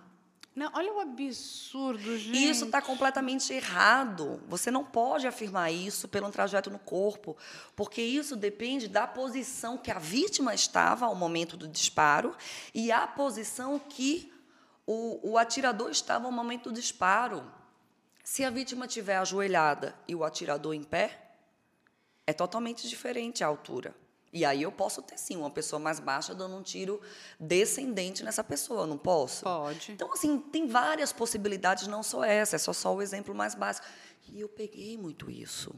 não, 0.55 0.71
olha 0.73 0.93
o 0.93 0.99
absurdo, 0.99 2.17
gente. 2.17 2.49
Isso 2.49 2.65
está 2.65 2.81
completamente 2.81 3.51
errado. 3.51 4.41
Você 4.47 4.69
não 4.69 4.83
pode 4.83 5.25
afirmar 5.25 5.71
isso 5.71 6.07
pelo 6.07 6.29
trajeto 6.31 6.69
no 6.69 6.79
corpo, 6.79 7.35
porque 7.75 8.01
isso 8.01 8.35
depende 8.35 8.87
da 8.87 9.07
posição 9.07 9.77
que 9.77 9.91
a 9.91 9.99
vítima 9.99 10.53
estava 10.53 11.05
ao 11.05 11.15
momento 11.15 11.57
do 11.57 11.67
disparo 11.67 12.35
e 12.73 12.91
a 12.91 13.07
posição 13.07 13.79
que 13.79 14.31
o, 14.85 15.31
o 15.31 15.37
atirador 15.37 15.89
estava 15.89 16.25
ao 16.25 16.31
momento 16.31 16.69
do 16.69 16.75
disparo. 16.75 17.43
Se 18.23 18.45
a 18.45 18.49
vítima 18.49 18.85
estiver 18.85 19.17
ajoelhada 19.17 19.95
e 20.07 20.15
o 20.15 20.23
atirador 20.23 20.73
em 20.73 20.83
pé, 20.83 21.35
é 22.25 22.31
totalmente 22.31 22.87
diferente 22.87 23.43
a 23.43 23.47
altura. 23.47 23.93
E 24.33 24.43
aí 24.43 24.63
eu 24.63 24.71
posso 24.71 24.99
ter 25.03 25.17
sim 25.17 25.37
uma 25.37 25.51
pessoa 25.51 25.79
mais 25.79 25.99
baixa 25.99 26.33
dando 26.33 26.55
um 26.55 26.63
tiro 26.63 26.99
descendente 27.39 28.23
nessa 28.23 28.43
pessoa, 28.43 28.87
não 28.87 28.97
posso? 28.97 29.43
Pode. 29.43 29.91
Então, 29.91 30.11
assim, 30.11 30.39
tem 30.39 30.65
várias 30.65 31.13
possibilidades, 31.13 31.85
não 31.85 32.01
só 32.01 32.23
essa, 32.23 32.55
é 32.55 32.59
só, 32.59 32.73
só 32.73 32.95
o 32.95 33.01
exemplo 33.01 33.35
mais 33.35 33.53
básico. 33.53 33.85
E 34.27 34.41
eu 34.41 34.49
peguei 34.49 34.97
muito 34.97 35.29
isso. 35.29 35.75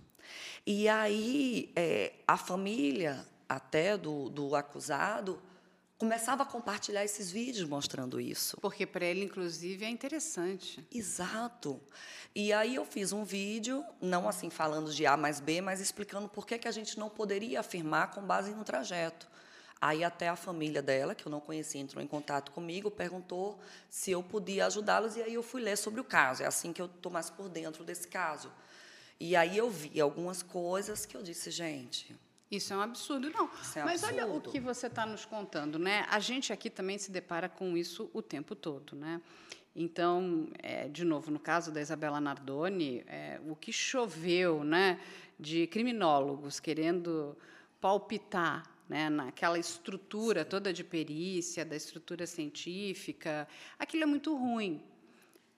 E 0.65 0.88
aí, 0.88 1.69
é, 1.76 2.14
a 2.26 2.38
família, 2.38 3.27
até 3.48 3.98
do, 3.98 4.30
do 4.30 4.56
acusado, 4.56 5.41
começava 5.97 6.43
a 6.43 6.45
compartilhar 6.45 7.03
esses 7.03 7.31
vídeos 7.31 7.67
mostrando 7.67 8.19
isso. 8.19 8.57
Porque 8.61 8.85
para 8.85 9.05
ele, 9.05 9.23
inclusive, 9.23 9.85
é 9.85 9.89
interessante. 9.89 10.85
Exato. 10.93 11.81
E 12.34 12.51
aí 12.51 12.76
eu 12.76 12.85
fiz 12.85 13.13
um 13.13 13.23
vídeo, 13.23 13.84
não 14.01 14.27
assim 14.27 14.49
falando 14.49 14.91
de 14.91 15.05
A 15.05 15.15
mais 15.15 15.39
B, 15.39 15.61
mas 15.61 15.80
explicando 15.80 16.27
por 16.27 16.45
que, 16.45 16.57
que 16.57 16.67
a 16.67 16.72
gente 16.72 16.99
não 16.99 17.09
poderia 17.09 17.61
afirmar 17.61 18.11
com 18.11 18.22
base 18.22 18.51
no 18.51 18.63
trajeto. 18.63 19.27
Aí 19.80 20.03
até 20.03 20.27
a 20.27 20.35
família 20.35 20.81
dela, 20.81 21.13
que 21.13 21.26
eu 21.26 21.30
não 21.30 21.39
conhecia, 21.39 21.80
entrou 21.80 22.03
em 22.03 22.07
contato 22.07 22.51
comigo, 22.51 22.89
perguntou 22.89 23.59
se 23.89 24.11
eu 24.11 24.23
podia 24.23 24.65
ajudá-los, 24.65 25.15
e 25.15 25.22
aí 25.22 25.34
eu 25.34 25.43
fui 25.43 25.61
ler 25.61 25.77
sobre 25.77 26.01
o 26.01 26.03
caso. 26.03 26.43
É 26.43 26.45
assim 26.45 26.73
que 26.73 26.81
eu 26.81 26.88
estou 26.88 27.11
mais 27.11 27.30
por 27.30 27.47
dentro 27.47 27.84
desse 27.84 28.07
caso. 28.07 28.51
E 29.19 29.35
aí 29.35 29.57
eu 29.57 29.69
vi 29.69 30.01
algumas 30.01 30.41
coisas 30.41 31.05
que 31.05 31.15
eu 31.15 31.23
disse, 31.23 31.51
gente, 31.51 32.17
Isso 32.49 32.73
é 32.73 32.77
um 32.77 32.81
absurdo, 32.81 33.30
não. 33.30 33.49
É 33.76 33.81
um 33.81 33.85
Mas 33.85 34.03
olha 34.03 34.26
o 34.26 34.35
absurdo. 34.35 34.51
que 34.51 34.59
você 34.59 34.88
está 34.88 35.05
nos 35.05 35.26
contando, 35.26 35.80
né? 35.80 36.05
A 36.09 36.19
gente 36.19 36.53
aqui 36.53 36.69
também 36.69 36.97
se 36.97 37.11
depara 37.11 37.49
com 37.49 37.76
isso 37.76 38.09
o 38.13 38.22
tempo 38.22 38.55
todo, 38.55 38.95
né? 38.95 39.22
Então, 39.76 40.47
é, 40.59 40.88
de 40.88 41.03
novo, 41.03 41.30
no 41.30 41.39
caso 41.39 41.69
da 41.69 41.81
Isabela 41.81 42.22
Nardoni, 42.22 43.03
é, 43.07 43.41
o 43.45 43.55
que 43.57 43.73
choveu, 43.73 44.63
né, 44.63 44.97
de 45.38 45.67
criminólogos 45.67 46.61
querendo 46.61 47.38
palpitar, 47.81 48.63
né, 48.88 49.09
naquela 49.09 49.59
estrutura 49.59 50.45
toda 50.45 50.72
de 50.72 50.81
perícia, 50.81 51.65
da 51.65 51.76
estrutura 51.76 52.26
científica, 52.26 53.45
aquilo 53.77 54.03
é 54.03 54.05
muito 54.05 54.34
ruim, 54.34 54.81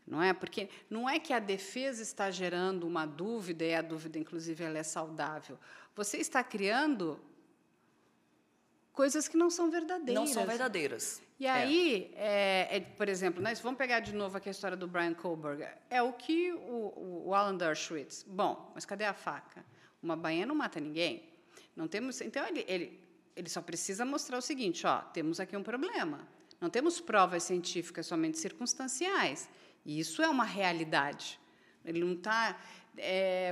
não 0.08 0.24
é? 0.24 0.34
Porque 0.34 0.70
não 0.90 1.10
é 1.10 1.20
que 1.20 1.34
a 1.34 1.40
defesa 1.40 2.02
está 2.02 2.32
gerando 2.32 2.88
uma 2.88 3.06
dúvida 3.06 3.66
e 3.66 3.76
a 3.76 3.82
dúvida, 3.82 4.18
inclusive, 4.18 4.64
ela 4.64 4.78
é 4.78 4.84
saudável. 4.84 5.60
Você 5.96 6.18
está 6.18 6.44
criando 6.44 7.20
coisas 8.94 9.28
que 9.28 9.38
não 9.38 9.50
são 9.50 9.70
verdadeiras. 9.70 10.16
não 10.16 10.26
são 10.26 10.46
verdadeiras. 10.46 11.22
E 11.40 11.46
É. 11.46 11.52
aí, 11.52 12.12
é, 12.16 12.78
é, 12.78 12.80
por 12.80 13.08
exemplo, 13.08 13.44
nós 13.44 13.60
vamos 13.60 13.78
pegar 13.78 14.00
de 14.00 14.14
novo 14.14 14.38
aqui 14.38 14.50
a 14.50 14.52
história 14.52 14.76
do 14.76 14.88
Brian 14.88 15.14
Kohlberg. 15.14 15.68
É 15.90 16.02
o 16.02 16.14
que 16.14 16.52
o, 16.52 16.58
o, 16.58 17.24
o 17.28 17.36
Alan 17.36 17.56
Dershowitz. 17.56 18.24
Bom, 18.28 18.72
mas 18.74 18.86
cadê 18.86 19.06
a 19.06 19.14
faca? 19.14 19.64
Uma 20.02 20.16
bainha 20.16 20.46
não 20.46 20.56
mata 20.56 20.80
ninguém. 20.80 21.30
Não 21.76 21.88
temos. 21.88 22.22
Então 22.22 22.48
ele, 22.48 22.66
ele, 22.68 23.00
ele 23.36 23.50
só 23.50 23.62
precisa 23.62 24.04
mostrar 24.04 24.38
o 24.38 24.42
seguinte: 24.42 24.88
ó, 24.88 25.00
temos 25.02 25.40
aqui 25.40 25.56
um 25.56 25.64
problema. 25.64 26.28
Não 26.60 26.70
temos 26.72 27.00
provas 27.00 27.44
científicas 27.44 28.08
somente 28.08 28.40
circunstanciais. 28.40 29.48
E 29.88 29.99
isso 29.99 30.22
é 30.22 30.27
uma 30.30 30.43
realidade. 30.43 31.39
Ele 31.85 32.01
não 32.01 32.14
está, 32.14 32.59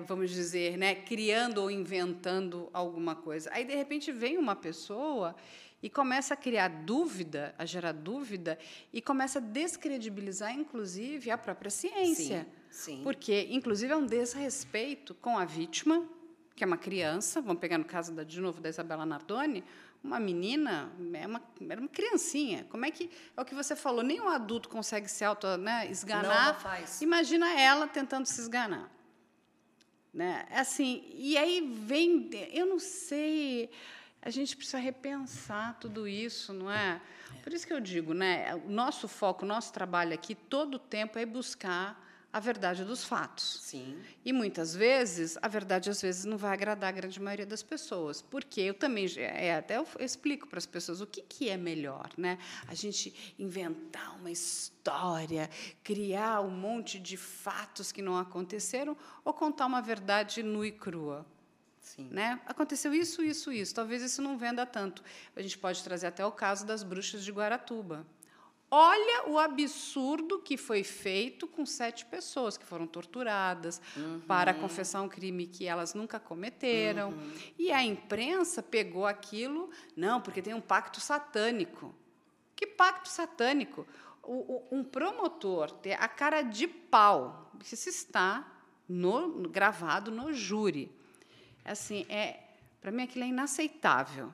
vamos 0.06 0.30
dizer, 0.30 0.78
né, 0.78 0.94
criando 0.94 1.60
ou 1.60 1.72
inventando 1.72 2.70
alguma 2.74 3.16
coisa. 3.16 3.50
Aí, 3.54 3.64
de 3.64 3.74
repente, 3.74 4.12
vem 4.12 4.38
uma 4.38 4.56
pessoa 4.56 5.34
e 5.82 5.90
começa 5.90 6.34
a 6.34 6.38
criar 6.38 6.68
dúvida, 6.68 7.56
a 7.58 7.66
gerar 7.66 7.94
dúvida, 7.94 8.60
e 8.92 9.02
começa 9.02 9.40
a 9.40 9.42
descredibilizar, 9.42 10.52
inclusive, 10.54 11.32
a 11.32 11.38
própria 11.38 11.72
ciência. 11.72 12.46
Sim, 12.70 12.98
sim. 12.98 13.04
Porque, 13.04 13.48
inclusive, 13.50 13.94
é 13.94 13.96
um 13.96 14.06
desrespeito 14.06 15.16
com 15.16 15.38
a 15.38 15.46
vítima, 15.46 16.06
que 16.56 16.64
é 16.64 16.68
uma 16.68 16.78
criança, 16.78 17.40
vamos 17.40 17.62
pegar 17.62 17.78
no 17.78 17.86
caso, 17.86 18.14
da, 18.14 18.24
de 18.24 18.42
novo, 18.42 18.60
da 18.60 18.70
Isabela 18.70 19.06
Nardoni, 19.06 19.64
uma 20.06 20.20
menina, 20.20 20.92
é 21.14 21.26
uma, 21.26 21.42
era 21.68 21.82
uma 21.82 21.90
criancinha. 21.90 22.66
Como 22.70 22.86
é 22.86 22.92
que, 22.92 23.10
é 23.36 23.42
o 23.42 23.44
que 23.44 23.56
você 23.56 23.76
falou, 23.76 24.04
nem 24.04 24.22
um 24.22 24.30
adulto 24.30 24.70
consegue 24.70 25.10
se 25.10 25.26
auto, 25.26 25.58
né, 25.58 25.90
esganar. 25.90 26.46
Não, 26.46 26.54
não 26.54 26.60
faz. 26.60 27.02
Imagina 27.02 27.60
ela 27.60 27.88
tentando 27.88 28.26
se 28.26 28.40
esganar. 28.40 28.90
Né? 30.14 30.46
É 30.50 30.60
Assim, 30.60 31.04
e 31.14 31.38
aí 31.38 31.62
vem, 31.62 32.30
eu 32.54 32.66
não 32.66 32.80
sei, 32.80 33.70
a 34.22 34.30
gente 34.30 34.56
precisa 34.56 34.78
repensar 34.78 35.78
tudo 35.80 36.08
isso, 36.08 36.54
não 36.54 36.72
é? 36.72 37.02
Por 37.44 37.52
isso 37.52 37.68
que 37.68 37.74
eu 37.74 37.80
digo, 37.80 38.14
né? 38.14 38.56
O 38.56 38.70
nosso 38.70 39.08
foco, 39.08 39.44
o 39.44 39.48
nosso 39.48 39.74
trabalho 39.74 40.14
aqui, 40.14 40.34
todo 40.34 40.76
o 40.76 40.80
tempo 40.80 41.20
é 41.20 41.26
buscar 41.26 42.05
a 42.36 42.40
verdade 42.42 42.84
dos 42.84 43.02
fatos. 43.02 43.62
Sim. 43.62 43.98
E 44.26 44.34
muitas 44.34 44.76
vezes, 44.76 45.38
a 45.42 45.48
verdade 45.48 45.90
às 45.90 46.02
vezes 46.02 46.26
não 46.26 46.36
vai 46.38 46.52
agradar 46.52 46.90
a 46.90 46.92
grande 46.92 47.18
maioria 47.18 47.46
das 47.46 47.64
pessoas, 47.64 48.22
porque 48.22 48.60
eu 48.60 48.74
também 48.74 49.08
é, 49.16 49.56
até 49.56 49.78
eu 49.78 49.88
explico 50.02 50.46
para 50.46 50.58
as 50.58 50.66
pessoas 50.66 51.00
o 51.00 51.08
que, 51.08 51.22
que 51.22 51.48
é 51.48 51.56
melhor, 51.56 52.10
né? 52.18 52.38
A 52.68 52.76
gente 52.76 53.34
inventar 53.40 54.20
uma 54.20 54.30
história, 54.30 55.50
criar 55.82 56.42
um 56.42 56.50
monte 56.50 57.00
de 57.00 57.16
fatos 57.16 57.94
que 57.94 58.02
não 58.02 58.18
aconteceram 58.18 58.98
ou 59.24 59.34
contar 59.34 59.66
uma 59.66 59.82
verdade 59.82 60.44
nua 60.44 60.68
e 60.68 60.74
crua. 60.74 61.26
Sim. 61.80 62.10
Né? 62.12 62.42
Aconteceu 62.46 62.94
isso, 62.94 63.24
isso, 63.24 63.50
isso. 63.50 63.74
Talvez 63.74 64.02
isso 64.02 64.22
não 64.22 64.38
venda 64.38 64.66
tanto. 64.66 65.02
A 65.38 65.42
gente 65.42 65.58
pode 65.58 65.82
trazer 65.82 66.08
até 66.08 66.26
o 66.26 66.34
caso 66.34 66.66
das 66.66 66.84
bruxas 66.84 67.24
de 67.24 67.32
Guaratuba. 67.32 68.06
Olha 68.70 69.30
o 69.30 69.38
absurdo 69.38 70.40
que 70.40 70.58
foi 70.58 70.84
feito 70.84 71.48
com 71.48 71.66
sete 71.66 72.06
pessoas 72.06 72.58
que 72.58 72.66
foram 72.66 72.88
torturadas 72.88 73.80
Uhum. 73.96 74.22
para 74.28 74.54
confessar 74.54 75.02
um 75.02 75.08
crime 75.08 75.46
que 75.48 75.66
elas 75.66 75.94
nunca 75.94 76.20
cometeram. 76.20 77.10
Uhum. 77.12 77.34
E 77.60 77.72
a 77.72 77.84
imprensa 77.84 78.62
pegou 78.64 79.06
aquilo, 79.06 79.70
não, 79.96 80.20
porque 80.20 80.42
tem 80.42 80.54
um 80.54 80.62
pacto 80.62 81.00
satânico. 81.00 81.94
Que 82.56 82.66
pacto 82.66 83.08
satânico? 83.08 83.86
O- 84.24 84.56
o- 84.56 84.68
um 84.72 84.84
promotor 84.84 85.70
ter 85.72 85.94
a 85.94 86.08
cara 86.08 86.42
de 86.42 86.68
pau, 86.68 87.52
isso 87.62 87.88
está 87.88 88.52
no- 88.90 89.48
gravado 89.48 90.10
no 90.10 90.34
júri. 90.34 90.92
Assim, 91.64 92.06
é, 92.10 92.40
para 92.82 92.92
mim 92.92 93.04
aquilo 93.04 93.26
é 93.26 93.28
inaceitável. 93.28 94.34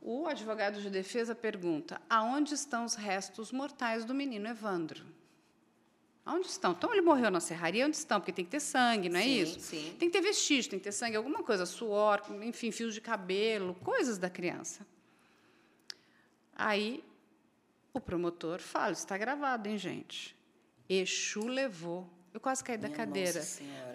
O 0.00 0.26
advogado 0.26 0.80
de 0.80 0.90
defesa 0.90 1.34
pergunta: 1.34 2.00
aonde 2.08 2.54
estão 2.54 2.84
os 2.84 2.94
restos 2.94 3.50
mortais 3.52 4.04
do 4.04 4.14
menino 4.14 4.48
Evandro? 4.48 5.04
Aonde 6.24 6.48
estão? 6.48 6.72
Então 6.72 6.92
ele 6.92 7.02
morreu 7.02 7.30
na 7.30 7.38
serraria, 7.38 7.86
onde 7.86 7.96
estão? 7.96 8.18
Porque 8.20 8.32
tem 8.32 8.44
que 8.44 8.50
ter 8.50 8.60
sangue, 8.60 9.08
não 9.08 9.20
é 9.20 9.22
Sim, 9.22 9.42
isso? 9.42 9.60
sim. 9.60 9.96
Tem 9.96 10.10
que 10.10 10.18
ter 10.18 10.24
vestígio, 10.24 10.70
tem 10.70 10.78
que 10.78 10.84
ter 10.84 10.92
sangue, 10.92 11.16
alguma 11.16 11.42
coisa, 11.42 11.64
suor, 11.64 12.20
enfim, 12.42 12.72
fios 12.72 12.94
de 12.94 13.00
cabelo, 13.00 13.76
coisas 13.76 14.18
da 14.18 14.28
criança. 14.28 14.84
Aí 16.54 17.04
o 17.92 18.00
promotor 18.00 18.58
fala: 18.60 18.92
está 18.92 19.16
gravado, 19.16 19.68
hein, 19.68 19.78
gente? 19.78 20.36
Exu 20.88 21.46
levou. 21.46 22.08
Eu 22.34 22.40
quase 22.40 22.62
caí 22.62 22.76
da 22.76 22.88
Minha 22.88 22.98
cadeira. 22.98 23.46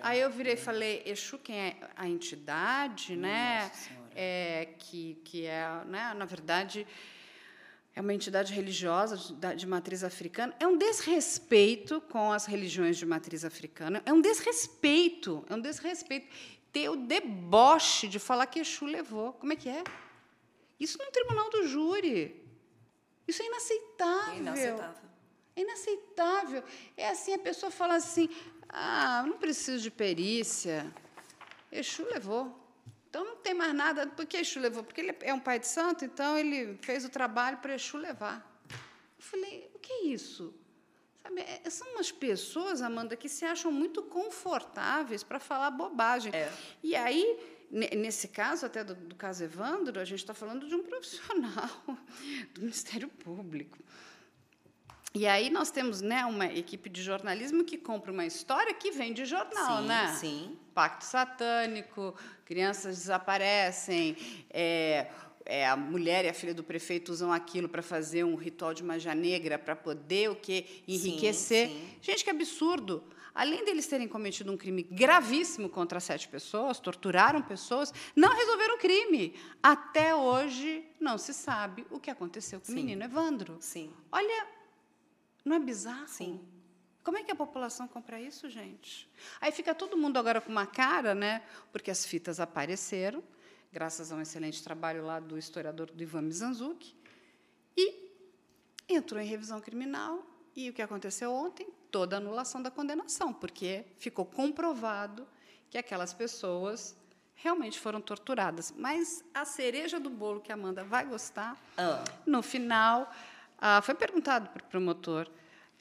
Aí 0.01 0.19
eu 0.19 0.29
virei 0.29 0.53
e 0.53 0.57
falei: 0.57 1.03
Exu, 1.05 1.37
quem 1.37 1.55
é 1.57 1.77
a 1.95 2.07
entidade, 2.07 3.15
né? 3.15 3.69
Senhora. 3.69 4.00
É, 4.15 4.69
que, 4.77 5.15
que 5.23 5.45
é, 5.45 5.83
né, 5.85 6.13
na 6.13 6.25
verdade, 6.25 6.85
é 7.93 7.99
uma 7.99 8.13
entidade 8.13 8.53
religiosa 8.53 9.17
de, 9.55 9.67
matriz 9.67 10.03
africana. 10.03 10.55
É 10.59 10.65
um 10.65 10.77
desrespeito 10.77 11.99
com 12.01 12.31
as 12.31 12.45
religiões 12.45 12.97
de 12.97 13.05
matriz 13.05 13.43
africana. 13.43 14.01
É 14.05 14.13
um 14.13 14.21
desrespeito. 14.21 15.45
É 15.49 15.55
um 15.55 15.59
desrespeito 15.59 16.27
ter 16.71 16.89
o 16.89 16.95
deboche 16.95 18.07
de 18.07 18.17
falar 18.17 18.45
que 18.45 18.59
Exu 18.59 18.85
levou. 18.85 19.33
Como 19.33 19.51
é 19.51 19.55
que 19.57 19.67
é? 19.67 19.83
Isso 20.79 20.97
no 20.97 21.11
tribunal 21.11 21.49
do 21.49 21.67
júri. 21.67 22.41
Isso 23.27 23.41
é 23.43 23.45
inaceitável. 23.45 24.35
Inaceitável. 24.37 25.09
É 25.53 25.61
inaceitável. 25.61 26.63
É 26.95 27.09
assim, 27.09 27.33
a 27.33 27.39
pessoa 27.39 27.69
fala 27.69 27.95
assim, 27.95 28.29
ah, 28.69 29.23
não 29.27 29.37
preciso 29.37 29.83
de 29.83 29.91
perícia. 29.91 30.89
Exu 31.69 32.05
levou. 32.05 32.60
Então 33.11 33.25
não 33.25 33.35
tem 33.35 33.53
mais 33.53 33.73
nada. 33.75 34.07
Por 34.07 34.25
que 34.25 34.37
Exu 34.37 34.57
levou? 34.61 34.85
Porque 34.85 35.01
ele 35.01 35.13
é 35.19 35.33
um 35.33 35.39
pai 35.39 35.59
de 35.59 35.67
santo, 35.67 36.05
então 36.05 36.37
ele 36.37 36.77
fez 36.81 37.03
o 37.03 37.09
trabalho 37.09 37.57
para 37.57 37.75
Exu 37.75 37.97
levar. 37.97 38.37
Eu 38.69 39.23
falei, 39.23 39.69
o 39.75 39.79
que 39.79 39.91
é 39.91 40.05
isso? 40.05 40.53
Sabe, 41.21 41.41
é- 41.41 41.69
são 41.69 41.85
umas 41.91 42.09
pessoas, 42.09 42.81
Amanda, 42.81 43.17
que 43.17 43.27
se 43.27 43.43
acham 43.43 43.69
muito 43.69 44.01
confortáveis 44.01 45.23
para 45.23 45.41
falar 45.41 45.71
bobagem. 45.71 46.33
É. 46.33 46.49
E 46.81 46.95
aí, 46.95 47.37
ne- 47.69 47.89
nesse 47.97 48.29
caso, 48.29 48.65
até 48.65 48.81
do, 48.81 48.95
do 48.95 49.15
caso 49.15 49.43
Evandro, 49.43 49.99
a 49.99 50.05
gente 50.05 50.19
está 50.19 50.33
falando 50.33 50.65
de 50.65 50.73
um 50.73 50.81
profissional 50.81 51.69
do 52.55 52.61
Ministério 52.61 53.09
Público. 53.09 53.77
E 55.13 55.27
aí 55.27 55.49
nós 55.49 55.69
temos 55.69 55.99
né, 55.99 56.25
uma 56.25 56.45
equipe 56.45 56.89
de 56.89 57.03
jornalismo 57.03 57.65
que 57.65 57.77
compra 57.77 58.09
uma 58.13 58.25
história 58.25 58.73
que 58.73 58.89
vem 58.91 59.13
de 59.13 59.25
jornal, 59.25 59.81
Sim, 59.81 59.87
né? 59.87 60.07
sim. 60.13 60.57
Pacto 60.73 61.05
satânico, 61.05 62.15
crianças 62.45 62.97
desaparecem, 62.97 64.15
é, 64.49 65.07
é, 65.45 65.67
a 65.67 65.75
mulher 65.75 66.25
e 66.25 66.29
a 66.29 66.33
filha 66.33 66.53
do 66.53 66.63
prefeito 66.63 67.11
usam 67.11 67.31
aquilo 67.31 67.67
para 67.67 67.81
fazer 67.81 68.23
um 68.23 68.35
ritual 68.35 68.73
de 68.73 68.83
magia 68.83 69.15
negra 69.15 69.57
para 69.57 69.75
poder 69.75 70.29
o 70.29 70.35
quê? 70.35 70.65
Enriquecer. 70.87 71.69
sim. 71.69 71.97
Gente, 72.01 72.23
que 72.23 72.29
absurdo! 72.29 73.03
Além 73.33 73.63
deles 73.63 73.87
terem 73.87 74.07
cometido 74.07 74.51
um 74.51 74.57
crime 74.57 74.83
gravíssimo 74.83 75.69
contra 75.69 75.99
sete 76.01 76.27
pessoas, 76.27 76.79
torturaram 76.79 77.41
pessoas, 77.41 77.93
não 78.13 78.35
resolveram 78.35 78.75
o 78.75 78.77
crime. 78.77 79.33
Até 79.63 80.13
hoje 80.13 80.85
não 80.99 81.17
se 81.17 81.33
sabe 81.33 81.85
o 81.89 81.99
que 81.99 82.11
aconteceu 82.11 82.59
com 82.59 82.65
Sim. 82.65 82.73
o 82.73 82.75
menino 82.75 83.03
Evandro. 83.03 83.57
Sim. 83.61 83.89
Olha, 84.11 84.47
não 85.45 85.55
é 85.55 85.59
bizarro? 85.59 86.07
Sim. 86.07 86.41
Como 87.03 87.17
é 87.17 87.23
que 87.23 87.31
a 87.31 87.35
população 87.35 87.87
compra 87.87 88.19
isso, 88.19 88.49
gente? 88.49 89.09
Aí 89.39 89.51
fica 89.51 89.73
todo 89.73 89.97
mundo 89.97 90.17
agora 90.17 90.39
com 90.39 90.51
uma 90.51 90.67
cara, 90.67 91.15
né? 91.15 91.41
Porque 91.71 91.89
as 91.89 92.05
fitas 92.05 92.39
apareceram, 92.39 93.23
graças 93.71 94.11
a 94.11 94.15
um 94.15 94.21
excelente 94.21 94.63
trabalho 94.63 95.03
lá 95.03 95.19
do 95.19 95.37
historiador 95.37 95.89
do 95.89 96.03
Ivan 96.03 96.21
Mizanzuki, 96.21 96.95
e 97.75 98.11
entrou 98.87 99.19
em 99.19 99.25
revisão 99.25 99.59
criminal. 99.59 100.25
E 100.55 100.69
o 100.69 100.73
que 100.73 100.81
aconteceu 100.81 101.31
ontem? 101.31 101.67
Toda 101.89 102.17
a 102.17 102.19
anulação 102.19 102.61
da 102.61 102.69
condenação, 102.69 103.33
porque 103.33 103.85
ficou 103.97 104.25
comprovado 104.25 105.27
que 105.69 105.77
aquelas 105.77 106.13
pessoas 106.13 106.95
realmente 107.33 107.79
foram 107.79 108.01
torturadas. 108.01 108.73
Mas 108.77 109.23
a 109.33 109.45
cereja 109.45 109.99
do 109.99 110.09
bolo 110.09 110.41
que 110.41 110.51
a 110.51 110.55
Amanda 110.55 110.83
vai 110.83 111.05
gostar 111.05 111.57
Ah, 111.77 112.03
no 112.25 112.43
final, 112.43 113.11
ah, 113.57 113.81
foi 113.81 113.95
perguntado 113.95 114.49
para 114.49 114.61
o 114.63 114.65
promotor. 114.67 115.27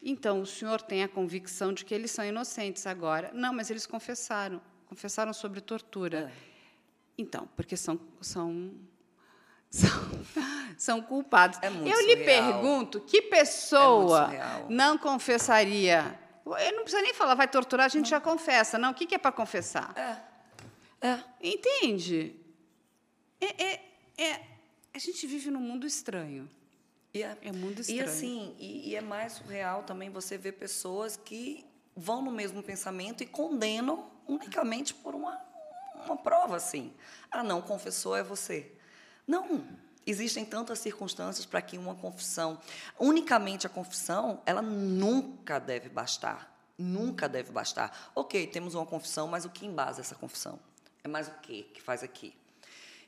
Então, 0.03 0.41
o 0.41 0.47
senhor 0.47 0.81
tem 0.81 1.03
a 1.03 1.09
convicção 1.09 1.73
de 1.73 1.85
que 1.85 1.95
eles 1.95 2.11
são 2.11 2.25
inocentes 2.25 2.87
agora? 2.87 3.31
Não, 3.35 3.53
mas 3.53 3.71
eles 3.71 3.87
confessaram. 3.87 4.61
Confessaram 4.87 5.33
sobre 5.33 5.61
tortura. 5.61 6.33
É. 6.35 6.51
Então, 7.19 7.47
porque 7.55 7.77
são, 7.77 8.01
são, 8.21 8.73
são, 9.69 9.91
são 10.79 11.03
culpados. 11.03 11.59
É 11.63 11.69
muito 11.69 11.87
Eu 11.95 12.01
lhe 12.07 12.17
surreal. 12.17 12.53
pergunto, 12.53 13.01
que 13.01 13.23
pessoa 13.23 14.25
surreal. 14.27 14.67
não 14.71 14.97
confessaria? 14.97 16.19
Eu 16.47 16.73
não 16.77 16.83
precisa 16.83 17.03
nem 17.03 17.13
falar, 17.15 17.35
vai 17.35 17.47
torturar, 17.47 17.85
a 17.87 17.89
gente 17.91 18.09
já 18.09 18.21
confessa. 18.21 18.79
Não, 18.79 18.91
o 18.91 18.95
que 18.95 19.07
que 19.07 19.15
é 19.15 19.19
para 19.19 19.33
confessar? 19.33 19.93
é. 19.97 20.31
É. 21.03 21.19
Entende? 21.43 22.37
É, 23.41 23.65
é, 23.65 23.81
é- 24.19 24.41
a 24.93 24.99
gente 24.99 25.27
vive 25.27 25.51
num 25.51 25.61
mundo 25.61 25.87
estranho. 25.87 26.47
E 27.13 27.23
é, 27.23 27.37
É 27.43 27.53
muito 27.53 27.79
E 27.79 27.81
estranho. 27.81 28.05
assim, 28.05 28.55
e, 28.59 28.91
e 28.91 28.97
é 28.97 29.01
mais 29.01 29.35
surreal 29.35 29.83
também 29.83 30.11
você 30.11 30.39
ver 30.39 30.53
pessoas 30.53 31.17
que 31.17 31.65
vão 31.97 32.23
no 32.23 32.31
mesmo 32.31 32.63
pensamento 32.63 33.23
e 33.23 33.27
condenam 33.27 34.09
unicamente 34.29 34.95
por 34.95 35.15
uma, 35.15 35.41
uma 36.07 36.17
prova 36.17 36.57
assim. 36.57 36.93
Ah, 37.31 37.43
não, 37.43 37.61
confessou 37.61 38.17
é 38.17 38.23
você. 38.23 38.73
Não. 39.27 39.67
Existem 40.07 40.45
tantas 40.45 40.79
circunstâncias 40.79 41.45
para 41.45 41.61
que 41.61 41.77
uma 41.77 41.95
confissão, 41.95 42.59
unicamente 42.99 43.67
a 43.67 43.71
confissão, 43.71 44.41
ela 44.47 44.63
nunca 44.63 45.59
deve 45.59 45.89
bastar. 45.89 46.51
Nunca 46.79 47.29
deve 47.29 47.53
bastar. 47.53 48.11
Ok, 48.15 48.47
temos 48.47 48.75
uma 48.75 48.87
confissão, 48.87 49.29
mas 49.29 49.45
o 49.45 49.51
que 49.51 49.67
embasa 49.67 50.01
essa 50.01 50.15
confissão? 50.15 50.59
É 51.05 51.09
mais 51.09 51.29
o 51.29 51.33
quê 51.43 51.67
que 51.75 51.83
faz 51.83 52.03
aqui? 52.03 52.35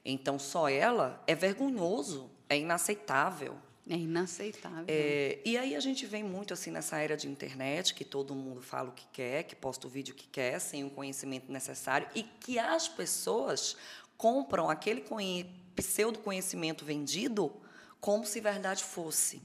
Então, 0.05 0.39
só 0.39 0.69
ela 0.69 1.23
é 1.27 1.35
vergonhoso, 1.35 2.31
é 2.49 2.59
inaceitável. 2.59 3.57
É 3.89 3.97
inaceitável. 3.97 4.85
É, 4.87 5.41
e 5.45 5.57
aí 5.59 5.75
a 5.75 5.81
gente 5.81 6.07
vem 6.07 6.23
muito 6.23 6.55
assim 6.55 6.71
nessa 6.71 6.99
era 6.99 7.17
de 7.17 7.29
internet, 7.29 7.95
que 7.95 8.05
todo 8.05 8.35
mundo 8.35 8.63
fala 8.63 8.91
o 8.91 8.93
que 8.93 9.07
quer, 9.13 9.43
que 9.43 9.57
posta 9.57 9.87
o 9.87 9.91
vídeo 9.91 10.15
que 10.15 10.27
quer, 10.29 10.61
sem 10.61 10.85
o 10.85 10.91
conhecimento 10.91 11.51
necessário, 11.51 12.09
e 12.15 12.23
que 12.23 12.59
as 12.59 12.87
pessoas 12.89 13.77
compram 14.17 14.71
aquele 14.71 15.01
conhe- 15.01 15.51
pseudo-conhecimento 15.75 16.85
vendido 16.85 17.53
como 18.01 18.25
se 18.25 18.41
verdade 18.41 18.85
fosse. 18.85 19.43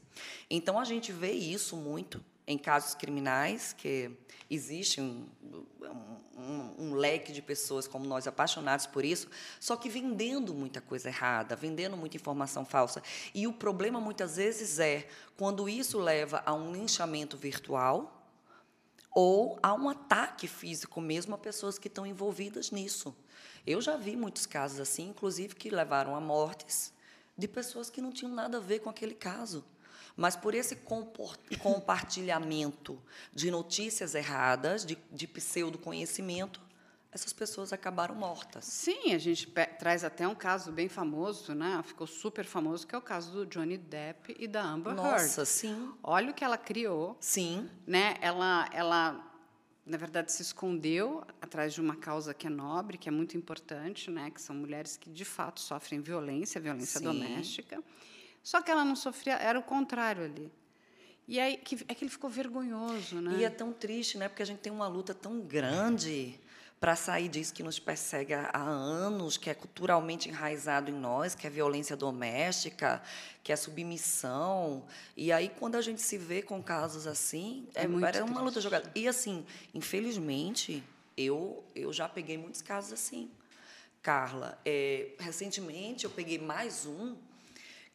Então 0.49 0.79
a 0.79 0.83
gente 0.83 1.11
vê 1.11 1.31
isso 1.31 1.75
muito 1.75 2.23
em 2.47 2.57
casos 2.57 2.95
criminais, 2.95 3.73
que 3.73 4.09
existe 4.49 5.01
um, 5.01 5.27
um- 6.37 6.73
um 6.77 6.93
leque 6.93 7.33
de 7.33 7.41
pessoas 7.41 7.87
como 7.87 8.05
nós 8.05 8.25
apaixonados 8.25 8.85
por 8.85 9.03
isso, 9.03 9.27
só 9.59 9.75
que 9.75 9.89
vendendo 9.89 10.53
muita 10.53 10.79
coisa 10.79 11.09
errada, 11.09 11.55
vendendo 11.55 11.97
muita 11.97 12.15
informação 12.15 12.63
falsa. 12.65 13.03
E 13.35 13.45
o 13.47 13.53
problema 13.53 13.99
muitas 13.99 14.37
vezes 14.37 14.79
é 14.79 15.07
quando 15.35 15.67
isso 15.67 15.99
leva 15.99 16.41
a 16.45 16.53
um 16.53 16.71
linchamento 16.71 17.35
virtual 17.35 18.13
ou 19.13 19.57
a 19.61 19.73
um 19.73 19.89
ataque 19.89 20.47
físico 20.47 21.01
mesmo 21.01 21.35
a 21.35 21.37
pessoas 21.37 21.77
que 21.77 21.87
estão 21.87 22.05
envolvidas 22.05 22.71
nisso. 22.71 23.15
Eu 23.65 23.81
já 23.81 23.97
vi 23.97 24.15
muitos 24.15 24.45
casos 24.45 24.79
assim, 24.79 25.09
inclusive 25.09 25.55
que 25.55 25.69
levaram 25.69 26.15
a 26.15 26.21
mortes 26.21 26.93
de 27.37 27.47
pessoas 27.47 27.89
que 27.89 28.01
não 28.01 28.11
tinham 28.11 28.33
nada 28.33 28.57
a 28.57 28.61
ver 28.61 28.79
com 28.79 28.89
aquele 28.89 29.13
caso. 29.13 29.65
Mas 30.17 30.35
por 30.35 30.55
esse 30.55 30.75
compartilhamento 31.61 32.99
de 33.31 33.51
notícias 33.51 34.15
erradas, 34.15 34.83
de, 34.83 34.97
de 35.11 35.27
pseudo-conhecimento, 35.27 36.59
essas 37.11 37.31
pessoas 37.31 37.71
acabaram 37.71 38.15
mortas. 38.15 38.65
Sim, 38.65 39.13
a 39.13 39.17
gente 39.17 39.47
traz 39.79 40.03
até 40.03 40.27
um 40.27 40.35
caso 40.35 40.71
bem 40.71 40.89
famoso, 40.89 41.53
né? 41.53 41.81
Ficou 41.85 42.05
super 42.05 42.45
famoso, 42.45 42.85
que 42.85 42.95
é 42.95 42.97
o 42.97 43.01
caso 43.01 43.31
do 43.31 43.45
Johnny 43.45 43.77
Depp 43.77 44.35
e 44.39 44.47
da 44.47 44.63
Amber 44.63 44.93
Nossa, 44.93 45.09
Heard. 45.09 45.23
Nossa, 45.23 45.45
sim. 45.45 45.93
Olha 46.03 46.31
o 46.31 46.33
que 46.33 46.43
ela 46.43 46.57
criou. 46.57 47.15
Sim. 47.19 47.69
Né? 47.85 48.15
Ela, 48.21 48.69
ela, 48.73 49.31
na 49.85 49.97
verdade, 49.97 50.31
se 50.31 50.41
escondeu 50.41 51.23
atrás 51.41 51.73
de 51.73 51.81
uma 51.81 51.95
causa 51.95 52.33
que 52.33 52.47
é 52.47 52.49
nobre, 52.49 52.97
que 52.97 53.07
é 53.07 53.11
muito 53.11 53.37
importante, 53.37 54.11
né? 54.11 54.29
Que 54.29 54.41
são 54.41 54.55
mulheres 54.55 54.97
que 54.97 55.09
de 55.09 55.25
fato 55.25 55.61
sofrem 55.61 56.01
violência, 56.01 56.59
violência 56.59 56.99
sim. 56.99 57.05
doméstica. 57.05 57.83
Só 58.47 58.61
que 58.61 58.71
ela 58.71 58.85
não 58.85 58.95
sofria, 58.95 59.33
era 59.33 59.59
o 59.59 59.61
contrário 59.61 60.23
ali. 60.23 60.49
E 61.27 61.37
aí 61.37 61.57
que, 61.57 61.83
é 61.85 61.93
que 61.93 62.05
ele 62.05 62.09
ficou 62.09 62.29
vergonhoso, 62.29 63.19
né? 63.19 63.39
E 63.39 63.43
é 63.43 63.49
tão 63.49 63.73
triste, 63.73 64.17
né? 64.17 64.29
Porque 64.29 64.41
a 64.41 64.45
gente 64.45 64.59
tem 64.59 64.71
uma 64.71 64.87
luta 64.87 65.13
tão 65.13 65.41
grande 65.41 66.39
para 66.79 66.95
sair 66.95 67.27
disso 67.27 67.53
que 67.53 67.61
nos 67.61 67.77
persegue 67.77 68.33
há 68.33 68.57
anos, 68.57 69.35
que 69.35 69.49
é 69.49 69.53
culturalmente 69.53 70.29
enraizado 70.29 70.89
em 70.89 70.93
nós, 70.93 71.35
que 71.35 71.45
é 71.45 71.49
violência 71.49 71.97
doméstica, 71.97 73.03
que 73.43 73.51
é 73.51 73.55
submissão. 73.57 74.85
E 75.17 75.29
aí, 75.29 75.51
quando 75.59 75.75
a 75.75 75.81
gente 75.81 76.01
se 76.01 76.17
vê 76.17 76.41
com 76.41 76.63
casos 76.63 77.05
assim, 77.05 77.67
é, 77.75 77.83
é 77.83 78.23
uma 78.23 78.41
luta 78.41 78.61
jogada. 78.61 78.89
E, 78.95 79.09
assim, 79.09 79.45
infelizmente, 79.73 80.81
eu, 81.17 81.65
eu 81.75 81.91
já 81.91 82.07
peguei 82.07 82.37
muitos 82.37 82.61
casos 82.61 82.93
assim. 82.93 83.29
Carla, 84.01 84.57
é, 84.65 85.09
recentemente 85.19 86.05
eu 86.05 86.09
peguei 86.09 86.39
mais 86.39 86.85
um, 86.85 87.17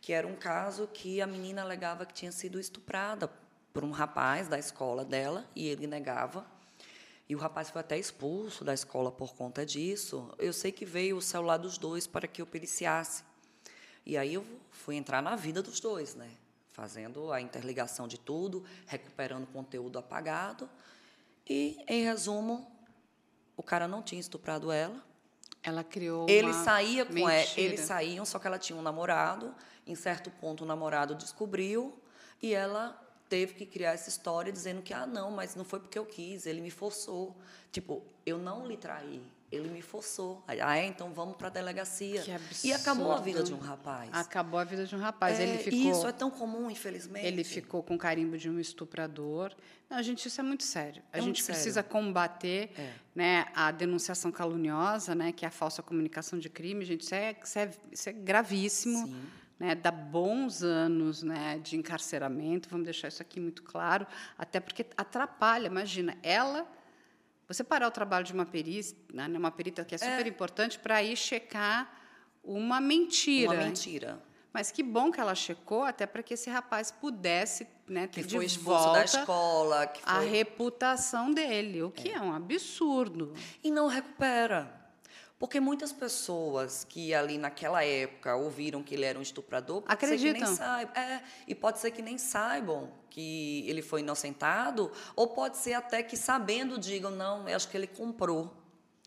que 0.02 0.12
era 0.12 0.26
um 0.26 0.34
caso 0.34 0.88
que 0.88 1.22
a 1.22 1.26
menina 1.28 1.62
alegava 1.62 2.04
que 2.04 2.12
tinha 2.12 2.32
sido 2.32 2.58
estuprada 2.58 3.30
por 3.72 3.84
um 3.84 3.92
rapaz 3.92 4.48
da 4.48 4.58
escola 4.58 5.04
dela, 5.04 5.48
e 5.54 5.68
ele 5.68 5.86
negava. 5.86 6.44
E 7.28 7.36
o 7.36 7.38
rapaz 7.38 7.70
foi 7.70 7.80
até 7.80 7.96
expulso 7.96 8.64
da 8.64 8.74
escola 8.74 9.12
por 9.12 9.32
conta 9.34 9.64
disso. 9.64 10.28
Eu 10.38 10.52
sei 10.52 10.72
que 10.72 10.84
veio 10.84 11.16
o 11.16 11.22
celular 11.22 11.56
dos 11.56 11.78
dois 11.78 12.04
para 12.06 12.26
que 12.26 12.42
eu 12.42 12.46
periciasse. 12.46 13.22
E 14.04 14.18
aí 14.18 14.34
eu 14.34 14.44
fui 14.72 14.96
entrar 14.96 15.22
na 15.22 15.36
vida 15.36 15.62
dos 15.62 15.78
dois, 15.78 16.16
né? 16.16 16.28
Fazendo 16.72 17.32
a 17.32 17.40
interligação 17.40 18.08
de 18.08 18.18
tudo, 18.18 18.64
recuperando 18.86 19.46
conteúdo 19.46 20.00
apagado. 20.00 20.68
E, 21.48 21.78
em 21.86 22.02
resumo, 22.02 22.70
o 23.56 23.62
cara 23.62 23.86
não 23.86 24.02
tinha 24.02 24.20
estuprado 24.20 24.72
ela. 24.72 25.00
Ela 25.62 25.84
criou 25.84 26.28
Ele 26.28 26.48
uma 26.48 26.64
saía 26.64 27.06
com 27.06 27.28
ela, 27.28 27.48
eles 27.56 27.80
saíam, 27.80 28.24
só 28.24 28.38
que 28.38 28.46
ela 28.46 28.58
tinha 28.58 28.76
um 28.76 28.82
namorado. 28.82 29.54
Em 29.86 29.94
certo 29.94 30.30
ponto, 30.30 30.64
o 30.64 30.66
namorado 30.66 31.14
descobriu 31.14 31.98
e 32.40 32.52
ela 32.52 33.00
teve 33.28 33.54
que 33.54 33.64
criar 33.64 33.92
essa 33.92 34.08
história 34.08 34.52
dizendo 34.52 34.82
que, 34.82 34.92
ah, 34.92 35.06
não, 35.06 35.30
mas 35.30 35.54
não 35.54 35.64
foi 35.64 35.80
porque 35.80 35.98
eu 35.98 36.04
quis, 36.04 36.46
ele 36.46 36.60
me 36.60 36.70
forçou. 36.70 37.36
Tipo, 37.70 38.02
eu 38.26 38.38
não 38.38 38.66
lhe 38.66 38.76
traí, 38.76 39.22
ele 39.52 39.68
me 39.68 39.82
forçou. 39.82 40.42
Ah, 40.48 40.78
é, 40.78 40.86
então 40.86 41.12
vamos 41.12 41.36
para 41.36 41.48
a 41.48 41.50
delegacia. 41.50 42.22
Que 42.22 42.32
absurdo. 42.32 42.64
E 42.66 42.72
acabou 42.72 43.12
a 43.12 43.20
vida 43.20 43.42
de 43.42 43.52
um 43.52 43.58
rapaz. 43.58 44.08
Acabou 44.12 44.58
a 44.58 44.64
vida 44.64 44.86
de 44.86 44.96
um 44.96 44.98
rapaz. 44.98 45.38
É, 45.38 45.42
ele 45.44 45.58
ficou, 45.58 45.90
isso 45.92 46.06
é 46.06 46.12
tão 46.12 46.30
comum, 46.30 46.70
infelizmente. 46.70 47.26
Ele 47.26 47.44
ficou 47.44 47.82
com 47.82 47.98
carimbo 47.98 48.38
de 48.38 48.48
um 48.48 48.58
estuprador. 48.58 49.54
Não, 49.90 50.02
gente, 50.02 50.26
isso 50.26 50.40
é 50.40 50.44
muito 50.44 50.64
sério. 50.64 51.02
A 51.12 51.18
É 51.18 51.20
gente 51.20 51.42
sério. 51.42 51.54
precisa 51.54 51.82
combater 51.82 52.70
É. 52.78 52.92
né, 53.14 53.46
a 53.54 53.70
denunciação 53.70 54.32
caluniosa, 54.32 55.14
né, 55.14 55.32
que 55.32 55.44
é 55.44 55.48
a 55.48 55.50
falsa 55.50 55.82
comunicação 55.82 56.38
de 56.38 56.48
crime. 56.48 56.84
Gente, 56.84 57.02
isso 57.02 57.14
é, 57.14 57.36
isso 57.44 57.58
é, 57.58 57.70
isso 57.92 58.08
é 58.08 58.12
gravíssimo. 58.12 59.06
Sim. 59.06 59.22
Né, 59.58 59.76
dá 59.76 59.92
bons 59.92 60.62
anos 60.64 61.22
né, 61.22 61.60
de 61.62 61.76
encarceramento, 61.76 62.68
vamos 62.68 62.84
deixar 62.84 63.06
isso 63.06 63.22
aqui 63.22 63.38
muito 63.38 63.62
claro, 63.62 64.04
até 64.36 64.58
porque 64.58 64.84
atrapalha. 64.96 65.66
Imagina, 65.68 66.16
ela. 66.22 66.66
Você 67.52 67.62
parar 67.62 67.88
o 67.88 67.90
trabalho 67.90 68.24
de 68.24 68.32
uma 68.32 68.46
perita, 68.46 68.96
né, 69.12 69.26
uma 69.28 69.50
perita 69.50 69.84
que 69.84 69.94
é 69.94 69.98
super 69.98 70.26
importante, 70.26 70.78
para 70.78 71.02
ir 71.02 71.16
checar 71.16 71.92
uma 72.42 72.80
mentira. 72.80 73.52
Uma 73.52 73.64
mentira. 73.64 74.22
Mas 74.52 74.70
que 74.70 74.82
bom 74.82 75.10
que 75.10 75.20
ela 75.20 75.34
checou, 75.34 75.82
até 75.82 76.06
para 76.06 76.22
que 76.22 76.34
esse 76.34 76.48
rapaz 76.48 76.90
pudesse 76.90 77.66
né, 77.86 78.06
ter 78.06 78.22
Que 78.22 78.30
foi 78.30 78.46
de 78.46 78.52
expulso 78.52 78.84
volta 78.84 78.98
da 78.98 79.04
escola. 79.04 79.86
Que 79.86 80.00
a 80.04 80.16
foi... 80.16 80.28
reputação 80.28 81.32
dele, 81.32 81.82
o 81.82 81.90
que 81.90 82.10
é, 82.10 82.20
um 82.20 82.32
absurdo. 82.34 83.34
E 83.62 83.70
não 83.70 83.86
recupera. 83.86 84.81
Porque 85.42 85.58
muitas 85.58 85.92
pessoas 85.92 86.86
que 86.88 87.12
ali 87.12 87.36
naquela 87.36 87.84
época 87.84 88.36
ouviram 88.36 88.80
que 88.80 88.94
ele 88.94 89.04
era 89.04 89.18
um 89.18 89.22
estuprador, 89.22 89.82
pode 89.82 89.98
ser 89.98 90.06
que 90.06 90.14
Acreditam. 90.14 90.46
nem 90.48 90.56
saibam. 90.56 90.94
É, 90.94 91.20
e 91.48 91.52
pode 91.52 91.80
ser 91.80 91.90
que 91.90 92.00
nem 92.00 92.16
saibam 92.16 92.92
que 93.10 93.68
ele 93.68 93.82
foi 93.82 94.02
inocentado, 94.02 94.92
ou 95.16 95.26
pode 95.26 95.56
ser 95.56 95.72
até 95.72 96.00
que 96.00 96.16
sabendo 96.16 96.78
digam, 96.78 97.10
não, 97.10 97.48
eu 97.48 97.56
acho 97.56 97.68
que 97.68 97.76
ele 97.76 97.88
comprou 97.88 98.56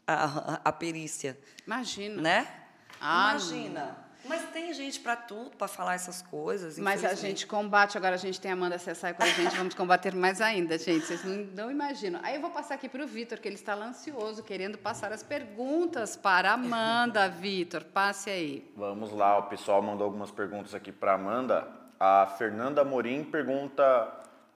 a, 0.05 0.25
a, 0.25 0.53
a 0.65 0.71
perícia, 0.73 1.39
Imagina. 1.65 2.21
né? 2.21 2.53
Ah, 2.99 3.29
Imagina. 3.31 4.04
Mas 4.27 4.43
tem 4.49 4.73
gente 4.73 4.99
para 4.99 5.15
tudo, 5.15 5.51
para 5.51 5.67
falar 5.67 5.95
essas 5.95 6.21
coisas. 6.21 6.77
Mas 6.79 7.03
a 7.05 7.13
gente 7.13 7.45
combate, 7.45 7.97
agora 7.97 8.15
a 8.15 8.17
gente 8.17 8.39
tem 8.39 8.51
a 8.51 8.53
Amanda 8.53 8.77
Cessai 8.77 9.13
com 9.13 9.23
a 9.23 9.27
gente, 9.27 9.55
vamos 9.55 9.73
combater 9.75 10.13
mais 10.13 10.41
ainda, 10.41 10.77
gente. 10.77 11.05
Vocês 11.05 11.23
não, 11.23 11.35
não 11.53 11.71
imaginam. 11.71 12.19
Aí 12.23 12.35
eu 12.35 12.41
vou 12.41 12.49
passar 12.49 12.75
aqui 12.75 12.89
para 12.89 13.03
o 13.03 13.07
Vitor, 13.07 13.39
que 13.39 13.47
ele 13.47 13.55
está 13.55 13.75
lá 13.75 13.87
ansioso, 13.87 14.43
querendo 14.43 14.77
passar 14.77 15.11
as 15.11 15.23
perguntas 15.23 16.15
para 16.15 16.51
a 16.51 16.53
Amanda. 16.53 17.29
Vitor, 17.45 17.83
passe 17.83 18.29
aí. 18.29 18.71
Vamos 18.75 19.11
lá, 19.11 19.37
o 19.37 19.43
pessoal 19.43 19.81
mandou 19.81 20.05
algumas 20.05 20.31
perguntas 20.31 20.73
aqui 20.73 20.91
para 20.91 21.13
Amanda. 21.13 21.67
A 21.99 22.25
Fernanda 22.37 22.83
Morim 22.83 23.23
pergunta: 23.23 24.11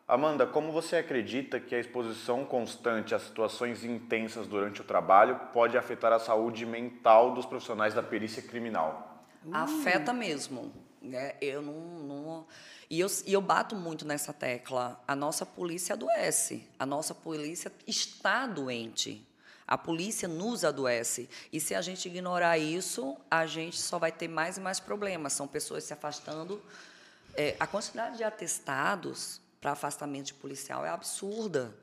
Amanda, 0.08 0.46
como 0.46 0.72
você 0.72 0.98
acredita 0.98 1.60
que 1.60 1.76
a 1.76 1.80
exposição 1.80 2.44
constante 2.44 3.14
a 3.14 3.20
situações 3.20 3.84
intensas 3.84 4.48
durante 4.48 4.82
o 4.82 4.84
trabalho 4.84 5.40
pode 5.54 5.78
afetar 5.78 6.12
a 6.12 6.20
saúde 6.20 6.66
mental 6.66 7.32
dos 7.32 7.46
profissionais 7.46 7.94
da 7.94 8.04
perícia 8.04 8.42
criminal? 8.42 9.09
Afeta 9.52 10.14
mesmo. 10.14 10.72
Né? 11.02 11.36
Eu 11.42 11.62
não, 11.62 11.74
não- 11.74 12.48
e, 12.90 13.00
eu, 13.00 13.08
e 13.26 13.32
eu 13.34 13.42
bato 13.42 13.76
muito 13.76 14.06
nessa 14.06 14.34
tecla. 14.34 15.02
A 15.08 15.16
nossa 15.16 15.46
polícia 15.46 15.94
adoece. 15.94 16.68
A 16.78 16.86
nossa 16.86 17.14
polícia 17.16 17.72
está 17.88 18.46
doente. 18.46 19.26
A 19.68 19.78
polícia 19.78 20.28
nos 20.28 20.66
adoece. 20.66 21.30
E 21.54 21.60
se 21.60 21.76
a 21.76 21.82
gente 21.82 22.08
ignorar 22.08 22.58
isso, 22.58 23.16
a 23.30 23.46
gente 23.46 23.80
só 23.80 24.00
vai 24.00 24.12
ter 24.12 24.28
mais 24.28 24.58
e 24.58 24.60
mais 24.60 24.80
problemas. 24.80 25.34
São 25.34 25.48
pessoas 25.48 25.84
se 25.84 25.94
afastando. 25.94 26.62
É, 27.36 27.56
a 27.60 27.68
quantidade 27.68 28.18
de 28.18 28.24
atestados 28.24 29.40
para 29.62 29.72
afastamento 29.74 30.26
de 30.28 30.34
policial 30.34 30.84
é 30.86 30.90
absurda. 30.90 31.74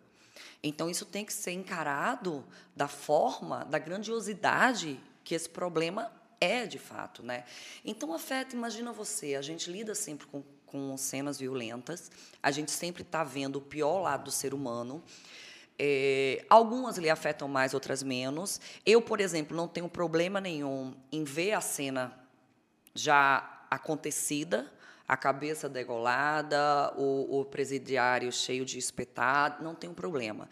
Então, 0.63 0.91
isso 0.91 1.07
tem 1.07 1.25
que 1.25 1.33
ser 1.33 1.53
encarado 1.53 2.45
da 2.75 2.89
forma, 2.89 3.65
da 3.65 3.79
grandiosidade 3.79 5.01
que 5.23 5.35
esse 5.35 5.49
problema 5.49 6.11
é 6.41 6.67
de 6.67 6.79
fato. 6.79 7.23
Né? 7.23 7.45
Então, 7.85 8.13
afeta, 8.13 8.55
imagina 8.55 8.93
você, 8.93 9.35
a 9.35 9.43
gente 9.43 9.71
lida 9.71 9.95
sempre 9.95 10.27
com, 10.27 10.43
com 10.67 10.97
cenas 10.97 11.39
violentas, 11.39 12.11
a 12.43 12.51
gente 12.51 12.71
sempre 12.71 13.03
está 13.03 13.25
vendo 13.25 13.57
o 13.57 13.61
pior 13.61 14.01
lado 14.01 14.25
do 14.25 14.31
ser 14.31 14.55
humano. 14.55 15.03
É, 15.79 16.45
algumas 16.49 16.97
lhe 16.97 17.11
afetam 17.11 17.49
mais, 17.49 17.75
outras 17.75 18.03
menos. 18.03 18.61
Eu, 18.85 19.03
por 19.03 19.21
exemplo, 19.21 19.57
não 19.57 19.69
tenho 19.69 19.89
problema 19.89 20.41
nenhum 20.41 20.95
em 21.13 21.23
ver 21.23 21.53
a 21.53 21.61
cena 21.61 22.19
já 22.95 23.67
acontecida, 23.71 24.73
a 25.07 25.17
cabeça 25.17 25.69
degolada, 25.69 26.93
o, 26.97 27.41
o 27.41 27.45
presidiário 27.45 28.33
cheio 28.33 28.65
de 28.65 28.79
espetado, 28.79 29.63
não 29.63 29.75
tenho 29.75 29.93
problema. 29.93 30.49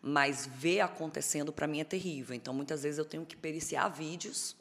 Mas 0.00 0.46
ver 0.46 0.80
acontecendo 0.80 1.52
para 1.52 1.66
mim 1.66 1.80
é 1.80 1.84
terrível. 1.84 2.34
Então, 2.34 2.54
muitas 2.54 2.84
vezes 2.84 2.98
eu 2.98 3.04
tenho 3.04 3.26
que 3.26 3.36
periciar 3.36 3.88
vídeos 3.88 4.56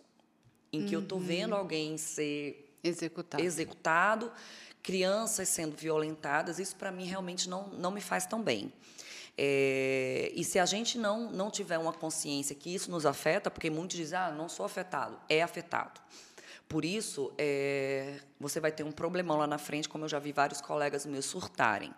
em 0.72 0.85
que 0.85 0.95
eu 0.95 1.02
estou 1.02 1.19
vendo 1.19 1.56
alguém 1.56 1.98
ser 1.98 2.73
Executar. 2.84 3.39
executado, 3.41 4.31
crianças 4.81 5.49
sendo 5.49 5.76
violentadas, 5.76 6.60
isso 6.60 6.76
para 6.76 6.91
mim 6.91 7.06
realmente 7.06 7.49
não, 7.49 7.68
não 7.69 7.91
me 7.91 8.02
faz 8.02 8.26
tão 8.26 8.41
bem. 8.41 8.72
É, 9.38 10.31
e 10.34 10.44
se 10.44 10.57
a 10.57 10.65
gente 10.65 10.98
não, 10.98 11.31
não 11.31 11.52
tiver 11.52 11.77
uma 11.77 11.94
consciência 11.94 12.56
que 12.56 12.73
isso 12.73 12.89
nos 12.89 13.06
afeta, 13.06 13.52
porque 13.52 13.69
muitos 13.69 13.95
dizem, 13.95 14.18
ah, 14.18 14.31
não 14.31 14.49
sou 14.49 14.65
afetado, 14.65 15.19
é 15.30 15.44
afetado. 15.44 16.02
Por 16.68 16.84
isso, 16.84 17.31
é, 17.38 18.19
você 18.39 18.60
vai 18.60 18.72
ter 18.72 18.84
um 18.84 18.91
problemão 18.91 19.38
lá 19.38 19.48
na 19.48 19.57
frente, 19.57 19.88
como 19.88 20.06
eu 20.06 20.10
já 20.10 20.19
vi 20.19 20.31
vários 20.31 20.60
colegas 20.60 21.06
meus 21.06 21.26
surtarem. 21.26 21.94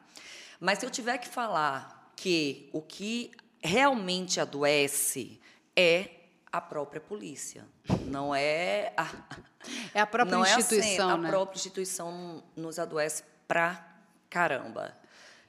Mas 0.60 0.80
se 0.80 0.86
eu 0.86 0.90
tiver 0.90 1.18
que 1.18 1.28
falar 1.28 2.14
que 2.16 2.70
o 2.74 2.82
que 2.82 3.32
realmente 3.62 4.40
adoece 4.40 5.40
é 5.76 6.10
a 6.52 6.60
própria 6.60 7.00
polícia, 7.00 7.66
não 8.06 8.34
é 8.34 8.94
a, 8.98 9.06
É 9.94 10.00
a 10.00 10.08
própria 10.08 10.38
não 10.38 10.46
instituição, 10.46 11.10
é 11.10 11.14
assim, 11.14 11.22
né? 11.22 11.28
a 11.28 11.32
própria 11.32 11.58
instituição 11.58 12.44
nos 12.56 12.80
adoece 12.80 13.24
pra 13.48 13.86
caramba. 14.30 14.94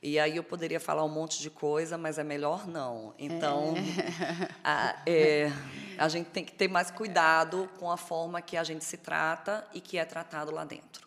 E 0.02 0.18
aí 0.18 0.36
eu 0.36 0.42
poderia 0.42 0.80
falar 0.80 1.04
um 1.04 1.08
monte 1.10 1.40
de 1.42 1.50
coisa, 1.50 1.98
mas 1.98 2.18
é 2.18 2.24
melhor 2.24 2.66
não. 2.66 3.14
Então, 3.18 3.74
é. 3.76 4.48
A, 4.64 5.02
é, 5.06 5.52
a 5.98 6.08
gente 6.08 6.30
tem 6.30 6.42
que 6.42 6.52
ter 6.52 6.68
mais 6.68 6.90
cuidado 6.90 7.68
com 7.78 7.90
a 7.90 7.98
forma 7.98 8.40
que 8.40 8.56
a 8.56 8.64
gente 8.64 8.82
se 8.84 8.96
trata 8.96 9.66
e 9.74 9.80
que 9.80 9.98
é 9.98 10.04
tratado 10.04 10.50
lá 10.52 10.64
dentro. 10.64 11.06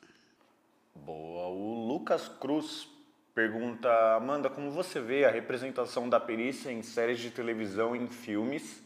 Boa. 0.93 1.47
O 1.47 1.87
Lucas 1.87 2.27
Cruz 2.27 2.87
pergunta, 3.33 3.89
Amanda, 4.15 4.47
como 4.47 4.69
você 4.69 5.01
vê 5.01 5.25
a 5.25 5.31
representação 5.31 6.07
da 6.07 6.19
perícia 6.19 6.71
em 6.71 6.83
séries 6.83 7.17
de 7.17 7.31
televisão 7.31 7.95
e 7.95 7.99
em 7.99 8.07
filmes 8.07 8.82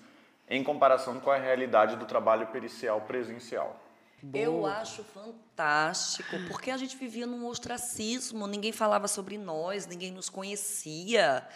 em 0.50 0.64
comparação 0.64 1.20
com 1.20 1.30
a 1.30 1.38
realidade 1.38 1.96
do 1.96 2.06
trabalho 2.06 2.48
pericial 2.48 3.02
presencial? 3.02 3.80
Boa. 4.22 4.44
Eu 4.44 4.66
acho 4.66 5.04
fantástico, 5.04 6.38
porque 6.48 6.72
a 6.72 6.78
gente 6.78 6.98
vivia 6.98 7.28
num 7.28 7.46
ostracismo, 7.46 8.48
ninguém 8.48 8.72
falava 8.72 9.08
sobre 9.08 9.38
nós, 9.38 9.86
ninguém 9.86 10.12
nos 10.12 10.30
conhecia. 10.30 11.48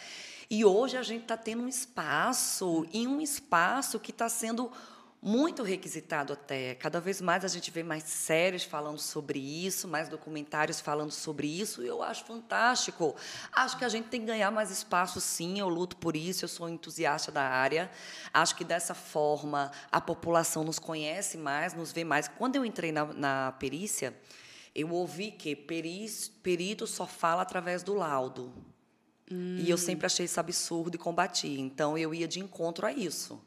E 0.48 0.64
hoje 0.64 0.96
a 0.96 1.02
gente 1.02 1.22
está 1.22 1.36
tendo 1.36 1.62
um 1.62 1.68
espaço, 1.68 2.86
e 2.92 3.06
um 3.06 3.20
espaço 3.20 3.98
que 3.98 4.10
está 4.10 4.28
sendo 4.28 4.70
muito 5.24 5.62
requisitado 5.62 6.32
até. 6.32 6.74
Cada 6.74 7.00
vez 7.00 7.20
mais 7.20 7.44
a 7.44 7.48
gente 7.48 7.70
vê 7.70 7.84
mais 7.84 8.02
séries 8.02 8.64
falando 8.64 8.98
sobre 8.98 9.38
isso, 9.38 9.86
mais 9.86 10.08
documentários 10.08 10.80
falando 10.80 11.12
sobre 11.12 11.46
isso, 11.46 11.84
e 11.84 11.86
eu 11.86 12.02
acho 12.02 12.24
fantástico. 12.24 13.14
Acho 13.52 13.78
que 13.78 13.84
a 13.84 13.88
gente 13.88 14.08
tem 14.08 14.20
que 14.20 14.26
ganhar 14.26 14.50
mais 14.50 14.72
espaço, 14.72 15.20
sim, 15.20 15.60
eu 15.60 15.68
luto 15.68 15.96
por 15.96 16.16
isso, 16.16 16.44
eu 16.44 16.48
sou 16.48 16.68
entusiasta 16.68 17.30
da 17.30 17.44
área. 17.44 17.88
Acho 18.34 18.56
que 18.56 18.64
dessa 18.64 18.94
forma 18.94 19.70
a 19.92 20.00
população 20.00 20.64
nos 20.64 20.80
conhece 20.80 21.38
mais, 21.38 21.72
nos 21.72 21.92
vê 21.92 22.02
mais. 22.02 22.26
Quando 22.26 22.56
eu 22.56 22.64
entrei 22.64 22.90
na, 22.90 23.04
na 23.04 23.52
perícia, 23.52 24.12
eu 24.74 24.90
ouvi 24.90 25.30
que 25.30 25.54
perito 25.54 26.84
só 26.84 27.06
fala 27.06 27.42
através 27.42 27.84
do 27.84 27.94
laudo. 27.94 28.52
Hum. 29.30 29.58
E 29.60 29.70
eu 29.70 29.78
sempre 29.78 30.04
achei 30.04 30.26
isso 30.26 30.40
absurdo 30.40 30.96
e 30.96 30.98
combati. 30.98 31.60
Então, 31.60 31.96
eu 31.96 32.12
ia 32.12 32.26
de 32.26 32.40
encontro 32.40 32.84
a 32.84 32.92
isso 32.92 33.40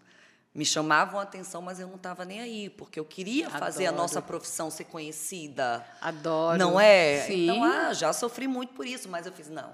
me 0.55 0.65
chamavam 0.65 1.19
a 1.19 1.23
atenção, 1.23 1.61
mas 1.61 1.81
eu 1.81 1.87
não 1.87 1.97
estava 1.97 2.23
nem 2.23 2.39
aí, 2.39 2.69
porque 2.69 2.97
eu 2.97 3.03
queria 3.03 3.47
Adoro. 3.47 3.59
fazer 3.59 3.87
a 3.87 3.91
nossa 3.91 4.21
profissão 4.21 4.71
ser 4.71 4.85
conhecida. 4.85 5.85
Adoro. 5.99 6.57
Não 6.57 6.79
é? 6.79 7.25
Sim. 7.27 7.43
Então, 7.43 7.63
ah, 7.65 7.93
já 7.93 8.13
sofri 8.13 8.47
muito 8.47 8.73
por 8.73 8.87
isso, 8.87 9.09
mas 9.09 9.25
eu 9.25 9.33
fiz, 9.33 9.49
não. 9.49 9.73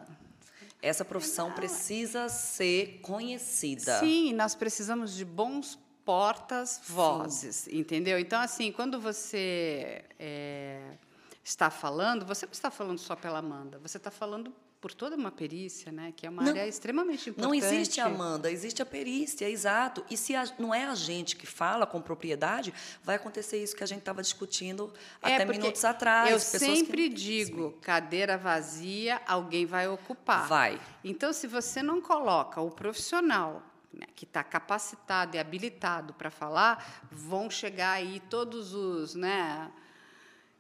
Essa 0.81 1.05
profissão 1.05 1.51
precisa 1.51 2.27
ser 2.27 2.99
conhecida. 3.03 3.99
Sim, 3.99 4.33
nós 4.33 4.55
precisamos 4.55 5.13
de 5.15 5.23
bons 5.23 5.77
portas-vozes, 6.03 7.67
entendeu? 7.67 8.17
Então, 8.17 8.41
assim, 8.41 8.71
quando 8.71 8.99
você 8.99 10.03
é, 10.17 10.81
está 11.43 11.69
falando, 11.69 12.25
você 12.25 12.47
não 12.47 12.53
está 12.53 12.71
falando 12.71 12.97
só 12.97 13.15
pela 13.15 13.37
Amanda, 13.37 13.77
você 13.77 13.97
está 13.97 14.09
falando 14.09 14.51
por 14.81 14.95
toda 14.95 15.15
uma 15.15 15.31
perícia, 15.31 15.91
né, 15.91 16.11
que 16.17 16.25
é 16.25 16.29
uma 16.29 16.41
não, 16.41 16.49
área 16.49 16.67
extremamente 16.67 17.29
importante. 17.29 17.47
Não 17.47 17.53
existe 17.53 18.01
Amanda, 18.01 18.51
existe 18.51 18.81
a 18.81 18.85
perícia, 18.85 19.47
exato. 19.47 20.03
E 20.09 20.17
se 20.17 20.35
a, 20.35 20.43
não 20.57 20.73
é 20.73 20.85
a 20.85 20.95
gente 20.95 21.35
que 21.35 21.45
fala 21.45 21.85
com 21.85 22.01
propriedade, 22.01 22.73
vai 23.03 23.15
acontecer 23.15 23.61
isso 23.61 23.75
que 23.75 23.83
a 23.83 23.87
gente 23.87 23.99
estava 23.99 24.23
discutindo 24.23 24.91
é, 25.21 25.35
até 25.35 25.45
minutos 25.45 25.85
atrás. 25.85 26.31
Eu 26.31 26.39
sempre 26.39 27.09
que... 27.09 27.15
digo, 27.15 27.77
cadeira 27.79 28.39
vazia, 28.39 29.21
alguém 29.27 29.67
vai 29.67 29.87
ocupar. 29.87 30.47
Vai. 30.47 30.81
Então, 31.03 31.31
se 31.31 31.45
você 31.45 31.83
não 31.83 32.01
coloca 32.01 32.59
o 32.59 32.71
profissional 32.71 33.61
né, 33.93 34.07
que 34.15 34.25
está 34.25 34.43
capacitado 34.43 35.35
e 35.35 35.39
habilitado 35.39 36.13
para 36.13 36.31
falar, 36.31 37.03
vão 37.11 37.51
chegar 37.51 37.91
aí 37.91 38.19
todos 38.31 38.73
os, 38.73 39.13
né, 39.13 39.71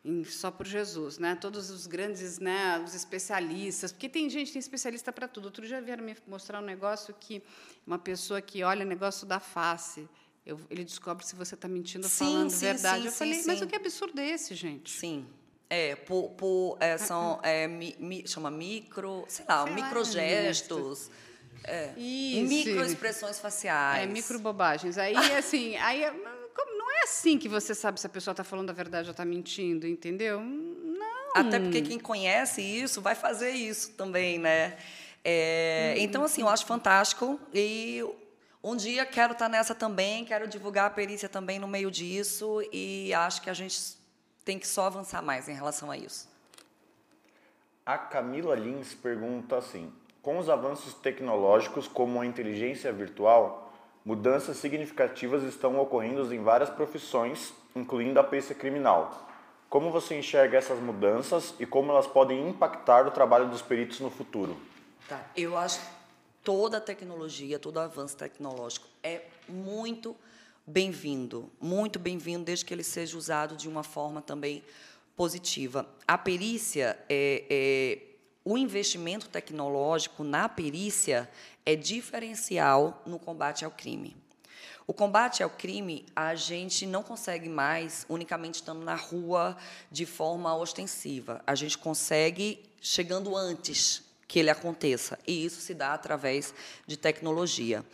em, 0.03 0.23
só 0.23 0.49
por 0.49 0.65
Jesus, 0.65 1.17
né? 1.17 1.35
Todos 1.35 1.69
os 1.69 1.85
grandes, 1.85 2.39
né, 2.39 2.81
os 2.83 2.95
especialistas, 2.95 3.91
porque 3.91 4.09
tem 4.09 4.29
gente 4.29 4.51
tem 4.51 4.59
especialista 4.59 5.11
para 5.13 5.27
tudo. 5.27 5.45
Outro 5.45 5.65
dia 5.65 5.81
vieram 5.81 6.03
me 6.03 6.15
mostrar 6.27 6.59
um 6.59 6.65
negócio 6.65 7.13
que 7.19 7.41
uma 7.85 7.99
pessoa 7.99 8.41
que 8.41 8.63
olha 8.63 8.83
negócio 8.83 9.27
da 9.27 9.39
face, 9.39 10.07
eu, 10.45 10.59
ele 10.69 10.83
descobre 10.83 11.25
se 11.25 11.35
você 11.35 11.55
está 11.55 11.67
mentindo 11.67 12.05
ou 12.05 12.09
falando 12.09 12.49
sim, 12.49 12.59
verdade. 12.59 13.01
Sim, 13.01 13.07
eu 13.07 13.11
falei, 13.11 13.43
mas 13.45 13.61
o 13.61 13.67
que 13.67 13.75
absurdo 13.75 14.19
é 14.19 14.29
esse, 14.29 14.55
gente? 14.55 14.91
Sim. 14.91 15.27
É, 15.69 15.95
por, 15.95 16.31
por 16.31 16.77
é, 16.81 16.97
são 16.97 17.39
é, 17.43 17.65
mi, 17.65 17.95
mi, 17.97 18.27
chama 18.27 18.51
micro, 18.51 19.23
sei 19.27 19.45
lá, 19.47 19.63
sei 19.63 19.73
microgestos. 19.75 21.09
É, 21.63 21.93
microexpressões 21.95 23.39
faciais. 23.39 24.03
É, 24.03 24.05
microbobagens. 24.11 24.97
Aí, 24.97 25.15
assim, 25.37 25.75
aí 25.77 26.03
é 27.01 27.03
assim 27.03 27.37
que 27.37 27.49
você 27.49 27.73
sabe 27.73 27.99
se 27.99 28.05
a 28.05 28.09
pessoa 28.09 28.31
está 28.31 28.43
falando 28.43 28.69
a 28.69 28.73
verdade 28.73 29.07
ou 29.07 29.11
está 29.11 29.25
mentindo, 29.25 29.87
entendeu? 29.87 30.39
Não. 30.39 31.31
Até 31.33 31.59
porque 31.59 31.81
quem 31.81 31.99
conhece 31.99 32.61
isso 32.61 33.01
vai 33.01 33.15
fazer 33.15 33.51
isso 33.51 33.91
também, 33.93 34.37
né? 34.37 34.77
É, 35.23 35.95
hum. 35.97 36.01
Então, 36.01 36.23
assim, 36.23 36.41
eu 36.41 36.49
acho 36.49 36.65
fantástico 36.65 37.39
e 37.53 38.03
um 38.63 38.75
dia 38.75 39.05
quero 39.05 39.33
estar 39.33 39.45
tá 39.45 39.49
nessa 39.49 39.73
também, 39.73 40.23
quero 40.25 40.47
divulgar 40.47 40.85
a 40.85 40.89
perícia 40.89 41.27
também 41.27 41.57
no 41.57 41.67
meio 41.67 41.89
disso 41.89 42.61
e 42.71 43.13
acho 43.13 43.41
que 43.41 43.49
a 43.49 43.53
gente 43.53 43.97
tem 44.45 44.59
que 44.59 44.67
só 44.67 44.85
avançar 44.85 45.21
mais 45.21 45.47
em 45.47 45.53
relação 45.53 45.89
a 45.89 45.97
isso. 45.97 46.29
A 47.85 47.97
Camila 47.97 48.55
Lins 48.55 48.93
pergunta 48.93 49.57
assim: 49.57 49.91
com 50.21 50.37
os 50.37 50.49
avanços 50.49 50.93
tecnológicos 50.93 51.87
como 51.87 52.21
a 52.21 52.25
inteligência 52.25 52.91
virtual, 52.91 53.60
Mudanças 54.03 54.57
significativas 54.57 55.43
estão 55.43 55.79
ocorrendo 55.79 56.33
em 56.33 56.41
várias 56.41 56.69
profissões, 56.71 57.53
incluindo 57.75 58.19
a 58.19 58.23
perícia 58.23 58.55
criminal. 58.55 59.29
Como 59.69 59.91
você 59.91 60.17
enxerga 60.17 60.57
essas 60.57 60.79
mudanças 60.79 61.53
e 61.59 61.67
como 61.67 61.91
elas 61.91 62.07
podem 62.07 62.49
impactar 62.49 63.07
o 63.07 63.11
trabalho 63.11 63.47
dos 63.47 63.61
peritos 63.61 63.99
no 63.99 64.09
futuro? 64.09 64.57
Tá. 65.07 65.23
Eu 65.37 65.55
acho 65.55 65.79
que 65.79 65.85
toda 66.43 66.77
a 66.77 66.81
tecnologia, 66.81 67.59
todo 67.59 67.79
avanço 67.79 68.17
tecnológico 68.17 68.87
é 69.03 69.21
muito 69.47 70.15
bem-vindo, 70.65 71.49
muito 71.61 71.99
bem-vindo, 71.99 72.43
desde 72.43 72.65
que 72.65 72.73
ele 72.73 72.83
seja 72.83 73.15
usado 73.15 73.55
de 73.55 73.69
uma 73.69 73.83
forma 73.83 74.19
também 74.19 74.63
positiva. 75.15 75.87
A 76.07 76.17
perícia 76.17 76.97
é, 77.07 77.45
é 77.49 78.11
o 78.43 78.57
investimento 78.57 79.29
tecnológico 79.29 80.23
na 80.23 80.49
perícia 80.49 81.29
é 81.65 81.75
diferencial 81.75 83.01
no 83.05 83.19
combate 83.19 83.65
ao 83.65 83.71
crime. 83.71 84.15
O 84.87 84.93
combate 84.93 85.41
ao 85.41 85.49
crime, 85.49 86.05
a 86.15 86.35
gente 86.35 86.85
não 86.85 87.01
consegue 87.01 87.47
mais 87.47 88.05
unicamente 88.09 88.55
estando 88.55 88.83
na 88.83 88.95
rua 88.95 89.55
de 89.89 90.05
forma 90.05 90.55
ostensiva. 90.55 91.41
A 91.45 91.55
gente 91.55 91.77
consegue 91.77 92.61
chegando 92.81 93.35
antes 93.37 94.03
que 94.27 94.39
ele 94.39 94.49
aconteça. 94.49 95.19
E 95.27 95.45
isso 95.45 95.61
se 95.61 95.73
dá 95.73 95.93
através 95.93 96.53
de 96.87 96.97
tecnologia. 96.97 97.85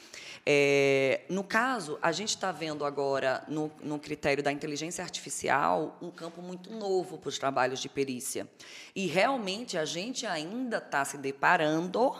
É, 0.45 1.21
no 1.29 1.43
caso, 1.43 1.97
a 2.01 2.11
gente 2.11 2.29
está 2.29 2.51
vendo 2.51 2.85
agora, 2.85 3.43
no, 3.47 3.71
no, 3.81 3.99
critério 3.99 4.43
da 4.43 4.51
inteligência 4.51 5.03
artificial, 5.03 5.97
um 6.01 6.09
campo 6.09 6.41
muito 6.41 6.71
novo 6.71 7.17
para 7.17 7.29
os 7.29 7.37
trabalhos 7.37 7.79
de 7.79 7.89
perícia. 7.89 8.47
E 8.95 9.07
realmente 9.07 9.77
a 9.77 9.83
gente 9.83 10.25
ainda 10.25 10.77
está 10.77 11.03
se 11.03 11.17
deparando 11.17 12.15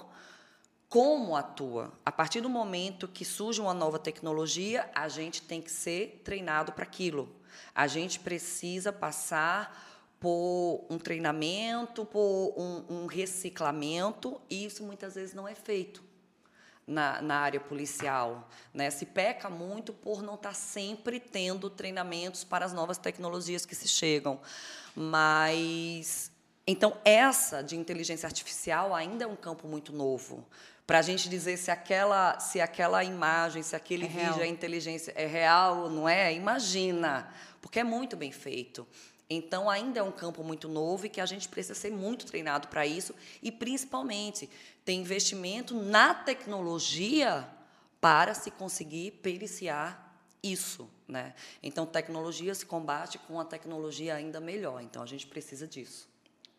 como 0.90 1.36
atua. 1.36 1.92
A 2.06 2.12
partir 2.12 2.42
do 2.42 2.50
momento 2.50 3.08
que 3.08 3.26
surge 3.26 3.60
uma 3.60 3.74
nova 3.74 4.00
tecnologia, 4.00 4.90
a 4.96 5.08
gente 5.10 5.42
tem 5.42 5.62
que 5.62 5.72
ser 5.72 6.22
treinado 6.24 6.72
para 6.72 6.84
aquilo. 6.84 7.36
A 7.76 7.88
gente 7.88 8.20
precisa 8.20 8.92
passar 8.94 9.86
por 10.20 10.86
um 10.90 10.98
treinamento, 10.98 12.06
por 12.06 12.54
um, 12.58 13.04
um 13.04 13.06
reciclamento, 13.06 14.42
e 14.50 14.66
isso 14.66 14.84
muitas 14.84 15.16
vezes 15.16 15.34
não 15.34 15.48
é 15.48 15.54
feito 15.54 16.04
na, 16.88 17.22
na 17.22 17.40
área 17.40 17.60
policial. 17.60 18.50
Né? 18.74 18.90
Se 18.90 19.06
peca 19.06 19.50
muito 19.50 19.94
por 19.94 20.24
não 20.24 20.36
estar 20.36 20.50
tá 20.50 20.56
sempre 20.56 21.20
tendo 21.20 21.70
treinamentos 21.70 22.44
para 22.44 22.66
as 22.66 22.74
novas 22.74 22.98
tecnologias 22.98 23.66
que 23.66 23.76
se 23.76 23.88
chegam. 23.88 24.40
Mas. 24.96 26.32
Então, 26.70 26.98
essa 27.06 27.62
de 27.62 27.78
inteligência 27.78 28.28
artificial 28.28 28.94
ainda 28.94 29.24
é 29.24 29.28
um 29.28 29.38
campo 29.38 29.70
muito 29.70 29.94
novo 29.94 30.46
para 30.88 31.00
a 31.00 31.02
gente 31.02 31.28
dizer 31.28 31.58
se 31.58 31.70
aquela, 31.70 32.40
se 32.40 32.62
aquela 32.62 33.04
imagem, 33.04 33.62
se 33.62 33.76
aquele 33.76 34.06
é 34.06 34.08
vídeo 34.08 34.42
é 34.42 34.48
inteligência 34.48 35.12
é 35.18 35.26
real 35.26 35.80
ou 35.84 35.90
não 35.90 36.08
é, 36.08 36.34
imagina, 36.34 37.30
porque 37.62 37.80
é 37.80 37.84
muito 37.84 38.16
bem 38.16 38.32
feito. 38.32 38.88
Então, 39.30 39.70
ainda 39.70 40.00
é 40.00 40.04
um 40.04 40.12
campo 40.14 40.42
muito 40.42 40.70
novo 40.70 41.06
e 41.06 41.10
que 41.10 41.20
a 41.20 41.26
gente 41.26 41.50
precisa 41.50 41.78
ser 41.78 41.92
muito 41.92 42.26
treinado 42.26 42.70
para 42.70 42.88
isso 42.88 43.14
e, 43.44 43.52
principalmente, 43.52 44.50
ter 44.86 44.94
investimento 44.94 45.76
na 45.76 46.14
tecnologia 46.14 47.46
para 48.00 48.34
se 48.34 48.50
conseguir 48.50 49.12
periciar 49.22 50.18
isso. 50.42 50.90
Né? 51.06 51.34
Então, 51.62 51.86
tecnologia 51.86 52.56
se 52.56 52.66
combate 52.66 53.18
com 53.20 53.38
a 53.38 53.44
tecnologia 53.44 54.16
ainda 54.16 54.40
melhor. 54.40 54.82
Então, 54.82 55.04
a 55.04 55.06
gente 55.06 55.28
precisa 55.28 55.68
disso. 55.68 56.08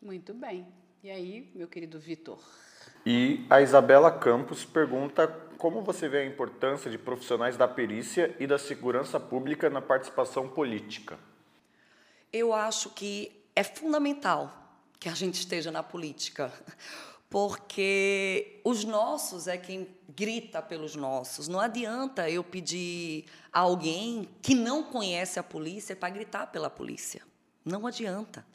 Muito 0.02 0.34
bem. 0.34 0.66
E 1.02 1.10
aí, 1.10 1.50
meu 1.55 1.68
querido 1.68 1.98
Vitor? 1.98 2.38
E 3.04 3.46
a 3.48 3.60
Isabela 3.60 4.10
Campos 4.10 4.64
pergunta 4.64 5.26
como 5.58 5.82
você 5.82 6.08
vê 6.08 6.18
a 6.18 6.26
importância 6.26 6.90
de 6.90 6.96
profissionais 6.96 7.56
da 7.56 7.66
perícia 7.66 8.34
e 8.38 8.46
da 8.46 8.58
segurança 8.58 9.18
pública 9.18 9.68
na 9.68 9.82
participação 9.82 10.48
política. 10.48 11.18
Eu 12.32 12.52
acho 12.52 12.90
que 12.90 13.32
é 13.56 13.64
fundamental 13.64 14.52
que 15.00 15.08
a 15.08 15.14
gente 15.14 15.34
esteja 15.34 15.70
na 15.70 15.82
política, 15.82 16.52
porque 17.30 18.60
os 18.64 18.84
nossos 18.84 19.48
é 19.48 19.56
quem 19.56 19.88
grita 20.08 20.62
pelos 20.62 20.94
nossos. 20.94 21.48
Não 21.48 21.60
adianta 21.60 22.30
eu 22.30 22.44
pedir 22.44 23.24
a 23.52 23.60
alguém 23.60 24.28
que 24.42 24.54
não 24.54 24.82
conhece 24.84 25.38
a 25.38 25.42
polícia 25.42 25.96
para 25.96 26.10
gritar 26.10 26.46
pela 26.48 26.70
polícia. 26.70 27.22
Não 27.69 27.86
adianta. 27.86 28.47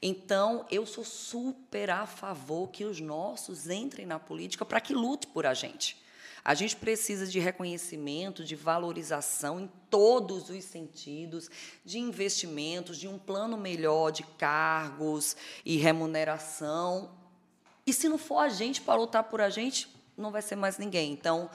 Então, 0.00 0.66
eu 0.70 0.86
sou 0.86 1.04
super 1.04 1.90
a 1.90 2.06
favor 2.06 2.70
que 2.70 2.84
os 2.84 3.00
nossos 3.00 3.68
entrem 3.68 4.06
na 4.06 4.18
política 4.18 4.64
para 4.64 4.80
que 4.80 4.94
lute 4.94 5.26
por 5.26 5.44
a 5.44 5.52
gente. 5.52 6.00
A 6.42 6.54
gente 6.54 6.74
precisa 6.74 7.26
de 7.26 7.38
reconhecimento, 7.38 8.42
de 8.42 8.56
valorização 8.56 9.60
em 9.60 9.70
todos 9.90 10.48
os 10.48 10.64
sentidos, 10.64 11.50
de 11.84 11.98
investimentos, 11.98 12.96
de 12.98 13.06
um 13.06 13.18
plano 13.18 13.58
melhor 13.58 14.10
de 14.10 14.22
cargos 14.22 15.36
e 15.64 15.76
remuneração. 15.76 17.10
E 17.86 17.92
se 17.92 18.08
não 18.08 18.18
for 18.18 18.38
a 18.38 18.48
gente 18.48 18.80
para 18.80 18.98
lutar 18.98 19.24
por 19.24 19.40
a 19.40 19.50
gente, 19.50 19.88
não 20.16 20.32
vai 20.32 20.40
ser 20.40 20.56
mais 20.56 20.78
ninguém. 20.78 21.12
Então, 21.12 21.50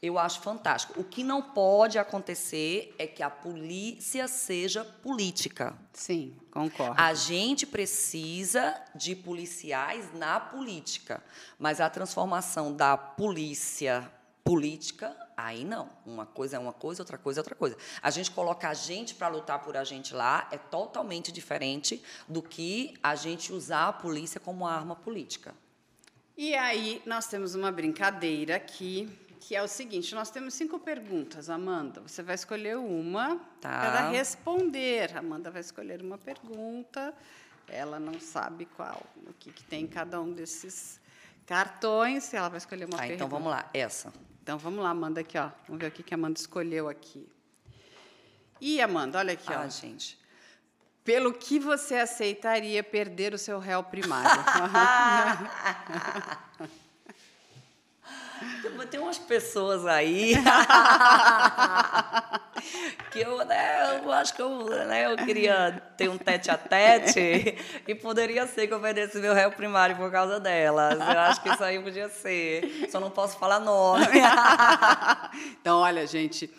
eu 0.00 0.18
acho 0.18 0.40
fantástico. 0.40 1.00
O 1.00 1.04
que 1.04 1.24
não 1.24 1.42
pode 1.42 1.98
acontecer 1.98 2.94
é 2.98 3.06
que 3.06 3.22
a 3.22 3.28
polícia 3.28 4.28
seja 4.28 4.84
política. 4.84 5.76
Sim, 5.92 6.36
concordo. 6.50 6.94
A 7.00 7.12
gente 7.14 7.66
precisa 7.66 8.80
de 8.94 9.16
policiais 9.16 10.12
na 10.14 10.38
política, 10.38 11.22
mas 11.58 11.80
a 11.80 11.90
transformação 11.90 12.72
da 12.72 12.96
polícia 12.96 14.08
política, 14.44 15.14
aí 15.36 15.64
não. 15.64 15.90
Uma 16.06 16.24
coisa 16.24 16.56
é 16.56 16.58
uma 16.58 16.72
coisa, 16.72 17.02
outra 17.02 17.18
coisa 17.18 17.40
é 17.40 17.42
outra 17.42 17.54
coisa. 17.54 17.76
A 18.00 18.10
gente 18.10 18.30
coloca 18.30 18.68
a 18.68 18.74
gente 18.74 19.14
para 19.14 19.28
lutar 19.28 19.58
por 19.58 19.76
a 19.76 19.84
gente 19.84 20.14
lá 20.14 20.48
é 20.52 20.56
totalmente 20.56 21.32
diferente 21.32 22.02
do 22.28 22.40
que 22.40 22.94
a 23.02 23.14
gente 23.14 23.52
usar 23.52 23.88
a 23.88 23.92
polícia 23.92 24.40
como 24.40 24.66
arma 24.66 24.94
política. 24.94 25.54
E 26.36 26.54
aí 26.54 27.02
nós 27.04 27.26
temos 27.26 27.56
uma 27.56 27.72
brincadeira 27.72 28.56
aqui, 28.56 29.08
que 29.40 29.54
é 29.56 29.62
o 29.62 29.68
seguinte: 29.68 30.14
nós 30.14 30.30
temos 30.30 30.54
cinco 30.54 30.78
perguntas, 30.78 31.48
Amanda. 31.50 32.00
Você 32.00 32.22
vai 32.22 32.34
escolher 32.34 32.76
uma 32.76 33.36
Tá. 33.60 33.68
para 33.80 34.08
responder. 34.10 35.16
Amanda 35.16 35.50
vai 35.50 35.60
escolher 35.60 36.02
uma 36.02 36.18
pergunta. 36.18 37.14
Ela 37.68 37.98
não 38.00 38.18
sabe 38.20 38.64
qual, 38.76 39.04
o 39.26 39.32
que, 39.34 39.52
que 39.52 39.62
tem 39.64 39.84
em 39.84 39.86
cada 39.86 40.20
um 40.20 40.32
desses 40.32 41.00
cartões. 41.46 42.32
Ela 42.32 42.48
vai 42.48 42.58
escolher 42.58 42.84
uma 42.84 42.92
Tá, 42.92 42.98
pergunta. 42.98 43.14
então 43.14 43.28
vamos 43.28 43.50
lá, 43.50 43.68
essa. 43.74 44.12
Então 44.42 44.56
vamos 44.58 44.82
lá, 44.82 44.90
Amanda, 44.90 45.20
aqui, 45.20 45.36
ó. 45.38 45.50
Vamos 45.66 45.80
ver 45.82 45.88
o 45.88 45.90
que 45.90 46.02
que 46.02 46.14
a 46.14 46.16
Amanda 46.16 46.38
escolheu 46.40 46.88
aqui. 46.88 47.28
E 48.60 48.80
Amanda, 48.80 49.18
olha 49.18 49.34
aqui, 49.34 49.52
ó. 49.52 49.58
Ah, 49.60 49.68
gente. 49.68 50.18
Pelo 51.04 51.32
que 51.32 51.58
você 51.58 51.96
aceitaria 51.96 52.82
perder 52.82 53.32
o 53.34 53.38
seu 53.38 53.58
réu 53.58 53.82
primário? 53.84 54.42
Tem 58.90 59.00
umas 59.00 59.18
pessoas 59.18 59.86
aí 59.86 60.34
que 63.10 63.20
eu, 63.20 63.44
né, 63.44 64.00
eu 64.02 64.12
acho 64.12 64.34
que 64.34 64.42
eu, 64.42 64.64
né, 64.86 65.12
eu 65.12 65.16
queria 65.16 65.82
ter 65.96 66.08
um 66.08 66.16
tete 66.16 66.50
a 66.50 66.56
tete 66.56 67.56
e 67.86 67.94
poderia 67.94 68.46
ser 68.46 68.66
que 68.66 68.74
eu 68.74 68.80
perdesse 68.80 69.18
meu 69.18 69.34
réu 69.34 69.52
primário 69.52 69.96
por 69.96 70.10
causa 70.10 70.40
delas. 70.40 70.98
Eu 70.98 71.20
acho 71.20 71.42
que 71.42 71.50
isso 71.50 71.62
aí 71.62 71.80
podia 71.80 72.08
ser. 72.08 72.88
Só 72.90 72.98
não 72.98 73.10
posso 73.10 73.38
falar 73.38 73.60
nome. 73.60 74.06
então, 75.60 75.80
olha, 75.80 76.06
gente, 76.06 76.50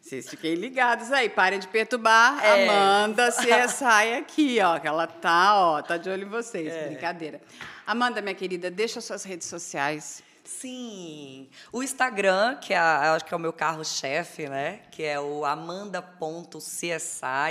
vocês 0.00 0.28
fiquem 0.28 0.54
ligados 0.54 1.12
aí, 1.12 1.28
parem 1.28 1.58
de 1.58 1.68
perturbar. 1.68 2.44
É. 2.44 2.68
Amanda 2.68 3.30
CSI 3.30 4.14
aqui, 4.18 4.58
ó, 4.60 4.78
que 4.78 4.88
ela 4.88 5.06
tá, 5.06 5.54
ó, 5.54 5.82
tá 5.82 5.96
de 5.96 6.10
olho 6.10 6.24
em 6.24 6.28
vocês. 6.28 6.72
É. 6.72 6.88
Brincadeira. 6.88 7.40
Amanda, 7.86 8.20
minha 8.20 8.34
querida, 8.34 8.70
deixa 8.70 9.00
suas 9.00 9.24
redes 9.24 9.46
sociais. 9.46 10.22
Sim. 10.58 11.48
O 11.72 11.82
Instagram, 11.82 12.56
que 12.56 12.74
é, 12.74 12.78
acho 12.78 13.24
que 13.24 13.32
é 13.32 13.36
o 13.36 13.40
meu 13.40 13.52
carro-chefe, 13.52 14.48
né? 14.48 14.80
Que 14.90 15.04
é 15.04 15.18
o 15.18 15.44
amanda.csi, 15.44 16.90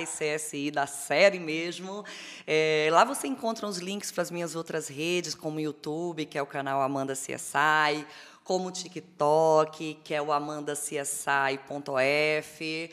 CSI 0.05 0.69
da 0.69 0.85
série 0.85 1.39
mesmo. 1.39 2.05
É, 2.45 2.89
lá 2.91 3.03
você 3.03 3.27
encontra 3.27 3.65
os 3.65 3.77
links 3.77 4.11
para 4.11 4.21
as 4.21 4.29
minhas 4.29 4.53
outras 4.53 4.87
redes, 4.87 5.33
como 5.33 5.57
o 5.57 5.59
YouTube, 5.59 6.25
que 6.25 6.37
é 6.37 6.41
o 6.41 6.45
canal 6.45 6.81
Amanda 6.81 7.13
CSI, 7.13 8.05
como 8.43 8.67
o 8.67 8.71
TikTok, 8.71 9.99
que 10.03 10.13
é 10.13 10.21
o 10.21 10.31
amandacsi.f. 10.31 12.91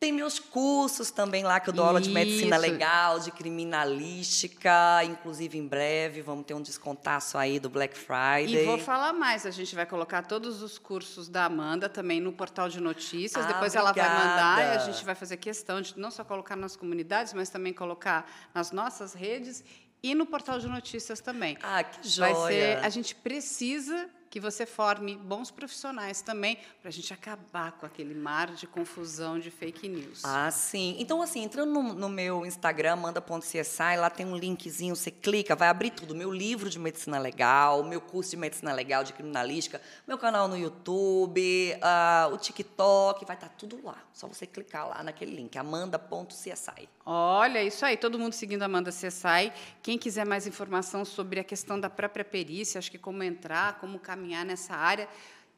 Tem 0.00 0.12
meus 0.12 0.38
cursos 0.38 1.10
também 1.10 1.44
lá, 1.44 1.60
que 1.60 1.68
eu 1.68 1.74
dou 1.74 1.84
aula 1.84 2.00
de 2.00 2.08
medicina 2.08 2.56
legal, 2.56 3.20
de 3.20 3.30
criminalística. 3.30 5.04
Inclusive, 5.04 5.58
em 5.58 5.66
breve, 5.68 6.22
vamos 6.22 6.46
ter 6.46 6.54
um 6.54 6.62
descontaço 6.62 7.36
aí 7.36 7.60
do 7.60 7.68
Black 7.68 7.94
Friday. 7.98 8.62
E 8.62 8.64
vou 8.64 8.78
falar 8.78 9.12
mais, 9.12 9.44
a 9.44 9.50
gente 9.50 9.74
vai 9.74 9.84
colocar 9.84 10.22
todos 10.22 10.62
os 10.62 10.78
cursos 10.78 11.28
da 11.28 11.44
Amanda 11.44 11.86
também 11.86 12.18
no 12.18 12.32
portal 12.32 12.66
de 12.66 12.80
notícias. 12.80 13.44
Ah, 13.44 13.48
Depois 13.48 13.74
ela 13.74 13.92
vai 13.92 14.08
mandar 14.08 14.58
e 14.58 14.62
a 14.62 14.66
obrigada. 14.68 14.90
gente 14.92 15.04
vai 15.04 15.14
fazer 15.14 15.36
questão 15.36 15.82
de 15.82 15.98
não 15.98 16.10
só 16.10 16.24
colocar 16.24 16.56
nas 16.56 16.74
comunidades, 16.76 17.34
mas 17.34 17.50
também 17.50 17.74
colocar 17.74 18.26
nas 18.54 18.72
nossas 18.72 19.12
redes 19.12 19.62
e 20.02 20.14
no 20.14 20.24
portal 20.24 20.58
de 20.58 20.66
notícias 20.66 21.20
também. 21.20 21.58
Ah, 21.62 21.84
que 21.84 21.98
Vai 22.18 22.32
joia. 22.32 22.78
ser, 22.78 22.84
a 22.86 22.88
gente 22.88 23.14
precisa 23.14 24.08
que 24.30 24.38
você 24.38 24.64
forme 24.64 25.16
bons 25.16 25.50
profissionais 25.50 26.22
também 26.22 26.56
para 26.80 26.88
a 26.88 26.92
gente 26.92 27.12
acabar 27.12 27.72
com 27.72 27.84
aquele 27.84 28.14
mar 28.14 28.52
de 28.54 28.64
confusão 28.64 29.40
de 29.40 29.50
fake 29.50 29.88
news. 29.88 30.24
Ah, 30.24 30.48
sim. 30.52 30.94
Então, 31.00 31.20
assim, 31.20 31.42
entrando 31.42 31.72
no, 31.72 31.82
no 31.94 32.08
meu 32.08 32.46
Instagram, 32.46 32.92
amanda.csi, 32.92 33.96
lá 33.98 34.08
tem 34.08 34.24
um 34.24 34.36
linkzinho, 34.36 34.94
você 34.94 35.10
clica, 35.10 35.56
vai 35.56 35.68
abrir 35.68 35.90
tudo. 35.90 36.14
Meu 36.14 36.30
livro 36.30 36.70
de 36.70 36.78
medicina 36.78 37.18
legal, 37.18 37.82
meu 37.82 38.00
curso 38.00 38.30
de 38.30 38.36
medicina 38.36 38.72
legal, 38.72 39.02
de 39.02 39.12
criminalística, 39.12 39.82
meu 40.06 40.16
canal 40.16 40.46
no 40.46 40.56
YouTube, 40.56 41.76
ah, 41.82 42.30
o 42.32 42.38
TikTok, 42.38 43.24
vai 43.24 43.34
estar 43.34 43.48
tudo 43.48 43.80
lá. 43.82 43.98
Só 44.12 44.28
você 44.28 44.46
clicar 44.46 44.88
lá 44.88 45.02
naquele 45.02 45.34
link, 45.34 45.58
amanda.csi. 45.58 46.88
Olha, 47.04 47.64
isso 47.64 47.84
aí, 47.84 47.96
todo 47.96 48.16
mundo 48.16 48.34
seguindo 48.34 48.62
a 48.62 48.66
Amanda 48.66 48.92
Cessai. 48.92 49.52
Quem 49.82 49.98
quiser 49.98 50.24
mais 50.24 50.46
informação 50.46 51.04
sobre 51.04 51.40
a 51.40 51.44
questão 51.44 51.80
da 51.80 51.90
própria 51.90 52.24
perícia, 52.24 52.78
acho 52.78 52.90
que 52.90 52.98
como 52.98 53.24
entrar, 53.24 53.80
como 53.80 53.98
caminhar 53.98 54.19
nessa 54.44 54.74
área, 54.74 55.08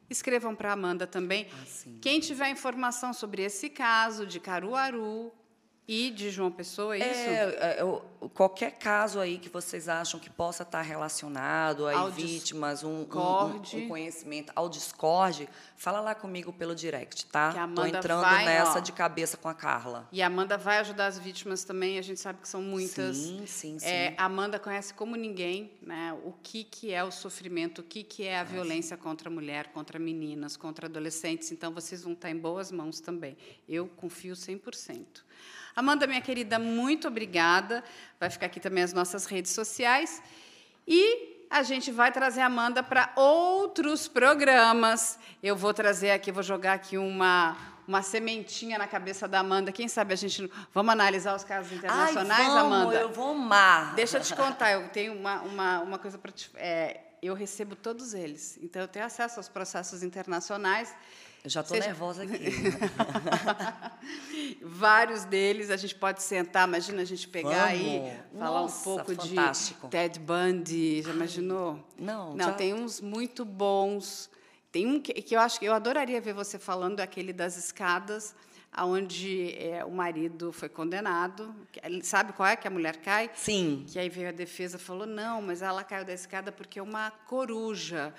escrevam 0.09 0.55
para 0.55 0.69
a 0.69 0.73
Amanda 0.73 1.07
também. 1.07 1.47
Ah. 1.51 1.89
Quem 2.01 2.19
tiver 2.19 2.49
informação 2.49 3.13
sobre 3.13 3.43
esse 3.43 3.69
caso 3.69 4.25
de 4.25 4.39
Caruaru 4.39 5.31
e 5.87 6.09
de 6.11 6.29
João 6.29 6.49
Pessoa, 6.49 6.95
é 6.95 6.99
isso? 6.99 7.29
É, 7.29 7.79
é, 7.79 8.29
qualquer 8.33 8.71
caso 8.71 9.19
aí 9.19 9.37
que 9.37 9.49
vocês 9.49 9.89
acham 9.89 10.17
que 10.19 10.29
possa 10.29 10.63
estar 10.63 10.81
relacionado 10.81 11.85
a 11.87 12.07
vítimas, 12.09 12.83
um, 12.83 13.01
um- 13.01 13.61
um, 13.83 13.87
conhecimento 13.89 14.51
ao 14.55 14.69
Discord, 14.69 15.49
fala 15.75 15.99
lá 15.99 16.15
comigo 16.15 16.53
pelo 16.53 16.73
direct, 16.73 17.25
tá? 17.25 17.49
Amanda 17.49 17.89
entrando 17.89 18.21
vai, 18.21 18.45
nessa 18.45 18.77
ó. 18.77 18.81
de 18.81 18.93
cabeça 18.93 19.35
com 19.35 19.49
a 19.49 19.53
Carla. 19.53 20.07
E 20.11 20.21
a 20.21 20.27
Amanda 20.27 20.57
vai 20.57 20.77
ajudar 20.77 21.07
as 21.07 21.19
vítimas 21.19 21.65
também, 21.65 21.97
a 21.99 22.01
gente 22.01 22.19
sabe 22.19 22.39
que 22.41 22.47
são 22.47 22.61
muitas. 22.61 23.17
Sim, 23.17 23.45
sim, 23.45 23.79
sim. 23.79 23.85
É, 23.85 24.13
a 24.17 24.25
Amanda 24.25 24.57
conhece 24.57 24.93
como 24.93 25.17
ninguém 25.17 25.71
né, 25.81 26.17
o 26.23 26.33
que, 26.41 26.63
que 26.63 26.93
é 26.93 27.03
o 27.03 27.11
sofrimento, 27.11 27.79
o 27.79 27.83
que, 27.83 28.03
que 28.03 28.23
é 28.23 28.39
a 28.39 28.43
violência 28.43 28.95
contra 28.95 29.27
a 29.29 29.31
mulher, 29.31 29.67
contra 29.73 29.99
meninas, 29.99 30.55
contra 30.55 30.87
adolescentes. 30.87 31.51
Então, 31.51 31.73
vocês 31.73 32.03
vão 32.03 32.13
estar 32.13 32.29
em 32.29 32.37
boas 32.37 32.71
mãos 32.71 33.01
também. 33.01 33.35
Eu 33.67 33.87
confio 33.87 34.33
100%. 34.33 35.23
Amanda, 35.75 36.05
minha 36.05 36.21
querida, 36.21 36.59
muito 36.59 37.07
obrigada. 37.07 37.83
Vai 38.19 38.29
ficar 38.29 38.45
aqui 38.45 38.59
também 38.59 38.83
as 38.83 38.93
nossas 38.93 39.25
redes 39.25 39.51
sociais. 39.51 40.21
E 40.87 41.45
a 41.49 41.63
gente 41.63 41.91
vai 41.91 42.11
trazer 42.11 42.41
a 42.41 42.47
Amanda 42.47 42.83
para 42.83 43.11
outros 43.15 44.07
programas. 44.07 45.19
Eu 45.41 45.55
vou 45.55 45.73
trazer 45.73 46.11
aqui, 46.11 46.31
vou 46.31 46.43
jogar 46.43 46.73
aqui 46.73 46.97
uma, 46.97 47.55
uma 47.87 48.01
sementinha 48.01 48.77
na 48.77 48.87
cabeça 48.87 49.27
da 49.27 49.39
Amanda. 49.39 49.71
Quem 49.71 49.87
sabe 49.87 50.13
a 50.13 50.17
gente. 50.17 50.51
Vamos 50.73 50.91
analisar 50.91 51.35
os 51.35 51.43
casos 51.43 51.71
internacionais, 51.71 52.39
Ai, 52.39 52.45
vamos, 52.47 52.77
Amanda? 52.77 52.95
Eu 52.95 53.11
vou 53.11 53.31
amar. 53.31 53.95
Deixa 53.95 54.17
eu 54.17 54.21
te 54.21 54.35
contar, 54.35 54.71
eu 54.71 54.89
tenho 54.89 55.13
uma, 55.13 55.41
uma, 55.41 55.79
uma 55.81 55.99
coisa 55.99 56.17
para 56.17 56.31
te. 56.31 56.49
é, 56.55 57.01
eu 57.21 57.33
recebo 57.33 57.75
todos 57.75 58.13
eles. 58.13 58.59
Então, 58.61 58.81
eu 58.81 58.87
tenho 58.87 59.05
acesso 59.05 59.39
aos 59.39 59.47
processos 59.47 60.03
internacionais. 60.03 60.93
Eu 61.43 61.49
já 61.49 61.61
tô 61.61 61.75
Seja- 61.75 61.87
nervosa 61.87 62.23
aqui. 62.23 62.39
Vários 64.61 65.25
deles 65.25 65.69
a 65.69 65.77
gente 65.77 65.95
pode 65.95 66.21
sentar, 66.23 66.67
imagina 66.67 67.01
a 67.01 67.05
gente 67.05 67.27
pegar 67.27 67.65
aí, 67.65 67.99
Vamos. 68.31 68.47
falar 68.47 68.61
Nossa, 68.61 68.79
um 68.79 68.83
pouco 68.95 69.15
fantástico. 69.15 69.87
de 69.87 69.91
Ted 69.91 70.19
Bundy, 70.19 71.01
já 71.01 71.11
imaginou? 71.11 71.79
Não, 71.99 72.35
Não, 72.35 72.45
já- 72.47 72.53
tem 72.53 72.73
uns 72.73 73.01
muito 73.01 73.43
bons. 73.43 74.29
Tem 74.71 74.87
um 74.87 74.99
que, 74.99 75.13
que 75.13 75.35
eu 75.35 75.39
acho 75.39 75.59
que 75.59 75.65
eu 75.65 75.73
adoraria 75.73 76.19
ver 76.21 76.33
você 76.33 76.57
falando, 76.57 76.99
é 76.99 77.03
aquele 77.03 77.31
das 77.33 77.57
escadas, 77.57 78.33
aonde 78.71 79.53
é, 79.57 79.83
o 79.85 79.91
marido 79.91 80.51
foi 80.51 80.69
condenado. 80.69 81.53
Sabe 82.01 82.33
qual 82.33 82.47
é 82.47 82.55
que 82.55 82.67
a 82.67 82.71
mulher 82.71 82.97
cai? 82.97 83.29
Sim. 83.35 83.85
Que 83.87 83.99
aí 83.99 84.09
veio 84.09 84.29
a 84.29 84.31
defesa 84.31 84.79
falou: 84.79 85.05
não, 85.05 85.41
mas 85.41 85.61
ela 85.61 85.83
caiu 85.83 86.05
da 86.05 86.13
escada 86.13 86.51
porque 86.51 86.79
é 86.79 86.81
uma 86.81 87.11
coruja. 87.27 88.13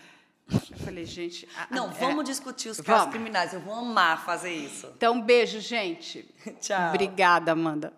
Eu 0.50 0.78
falei, 0.78 1.04
gente. 1.06 1.48
a- 1.56 1.66
Não, 1.74 1.88
é- 1.90 1.94
vamos 1.94 2.24
discutir 2.24 2.68
os 2.68 2.80
casos 2.80 3.02
Vamos. 3.04 3.14
criminais. 3.14 3.52
Eu 3.54 3.60
vou 3.60 3.74
amar 3.74 4.24
fazer 4.24 4.52
isso. 4.52 4.92
Então, 4.96 5.20
beijo, 5.20 5.58
gente. 5.60 6.28
Tchau. 6.60 6.90
Obrigada, 6.90 7.52
Amanda. 7.52 7.92